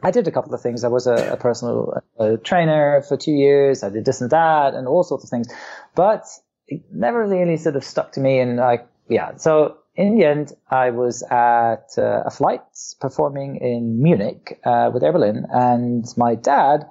I 0.02 0.12
did 0.12 0.26
a 0.26 0.30
couple 0.30 0.54
of 0.54 0.62
things. 0.62 0.82
I 0.82 0.88
was 0.88 1.06
a, 1.06 1.32
a 1.32 1.36
personal 1.36 2.02
uh, 2.18 2.36
trainer 2.42 3.02
for 3.06 3.16
two 3.18 3.32
years. 3.32 3.82
I 3.82 3.90
did 3.90 4.04
this 4.04 4.22
and 4.22 4.30
that 4.30 4.72
and 4.72 4.88
all 4.88 5.02
sorts 5.02 5.24
of 5.24 5.30
things, 5.30 5.52
but 5.94 6.24
it 6.66 6.82
never 6.90 7.26
really 7.26 7.59
sort 7.59 7.76
of 7.76 7.84
stuck 7.84 8.12
to 8.12 8.20
me. 8.20 8.38
And 8.38 8.56
like, 8.56 8.86
yeah. 9.09 9.36
So 9.36 9.76
in 9.94 10.16
the 10.16 10.24
end, 10.24 10.52
I 10.70 10.90
was 10.90 11.22
at 11.22 11.90
uh, 11.98 12.22
a 12.24 12.30
flight 12.30 12.62
performing 13.01 13.56
in 13.56 14.02
Munich 14.02 14.59
uh, 14.64 14.90
with 14.92 15.02
Air 15.02 15.12
Berlin, 15.12 15.47
and 15.51 16.06
my 16.16 16.34
dad 16.36 16.88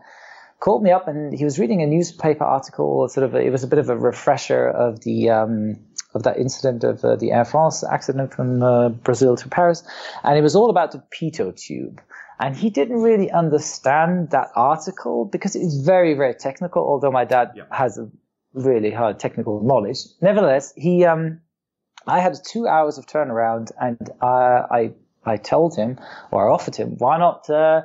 called 0.59 0.83
me 0.83 0.91
up 0.91 1.07
and 1.07 1.33
he 1.33 1.43
was 1.43 1.57
reading 1.59 1.81
a 1.81 1.87
newspaper 1.87 2.43
article. 2.43 3.07
Sort 3.07 3.25
of, 3.25 3.35
it 3.35 3.51
was 3.51 3.63
a 3.63 3.67
bit 3.67 3.79
of 3.79 3.89
a 3.89 3.97
refresher 3.97 4.67
of 4.69 5.01
the 5.01 5.29
um, 5.29 5.77
of 6.15 6.23
that 6.23 6.37
incident 6.37 6.83
of 6.83 7.03
uh, 7.05 7.15
the 7.15 7.31
Air 7.31 7.45
France 7.45 7.83
accident 7.83 8.33
from 8.33 8.63
uh, 8.63 8.89
Brazil 8.89 9.35
to 9.37 9.47
Paris, 9.47 9.83
and 10.23 10.37
it 10.37 10.41
was 10.41 10.55
all 10.55 10.69
about 10.69 10.91
the 10.91 11.03
pitot 11.11 11.57
tube. 11.57 12.01
And 12.39 12.55
he 12.55 12.69
didn't 12.69 13.01
really 13.01 13.29
understand 13.29 14.29
that 14.29 14.47
article 14.55 15.25
because 15.25 15.57
it's 15.57 15.75
very, 15.75 16.13
very 16.13 16.33
technical, 16.33 16.83
although 16.83 17.11
my 17.11 17.25
dad 17.25 17.51
yeah. 17.53 17.63
has 17.69 17.97
a 17.97 18.09
really 18.53 18.91
hard 18.91 19.19
technical 19.19 19.61
knowledge. 19.61 19.99
Nevertheless, 20.21 20.73
he, 20.77 21.03
um, 21.03 21.41
I 22.07 22.21
had 22.21 22.37
two 22.45 22.65
hours 22.65 22.97
of 22.97 23.05
turnaround 23.07 23.71
and 23.79 24.09
uh, 24.21 24.65
I, 24.71 24.93
I 25.25 25.35
told 25.35 25.75
him 25.75 25.99
or 26.31 26.49
I 26.49 26.53
offered 26.53 26.77
him, 26.77 26.95
why 26.97 27.17
not, 27.17 27.49
uh, 27.49 27.81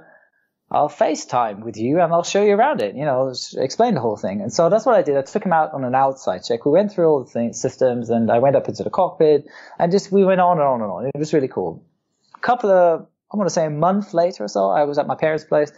I'll 0.70 0.88
FaceTime 0.88 1.62
with 1.62 1.76
you 1.76 2.00
and 2.00 2.12
I'll 2.12 2.24
show 2.24 2.42
you 2.42 2.54
around 2.54 2.82
it, 2.82 2.96
you 2.96 3.04
know, 3.04 3.32
explain 3.56 3.94
the 3.94 4.00
whole 4.00 4.16
thing. 4.16 4.40
And 4.40 4.52
so 4.52 4.70
that's 4.70 4.84
what 4.84 4.96
I 4.96 5.02
did. 5.02 5.16
I 5.16 5.22
took 5.22 5.44
him 5.44 5.52
out 5.52 5.72
on 5.72 5.84
an 5.84 5.94
outside 5.94 6.42
check. 6.42 6.64
We 6.64 6.72
went 6.72 6.92
through 6.92 7.06
all 7.06 7.22
the 7.22 7.30
things, 7.30 7.60
systems 7.60 8.10
and 8.10 8.30
I 8.30 8.38
went 8.38 8.56
up 8.56 8.68
into 8.68 8.82
the 8.82 8.90
cockpit 8.90 9.46
and 9.78 9.92
just, 9.92 10.10
we 10.10 10.24
went 10.24 10.40
on 10.40 10.58
and 10.58 10.66
on 10.66 10.80
and 10.80 10.90
on. 10.90 11.06
It 11.06 11.18
was 11.18 11.32
really 11.32 11.48
cool. 11.48 11.84
A 12.34 12.40
couple 12.40 12.70
of, 12.70 13.06
I 13.32 13.36
want 13.36 13.48
to 13.48 13.54
say 13.54 13.66
a 13.66 13.70
month 13.70 14.14
later 14.14 14.44
or 14.44 14.48
so, 14.48 14.68
I 14.68 14.84
was 14.84 14.98
at 14.98 15.06
my 15.06 15.14
parents' 15.14 15.44
place. 15.44 15.70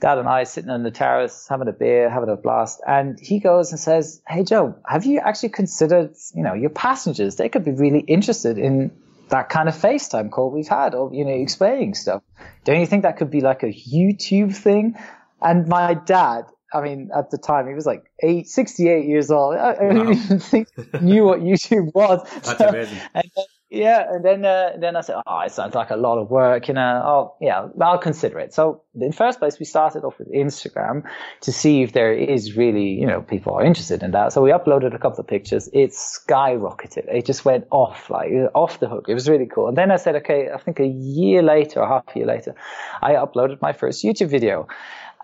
Dad 0.00 0.18
and 0.18 0.28
I 0.28 0.44
sitting 0.44 0.70
on 0.70 0.84
the 0.84 0.92
terrace, 0.92 1.46
having 1.48 1.66
a 1.66 1.72
beer, 1.72 2.08
having 2.08 2.28
a 2.28 2.36
blast. 2.36 2.80
And 2.86 3.18
he 3.18 3.40
goes 3.40 3.72
and 3.72 3.80
says, 3.80 4.22
Hey, 4.28 4.44
Joe, 4.44 4.76
have 4.86 5.04
you 5.04 5.18
actually 5.18 5.48
considered, 5.48 6.14
you 6.34 6.44
know, 6.44 6.54
your 6.54 6.70
passengers? 6.70 7.36
They 7.36 7.48
could 7.48 7.64
be 7.64 7.72
really 7.72 8.00
interested 8.00 8.58
in 8.58 8.92
that 9.28 9.48
kind 9.48 9.68
of 9.68 9.74
FaceTime 9.74 10.30
call 10.30 10.50
we've 10.50 10.68
had 10.68 10.94
of, 10.94 11.14
you 11.14 11.24
know, 11.24 11.32
explaining 11.32 11.94
stuff. 11.94 12.22
Don't 12.64 12.80
you 12.80 12.86
think 12.86 13.02
that 13.02 13.16
could 13.16 13.30
be 13.30 13.40
like 13.40 13.62
a 13.62 13.72
YouTube 13.72 14.54
thing? 14.54 14.96
And 15.40 15.68
my 15.68 15.94
dad, 15.94 16.44
I 16.72 16.80
mean, 16.80 17.10
at 17.16 17.30
the 17.30 17.38
time, 17.38 17.68
he 17.68 17.74
was 17.74 17.86
like 17.86 18.10
eight, 18.22 18.48
68 18.48 19.06
years 19.06 19.30
old. 19.30 19.56
I, 19.56 19.58
wow. 19.58 19.76
I 19.80 19.92
didn't 19.92 20.12
even 20.12 20.40
think 20.40 20.68
knew 21.00 21.24
what 21.24 21.40
YouTube 21.40 21.94
was. 21.94 22.28
That's 22.42 22.58
so, 22.58 22.68
amazing. 22.68 22.98
And, 23.14 23.30
yeah, 23.70 24.04
and 24.08 24.24
then 24.24 24.44
uh, 24.46 24.70
then 24.78 24.96
I 24.96 25.02
said, 25.02 25.16
oh, 25.26 25.40
it 25.40 25.52
sounds 25.52 25.74
like 25.74 25.90
a 25.90 25.96
lot 25.96 26.18
of 26.18 26.30
work, 26.30 26.68
you 26.68 26.74
know. 26.74 27.02
Oh, 27.04 27.34
yeah, 27.38 27.68
I'll 27.82 27.98
consider 27.98 28.38
it. 28.38 28.54
So 28.54 28.82
in 28.98 29.12
first 29.12 29.40
place, 29.40 29.58
we 29.58 29.66
started 29.66 30.04
off 30.04 30.18
with 30.18 30.32
Instagram 30.32 31.02
to 31.42 31.52
see 31.52 31.82
if 31.82 31.92
there 31.92 32.14
is 32.14 32.56
really, 32.56 32.88
you 32.88 33.06
know, 33.06 33.20
people 33.20 33.52
are 33.52 33.64
interested 33.64 34.02
in 34.02 34.12
that. 34.12 34.32
So 34.32 34.42
we 34.42 34.50
uploaded 34.52 34.94
a 34.94 34.98
couple 34.98 35.20
of 35.20 35.26
pictures. 35.26 35.68
It 35.74 35.90
skyrocketed. 35.90 37.12
It 37.12 37.26
just 37.26 37.44
went 37.44 37.66
off, 37.70 38.08
like 38.08 38.30
off 38.54 38.80
the 38.80 38.88
hook. 38.88 39.04
It 39.06 39.14
was 39.14 39.28
really 39.28 39.46
cool. 39.46 39.68
And 39.68 39.76
then 39.76 39.90
I 39.90 39.96
said, 39.96 40.16
okay, 40.16 40.48
I 40.50 40.56
think 40.58 40.80
a 40.80 40.86
year 40.86 41.42
later, 41.42 41.80
or 41.80 41.88
half 41.88 42.04
a 42.14 42.18
year 42.18 42.26
later, 42.26 42.54
I 43.02 43.12
uploaded 43.12 43.60
my 43.60 43.74
first 43.74 44.02
YouTube 44.02 44.30
video, 44.30 44.66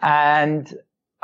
and 0.02 0.70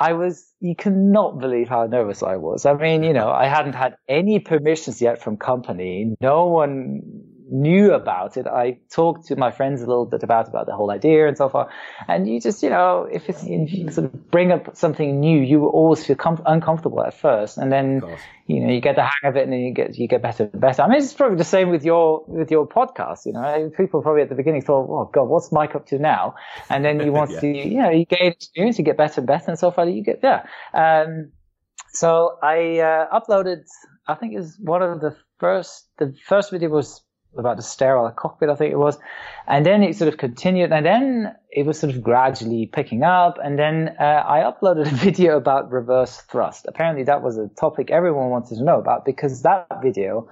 I 0.00 0.14
was, 0.14 0.50
you 0.60 0.74
cannot 0.74 1.38
believe 1.40 1.68
how 1.68 1.84
nervous 1.86 2.22
I 2.22 2.36
was. 2.36 2.64
I 2.64 2.72
mean, 2.72 3.02
you 3.02 3.12
know, 3.12 3.28
I 3.28 3.46
hadn't 3.46 3.74
had 3.74 3.96
any 4.08 4.38
permissions 4.40 5.02
yet 5.02 5.22
from 5.22 5.36
company. 5.36 6.16
No 6.22 6.46
one 6.46 7.02
knew 7.50 7.92
about 7.92 8.36
it. 8.36 8.46
I 8.46 8.78
talked 8.90 9.26
to 9.26 9.36
my 9.36 9.50
friends 9.50 9.82
a 9.82 9.86
little 9.86 10.06
bit 10.06 10.22
about 10.22 10.48
about 10.48 10.66
the 10.66 10.74
whole 10.74 10.90
idea 10.90 11.28
and 11.28 11.36
so 11.36 11.48
forth. 11.48 11.68
And 12.08 12.28
you 12.28 12.40
just, 12.40 12.62
you 12.62 12.70
know, 12.70 13.08
if, 13.10 13.28
you 13.44 13.90
sort 13.90 14.06
of 14.06 14.30
bring 14.30 14.52
up 14.52 14.76
something 14.76 15.20
new, 15.20 15.40
you 15.40 15.60
will 15.60 15.68
always 15.68 16.04
feel 16.04 16.16
com- 16.16 16.42
uncomfortable 16.46 17.02
at 17.02 17.14
first, 17.14 17.58
and 17.58 17.72
then 17.72 18.02
you 18.46 18.60
know 18.60 18.72
you 18.72 18.80
get 18.80 18.96
the 18.96 19.02
hang 19.02 19.30
of 19.30 19.36
it, 19.36 19.44
and 19.44 19.52
then 19.52 19.60
you 19.60 19.72
get 19.72 19.96
you 19.96 20.08
get 20.08 20.22
better 20.22 20.44
and 20.52 20.60
better. 20.60 20.82
I 20.82 20.88
mean, 20.88 20.98
it's 20.98 21.12
probably 21.12 21.38
the 21.38 21.44
same 21.44 21.70
with 21.70 21.84
your 21.84 22.24
with 22.26 22.50
your 22.50 22.66
podcast. 22.66 23.26
You 23.26 23.32
know, 23.32 23.70
people 23.76 24.02
probably 24.02 24.22
at 24.22 24.28
the 24.28 24.34
beginning 24.34 24.62
thought, 24.62 24.88
"Oh 24.88 25.10
God, 25.12 25.24
what's 25.24 25.52
Mike 25.52 25.74
up 25.74 25.86
to 25.86 25.98
now?" 25.98 26.34
And 26.68 26.84
then 26.84 27.00
you 27.00 27.12
want 27.20 27.30
yeah. 27.30 27.40
to, 27.40 27.46
you 27.46 27.82
know, 27.82 27.90
you 27.90 28.04
gain 28.04 28.32
experience, 28.32 28.78
you 28.78 28.84
get 28.84 28.96
better 28.96 29.20
and 29.20 29.26
better, 29.26 29.50
and 29.50 29.58
so 29.58 29.70
forth. 29.70 29.88
You 29.88 30.02
get 30.02 30.22
there. 30.22 30.48
Um, 30.74 31.32
so 31.92 32.38
I 32.42 32.78
uh, 32.78 33.20
uploaded. 33.20 33.64
I 34.06 34.14
think 34.14 34.36
is 34.36 34.58
one 34.60 34.82
of 34.82 35.00
the 35.00 35.16
first. 35.38 35.88
The 35.98 36.14
first 36.26 36.50
video 36.50 36.68
was 36.68 37.02
about 37.36 37.56
the 37.56 37.62
sterile 37.62 38.10
cockpit, 38.10 38.48
I 38.48 38.54
think 38.54 38.72
it 38.72 38.76
was. 38.76 38.98
And 39.46 39.64
then 39.64 39.82
it 39.82 39.96
sort 39.96 40.12
of 40.12 40.18
continued, 40.18 40.72
and 40.72 40.84
then 40.84 41.34
it 41.50 41.66
was 41.66 41.78
sort 41.78 41.94
of 41.94 42.02
gradually 42.02 42.66
picking 42.66 43.02
up. 43.02 43.38
And 43.42 43.58
then 43.58 43.94
uh, 43.98 44.24
I 44.26 44.40
uploaded 44.40 44.86
a 44.86 44.94
video 45.04 45.36
about 45.36 45.70
reverse 45.70 46.20
thrust. 46.22 46.66
Apparently, 46.68 47.04
that 47.04 47.22
was 47.22 47.38
a 47.38 47.48
topic 47.48 47.90
everyone 47.90 48.30
wanted 48.30 48.58
to 48.58 48.64
know 48.64 48.78
about 48.78 49.04
because 49.04 49.42
that 49.42 49.66
video 49.82 50.28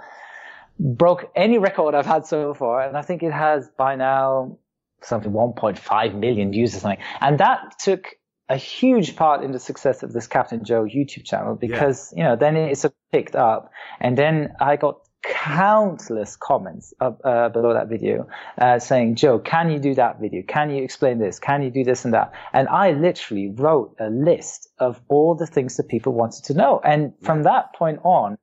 broke 0.79 1.31
any 1.35 1.59
record 1.59 1.95
I've 1.95 2.07
had 2.07 2.27
so 2.27 2.55
far. 2.55 2.83
And 2.83 2.97
I 2.97 3.03
think 3.03 3.23
it 3.23 3.33
has 3.33 3.69
by 3.77 3.97
now 3.97 4.59
something 5.03 5.33
1.5 5.33 6.15
million 6.15 6.51
views 6.51 6.75
or 6.75 6.81
something. 6.81 7.03
And 7.21 7.39
that 7.39 7.79
took 7.79 8.15
a 8.49 8.57
huge 8.57 9.15
part 9.15 9.45
in 9.45 9.53
the 9.53 9.59
success 9.59 10.03
of 10.03 10.13
this 10.13 10.27
Captain 10.27 10.65
Joe 10.65 10.85
YouTube 10.85 11.25
channel 11.25 11.55
because, 11.55 12.13
yeah. 12.13 12.19
you 12.19 12.29
know, 12.29 12.37
then 12.37 12.57
it 12.57 12.79
sort 12.79 12.93
of 12.93 13.13
picked 13.13 13.37
up. 13.37 13.71
And 14.01 14.17
then 14.17 14.55
I 14.61 14.77
got 14.77 15.01
countless 15.23 16.37
comments 16.37 16.95
uh, 17.01 17.49
below 17.49 17.75
that 17.75 17.89
video 17.89 18.29
uh, 18.59 18.79
saying, 18.79 19.17
Joe, 19.17 19.39
can 19.39 19.71
you 19.71 19.79
do 19.79 19.95
that 19.95 20.21
video? 20.21 20.43
Can 20.47 20.71
you 20.71 20.83
explain 20.83 21.19
this? 21.19 21.39
Can 21.39 21.63
you 21.63 21.71
do 21.71 21.85
this 21.85 22.05
and 22.05 22.15
that? 22.15 22.33
And 22.53 22.69
I 22.69 22.93
literally 22.93 23.51
wrote 23.51 23.97
a 23.99 24.11
list 24.11 24.69
of 24.79 25.01
all 25.09 25.35
the 25.35 25.47
things 25.47 25.77
that 25.77 25.89
people 25.89 26.13
wanted 26.13 26.45
to 26.45 26.55
know. 26.55 26.81
And 26.83 27.13
from 27.23 27.43
that 27.43 27.75
point 27.75 28.01
on, 28.05 28.39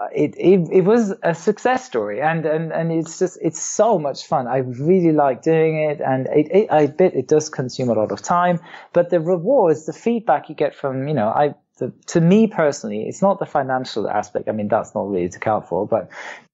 uh, 0.00 0.06
it, 0.14 0.34
it, 0.36 0.68
it 0.72 0.80
was 0.82 1.14
a 1.22 1.34
success 1.34 1.84
story 1.84 2.20
and, 2.20 2.46
and, 2.46 2.72
and 2.72 2.90
it's 2.90 3.18
just, 3.18 3.38
it's 3.42 3.60
so 3.60 3.98
much 3.98 4.24
fun. 4.24 4.46
I 4.46 4.58
really 4.58 5.12
like 5.12 5.42
doing 5.42 5.76
it 5.82 6.00
and 6.00 6.26
it, 6.28 6.48
it, 6.50 6.72
I 6.72 6.86
bet 6.86 7.14
it 7.14 7.28
does 7.28 7.48
consume 7.48 7.88
a 7.88 7.94
lot 7.94 8.12
of 8.12 8.22
time, 8.22 8.60
but 8.92 9.10
the 9.10 9.20
rewards, 9.20 9.86
the 9.86 9.92
feedback 9.92 10.48
you 10.48 10.54
get 10.54 10.74
from, 10.74 11.06
you 11.06 11.14
know, 11.14 11.28
I, 11.28 11.54
the, 11.80 11.92
to 12.06 12.20
me 12.20 12.46
personally, 12.46 13.06
it's 13.08 13.22
not 13.22 13.40
the 13.40 13.46
financial 13.46 14.08
aspect. 14.08 14.48
I 14.48 14.52
mean, 14.52 14.68
that's 14.68 14.94
not 14.94 15.08
really 15.08 15.28
to 15.30 15.38
count 15.38 15.66
for, 15.66 15.86
but 15.86 16.10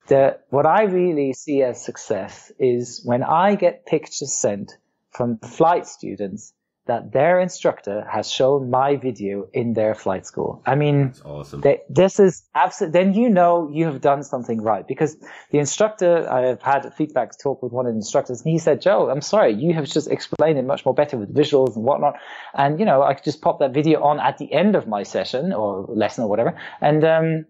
the, 0.07 0.39
what 0.49 0.65
I 0.65 0.85
really 0.85 1.35
see 1.35 1.63
as 1.63 1.85
success 1.85 2.51
is 2.59 3.03
when 3.05 3.23
I 3.23 3.57
get 3.57 3.85
pictures 3.85 4.33
sent 4.33 4.79
from 5.11 5.39
flight 5.39 5.87
students 5.87 6.55
that 6.87 7.13
their 7.13 7.41
instructor 7.41 8.07
has 8.11 8.31
shown 8.31 8.71
my 8.71 8.97
video 8.97 9.49
in 9.53 9.75
their 9.75 9.95
flight 9.95 10.25
school. 10.25 10.63
I 10.67 10.77
mean, 10.77 11.09
That's 11.09 11.23
awesome. 11.23 11.61
They, 11.61 11.81
this 11.89 12.21
is 12.21 12.45
absolutely, 12.55 13.01
then 13.01 13.15
you 13.15 13.29
know 13.29 13.69
you 13.73 13.85
have 13.87 14.01
done 14.01 14.23
something 14.23 14.63
right 14.63 14.87
because 14.87 15.17
the 15.51 15.59
instructor, 15.59 16.31
I've 16.31 16.63
had 16.63 16.93
feedback 16.95 17.37
talk 17.39 17.63
with 17.63 17.73
one 17.73 17.87
of 17.87 17.93
the 17.93 17.99
instructors 17.99 18.43
and 18.43 18.53
he 18.53 18.59
said, 18.59 18.81
Joe, 18.81 19.11
I'm 19.11 19.21
sorry, 19.21 19.53
you 19.53 19.75
have 19.75 19.87
just 19.87 20.09
explained 20.09 20.59
it 20.59 20.65
much 20.65 20.85
more 20.85 20.95
better 20.95 21.17
with 21.17 21.35
visuals 21.35 21.75
and 21.75 21.85
whatnot. 21.85 22.15
And, 22.55 22.79
you 22.79 22.87
know, 22.87 23.03
I 23.03 23.15
could 23.15 23.25
just 23.25 23.43
pop 23.43 23.59
that 23.59 23.73
video 23.73 24.03
on 24.03 24.21
at 24.21 24.39
the 24.39 24.53
end 24.53 24.77
of 24.77 24.87
my 24.87 25.03
session 25.03 25.53
or 25.53 25.87
lesson 25.89 26.25
or 26.25 26.29
whatever. 26.29 26.57
And, 26.81 27.05
um, 27.05 27.47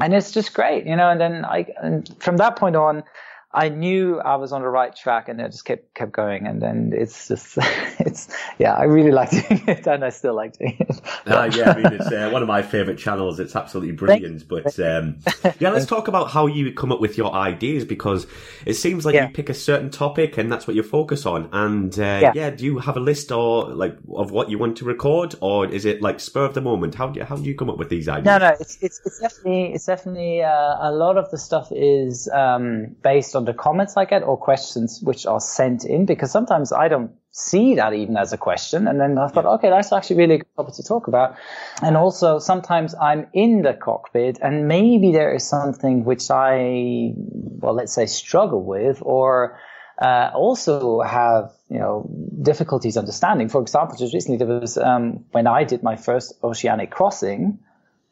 and 0.00 0.14
it's 0.14 0.32
just 0.32 0.54
great, 0.54 0.86
you 0.86 0.96
know, 0.96 1.10
and 1.10 1.20
then 1.20 1.44
I, 1.44 1.66
and 1.82 2.10
from 2.18 2.38
that 2.38 2.56
point 2.56 2.76
on, 2.76 3.04
I 3.52 3.68
knew 3.68 4.20
I 4.20 4.36
was 4.36 4.52
on 4.52 4.62
the 4.62 4.68
right 4.68 4.94
track 4.94 5.28
and 5.28 5.42
I 5.42 5.48
just 5.48 5.64
kept 5.64 5.92
kept 5.94 6.12
going 6.12 6.46
and 6.46 6.62
then 6.62 6.92
it's 6.94 7.26
just 7.26 7.58
it's 7.98 8.28
yeah 8.60 8.74
I 8.74 8.84
really 8.84 9.10
like 9.10 9.30
doing 9.30 9.64
it 9.68 9.86
and 9.88 10.04
I 10.04 10.10
still 10.10 10.34
like 10.34 10.56
doing 10.56 10.76
it. 10.78 11.00
uh, 11.26 11.50
yeah, 11.52 11.70
I 11.70 11.76
mean 11.76 11.92
it's 11.94 12.12
uh, 12.12 12.30
one 12.32 12.42
of 12.42 12.48
my 12.48 12.62
favorite 12.62 12.98
channels. 12.98 13.40
It's 13.40 13.56
absolutely 13.56 13.92
brilliant. 13.92 14.46
But 14.46 14.78
um, 14.78 15.18
yeah, 15.58 15.70
let's 15.70 15.86
talk 15.86 16.06
about 16.06 16.30
how 16.30 16.46
you 16.46 16.72
come 16.72 16.92
up 16.92 17.00
with 17.00 17.18
your 17.18 17.32
ideas 17.32 17.84
because 17.84 18.28
it 18.66 18.74
seems 18.74 19.04
like 19.04 19.16
yeah. 19.16 19.26
you 19.26 19.32
pick 19.32 19.48
a 19.48 19.54
certain 19.54 19.90
topic 19.90 20.38
and 20.38 20.50
that's 20.50 20.68
what 20.68 20.76
you 20.76 20.84
focus 20.84 21.26
on. 21.26 21.48
And 21.52 21.98
uh, 21.98 22.20
yeah. 22.22 22.32
yeah. 22.34 22.50
do 22.50 22.64
you 22.64 22.78
have 22.78 22.96
a 22.96 23.00
list 23.00 23.32
or 23.32 23.68
like 23.70 23.96
of 24.14 24.30
what 24.30 24.48
you 24.48 24.58
want 24.58 24.76
to 24.76 24.84
record 24.84 25.34
or 25.40 25.66
is 25.66 25.84
it 25.84 26.02
like 26.02 26.20
spur 26.20 26.44
of 26.44 26.54
the 26.54 26.60
moment? 26.60 26.94
How 26.94 27.08
do 27.08 27.18
you, 27.18 27.26
how 27.26 27.34
do 27.34 27.42
you 27.42 27.56
come 27.56 27.68
up 27.68 27.78
with 27.78 27.88
these 27.88 28.08
ideas? 28.08 28.26
No, 28.26 28.38
no, 28.38 28.54
it's 28.60 28.80
it's, 28.80 29.00
it's 29.04 29.18
definitely 29.18 29.72
it's 29.74 29.86
definitely 29.86 30.42
uh, 30.42 30.76
a 30.78 30.92
lot 30.92 31.16
of 31.16 31.28
the 31.32 31.38
stuff 31.38 31.72
is 31.72 32.28
um, 32.32 32.94
based 33.02 33.34
on 33.34 33.39
on 33.40 33.46
the 33.46 33.54
comments 33.54 33.96
I 33.96 34.04
get 34.04 34.22
or 34.22 34.36
questions 34.36 35.00
which 35.02 35.26
are 35.26 35.40
sent 35.40 35.84
in 35.84 36.06
because 36.06 36.30
sometimes 36.30 36.72
I 36.72 36.88
don't 36.88 37.12
see 37.32 37.76
that 37.76 37.94
even 37.94 38.16
as 38.16 38.32
a 38.32 38.36
question. 38.36 38.86
And 38.86 39.00
then 39.00 39.16
I 39.18 39.28
thought, 39.28 39.44
yeah. 39.44 39.54
okay, 39.56 39.70
that's 39.70 39.92
actually 39.92 40.16
really 40.16 40.34
a 40.34 40.38
good 40.38 40.56
topic 40.56 40.74
to 40.74 40.82
talk 40.82 41.08
about. 41.08 41.36
And 41.82 41.96
also 41.96 42.38
sometimes 42.38 42.94
I'm 42.94 43.26
in 43.32 43.62
the 43.62 43.72
cockpit 43.72 44.38
and 44.42 44.68
maybe 44.68 45.12
there 45.12 45.34
is 45.34 45.48
something 45.48 46.04
which 46.04 46.30
I, 46.30 47.14
well, 47.16 47.74
let's 47.74 47.94
say 47.94 48.06
struggle 48.06 48.62
with 48.62 48.98
or, 49.02 49.58
uh, 50.00 50.30
also 50.34 51.00
have, 51.00 51.52
you 51.68 51.78
know, 51.78 52.08
difficulties 52.42 52.96
understanding. 52.96 53.48
For 53.48 53.60
example, 53.60 53.96
just 53.96 54.14
recently 54.14 54.38
there 54.38 54.60
was, 54.60 54.76
um, 54.78 55.24
when 55.32 55.46
I 55.46 55.64
did 55.64 55.82
my 55.82 55.96
first 55.96 56.34
oceanic 56.42 56.90
crossing, 56.90 57.58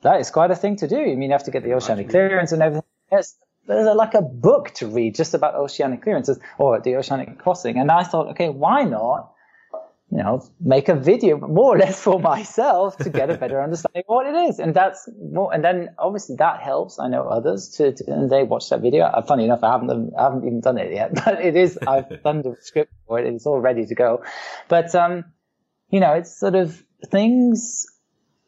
that 0.02 0.20
is 0.20 0.30
quite 0.30 0.50
a 0.50 0.56
thing 0.56 0.76
to 0.76 0.88
do. 0.88 1.00
I 1.00 1.14
mean, 1.16 1.30
you 1.30 1.32
have 1.32 1.44
to 1.44 1.50
get 1.50 1.64
the 1.64 1.74
oceanic 1.74 2.10
clearance 2.10 2.52
and 2.52 2.62
everything. 2.62 2.84
Yes, 3.10 3.36
there's 3.68 3.94
like 3.96 4.14
a 4.14 4.22
book 4.22 4.72
to 4.76 4.86
read 4.86 5.14
just 5.14 5.34
about 5.34 5.54
oceanic 5.54 6.02
clearances 6.02 6.38
or 6.58 6.80
the 6.80 6.96
oceanic 6.96 7.38
crossing. 7.38 7.78
And 7.78 7.90
I 7.90 8.02
thought, 8.02 8.28
okay, 8.28 8.48
why 8.48 8.84
not, 8.84 9.32
you 10.10 10.18
know, 10.18 10.42
make 10.58 10.88
a 10.88 10.94
video 10.94 11.38
more 11.38 11.76
or 11.76 11.78
less 11.78 12.02
for 12.04 12.18
myself 12.18 12.96
to 12.98 13.10
get 13.10 13.30
a 13.30 13.36
better 13.36 13.62
understanding 13.62 14.04
of 14.08 14.14
what 14.14 14.26
it 14.26 14.34
is. 14.48 14.58
And 14.58 14.74
that's 14.74 15.08
more, 15.20 15.52
and 15.52 15.62
then 15.62 15.90
obviously 15.98 16.36
that 16.36 16.60
helps. 16.60 16.98
I 16.98 17.08
know 17.08 17.28
others 17.28 17.68
to, 17.76 17.92
to 17.92 18.12
and 18.12 18.30
they 18.30 18.42
watch 18.42 18.70
that 18.70 18.80
video. 18.80 19.04
Uh, 19.04 19.22
funny 19.22 19.44
enough, 19.44 19.62
I 19.62 19.72
haven't, 19.72 20.14
I 20.18 20.22
haven't 20.22 20.46
even 20.46 20.60
done 20.60 20.78
it 20.78 20.92
yet, 20.92 21.14
but 21.24 21.40
it 21.40 21.54
is, 21.54 21.78
I've 21.86 22.22
done 22.24 22.42
the 22.42 22.56
script 22.60 22.92
for 23.06 23.18
it. 23.18 23.26
It's 23.26 23.46
all 23.46 23.60
ready 23.60 23.84
to 23.84 23.94
go. 23.94 24.24
But, 24.68 24.94
um, 24.94 25.24
you 25.90 26.00
know, 26.00 26.14
it's 26.14 26.34
sort 26.34 26.54
of 26.54 26.82
things, 27.10 27.86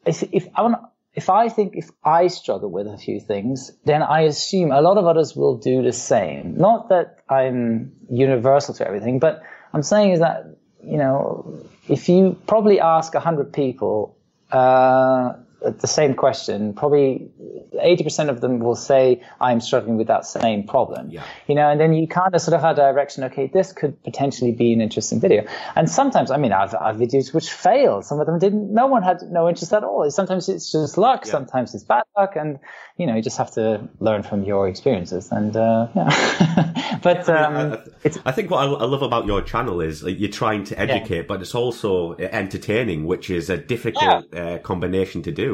if, 0.05 0.23
if 0.31 0.47
I 0.55 0.63
want 0.63 0.81
if 1.13 1.29
I 1.29 1.49
think 1.49 1.75
if 1.75 1.89
I 2.03 2.27
struggle 2.27 2.69
with 2.69 2.87
a 2.87 2.97
few 2.97 3.19
things, 3.19 3.71
then 3.85 4.01
I 4.01 4.21
assume 4.21 4.71
a 4.71 4.81
lot 4.81 4.97
of 4.97 5.05
others 5.05 5.35
will 5.35 5.57
do 5.57 5.81
the 5.81 5.91
same. 5.91 6.55
Not 6.57 6.89
that 6.89 7.19
I'm 7.29 7.91
universal 8.09 8.73
to 8.75 8.87
everything, 8.87 9.19
but 9.19 9.41
I'm 9.73 9.83
saying 9.83 10.11
is 10.11 10.19
that 10.19 10.45
you 10.83 10.97
know, 10.97 11.59
if 11.87 12.09
you 12.09 12.37
probably 12.47 12.79
ask 12.79 13.13
100 13.13 13.53
people 13.53 14.17
uh, 14.51 15.33
the 15.61 15.87
same 15.87 16.15
question, 16.15 16.73
probably 16.73 17.29
80% 17.73 18.29
of 18.29 18.41
them 18.41 18.59
will 18.59 18.75
say, 18.75 19.21
I'm 19.39 19.61
struggling 19.61 19.97
with 19.97 20.07
that 20.07 20.25
same 20.25 20.65
problem. 20.65 21.09
Yeah. 21.11 21.23
You 21.47 21.55
know, 21.55 21.69
and 21.69 21.79
then 21.79 21.93
you 21.93 22.07
kind 22.07 22.33
of 22.33 22.41
sort 22.41 22.55
of 22.55 22.61
have 22.61 22.77
a 22.77 22.81
direction, 22.93 23.23
okay, 23.25 23.47
this 23.47 23.71
could 23.71 24.01
potentially 24.03 24.51
be 24.51 24.73
an 24.73 24.81
interesting 24.81 25.19
video. 25.19 25.45
And 25.75 25.89
sometimes, 25.89 26.31
I 26.31 26.37
mean, 26.37 26.51
I've, 26.51 26.73
I've 26.73 26.95
videos 26.95 27.33
which 27.33 27.51
failed. 27.51 28.05
Some 28.05 28.19
of 28.19 28.25
them 28.25 28.39
didn't, 28.39 28.73
no 28.73 28.87
one 28.87 29.03
had 29.03 29.21
no 29.29 29.47
interest 29.47 29.71
at 29.73 29.83
all. 29.83 30.09
Sometimes 30.09 30.49
it's 30.49 30.71
just 30.71 30.97
luck. 30.97 31.25
Yeah. 31.25 31.31
Sometimes 31.31 31.75
it's 31.75 31.83
bad 31.83 32.03
luck. 32.17 32.35
And, 32.35 32.57
you 32.97 33.05
know, 33.05 33.15
you 33.15 33.21
just 33.21 33.37
have 33.37 33.51
to 33.51 33.87
learn 33.99 34.23
from 34.23 34.43
your 34.43 34.67
experiences. 34.67 35.31
And, 35.31 35.55
uh, 35.55 35.87
yeah. 35.95 36.99
but, 37.03 37.29
um, 37.29 37.55
I, 37.55 38.07
I, 38.07 38.11
I, 38.25 38.31
think 38.31 38.49
what 38.49 38.59
I, 38.59 38.85
love 38.85 39.03
about 39.03 39.27
your 39.27 39.43
channel 39.43 39.79
is 39.79 40.01
like, 40.01 40.19
you're 40.19 40.29
trying 40.29 40.63
to 40.65 40.79
educate, 40.79 41.15
yeah. 41.15 41.21
but 41.27 41.41
it's 41.41 41.53
also 41.53 42.15
entertaining, 42.15 43.05
which 43.05 43.29
is 43.29 43.49
a 43.49 43.57
difficult 43.57 44.33
uh, 44.35 44.57
combination 44.59 45.21
to 45.23 45.31
do. 45.31 45.50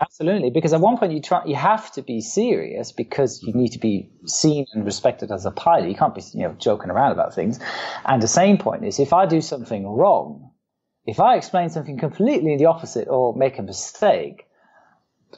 Absolutely, 0.00 0.50
because 0.50 0.72
at 0.72 0.80
one 0.80 0.98
point 0.98 1.12
you 1.12 1.20
try, 1.20 1.44
you 1.44 1.54
have 1.54 1.92
to 1.92 2.02
be 2.02 2.20
serious 2.20 2.90
because 2.90 3.40
you 3.42 3.52
need 3.52 3.68
to 3.68 3.78
be 3.78 4.10
seen 4.26 4.66
and 4.72 4.84
respected 4.84 5.30
as 5.30 5.46
a 5.46 5.52
pilot. 5.52 5.88
You 5.88 5.94
can't 5.94 6.14
be, 6.14 6.22
you 6.34 6.42
know, 6.42 6.54
joking 6.58 6.90
around 6.90 7.12
about 7.12 7.34
things. 7.34 7.60
And 8.04 8.20
the 8.20 8.26
same 8.26 8.58
point 8.58 8.84
is, 8.84 8.98
if 8.98 9.12
I 9.12 9.26
do 9.26 9.40
something 9.40 9.86
wrong, 9.86 10.50
if 11.06 11.20
I 11.20 11.36
explain 11.36 11.68
something 11.68 11.98
completely 11.98 12.56
the 12.56 12.66
opposite 12.66 13.06
or 13.06 13.36
make 13.36 13.58
a 13.58 13.62
mistake, 13.62 14.46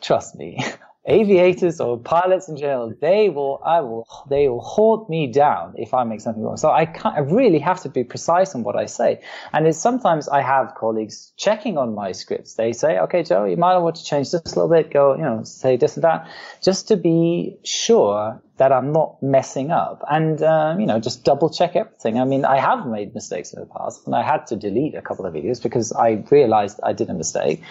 trust 0.00 0.34
me, 0.34 0.58
aviators 1.06 1.80
or 1.80 1.98
pilots 1.98 2.48
in 2.48 2.56
general, 2.56 2.94
they 3.00 3.28
will, 3.28 3.60
I 3.64 3.80
will, 3.80 4.06
they 4.28 4.48
will 4.48 4.60
hold 4.60 5.08
me 5.10 5.26
down 5.26 5.74
if 5.76 5.92
I 5.92 6.04
make 6.04 6.20
something 6.20 6.42
wrong. 6.42 6.56
So 6.56 6.70
I 6.70 6.86
can't, 6.86 7.14
I 7.14 7.20
really 7.20 7.58
have 7.58 7.80
to 7.82 7.88
be 7.88 8.04
precise 8.04 8.54
on 8.54 8.62
what 8.62 8.76
I 8.76 8.86
say. 8.86 9.20
And 9.52 9.66
it's 9.66 9.78
sometimes 9.78 10.28
I 10.28 10.40
have 10.40 10.74
colleagues 10.74 11.32
checking 11.36 11.76
on 11.76 11.94
my 11.94 12.12
scripts. 12.12 12.54
They 12.54 12.72
say, 12.72 12.98
okay, 13.00 13.22
Joe, 13.22 13.44
you 13.44 13.56
might 13.56 13.76
want 13.78 13.96
to 13.96 14.04
change 14.04 14.30
this 14.30 14.40
a 14.44 14.48
little 14.60 14.68
bit, 14.68 14.92
go, 14.92 15.14
you 15.14 15.22
know, 15.22 15.42
say 15.44 15.76
this 15.76 15.96
and 15.96 16.04
that, 16.04 16.26
just 16.62 16.88
to 16.88 16.96
be 16.96 17.58
sure 17.64 18.40
that 18.56 18.72
I'm 18.72 18.92
not 18.92 19.20
messing 19.20 19.72
up 19.72 20.04
and, 20.08 20.40
um, 20.42 20.78
you 20.80 20.86
know, 20.86 21.00
just 21.00 21.24
double 21.24 21.50
check 21.50 21.74
everything. 21.74 22.20
I 22.20 22.24
mean, 22.24 22.44
I 22.44 22.58
have 22.58 22.86
made 22.86 23.12
mistakes 23.12 23.52
in 23.52 23.60
the 23.60 23.66
past 23.66 24.06
and 24.06 24.14
I 24.14 24.22
had 24.22 24.46
to 24.48 24.56
delete 24.56 24.94
a 24.94 25.02
couple 25.02 25.26
of 25.26 25.34
videos 25.34 25.60
because 25.60 25.92
I 25.92 26.24
realized 26.30 26.78
I 26.82 26.92
did 26.92 27.10
a 27.10 27.14
mistake 27.14 27.62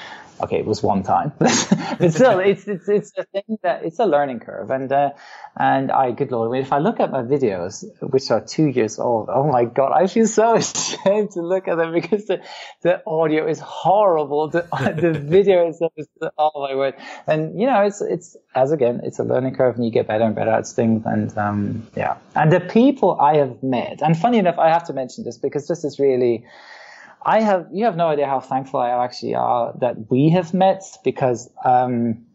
okay, 0.41 0.57
it 0.57 0.65
was 0.65 0.83
one 0.83 1.03
time, 1.03 1.31
but 1.39 1.49
still, 1.49 2.39
it's 2.39 2.67
it's 2.67 2.89
it's 2.89 3.11
a 3.17 3.23
thing 3.25 3.57
that 3.63 3.83
it's 3.83 3.99
a 3.99 4.05
learning 4.05 4.39
curve, 4.39 4.69
and 4.71 4.91
uh, 4.91 5.11
and 5.57 5.91
I, 5.91 6.11
good 6.11 6.31
lord, 6.31 6.49
I 6.49 6.51
mean, 6.53 6.61
if 6.61 6.73
I 6.73 6.79
look 6.79 6.99
at 6.99 7.11
my 7.11 7.21
videos, 7.21 7.85
which 8.01 8.31
are 8.31 8.41
two 8.41 8.65
years 8.65 8.99
old, 8.99 9.29
oh 9.31 9.43
my 9.51 9.65
god, 9.65 9.91
I 9.91 10.07
feel 10.07 10.27
so 10.27 10.55
ashamed 10.55 11.31
to 11.31 11.41
look 11.41 11.67
at 11.67 11.75
them 11.77 11.93
because 11.93 12.25
the 12.25 12.41
the 12.81 13.01
audio 13.07 13.47
is 13.47 13.59
horrible, 13.59 14.49
the 14.49 14.61
the 14.71 15.11
video 15.19 15.67
is, 15.69 15.81
oh 16.37 16.51
my 16.55 16.75
word, 16.75 16.95
and 17.27 17.59
you 17.59 17.67
know, 17.67 17.81
it's 17.81 18.01
it's 18.01 18.37
as 18.55 18.71
again, 18.71 19.01
it's 19.03 19.19
a 19.19 19.23
learning 19.23 19.55
curve, 19.55 19.75
and 19.75 19.85
you 19.85 19.91
get 19.91 20.07
better 20.07 20.23
and 20.23 20.35
better 20.35 20.51
at 20.51 20.67
things, 20.67 21.03
and 21.05 21.37
um, 21.37 21.87
yeah, 21.95 22.17
and 22.35 22.51
the 22.51 22.59
people 22.59 23.19
I 23.19 23.37
have 23.37 23.61
met, 23.63 24.01
and 24.01 24.17
funny 24.17 24.37
enough, 24.37 24.57
I 24.57 24.69
have 24.69 24.85
to 24.87 24.93
mention 24.93 25.23
this 25.23 25.37
because 25.37 25.67
this 25.67 25.83
is 25.83 25.99
really 25.99 26.45
I 27.25 27.41
have 27.41 27.67
you 27.71 27.85
have 27.85 27.95
no 27.95 28.07
idea 28.07 28.27
how 28.27 28.39
thankful 28.39 28.79
I 28.79 28.89
actually 29.03 29.35
are 29.35 29.73
that 29.79 30.09
we 30.11 30.29
have 30.29 30.53
met 30.53 30.83
because 31.03 31.49
um, 31.63 32.25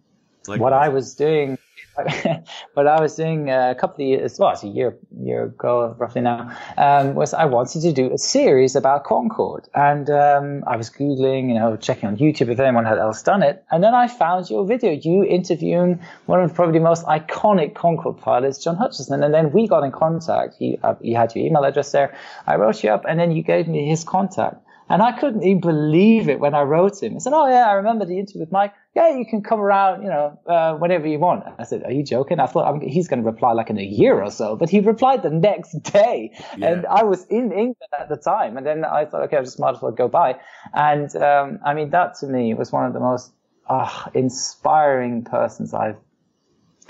like 0.47 0.61
what 0.61 0.73
I 0.73 0.89
was 0.89 1.15
doing 1.15 1.59
what 2.75 2.87
I 2.87 3.01
was 3.01 3.17
doing 3.17 3.51
a 3.51 3.75
couple 3.79 4.05
of 4.05 4.09
years 4.09 4.39
well 4.39 4.53
it's 4.53 4.63
a 4.63 4.69
year 4.69 4.97
year 5.21 5.45
ago 5.45 5.95
roughly 5.99 6.23
now 6.23 6.57
um, 6.79 7.15
was 7.15 7.35
I 7.35 7.45
wanted 7.45 7.83
to 7.83 7.93
do 7.93 8.13
a 8.13 8.19
series 8.19 8.77
about 8.77 9.05
Concorde 9.05 9.69
and 9.75 10.09
um, 10.09 10.65
I 10.67 10.77
was 10.77 10.89
googling 10.89 11.49
you 11.49 11.55
know 11.55 11.77
checking 11.77 12.09
on 12.09 12.17
YouTube 12.17 12.49
if 12.49 12.59
anyone 12.59 12.85
had 12.87 12.99
else 12.99 13.23
done 13.23 13.43
it. 13.43 13.65
And 13.71 13.83
then 13.83 13.95
I 13.95 14.09
found 14.09 14.49
your 14.49 14.65
video 14.65 14.93
you 14.93 15.25
interviewing 15.25 16.01
one 16.27 16.41
of 16.41 16.55
probably 16.55 16.79
the 16.79 16.85
most 16.85 17.05
iconic 17.05 17.75
Concorde 17.75 18.19
pilots 18.19 18.63
John 18.63 18.77
Hutchinson. 18.77 19.23
And 19.23 19.35
then 19.35 19.53
we 19.53 19.67
got 19.67 19.83
in 19.83 19.93
contact. 19.93 20.61
You, 20.61 20.79
uh, 20.83 20.95
you 21.01 21.17
had 21.17 21.35
your 21.35 21.45
email 21.45 21.65
address 21.65 21.93
there. 21.93 22.17
I 22.47 22.57
wrote 22.57 22.83
you 22.83 22.91
up 22.91 23.05
and 23.07 23.19
then 23.21 23.33
you 23.33 23.43
gave 23.43 23.69
me 23.69 23.87
his 23.87 24.05
contact 24.05 24.65
and 24.89 25.03
I 25.03 25.13
couldn't 25.13 25.43
even 25.43 25.61
believe 25.61 26.29
it 26.29 26.41
when 26.41 26.55
I 26.55 26.63
wrote 26.63 27.03
him. 27.03 27.17
I 27.17 27.19
said, 27.19 27.33
"Oh 27.33 27.47
yeah, 27.49 27.69
I 27.69 27.73
remember 27.75 28.05
the 28.05 28.19
interview 28.19 28.41
with 28.41 28.53
Mike. 28.53 28.73
Yeah, 28.95 29.17
you 29.17 29.27
can 29.27 29.43
come 29.43 29.61
around, 29.61 30.03
you 30.03 30.09
know, 30.09 30.39
uh, 30.47 30.75
whenever 30.75 31.07
you 31.07 31.19
want." 31.19 31.45
I 31.59 31.65
said, 31.65 31.85
"Are 31.85 31.93
you 31.93 32.03
joking?" 32.03 32.41
I 32.41 32.47
thought 32.47 32.67
I 32.67 32.77
mean, 32.77 32.89
he's 32.89 33.09
going 33.09 33.23
to 33.23 33.27
reply 33.27 33.53
like 33.53 33.71
in 33.71 33.79
a 33.79 33.85
year 33.85 34.23
or 34.23 34.31
so, 34.31 34.57
but 34.57 34.71
he 34.71 34.81
replied 34.81 35.23
the 35.23 35.31
next 35.31 35.73
day, 35.83 36.33
yeah. 36.57 36.73
and 36.73 36.87
I 36.87 37.03
was 37.05 37.25
in 37.27 37.53
England 37.53 37.93
at 37.99 38.09
the 38.09 38.17
time, 38.17 38.57
and 38.57 38.67
then 38.67 38.85
I 38.85 39.05
thought, 39.05 39.23
okay, 39.25 39.37
I 39.37 39.43
just 39.43 39.61
might 39.61 39.77
as 39.77 39.83
well 39.83 39.93
go 39.93 40.09
by. 40.09 40.41
And 40.73 41.15
um, 41.17 41.59
I 41.65 41.75
mean, 41.75 41.91
that 41.91 42.15
to 42.21 42.27
me 42.27 42.55
was 42.55 42.73
one 42.73 42.87
of 42.87 42.93
the 42.93 43.01
most 43.01 43.33
uh, 43.69 44.11
inspiring 44.15 45.25
persons 45.25 45.75
I've, 45.75 45.97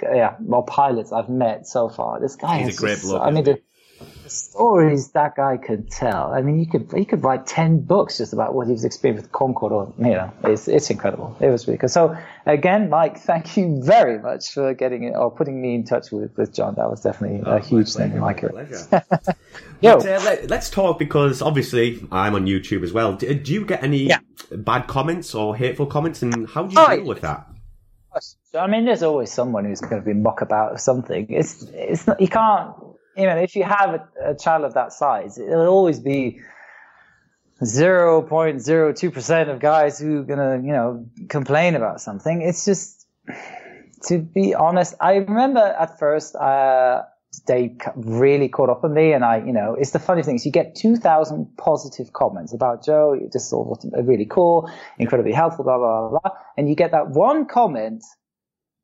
yeah, 0.03 0.37
well, 0.41 0.62
pilots 0.62 1.12
I've 1.12 1.29
met 1.29 1.66
so 1.66 1.89
far. 1.89 2.20
This 2.20 2.37
guy 2.37 2.59
he's 2.59 2.75
is 2.75 2.79
a 2.79 2.81
great 2.81 2.99
just, 2.99 3.15
I 3.15 3.31
mean. 3.31 3.45
The, 3.45 3.61
the 4.29 4.35
stories 4.35 5.13
that 5.13 5.37
guy 5.37 5.57
could 5.57 5.91
tell. 5.91 6.33
I 6.33 6.43
mean, 6.43 6.59
he 6.59 6.67
could 6.67 6.93
he 6.95 7.05
could 7.05 7.25
write 7.25 7.47
ten 7.47 7.81
books 7.81 8.19
just 8.19 8.33
about 8.33 8.55
what 8.55 8.67
he 8.67 8.73
was 8.73 8.85
experiencing 8.85 9.25
with 9.25 9.33
Concorde. 9.33 9.73
Or 9.73 9.93
you 9.99 10.11
know, 10.11 10.33
it's 10.45 10.69
it's 10.69 10.91
incredible. 10.91 11.37
It 11.41 11.49
was 11.49 11.67
really 11.67 11.79
good. 11.79 11.91
So 11.91 12.17
again, 12.47 12.91
Mike, 12.91 13.19
thank 13.31 13.57
you 13.57 13.83
very 13.83 14.19
much 14.19 14.53
for 14.53 14.75
getting 14.75 15.05
it 15.05 15.15
or 15.17 15.31
putting 15.31 15.61
me 15.61 15.75
in 15.75 15.85
touch 15.85 16.11
with, 16.13 16.37
with 16.37 16.55
John. 16.55 16.75
That 16.77 16.91
was 16.91 17.01
definitely 17.01 17.43
oh, 17.47 17.57
a 17.57 17.61
huge 17.61 17.93
thing 17.95 18.13
in 18.13 18.21
my 18.21 18.35
career. 18.35 18.69
Yo, 19.81 19.97
but, 19.97 20.07
uh, 20.07 20.21
let, 20.49 20.53
us 20.53 20.71
talk 20.71 20.99
because 20.99 21.41
obviously 21.41 22.07
I'm 22.11 22.35
on 22.35 22.47
YouTube 22.47 22.83
as 22.83 22.93
well. 22.93 23.15
Do, 23.15 23.33
do 23.33 23.53
you 23.53 23.65
get 23.65 23.83
any 23.83 24.09
yeah. 24.09 24.19
bad 24.51 24.89
comments 24.89 25.35
or 25.35 25.57
hateful 25.57 25.87
comments, 25.87 26.23
and 26.23 26.49
how 26.49 26.65
do 26.65 26.75
you 26.75 26.81
oh, 26.81 26.97
deal 26.97 27.07
with 27.07 27.21
that? 27.23 27.47
I 28.55 28.67
mean, 28.67 28.87
there's 28.87 29.03
always 29.03 29.31
someone 29.31 29.65
who's 29.67 29.81
going 29.81 30.03
to 30.03 30.07
be 30.07 30.15
mock 30.15 30.41
about 30.41 30.81
something. 30.81 31.27
It's 31.29 31.63
it's 31.73 32.07
not, 32.07 32.21
you 32.21 32.29
can't 32.29 32.75
you 33.19 33.27
know, 33.27 33.36
if 33.36 33.57
you 33.57 33.65
have 33.65 33.95
a, 33.95 34.31
a 34.31 34.35
child 34.36 34.65
of 34.65 34.74
that 34.74 34.93
size, 34.93 35.39
it'll 35.39 35.66
always 35.66 35.99
be 35.99 36.40
0.02% 37.62 39.51
of 39.51 39.59
guys 39.59 39.99
who 39.99 40.20
are 40.20 40.24
gonna, 40.24 40.62
you 40.62 40.73
know, 40.73 41.05
complain 41.28 41.74
about 41.74 42.01
something. 42.01 42.43
It's 42.43 42.65
just, 42.65 43.07
to 44.05 44.19
be 44.19 44.55
honest, 44.55 44.95
I 45.01 45.16
remember 45.16 45.61
at 45.61 45.99
first, 45.99 46.36
uh, 46.36 47.03
they 47.47 47.77
really 47.97 48.49
caught 48.49 48.70
up 48.70 48.85
on 48.85 48.95
me 48.95 49.12
and 49.12 49.24
I, 49.24 49.39
you 49.39 49.53
know, 49.53 49.74
it's 49.74 49.90
the 49.90 49.99
funny 49.99 50.23
thing 50.23 50.36
is 50.36 50.47
you 50.47 50.53
get 50.53 50.77
2000 50.77 51.57
positive 51.57 52.12
comments 52.12 52.55
about 52.55 52.85
Joe. 52.85 53.19
just 53.32 53.47
is 53.47 53.53
all 53.53 53.77
really 54.03 54.27
cool, 54.27 54.70
incredibly 54.99 55.32
helpful, 55.32 55.65
blah, 55.65 55.78
blah, 55.78 56.09
blah, 56.09 56.20
blah. 56.20 56.32
And 56.57 56.69
you 56.69 56.77
get 56.77 56.93
that 56.93 57.09
one 57.11 57.47
comment, 57.47 58.05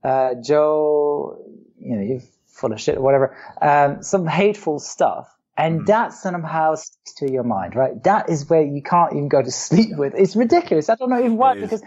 uh, 0.03 0.35
Joe, 0.45 1.39
you 1.79 1.97
know, 1.97 2.03
you've 2.03 2.29
full 2.55 2.73
of 2.73 2.81
shit 2.81 2.97
or 2.97 3.03
whatever, 3.03 3.37
um, 3.61 4.03
some 4.03 4.27
hateful 4.27 4.79
stuff. 4.79 5.29
And 5.57 5.83
mm. 5.83 5.87
that 5.87 6.13
somehow 6.13 6.75
sticks 6.75 7.15
to 7.19 7.31
your 7.31 7.45
mind, 7.45 7.77
right? 7.77 8.03
That 8.05 8.29
is 8.29 8.49
where 8.49 8.63
you 8.63 8.83
can't 8.83 9.13
even 9.13 9.29
go 9.29 9.43
to 9.43 9.51
sleep 9.51 9.97
with. 9.97 10.15
It's 10.17 10.35
ridiculous. 10.35 10.89
I 10.89 10.97
don't 10.97 11.11
know 11.11 11.19
even 11.19 11.37
why, 11.37 11.61
because 11.61 11.83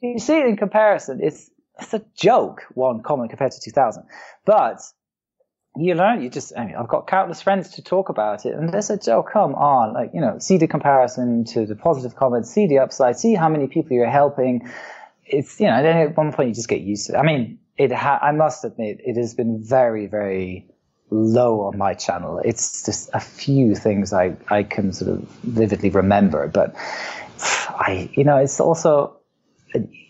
you 0.00 0.18
see 0.18 0.38
it 0.38 0.46
in 0.46 0.56
comparison. 0.56 1.20
It's, 1.22 1.50
it's 1.80 1.94
a 1.94 2.02
joke, 2.16 2.62
one 2.74 3.02
comment 3.02 3.30
compared 3.30 3.52
to 3.52 3.60
2000. 3.60 4.04
But 4.44 4.80
you 5.76 5.94
learn, 5.94 6.22
you 6.22 6.30
just, 6.30 6.52
I 6.56 6.66
mean, 6.66 6.76
I've 6.76 6.88
got 6.88 7.06
countless 7.06 7.42
friends 7.42 7.70
to 7.70 7.82
talk 7.82 8.08
about 8.08 8.46
it, 8.46 8.54
and 8.54 8.72
they 8.72 8.80
said, 8.80 9.00
oh, 9.08 9.22
come 9.22 9.54
on, 9.54 9.92
like, 9.92 10.10
you 10.14 10.20
know, 10.20 10.38
see 10.38 10.58
the 10.58 10.68
comparison 10.68 11.44
to 11.46 11.66
the 11.66 11.74
positive 11.74 12.16
comments, 12.16 12.50
see 12.50 12.66
the 12.66 12.78
upside, 12.78 13.18
see 13.18 13.34
how 13.34 13.48
many 13.48 13.66
people 13.66 13.92
you're 13.92 14.08
helping. 14.08 14.70
It's, 15.24 15.58
you 15.58 15.66
know, 15.66 15.82
then 15.82 15.96
at 15.96 16.16
one 16.16 16.32
point 16.32 16.50
you 16.50 16.54
just 16.54 16.68
get 16.68 16.80
used 16.80 17.06
to 17.06 17.14
it. 17.14 17.16
I 17.16 17.22
mean, 17.22 17.58
it 17.76 17.92
ha- 17.92 18.20
I 18.22 18.32
must 18.32 18.64
admit, 18.64 19.00
it 19.04 19.16
has 19.16 19.34
been 19.34 19.62
very, 19.62 20.06
very 20.06 20.66
low 21.10 21.62
on 21.62 21.78
my 21.78 21.94
channel. 21.94 22.40
It's 22.44 22.84
just 22.84 23.10
a 23.12 23.20
few 23.20 23.74
things 23.74 24.12
I, 24.12 24.36
I 24.48 24.62
can 24.62 24.92
sort 24.92 25.12
of 25.12 25.20
vividly 25.42 25.90
remember, 25.90 26.48
but 26.48 26.74
I, 27.68 28.10
you 28.14 28.24
know, 28.24 28.36
it's 28.36 28.60
also, 28.60 29.16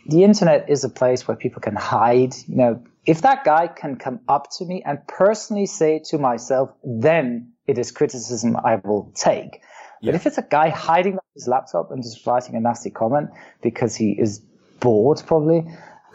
the 0.06 0.24
internet 0.24 0.68
is 0.68 0.84
a 0.84 0.88
place 0.88 1.26
where 1.26 1.36
people 1.36 1.60
can 1.60 1.76
hide, 1.76 2.34
you 2.46 2.56
know, 2.56 2.84
if 3.06 3.22
that 3.22 3.44
guy 3.44 3.66
can 3.66 3.96
come 3.96 4.20
up 4.28 4.50
to 4.58 4.64
me 4.64 4.82
and 4.84 5.06
personally 5.06 5.66
say 5.66 6.00
to 6.06 6.18
myself, 6.18 6.70
then 6.84 7.52
it 7.66 7.78
is 7.78 7.90
criticism 7.90 8.56
I 8.56 8.76
will 8.76 9.12
take. 9.14 9.60
Yeah. 10.00 10.12
But 10.12 10.14
if 10.16 10.26
it's 10.26 10.38
a 10.38 10.42
guy 10.42 10.68
hiding 10.68 11.14
on 11.14 11.24
his 11.34 11.48
laptop 11.48 11.90
and 11.90 12.02
just 12.02 12.26
writing 12.26 12.56
a 12.56 12.60
nasty 12.60 12.90
comment 12.90 13.30
because 13.62 13.94
he 13.94 14.12
is 14.12 14.38
bored, 14.80 15.22
probably, 15.26 15.64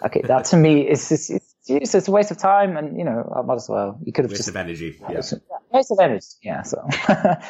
Okay, 0.05 0.21
that 0.23 0.45
to 0.45 0.57
me 0.57 0.87
is 0.87 1.11
it's, 1.11 1.29
it's, 1.29 1.93
it's 1.93 2.07
a 2.07 2.11
waste 2.11 2.31
of 2.31 2.37
time, 2.37 2.77
and 2.77 2.97
you 2.97 3.03
know, 3.03 3.31
I 3.35 3.41
might 3.41 3.55
as 3.55 3.67
well. 3.69 3.99
You 4.03 4.13
could 4.13 4.25
have 4.25 4.31
waste 4.31 4.39
just 4.39 4.49
of 4.49 4.55
energy. 4.55 4.97
Yeah. 5.09 5.21
waste 5.71 5.91
of 5.91 5.99
energy. 5.99 6.27
Yeah. 6.41 6.63
So, 6.63 6.87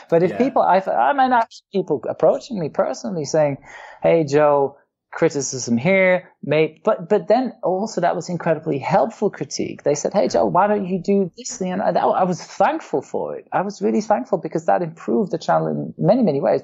but 0.10 0.24
if 0.24 0.32
yeah. 0.32 0.38
people, 0.38 0.62
I 0.62 0.80
I 0.80 1.14
mean, 1.14 1.32
actually 1.32 1.66
people 1.72 2.04
approaching 2.10 2.60
me 2.60 2.70
personally 2.70 3.26
saying, 3.26 3.58
"Hey, 4.02 4.24
Joe, 4.24 4.78
criticism 5.12 5.78
here, 5.78 6.32
may, 6.44 6.82
but 6.84 7.10
but 7.10 7.28
then 7.28 7.54
also 7.64 8.02
that 8.02 8.16
was 8.16 8.30
incredibly 8.30 8.78
helpful 8.78 9.30
critique. 9.30 9.84
They 9.84 9.96
said, 9.96 10.14
"Hey 10.14 10.28
Joe, 10.28 10.46
why 10.46 10.68
don't 10.68 10.86
you 10.86 11.02
do 11.02 11.32
this 11.38 11.58
thing?" 11.58 11.72
And 11.72 11.82
I, 11.82 12.02
I 12.02 12.24
was 12.24 12.42
thankful 12.42 13.02
for 13.02 13.36
it. 13.36 13.48
I 13.52 13.62
was 13.62 13.82
really 13.82 14.02
thankful 14.02 14.38
because 14.38 14.66
that 14.66 14.82
improved 14.82 15.32
the 15.32 15.38
channel 15.38 15.68
in 15.68 15.94
many 15.98 16.24
many 16.24 16.42
ways. 16.42 16.62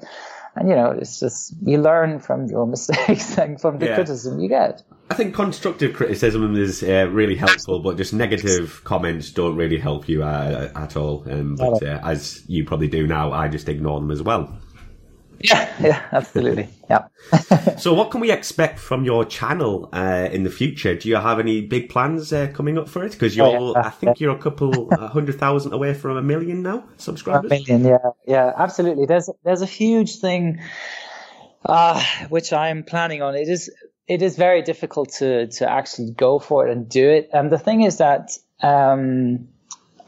And 0.56 0.68
you 0.68 0.74
know, 0.74 0.90
it's 0.90 1.20
just 1.20 1.54
you 1.62 1.80
learn 1.80 2.18
from 2.18 2.46
your 2.46 2.66
mistakes 2.74 3.38
and 3.38 3.60
from 3.60 3.78
the 3.78 3.86
yeah. 3.86 3.94
criticism 3.94 4.40
you 4.40 4.48
get. 4.48 4.82
I 5.08 5.14
think 5.14 5.34
constructive 5.34 5.94
criticism 5.94 6.56
is 6.56 6.82
uh, 6.82 7.08
really 7.12 7.36
helpful, 7.36 7.80
but 7.80 7.96
just 7.96 8.12
negative 8.12 8.82
comments 8.82 9.30
don't 9.30 9.54
really 9.54 9.78
help 9.78 10.08
you 10.08 10.24
uh, 10.24 10.72
at 10.74 10.96
all. 10.96 11.24
Um, 11.30 11.54
but 11.54 11.80
uh, 11.82 12.00
as 12.02 12.42
you 12.48 12.64
probably 12.64 12.88
do 12.88 13.06
now, 13.06 13.30
I 13.30 13.46
just 13.46 13.68
ignore 13.68 14.00
them 14.00 14.10
as 14.10 14.22
well. 14.22 14.58
Yeah, 15.40 15.74
yeah, 15.80 16.02
absolutely. 16.12 16.68
Yeah. 16.88 17.08
so, 17.78 17.92
what 17.92 18.10
can 18.10 18.20
we 18.20 18.30
expect 18.30 18.78
from 18.78 19.04
your 19.04 19.24
channel 19.24 19.88
uh, 19.92 20.28
in 20.32 20.44
the 20.44 20.50
future? 20.50 20.94
Do 20.94 21.08
you 21.08 21.16
have 21.16 21.38
any 21.38 21.60
big 21.60 21.90
plans 21.90 22.32
uh, 22.32 22.48
coming 22.54 22.78
up 22.78 22.88
for 22.88 23.04
it? 23.04 23.12
Because 23.12 23.36
you're, 23.36 23.46
oh, 23.46 23.72
yeah, 23.74 23.86
I 23.86 23.90
think 23.90 24.20
you're 24.20 24.34
a 24.34 24.38
couple 24.38 24.88
a 24.92 25.08
hundred 25.08 25.38
thousand 25.38 25.72
away 25.72 25.94
from 25.94 26.16
a 26.16 26.22
million 26.22 26.62
now 26.62 26.84
subscribers. 26.96 27.50
A 27.50 27.54
million, 27.54 27.84
yeah, 27.84 28.10
yeah, 28.26 28.52
absolutely. 28.56 29.06
There's 29.06 29.28
there's 29.44 29.62
a 29.62 29.66
huge 29.66 30.20
thing 30.20 30.60
uh, 31.66 32.02
which 32.28 32.52
I'm 32.52 32.82
planning 32.84 33.22
on. 33.22 33.34
It 33.34 33.48
is 33.48 33.70
it 34.06 34.22
is 34.22 34.36
very 34.36 34.62
difficult 34.62 35.12
to 35.14 35.48
to 35.48 35.70
actually 35.70 36.12
go 36.12 36.38
for 36.38 36.66
it 36.66 36.72
and 36.72 36.88
do 36.88 37.08
it. 37.08 37.28
And 37.32 37.50
the 37.50 37.58
thing 37.58 37.82
is 37.82 37.98
that 37.98 38.30
um, 38.62 39.48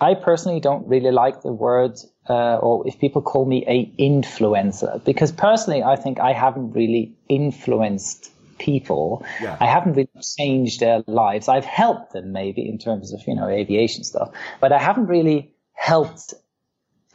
I 0.00 0.14
personally 0.14 0.60
don't 0.60 0.86
really 0.86 1.10
like 1.10 1.42
the 1.42 1.52
word 1.52 1.98
uh, 2.28 2.56
or 2.56 2.86
if 2.86 2.98
people 2.98 3.22
call 3.22 3.44
me 3.44 3.64
a 3.66 3.86
influencer, 4.00 5.02
because 5.04 5.32
personally, 5.32 5.82
I 5.82 5.96
think 5.96 6.20
I 6.20 6.32
haven't 6.32 6.72
really 6.72 7.16
influenced 7.28 8.30
people. 8.58 9.24
Yeah. 9.40 9.56
I 9.60 9.66
haven't 9.66 9.94
really 9.94 10.10
changed 10.36 10.80
their 10.80 11.04
lives. 11.06 11.48
I've 11.48 11.64
helped 11.64 12.12
them 12.12 12.32
maybe 12.32 12.68
in 12.68 12.78
terms 12.78 13.12
of, 13.12 13.20
you 13.26 13.34
know, 13.34 13.48
aviation 13.48 14.04
stuff, 14.04 14.32
but 14.60 14.72
I 14.72 14.78
haven't 14.78 15.06
really 15.06 15.54
helped, 15.72 16.34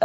uh, 0.00 0.04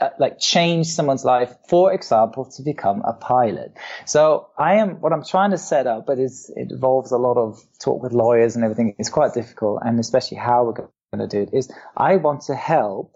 uh, 0.00 0.10
like 0.18 0.38
change 0.38 0.86
someone's 0.86 1.24
life, 1.24 1.54
for 1.68 1.92
example, 1.92 2.46
to 2.56 2.62
become 2.62 3.02
a 3.02 3.12
pilot. 3.12 3.76
So 4.06 4.48
I 4.58 4.76
am, 4.76 5.00
what 5.02 5.12
I'm 5.12 5.24
trying 5.24 5.50
to 5.50 5.58
set 5.58 5.86
up, 5.86 6.06
but 6.06 6.18
it 6.18 6.32
involves 6.56 7.12
a 7.12 7.18
lot 7.18 7.36
of 7.36 7.62
talk 7.78 8.02
with 8.02 8.12
lawyers 8.12 8.56
and 8.56 8.64
everything. 8.64 8.94
It's 8.98 9.10
quite 9.10 9.34
difficult. 9.34 9.82
And 9.84 10.00
especially 10.00 10.38
how 10.38 10.64
we're 10.64 10.72
going 10.72 10.90
to 11.18 11.26
do 11.28 11.42
it 11.42 11.50
is 11.52 11.70
I 11.96 12.16
want 12.16 12.42
to 12.44 12.54
help 12.54 13.14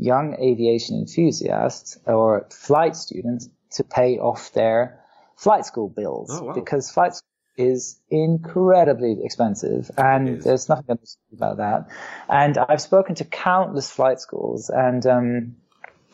young 0.00 0.34
aviation 0.40 0.96
enthusiasts 0.96 1.98
or 2.06 2.46
flight 2.50 2.96
students 2.96 3.48
to 3.72 3.84
pay 3.84 4.18
off 4.18 4.52
their 4.52 4.98
flight 5.36 5.66
school 5.66 5.88
bills 5.88 6.30
oh, 6.32 6.44
wow. 6.44 6.52
because 6.54 6.90
flight 6.90 7.14
school 7.14 7.26
is 7.56 8.00
incredibly 8.08 9.18
expensive 9.22 9.90
and 9.98 10.42
there's 10.42 10.68
nothing 10.68 10.98
about 11.32 11.58
that. 11.58 11.88
And 12.28 12.56
I've 12.56 12.80
spoken 12.80 13.14
to 13.16 13.24
countless 13.24 13.90
flight 13.90 14.20
schools 14.20 14.70
and, 14.70 15.04
um, 15.06 15.56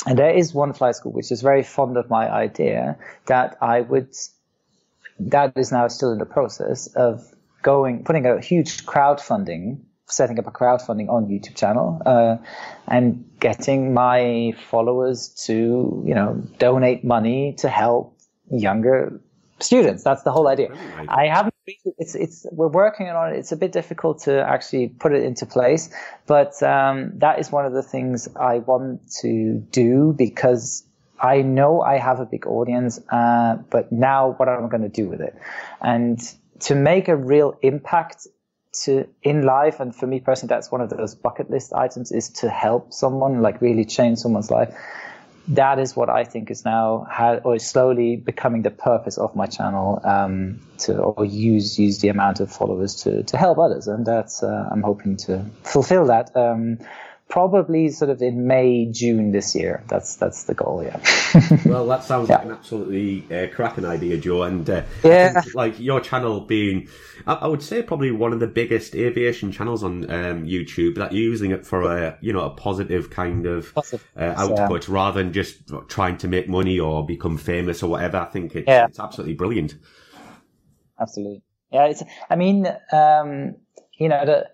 and 0.05 0.19
there 0.19 0.35
is 0.35 0.53
one 0.53 0.73
flight 0.73 0.97
school 0.97 1.13
which 1.13 1.31
is 1.31 1.43
very 1.43 1.63
fond 1.63 1.97
of 1.97 2.11
my 2.11 2.29
idea 2.29 2.99
that 3.27 3.57
I 3.61 3.83
would, 3.83 4.15
that 5.21 5.53
is 5.57 5.71
now 5.71 5.87
still 5.89 6.13
in 6.13 6.19
the 6.19 6.27
process 6.27 6.89
of 6.89 7.25
going, 7.63 8.03
putting 8.05 8.27
a 8.27 8.41
huge 8.41 8.85
crowdfunding 8.85 9.83
setting 10.09 10.39
up 10.39 10.47
a 10.47 10.51
crowdfunding 10.51 11.09
on 11.09 11.27
YouTube 11.27 11.57
channel 11.57 12.01
uh, 12.07 12.37
and 12.87 13.25
getting 13.41 13.95
my 13.95 14.55
followers 14.71 15.29
to 15.47 16.03
you 16.07 16.15
know 16.15 16.43
donate 16.59 17.05
money 17.05 17.55
to 17.59 17.69
help 17.69 18.17
younger 18.51 19.21
students. 19.61 20.05
That's 20.05 20.23
the 20.23 20.33
whole 20.33 20.49
idea. 20.49 20.69
I 21.09 21.27
haven't. 21.27 21.55
It's 21.99 22.15
it's 22.15 22.47
we're 22.53 22.69
working 22.69 23.09
on 23.09 23.33
it. 23.33 23.39
It's 23.39 23.53
a 23.53 23.57
bit 23.57 23.73
difficult 23.73 24.23
to 24.23 24.41
actually 24.41 24.89
put 24.89 25.13
it 25.13 25.25
into 25.25 25.47
place, 25.47 25.91
but 26.27 26.63
um, 26.63 27.19
that 27.19 27.39
is 27.39 27.51
one 27.51 27.67
of 27.67 27.73
the 27.73 27.83
things 27.83 28.29
I 28.37 28.59
want 28.59 29.01
to 29.23 29.55
do 29.73 30.15
because 30.17 30.87
I 31.21 31.43
know 31.43 31.81
I 31.81 31.99
have 31.99 32.21
a 32.21 32.27
big 32.27 32.47
audience. 32.47 33.01
Uh, 33.11 33.57
but 33.71 33.91
now, 33.91 34.35
what 34.37 34.49
am 34.49 34.65
I 34.65 34.69
going 34.69 34.83
to 34.83 34.89
do 34.89 35.09
with 35.09 35.21
it? 35.21 35.35
And 35.81 36.21
to 36.61 36.75
make 36.75 37.09
a 37.09 37.17
real 37.17 37.59
impact 37.63 38.27
to 38.85 39.07
in 39.23 39.43
life 39.43 39.81
and 39.81 39.95
for 39.95 40.07
me 40.07 40.21
personally 40.21 40.49
that's 40.49 40.71
one 40.71 40.81
of 40.81 40.91
those 40.91 41.15
bucket 41.15 41.51
list 41.51 41.73
items 41.73 42.13
is 42.13 42.29
to 42.31 42.49
help 42.49 42.93
someone 42.93 43.43
like 43.43 43.61
really 43.61 43.85
change 43.85 44.19
someone's 44.19 44.51
life. 44.51 44.75
That 45.49 45.79
is 45.79 45.95
what 45.95 46.11
I 46.11 46.25
think 46.25 46.51
is 46.51 46.65
now 46.65 47.07
or 47.45 47.55
is 47.55 47.65
slowly 47.65 48.17
becoming 48.17 48.63
the 48.63 48.71
purpose 48.71 49.17
of 49.17 49.37
my 49.37 49.47
channel 49.47 50.01
um, 50.05 50.61
to 50.79 50.99
or 50.99 51.25
use 51.25 51.79
use 51.79 52.01
the 52.01 52.09
amount 52.09 52.41
of 52.41 52.51
followers 52.51 52.97
to 53.05 53.23
to 53.23 53.37
help 53.37 53.59
others. 53.59 53.87
And 53.87 54.05
that's 54.05 54.43
uh, 54.43 54.69
I'm 54.71 54.83
hoping 54.83 55.17
to 55.19 55.45
fulfill 55.63 56.07
that. 56.07 56.37
Um, 56.37 56.79
probably 57.29 57.89
sort 57.89 58.11
of 58.11 58.23
in 58.23 58.47
May, 58.47 58.87
June 58.87 59.33
this 59.33 59.55
year. 59.55 59.83
That's 59.89 60.17
that's 60.17 60.45
the 60.45 60.55
goal. 60.55 60.83
Yeah. 60.85 61.01
well, 61.67 61.87
that 61.87 62.05
sounds 62.05 62.29
yeah. 62.29 62.37
like 62.37 62.45
an 62.47 62.53
absolutely 62.53 63.37
uh, 63.37 63.49
cracking 63.55 63.85
idea, 63.85 64.17
Joe. 64.17 64.43
And 64.43 64.69
uh, 64.69 64.83
yeah, 65.03 65.43
like 65.55 65.79
your 65.81 66.01
channel 66.01 66.41
being, 66.41 66.89
I, 67.27 67.35
I, 67.35 67.47
would 67.49 67.63
say 67.63 67.83
probably 67.83 68.11
one 68.11 68.33
of 68.33 68.41
the 68.41 68.47
biggest 68.47 68.95
aviation 68.95 69.51
channels 69.53 69.83
on 69.83 70.11
um, 70.11 70.47
YouTube. 70.47 70.97
That 70.97 71.13
you're 71.13 71.23
using 71.23 71.51
it 71.51 71.67
for 71.67 71.83
a 71.83 72.19
you 72.21 72.33
know 72.33 72.45
a 72.45 72.51
positive 72.51 73.11
kind 73.11 73.47
of 73.47 73.75
positive, 73.75 74.07
uh, 74.17 74.35
output 74.37 74.89
yeah. 74.89 74.95
rather 74.95 75.23
than 75.23 75.33
just 75.33 75.63
trying 75.89 76.19
to 76.19 76.29
make 76.29 76.49
money 76.49 76.79
or 76.79 77.05
become 77.05 77.37
famous 77.37 77.83
or 77.83 77.91
whatever. 77.91 78.19
I 78.19 78.27
think 78.27 78.55
it's, 78.55 78.69
yeah. 78.69 78.87
it's 78.87 79.01
absolutely 79.01 79.35
brilliant. 79.35 79.75
Absolutely. 81.01 81.43
Yeah. 81.73 81.87
It's. 81.87 82.03
I 82.31 82.37
mean, 82.37 82.67
um, 82.93 83.57
you 83.99 84.09
know 84.09 84.25
the 84.25 84.47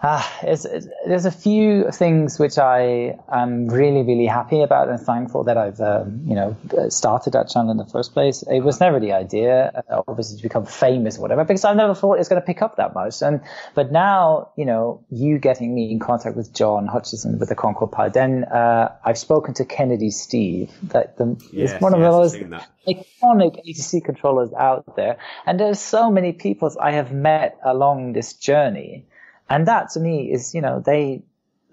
uh, 0.00 0.22
it's, 0.42 0.64
it's, 0.64 0.86
there's 1.06 1.24
a 1.24 1.32
few 1.32 1.90
things 1.90 2.38
which 2.38 2.56
I 2.56 3.18
am 3.32 3.66
really, 3.66 4.02
really 4.02 4.26
happy 4.26 4.62
about 4.62 4.88
and 4.88 5.00
thankful 5.00 5.42
that 5.44 5.56
I've, 5.56 5.80
um, 5.80 6.22
you 6.24 6.36
know, 6.36 6.56
started 6.88 7.32
that 7.32 7.48
channel 7.48 7.72
in 7.72 7.78
the 7.78 7.84
first 7.84 8.12
place. 8.12 8.44
It 8.44 8.60
was 8.60 8.78
never 8.78 9.00
the 9.00 9.12
idea, 9.12 9.82
uh, 9.90 10.02
obviously, 10.06 10.36
to 10.36 10.42
become 10.44 10.66
famous 10.66 11.18
or 11.18 11.22
whatever, 11.22 11.44
because 11.44 11.64
I 11.64 11.74
never 11.74 11.96
thought 11.96 12.14
it 12.14 12.18
was 12.18 12.28
going 12.28 12.40
to 12.40 12.46
pick 12.46 12.62
up 12.62 12.76
that 12.76 12.94
much. 12.94 13.22
And 13.22 13.40
but 13.74 13.90
now, 13.90 14.50
you 14.56 14.66
know, 14.66 15.04
you 15.10 15.38
getting 15.38 15.74
me 15.74 15.90
in 15.90 15.98
contact 15.98 16.36
with 16.36 16.54
John 16.54 16.86
Hutchinson 16.86 17.36
with 17.40 17.48
the 17.48 17.56
Concorde 17.56 17.90
Pilot, 17.90 18.12
then 18.12 18.44
uh, 18.44 18.94
I've 19.04 19.18
spoken 19.18 19.54
to 19.54 19.64
Kennedy 19.64 20.10
Steve, 20.10 20.70
that 20.84 21.16
the, 21.16 21.36
yes, 21.52 21.72
is 21.72 21.80
one 21.80 21.92
of 21.92 22.00
yes, 22.00 22.32
the 22.32 22.44
most 22.44 22.68
iconic 22.86 23.66
ATC 23.66 24.04
controllers 24.04 24.52
out 24.52 24.94
there, 24.94 25.16
and 25.44 25.58
there's 25.58 25.80
so 25.80 26.08
many 26.08 26.32
people 26.32 26.70
I 26.80 26.92
have 26.92 27.10
met 27.10 27.58
along 27.64 28.12
this 28.12 28.34
journey 28.34 29.04
and 29.48 29.66
that 29.66 29.90
to 29.90 30.00
me 30.00 30.32
is, 30.32 30.54
you 30.54 30.60
know, 30.60 30.80
they, 30.84 31.22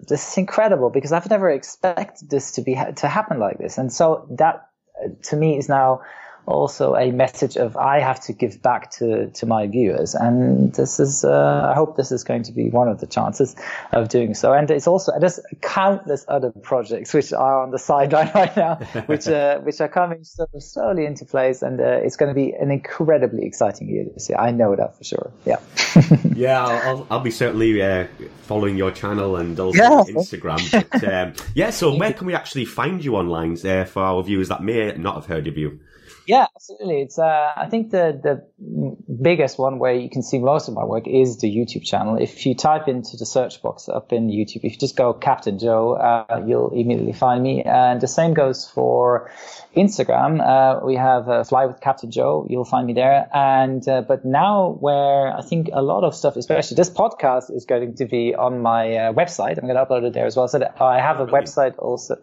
this 0.08 0.32
is 0.32 0.38
incredible 0.38 0.90
because 0.90 1.12
I've 1.12 1.28
never 1.30 1.50
expected 1.50 2.30
this 2.30 2.52
to 2.52 2.62
be, 2.62 2.74
to 2.96 3.08
happen 3.08 3.38
like 3.38 3.58
this. 3.58 3.78
And 3.78 3.92
so 3.92 4.26
that 4.30 4.68
uh, 5.02 5.08
to 5.24 5.36
me 5.36 5.58
is 5.58 5.68
now 5.68 6.02
also 6.46 6.94
a 6.94 7.10
message 7.10 7.56
of 7.56 7.76
I 7.76 8.00
have 8.00 8.20
to 8.22 8.32
give 8.32 8.62
back 8.62 8.90
to, 8.92 9.28
to 9.30 9.46
my 9.46 9.66
viewers. 9.66 10.14
And 10.14 10.72
this 10.74 11.00
is, 11.00 11.24
uh, 11.24 11.68
I 11.70 11.74
hope 11.74 11.96
this 11.96 12.12
is 12.12 12.24
going 12.24 12.44
to 12.44 12.52
be 12.52 12.70
one 12.70 12.88
of 12.88 13.00
the 13.00 13.06
chances 13.06 13.56
of 13.92 14.08
doing 14.08 14.34
so. 14.34 14.52
And 14.52 14.70
it's 14.70 14.86
also, 14.86 15.12
there's 15.18 15.40
countless 15.60 16.24
other 16.28 16.50
projects 16.50 17.12
which 17.12 17.32
are 17.32 17.62
on 17.62 17.70
the 17.70 17.78
sideline 17.78 18.30
right 18.34 18.56
now, 18.56 18.76
which, 19.06 19.26
uh, 19.26 19.58
which 19.60 19.80
are 19.80 19.88
coming 19.88 20.24
sort 20.24 20.50
of 20.54 20.62
slowly 20.62 21.04
into 21.04 21.24
place. 21.24 21.62
And, 21.62 21.80
uh, 21.80 22.00
it's 22.02 22.16
going 22.16 22.28
to 22.28 22.34
be 22.34 22.52
an 22.52 22.70
incredibly 22.70 23.44
exciting 23.44 23.88
year 23.88 24.04
this 24.12 24.28
year. 24.28 24.38
I 24.38 24.52
know 24.52 24.76
that 24.76 24.96
for 24.96 25.04
sure. 25.04 25.32
Yeah. 25.44 25.58
yeah, 26.34 26.64
I'll, 26.64 27.06
I'll 27.10 27.20
be 27.20 27.30
certainly, 27.30 27.82
uh, 27.82 28.06
following 28.42 28.76
your 28.76 28.92
channel 28.92 29.36
and 29.36 29.58
also 29.58 29.78
yeah. 29.78 30.04
Instagram. 30.08 30.90
But, 30.90 31.04
um, 31.12 31.34
yeah, 31.54 31.70
so 31.70 31.96
where 31.96 32.12
can 32.12 32.26
we 32.26 32.34
actually 32.34 32.64
find 32.64 33.04
you 33.04 33.16
online 33.16 33.54
there 33.56 33.84
for 33.86 34.02
our 34.02 34.22
viewers 34.22 34.48
that 34.48 34.62
may 34.62 34.92
not 34.96 35.16
have 35.16 35.26
heard 35.26 35.46
of 35.48 35.56
you? 35.56 35.80
Yeah, 36.26 36.46
absolutely. 36.56 37.02
It's 37.02 37.20
uh, 37.20 37.52
I 37.56 37.66
think 37.70 37.92
the 37.92 38.18
the 38.20 38.96
biggest 39.22 39.60
one 39.60 39.78
where 39.78 39.94
you 39.94 40.10
can 40.10 40.24
see 40.24 40.38
most 40.38 40.66
of 40.66 40.74
my 40.74 40.84
work 40.84 41.06
is 41.06 41.38
the 41.38 41.48
YouTube 41.48 41.84
channel. 41.84 42.16
If 42.16 42.44
you 42.44 42.56
type 42.56 42.88
into 42.88 43.16
the 43.16 43.24
search 43.24 43.62
box 43.62 43.88
up 43.88 44.12
in 44.12 44.26
YouTube, 44.26 44.64
if 44.64 44.72
you 44.72 44.78
just 44.78 44.96
go 44.96 45.12
Captain 45.14 45.56
Joe, 45.56 45.94
uh, 45.94 46.42
you'll 46.44 46.70
immediately 46.70 47.12
find 47.12 47.44
me. 47.44 47.62
And 47.62 48.00
the 48.00 48.08
same 48.08 48.34
goes 48.34 48.68
for 48.68 49.30
Instagram. 49.76 50.40
Uh, 50.40 50.84
we 50.84 50.96
have 50.96 51.28
uh, 51.28 51.44
Fly 51.44 51.66
with 51.66 51.80
Captain 51.80 52.10
Joe. 52.10 52.44
You'll 52.50 52.64
find 52.64 52.88
me 52.88 52.92
there. 52.92 53.28
And 53.32 53.88
uh, 53.88 54.02
but 54.02 54.24
now 54.24 54.76
where 54.80 55.32
I 55.32 55.42
think 55.42 55.70
a 55.72 55.82
lot 55.82 56.02
of 56.02 56.12
stuff, 56.12 56.34
especially 56.34 56.74
this 56.74 56.90
podcast, 56.90 57.54
is 57.54 57.66
going 57.66 57.94
to 57.94 58.04
be 58.04 58.34
on 58.34 58.62
my 58.62 58.96
uh, 58.96 59.12
website. 59.12 59.58
I'm 59.58 59.68
going 59.68 59.76
to 59.76 59.86
upload 59.86 60.04
it 60.04 60.12
there 60.12 60.26
as 60.26 60.36
well. 60.36 60.48
So 60.48 60.60
I 60.80 60.98
have 60.98 61.20
a 61.20 61.26
website 61.26 61.78
also. 61.78 62.16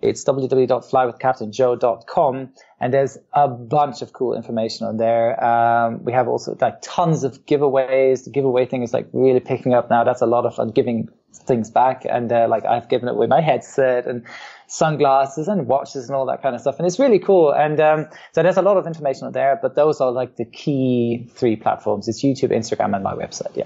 It's 0.00 0.24
www.flywithcaptainjoe.com 0.24 2.52
and 2.80 2.94
there's 2.94 3.18
a 3.32 3.48
bunch 3.48 4.00
of 4.02 4.12
cool 4.12 4.34
information 4.34 4.86
on 4.86 4.96
there. 4.96 5.44
Um, 5.44 6.04
we 6.04 6.12
have 6.12 6.28
also 6.28 6.56
like 6.60 6.80
tons 6.82 7.24
of 7.24 7.44
giveaways. 7.46 8.22
The 8.24 8.30
giveaway 8.30 8.66
thing 8.66 8.84
is 8.84 8.92
like 8.92 9.08
really 9.12 9.40
picking 9.40 9.74
up 9.74 9.90
now. 9.90 10.04
That's 10.04 10.22
a 10.22 10.26
lot 10.26 10.46
of 10.46 10.54
fun 10.54 10.68
giving 10.68 11.08
things 11.32 11.68
back. 11.70 12.06
And 12.08 12.32
uh, 12.32 12.46
like 12.48 12.64
I've 12.64 12.88
given 12.88 13.08
away 13.08 13.26
my 13.26 13.40
headset 13.40 14.06
and 14.06 14.24
sunglasses 14.68 15.48
and 15.48 15.66
watches 15.66 16.08
and 16.08 16.14
all 16.14 16.26
that 16.26 16.42
kind 16.42 16.54
of 16.54 16.60
stuff. 16.60 16.78
And 16.78 16.86
it's 16.86 17.00
really 17.00 17.18
cool. 17.18 17.50
And 17.50 17.80
um, 17.80 18.06
so 18.32 18.44
there's 18.44 18.56
a 18.56 18.62
lot 18.62 18.76
of 18.76 18.86
information 18.86 19.26
on 19.26 19.32
there, 19.32 19.58
but 19.60 19.74
those 19.74 20.00
are 20.00 20.12
like 20.12 20.36
the 20.36 20.44
key 20.44 21.28
three 21.34 21.56
platforms. 21.56 22.06
It's 22.06 22.22
YouTube, 22.22 22.52
Instagram, 22.52 22.94
and 22.94 23.02
my 23.02 23.14
website. 23.14 23.56
Yeah. 23.56 23.64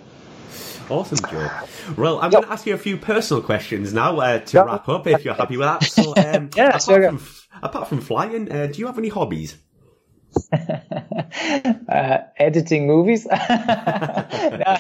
Awesome, 0.90 1.18
Joe. 1.30 1.50
Well, 1.96 2.18
I'm 2.18 2.30
yep. 2.30 2.32
going 2.32 2.44
to 2.44 2.52
ask 2.52 2.66
you 2.66 2.74
a 2.74 2.78
few 2.78 2.96
personal 2.96 3.42
questions 3.42 3.92
now 3.92 4.18
uh, 4.18 4.38
to 4.38 4.56
yep. 4.56 4.66
wrap 4.66 4.88
up, 4.88 5.06
if 5.06 5.24
you're 5.24 5.34
happy 5.34 5.56
with 5.56 5.66
that. 5.66 5.82
So, 5.92 6.14
um, 6.16 6.50
yeah, 6.56 6.68
apart, 6.68 6.82
sure. 6.82 7.02
from, 7.02 7.22
apart 7.62 7.88
from 7.88 8.00
flying, 8.00 8.50
uh, 8.50 8.66
do 8.66 8.78
you 8.78 8.86
have 8.86 8.98
any 8.98 9.09
hobbies? 9.09 9.56
uh, 10.52 12.18
editing 12.38 12.86
movies. 12.86 13.26
no, 13.30 14.76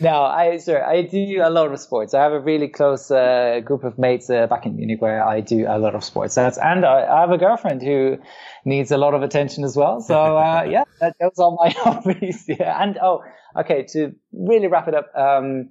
no, 0.00 0.22
I 0.22 0.58
sure 0.64 0.84
I 0.84 1.02
do 1.02 1.42
a 1.42 1.50
lot 1.50 1.72
of 1.72 1.80
sports. 1.80 2.14
I 2.14 2.22
have 2.22 2.32
a 2.32 2.40
really 2.40 2.68
close 2.68 3.10
uh, 3.10 3.60
group 3.64 3.84
of 3.84 3.98
mates 3.98 4.30
uh, 4.30 4.46
back 4.46 4.66
in 4.66 4.76
Munich 4.76 5.00
where 5.00 5.26
I 5.26 5.40
do 5.40 5.66
a 5.68 5.78
lot 5.78 5.94
of 5.94 6.04
sports. 6.04 6.36
That's 6.36 6.58
and 6.58 6.84
I, 6.84 7.06
I, 7.06 7.20
have 7.22 7.30
a 7.30 7.38
girlfriend 7.38 7.82
who 7.82 8.18
needs 8.64 8.90
a 8.90 8.98
lot 8.98 9.14
of 9.14 9.22
attention 9.22 9.64
as 9.64 9.76
well. 9.76 10.00
So 10.00 10.38
uh, 10.38 10.64
yeah, 10.68 10.84
that, 11.00 11.16
those 11.20 11.38
are 11.38 11.50
my 11.52 11.70
hobbies. 11.76 12.44
Yeah, 12.48 12.82
and 12.82 12.98
oh, 12.98 13.24
okay. 13.56 13.84
To 13.90 14.14
really 14.32 14.66
wrap 14.66 14.88
it 14.88 14.94
up. 14.94 15.14
Um, 15.16 15.70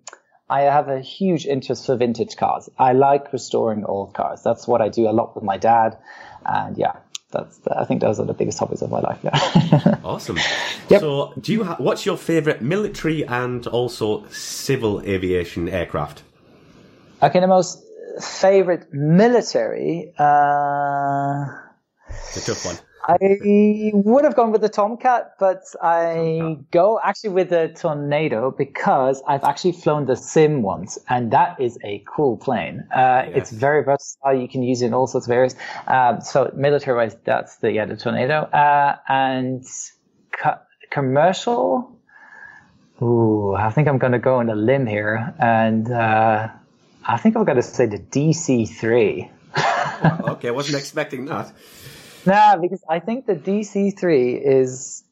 I 0.50 0.62
have 0.62 0.90
a 0.90 1.00
huge 1.00 1.46
interest 1.46 1.86
for 1.86 1.96
vintage 1.96 2.36
cars. 2.36 2.70
I 2.78 2.94
like 2.94 3.32
restoring 3.34 3.86
old 3.86 4.14
cars. 4.14 4.44
That's 4.44 4.68
what 4.68 4.82
I 4.82 4.90
do 4.90 5.10
a 5.10 5.12
lot 5.12 5.36
with 5.36 5.44
my 5.44 5.58
dad. 5.58 5.98
And 6.46 6.78
yeah, 6.78 6.98
that's 7.32 7.60
I 7.68 7.86
think 7.86 8.02
those 8.02 8.20
are 8.20 8.26
the 8.26 8.34
biggest 8.34 8.60
hobbies 8.60 8.82
of 8.82 8.92
my 8.92 9.00
life. 9.00 9.20
Yeah. 9.24 10.00
awesome. 10.04 10.38
Yep. 10.90 11.02
So, 11.02 11.34
do 11.40 11.54
you 11.54 11.64
ha- 11.64 11.78
what's 11.80 12.06
your 12.06 12.18
favorite 12.18 12.62
military 12.62 13.26
and 13.26 13.66
also 13.68 14.28
civil 14.28 15.02
aviation 15.02 15.70
aircraft? 15.70 16.24
Okay, 17.22 17.40
the 17.40 17.48
most 17.48 17.84
favorite 18.22 18.94
military. 18.94 20.14
Uh, 20.18 21.46
it's 22.36 22.48
a 22.48 22.54
tough 22.54 22.66
one. 22.66 22.78
I 23.06 23.18
would 23.94 24.24
have 24.24 24.36
gone 24.36 24.52
with 24.54 24.62
the 24.62 24.70
Tomcat, 24.70 25.36
but 25.38 25.64
I 25.82 26.38
Tomcat. 26.40 26.72
go 26.72 27.00
actually 27.04 27.32
with 27.32 27.50
the 27.50 27.74
Tornado 27.76 28.52
because 28.52 29.22
I've 29.28 29.44
actually 29.44 29.74
flown 29.74 30.06
the 30.06 30.16
Sim 30.16 30.62
once, 30.62 30.98
and 31.10 31.32
that 31.32 31.60
is 31.60 31.78
a 31.84 32.04
cool 32.08 32.38
plane. 32.38 32.88
Uh, 32.96 33.24
yes. 33.28 33.32
It's 33.36 33.52
very 33.52 33.84
versatile. 33.84 34.40
You 34.40 34.48
can 34.48 34.64
use 34.64 34.82
it 34.82 34.88
in 34.88 34.94
all 34.94 35.08
sorts 35.08 35.28
of 35.28 35.32
areas. 35.32 35.56
Um, 35.86 36.22
so 36.22 36.50
military-wise, 36.56 37.18
that's 37.26 37.58
the 37.58 37.74
yeah 37.74 37.86
the 37.86 37.98
Tornado, 37.98 38.44
uh, 38.44 38.96
and 39.10 39.66
co- 40.32 40.60
commercial. 40.90 41.92
Ooh, 43.02 43.54
I 43.54 43.70
think 43.72 43.90
I'm 43.90 43.98
going 43.98 44.14
to 44.14 44.20
go 44.20 44.36
on 44.36 44.50
a 44.50 44.56
limb 44.56 44.86
here, 44.86 45.34
and 45.40 45.92
uh, 45.92 46.48
I 47.06 47.18
think 47.18 47.36
I'm 47.36 47.44
going 47.44 47.58
to 47.58 47.64
say 47.64 47.86
the 47.86 48.00
DC-3. 48.00 49.30
okay, 50.30 50.48
I 50.48 50.52
wasn't 50.52 50.78
expecting 50.78 51.26
that. 51.26 51.52
Nah, 52.26 52.58
because 52.58 52.84
I 52.90 53.00
think 53.00 53.26
the 53.26 53.36
DC3 53.36 54.42
is 54.42 55.04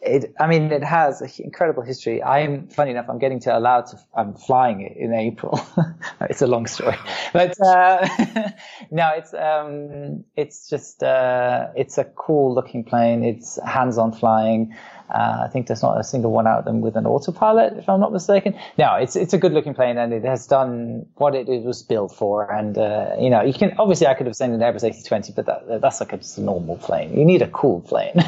it. 0.00 0.34
I 0.38 0.46
mean, 0.46 0.70
it 0.70 0.84
has 0.84 1.20
an 1.20 1.30
incredible 1.38 1.82
history. 1.82 2.22
I'm 2.22 2.68
funny 2.68 2.92
enough. 2.92 3.06
I'm 3.08 3.18
getting 3.18 3.40
to 3.40 3.56
allowed 3.56 3.86
to. 3.86 3.98
I'm 4.14 4.34
flying 4.34 4.80
it 4.80 4.96
in 4.96 5.12
April. 5.12 5.60
it's 6.22 6.42
a 6.42 6.46
long 6.46 6.66
story, 6.66 6.96
but 7.32 7.60
uh, 7.60 8.08
no, 8.90 9.10
it's 9.16 9.34
um, 9.34 10.24
it's 10.36 10.68
just 10.68 11.02
uh, 11.02 11.68
it's 11.74 11.98
a 11.98 12.04
cool 12.04 12.54
looking 12.54 12.84
plane. 12.84 13.24
It's 13.24 13.58
hands-on 13.64 14.12
flying. 14.12 14.76
Uh, 15.10 15.42
I 15.44 15.48
think 15.48 15.66
there's 15.66 15.82
not 15.82 15.98
a 15.98 16.04
single 16.04 16.32
one 16.32 16.46
out 16.46 16.60
of 16.60 16.64
them 16.64 16.80
with 16.80 16.96
an 16.96 17.06
autopilot, 17.06 17.78
if 17.78 17.88
I'm 17.88 18.00
not 18.00 18.12
mistaken. 18.12 18.58
No, 18.76 18.94
it's 18.94 19.16
it's 19.16 19.32
a 19.32 19.38
good 19.38 19.52
looking 19.52 19.74
plane 19.74 19.96
and 19.96 20.12
it 20.12 20.24
has 20.24 20.46
done 20.46 21.06
what 21.16 21.34
it, 21.34 21.48
it 21.48 21.62
was 21.62 21.82
built 21.82 22.14
for. 22.14 22.50
And 22.50 22.76
uh, 22.76 23.16
you 23.18 23.30
know, 23.30 23.42
you 23.42 23.52
can 23.52 23.74
obviously 23.78 24.06
I 24.06 24.14
could 24.14 24.26
have 24.26 24.36
sent 24.36 24.52
an 24.52 24.60
Airbus 24.60 24.84
A320, 24.84 25.34
but 25.34 25.46
that, 25.46 25.80
that's 25.80 26.00
like 26.00 26.12
a, 26.12 26.18
just 26.18 26.38
a 26.38 26.42
normal 26.42 26.76
plane. 26.76 27.16
You 27.16 27.24
need 27.24 27.42
a 27.42 27.48
cool 27.48 27.80
plane. 27.80 28.12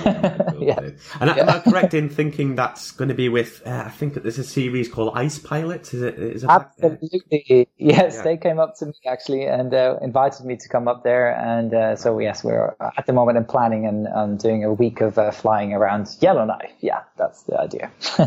yeah. 0.58 0.78
And 1.20 1.28
yeah. 1.28 1.42
am 1.42 1.48
I 1.48 1.58
correct 1.58 1.92
in 1.94 2.08
thinking 2.08 2.54
that's 2.54 2.92
going 2.92 3.08
to 3.08 3.14
be 3.14 3.28
with? 3.28 3.62
Uh, 3.66 3.84
I 3.86 3.90
think 3.90 4.14
there's 4.14 4.38
a 4.38 4.44
series 4.44 4.88
called 4.88 5.12
Ice 5.14 5.38
Pilot. 5.38 5.92
Is 5.92 6.02
it? 6.02 6.18
Is 6.18 6.44
it 6.44 6.50
Absolutely. 6.50 7.68
Yes, 7.76 8.16
yeah. 8.16 8.22
they 8.22 8.36
came 8.36 8.58
up 8.58 8.76
to 8.78 8.86
me 8.86 8.94
actually 9.06 9.44
and 9.44 9.74
uh, 9.74 9.98
invited 10.00 10.46
me 10.46 10.56
to 10.56 10.68
come 10.68 10.88
up 10.88 11.02
there. 11.04 11.34
And 11.36 11.74
uh, 11.74 11.96
so 11.96 12.18
yes, 12.18 12.42
we're 12.42 12.74
at 12.96 13.06
the 13.06 13.12
moment 13.12 13.38
in 13.38 13.44
planning 13.44 13.86
and, 13.86 14.06
and 14.06 14.38
doing 14.38 14.64
a 14.64 14.72
week 14.72 15.00
of 15.00 15.18
uh, 15.18 15.30
flying 15.30 15.72
around 15.74 16.08
Yellowknife 16.20 16.69
yeah, 16.80 17.02
that's 17.16 17.42
the 17.42 17.58
idea. 17.58 17.90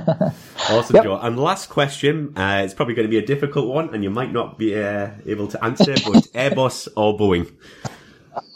awesome, 0.69 0.95
yep. 0.95 1.03
Joe. 1.03 1.19
And 1.21 1.39
last 1.39 1.69
question, 1.69 2.37
uh, 2.37 2.61
it's 2.63 2.73
probably 2.73 2.93
going 2.93 3.07
to 3.07 3.11
be 3.11 3.17
a 3.17 3.25
difficult 3.25 3.67
one, 3.67 3.93
and 3.93 4.03
you 4.03 4.09
might 4.09 4.31
not 4.31 4.57
be 4.57 4.79
uh, 4.79 5.11
able 5.25 5.47
to 5.47 5.63
answer, 5.63 5.93
but 5.93 6.23
Airbus 6.33 6.89
or 6.95 7.17
Boeing? 7.17 7.51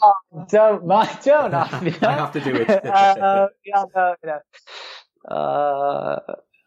Oh, 0.02 0.46
don't, 0.50 0.86
my, 0.86 1.04
don't 1.24 1.54
I, 1.54 1.62
I 2.02 2.12
have 2.12 2.32
to 2.32 2.40
do 2.40 2.54
it. 2.56 2.68
uh, 2.68 3.48
yeah, 3.64 3.84
no, 3.94 4.14
no. 4.24 5.34
Uh, 5.34 6.20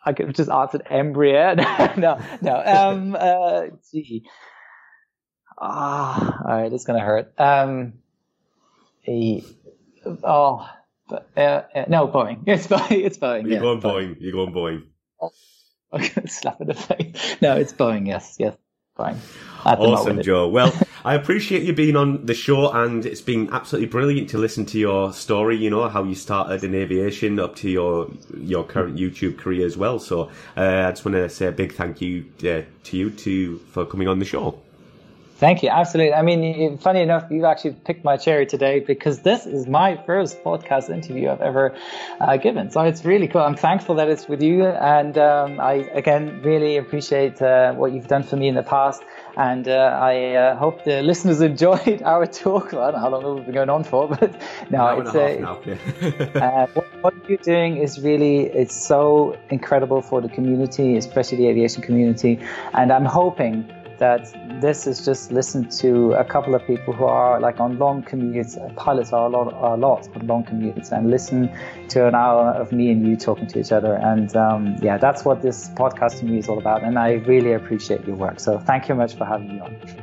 I 0.03 0.13
could 0.13 0.27
have 0.27 0.35
just 0.35 0.49
answered 0.49 0.83
Embraer. 0.89 1.55
no, 1.97 2.19
no. 2.41 2.63
Um, 2.65 3.15
uh, 3.19 3.67
gee. 3.91 4.25
Ah, 5.57 6.41
all 6.43 6.61
right, 6.61 6.73
it's 6.73 6.85
gonna 6.85 7.01
hurt. 7.01 7.33
Um, 7.37 7.93
he, 9.01 9.45
oh, 10.23 10.67
but, 11.11 11.27
uh, 11.37 11.63
uh, 11.75 11.85
no, 11.89 12.07
Boeing. 12.07 12.43
It's 12.47 12.67
Boeing. 12.67 13.03
It's 13.05 13.17
Boeing. 13.17 13.43
You're 13.43 13.53
yeah, 13.53 13.59
going 13.59 13.81
Boeing. 13.81 14.15
Boeing. 14.15 14.17
You're 14.19 14.31
going 14.31 14.53
Boeing. 14.53 14.83
Slap 16.29 16.61
in 16.61 16.67
the 16.67 16.73
face. 16.73 17.37
No, 17.41 17.57
it's 17.57 17.73
Boeing. 17.73 18.07
Yes, 18.07 18.37
yes, 18.39 18.55
Boeing. 18.97 19.17
Awesome, 19.65 20.21
Joe. 20.21 20.47
Well, 20.47 20.73
I 21.05 21.15
appreciate 21.15 21.63
you 21.63 21.73
being 21.73 21.97
on 21.97 22.25
the 22.25 22.33
show, 22.33 22.71
and 22.71 23.05
it's 23.05 23.21
been 23.21 23.49
absolutely 23.51 23.89
brilliant 23.89 24.29
to 24.29 24.37
listen 24.37 24.65
to 24.67 24.79
your 24.79 25.11
story. 25.11 25.57
You 25.57 25.69
know 25.69 25.89
how 25.89 26.03
you 26.03 26.15
started 26.15 26.63
in 26.63 26.73
aviation 26.73 27.39
up 27.39 27.57
to 27.57 27.69
your 27.69 28.09
your 28.37 28.63
current 28.63 28.97
YouTube 28.97 29.37
career 29.37 29.65
as 29.65 29.75
well. 29.75 29.99
So 29.99 30.31
uh, 30.55 30.85
I 30.87 30.91
just 30.91 31.03
want 31.03 31.15
to 31.15 31.29
say 31.29 31.47
a 31.47 31.51
big 31.51 31.73
thank 31.73 31.99
you 31.99 32.25
uh, 32.39 32.61
to 32.85 32.97
you 32.97 33.09
to 33.09 33.57
for 33.71 33.85
coming 33.85 34.07
on 34.07 34.19
the 34.19 34.25
show. 34.25 34.61
Thank 35.41 35.63
you. 35.63 35.69
Absolutely. 35.69 36.13
I 36.13 36.21
mean, 36.21 36.77
funny 36.77 37.01
enough, 37.01 37.25
you've 37.31 37.45
actually 37.45 37.71
picked 37.71 38.03
my 38.03 38.15
cherry 38.15 38.45
today 38.45 38.79
because 38.79 39.23
this 39.23 39.47
is 39.47 39.65
my 39.65 39.97
first 40.05 40.43
podcast 40.43 40.91
interview 40.91 41.31
I've 41.31 41.41
ever 41.41 41.75
uh, 42.19 42.37
given. 42.37 42.69
So 42.69 42.81
it's 42.81 43.03
really 43.03 43.27
cool. 43.27 43.41
I'm 43.41 43.55
thankful 43.55 43.95
that 43.95 44.07
it's 44.07 44.27
with 44.27 44.43
you. 44.43 44.67
And 44.67 45.17
um, 45.17 45.59
I, 45.59 45.89
again, 45.95 46.43
really 46.43 46.77
appreciate 46.77 47.41
uh, 47.41 47.73
what 47.73 47.91
you've 47.91 48.07
done 48.07 48.21
for 48.21 48.35
me 48.35 48.49
in 48.49 48.53
the 48.53 48.61
past. 48.61 49.01
And 49.35 49.67
uh, 49.67 49.97
I 49.99 50.35
uh, 50.35 50.55
hope 50.57 50.83
the 50.83 51.01
listeners 51.11 51.41
enjoyed 51.41 52.03
our 52.05 52.27
talk. 52.27 52.75
I 52.75 52.91
don't 52.91 52.93
know 52.93 52.99
how 52.99 53.09
long 53.09 53.37
we've 53.37 53.45
been 53.45 53.55
going 53.55 53.71
on 53.71 53.83
for, 53.83 54.09
but 54.09 54.39
no, 54.69 54.99
it's 54.99 55.15
uh, 55.15 56.35
uh, 56.35 56.67
what, 56.75 56.85
what 57.01 57.13
you're 57.27 57.39
doing 57.39 57.77
is 57.77 57.99
really, 57.99 58.41
it's 58.41 58.75
so 58.75 59.35
incredible 59.49 60.03
for 60.03 60.21
the 60.21 60.29
community, 60.29 60.97
especially 60.97 61.37
the 61.37 61.47
aviation 61.47 61.81
community. 61.81 62.39
And 62.75 62.91
I'm 62.93 63.05
hoping 63.05 63.67
that 64.01 64.33
this 64.59 64.87
is 64.87 65.05
just 65.05 65.31
listen 65.31 65.69
to 65.69 66.13
a 66.13 66.23
couple 66.23 66.55
of 66.55 66.65
people 66.65 66.91
who 66.91 67.05
are 67.05 67.39
like 67.39 67.59
on 67.59 67.77
long 67.77 68.01
commutes. 68.01 68.57
Pilots 68.75 69.13
are 69.13 69.27
a 69.27 69.29
lot, 69.29 69.53
are 69.53 69.75
a 69.75 69.77
lot, 69.77 70.09
but 70.11 70.23
long 70.23 70.43
commutes, 70.43 70.91
and 70.91 71.11
listen 71.11 71.49
to 71.89 72.07
an 72.07 72.15
hour 72.15 72.49
of 72.53 72.71
me 72.71 72.91
and 72.91 73.07
you 73.07 73.15
talking 73.15 73.45
to 73.45 73.59
each 73.59 73.71
other. 73.71 73.93
And 73.93 74.35
um, 74.35 74.75
yeah, 74.81 74.97
that's 74.97 75.23
what 75.23 75.43
this 75.43 75.69
podcast 75.69 76.19
to 76.19 76.25
me 76.25 76.39
is 76.39 76.49
all 76.49 76.57
about. 76.57 76.83
And 76.83 76.97
I 76.97 77.13
really 77.33 77.53
appreciate 77.53 78.03
your 78.07 78.15
work. 78.15 78.39
So 78.39 78.57
thank 78.57 78.89
you 78.89 78.95
much 78.95 79.13
for 79.13 79.25
having 79.25 79.49
me 79.49 79.59
on. 79.59 80.00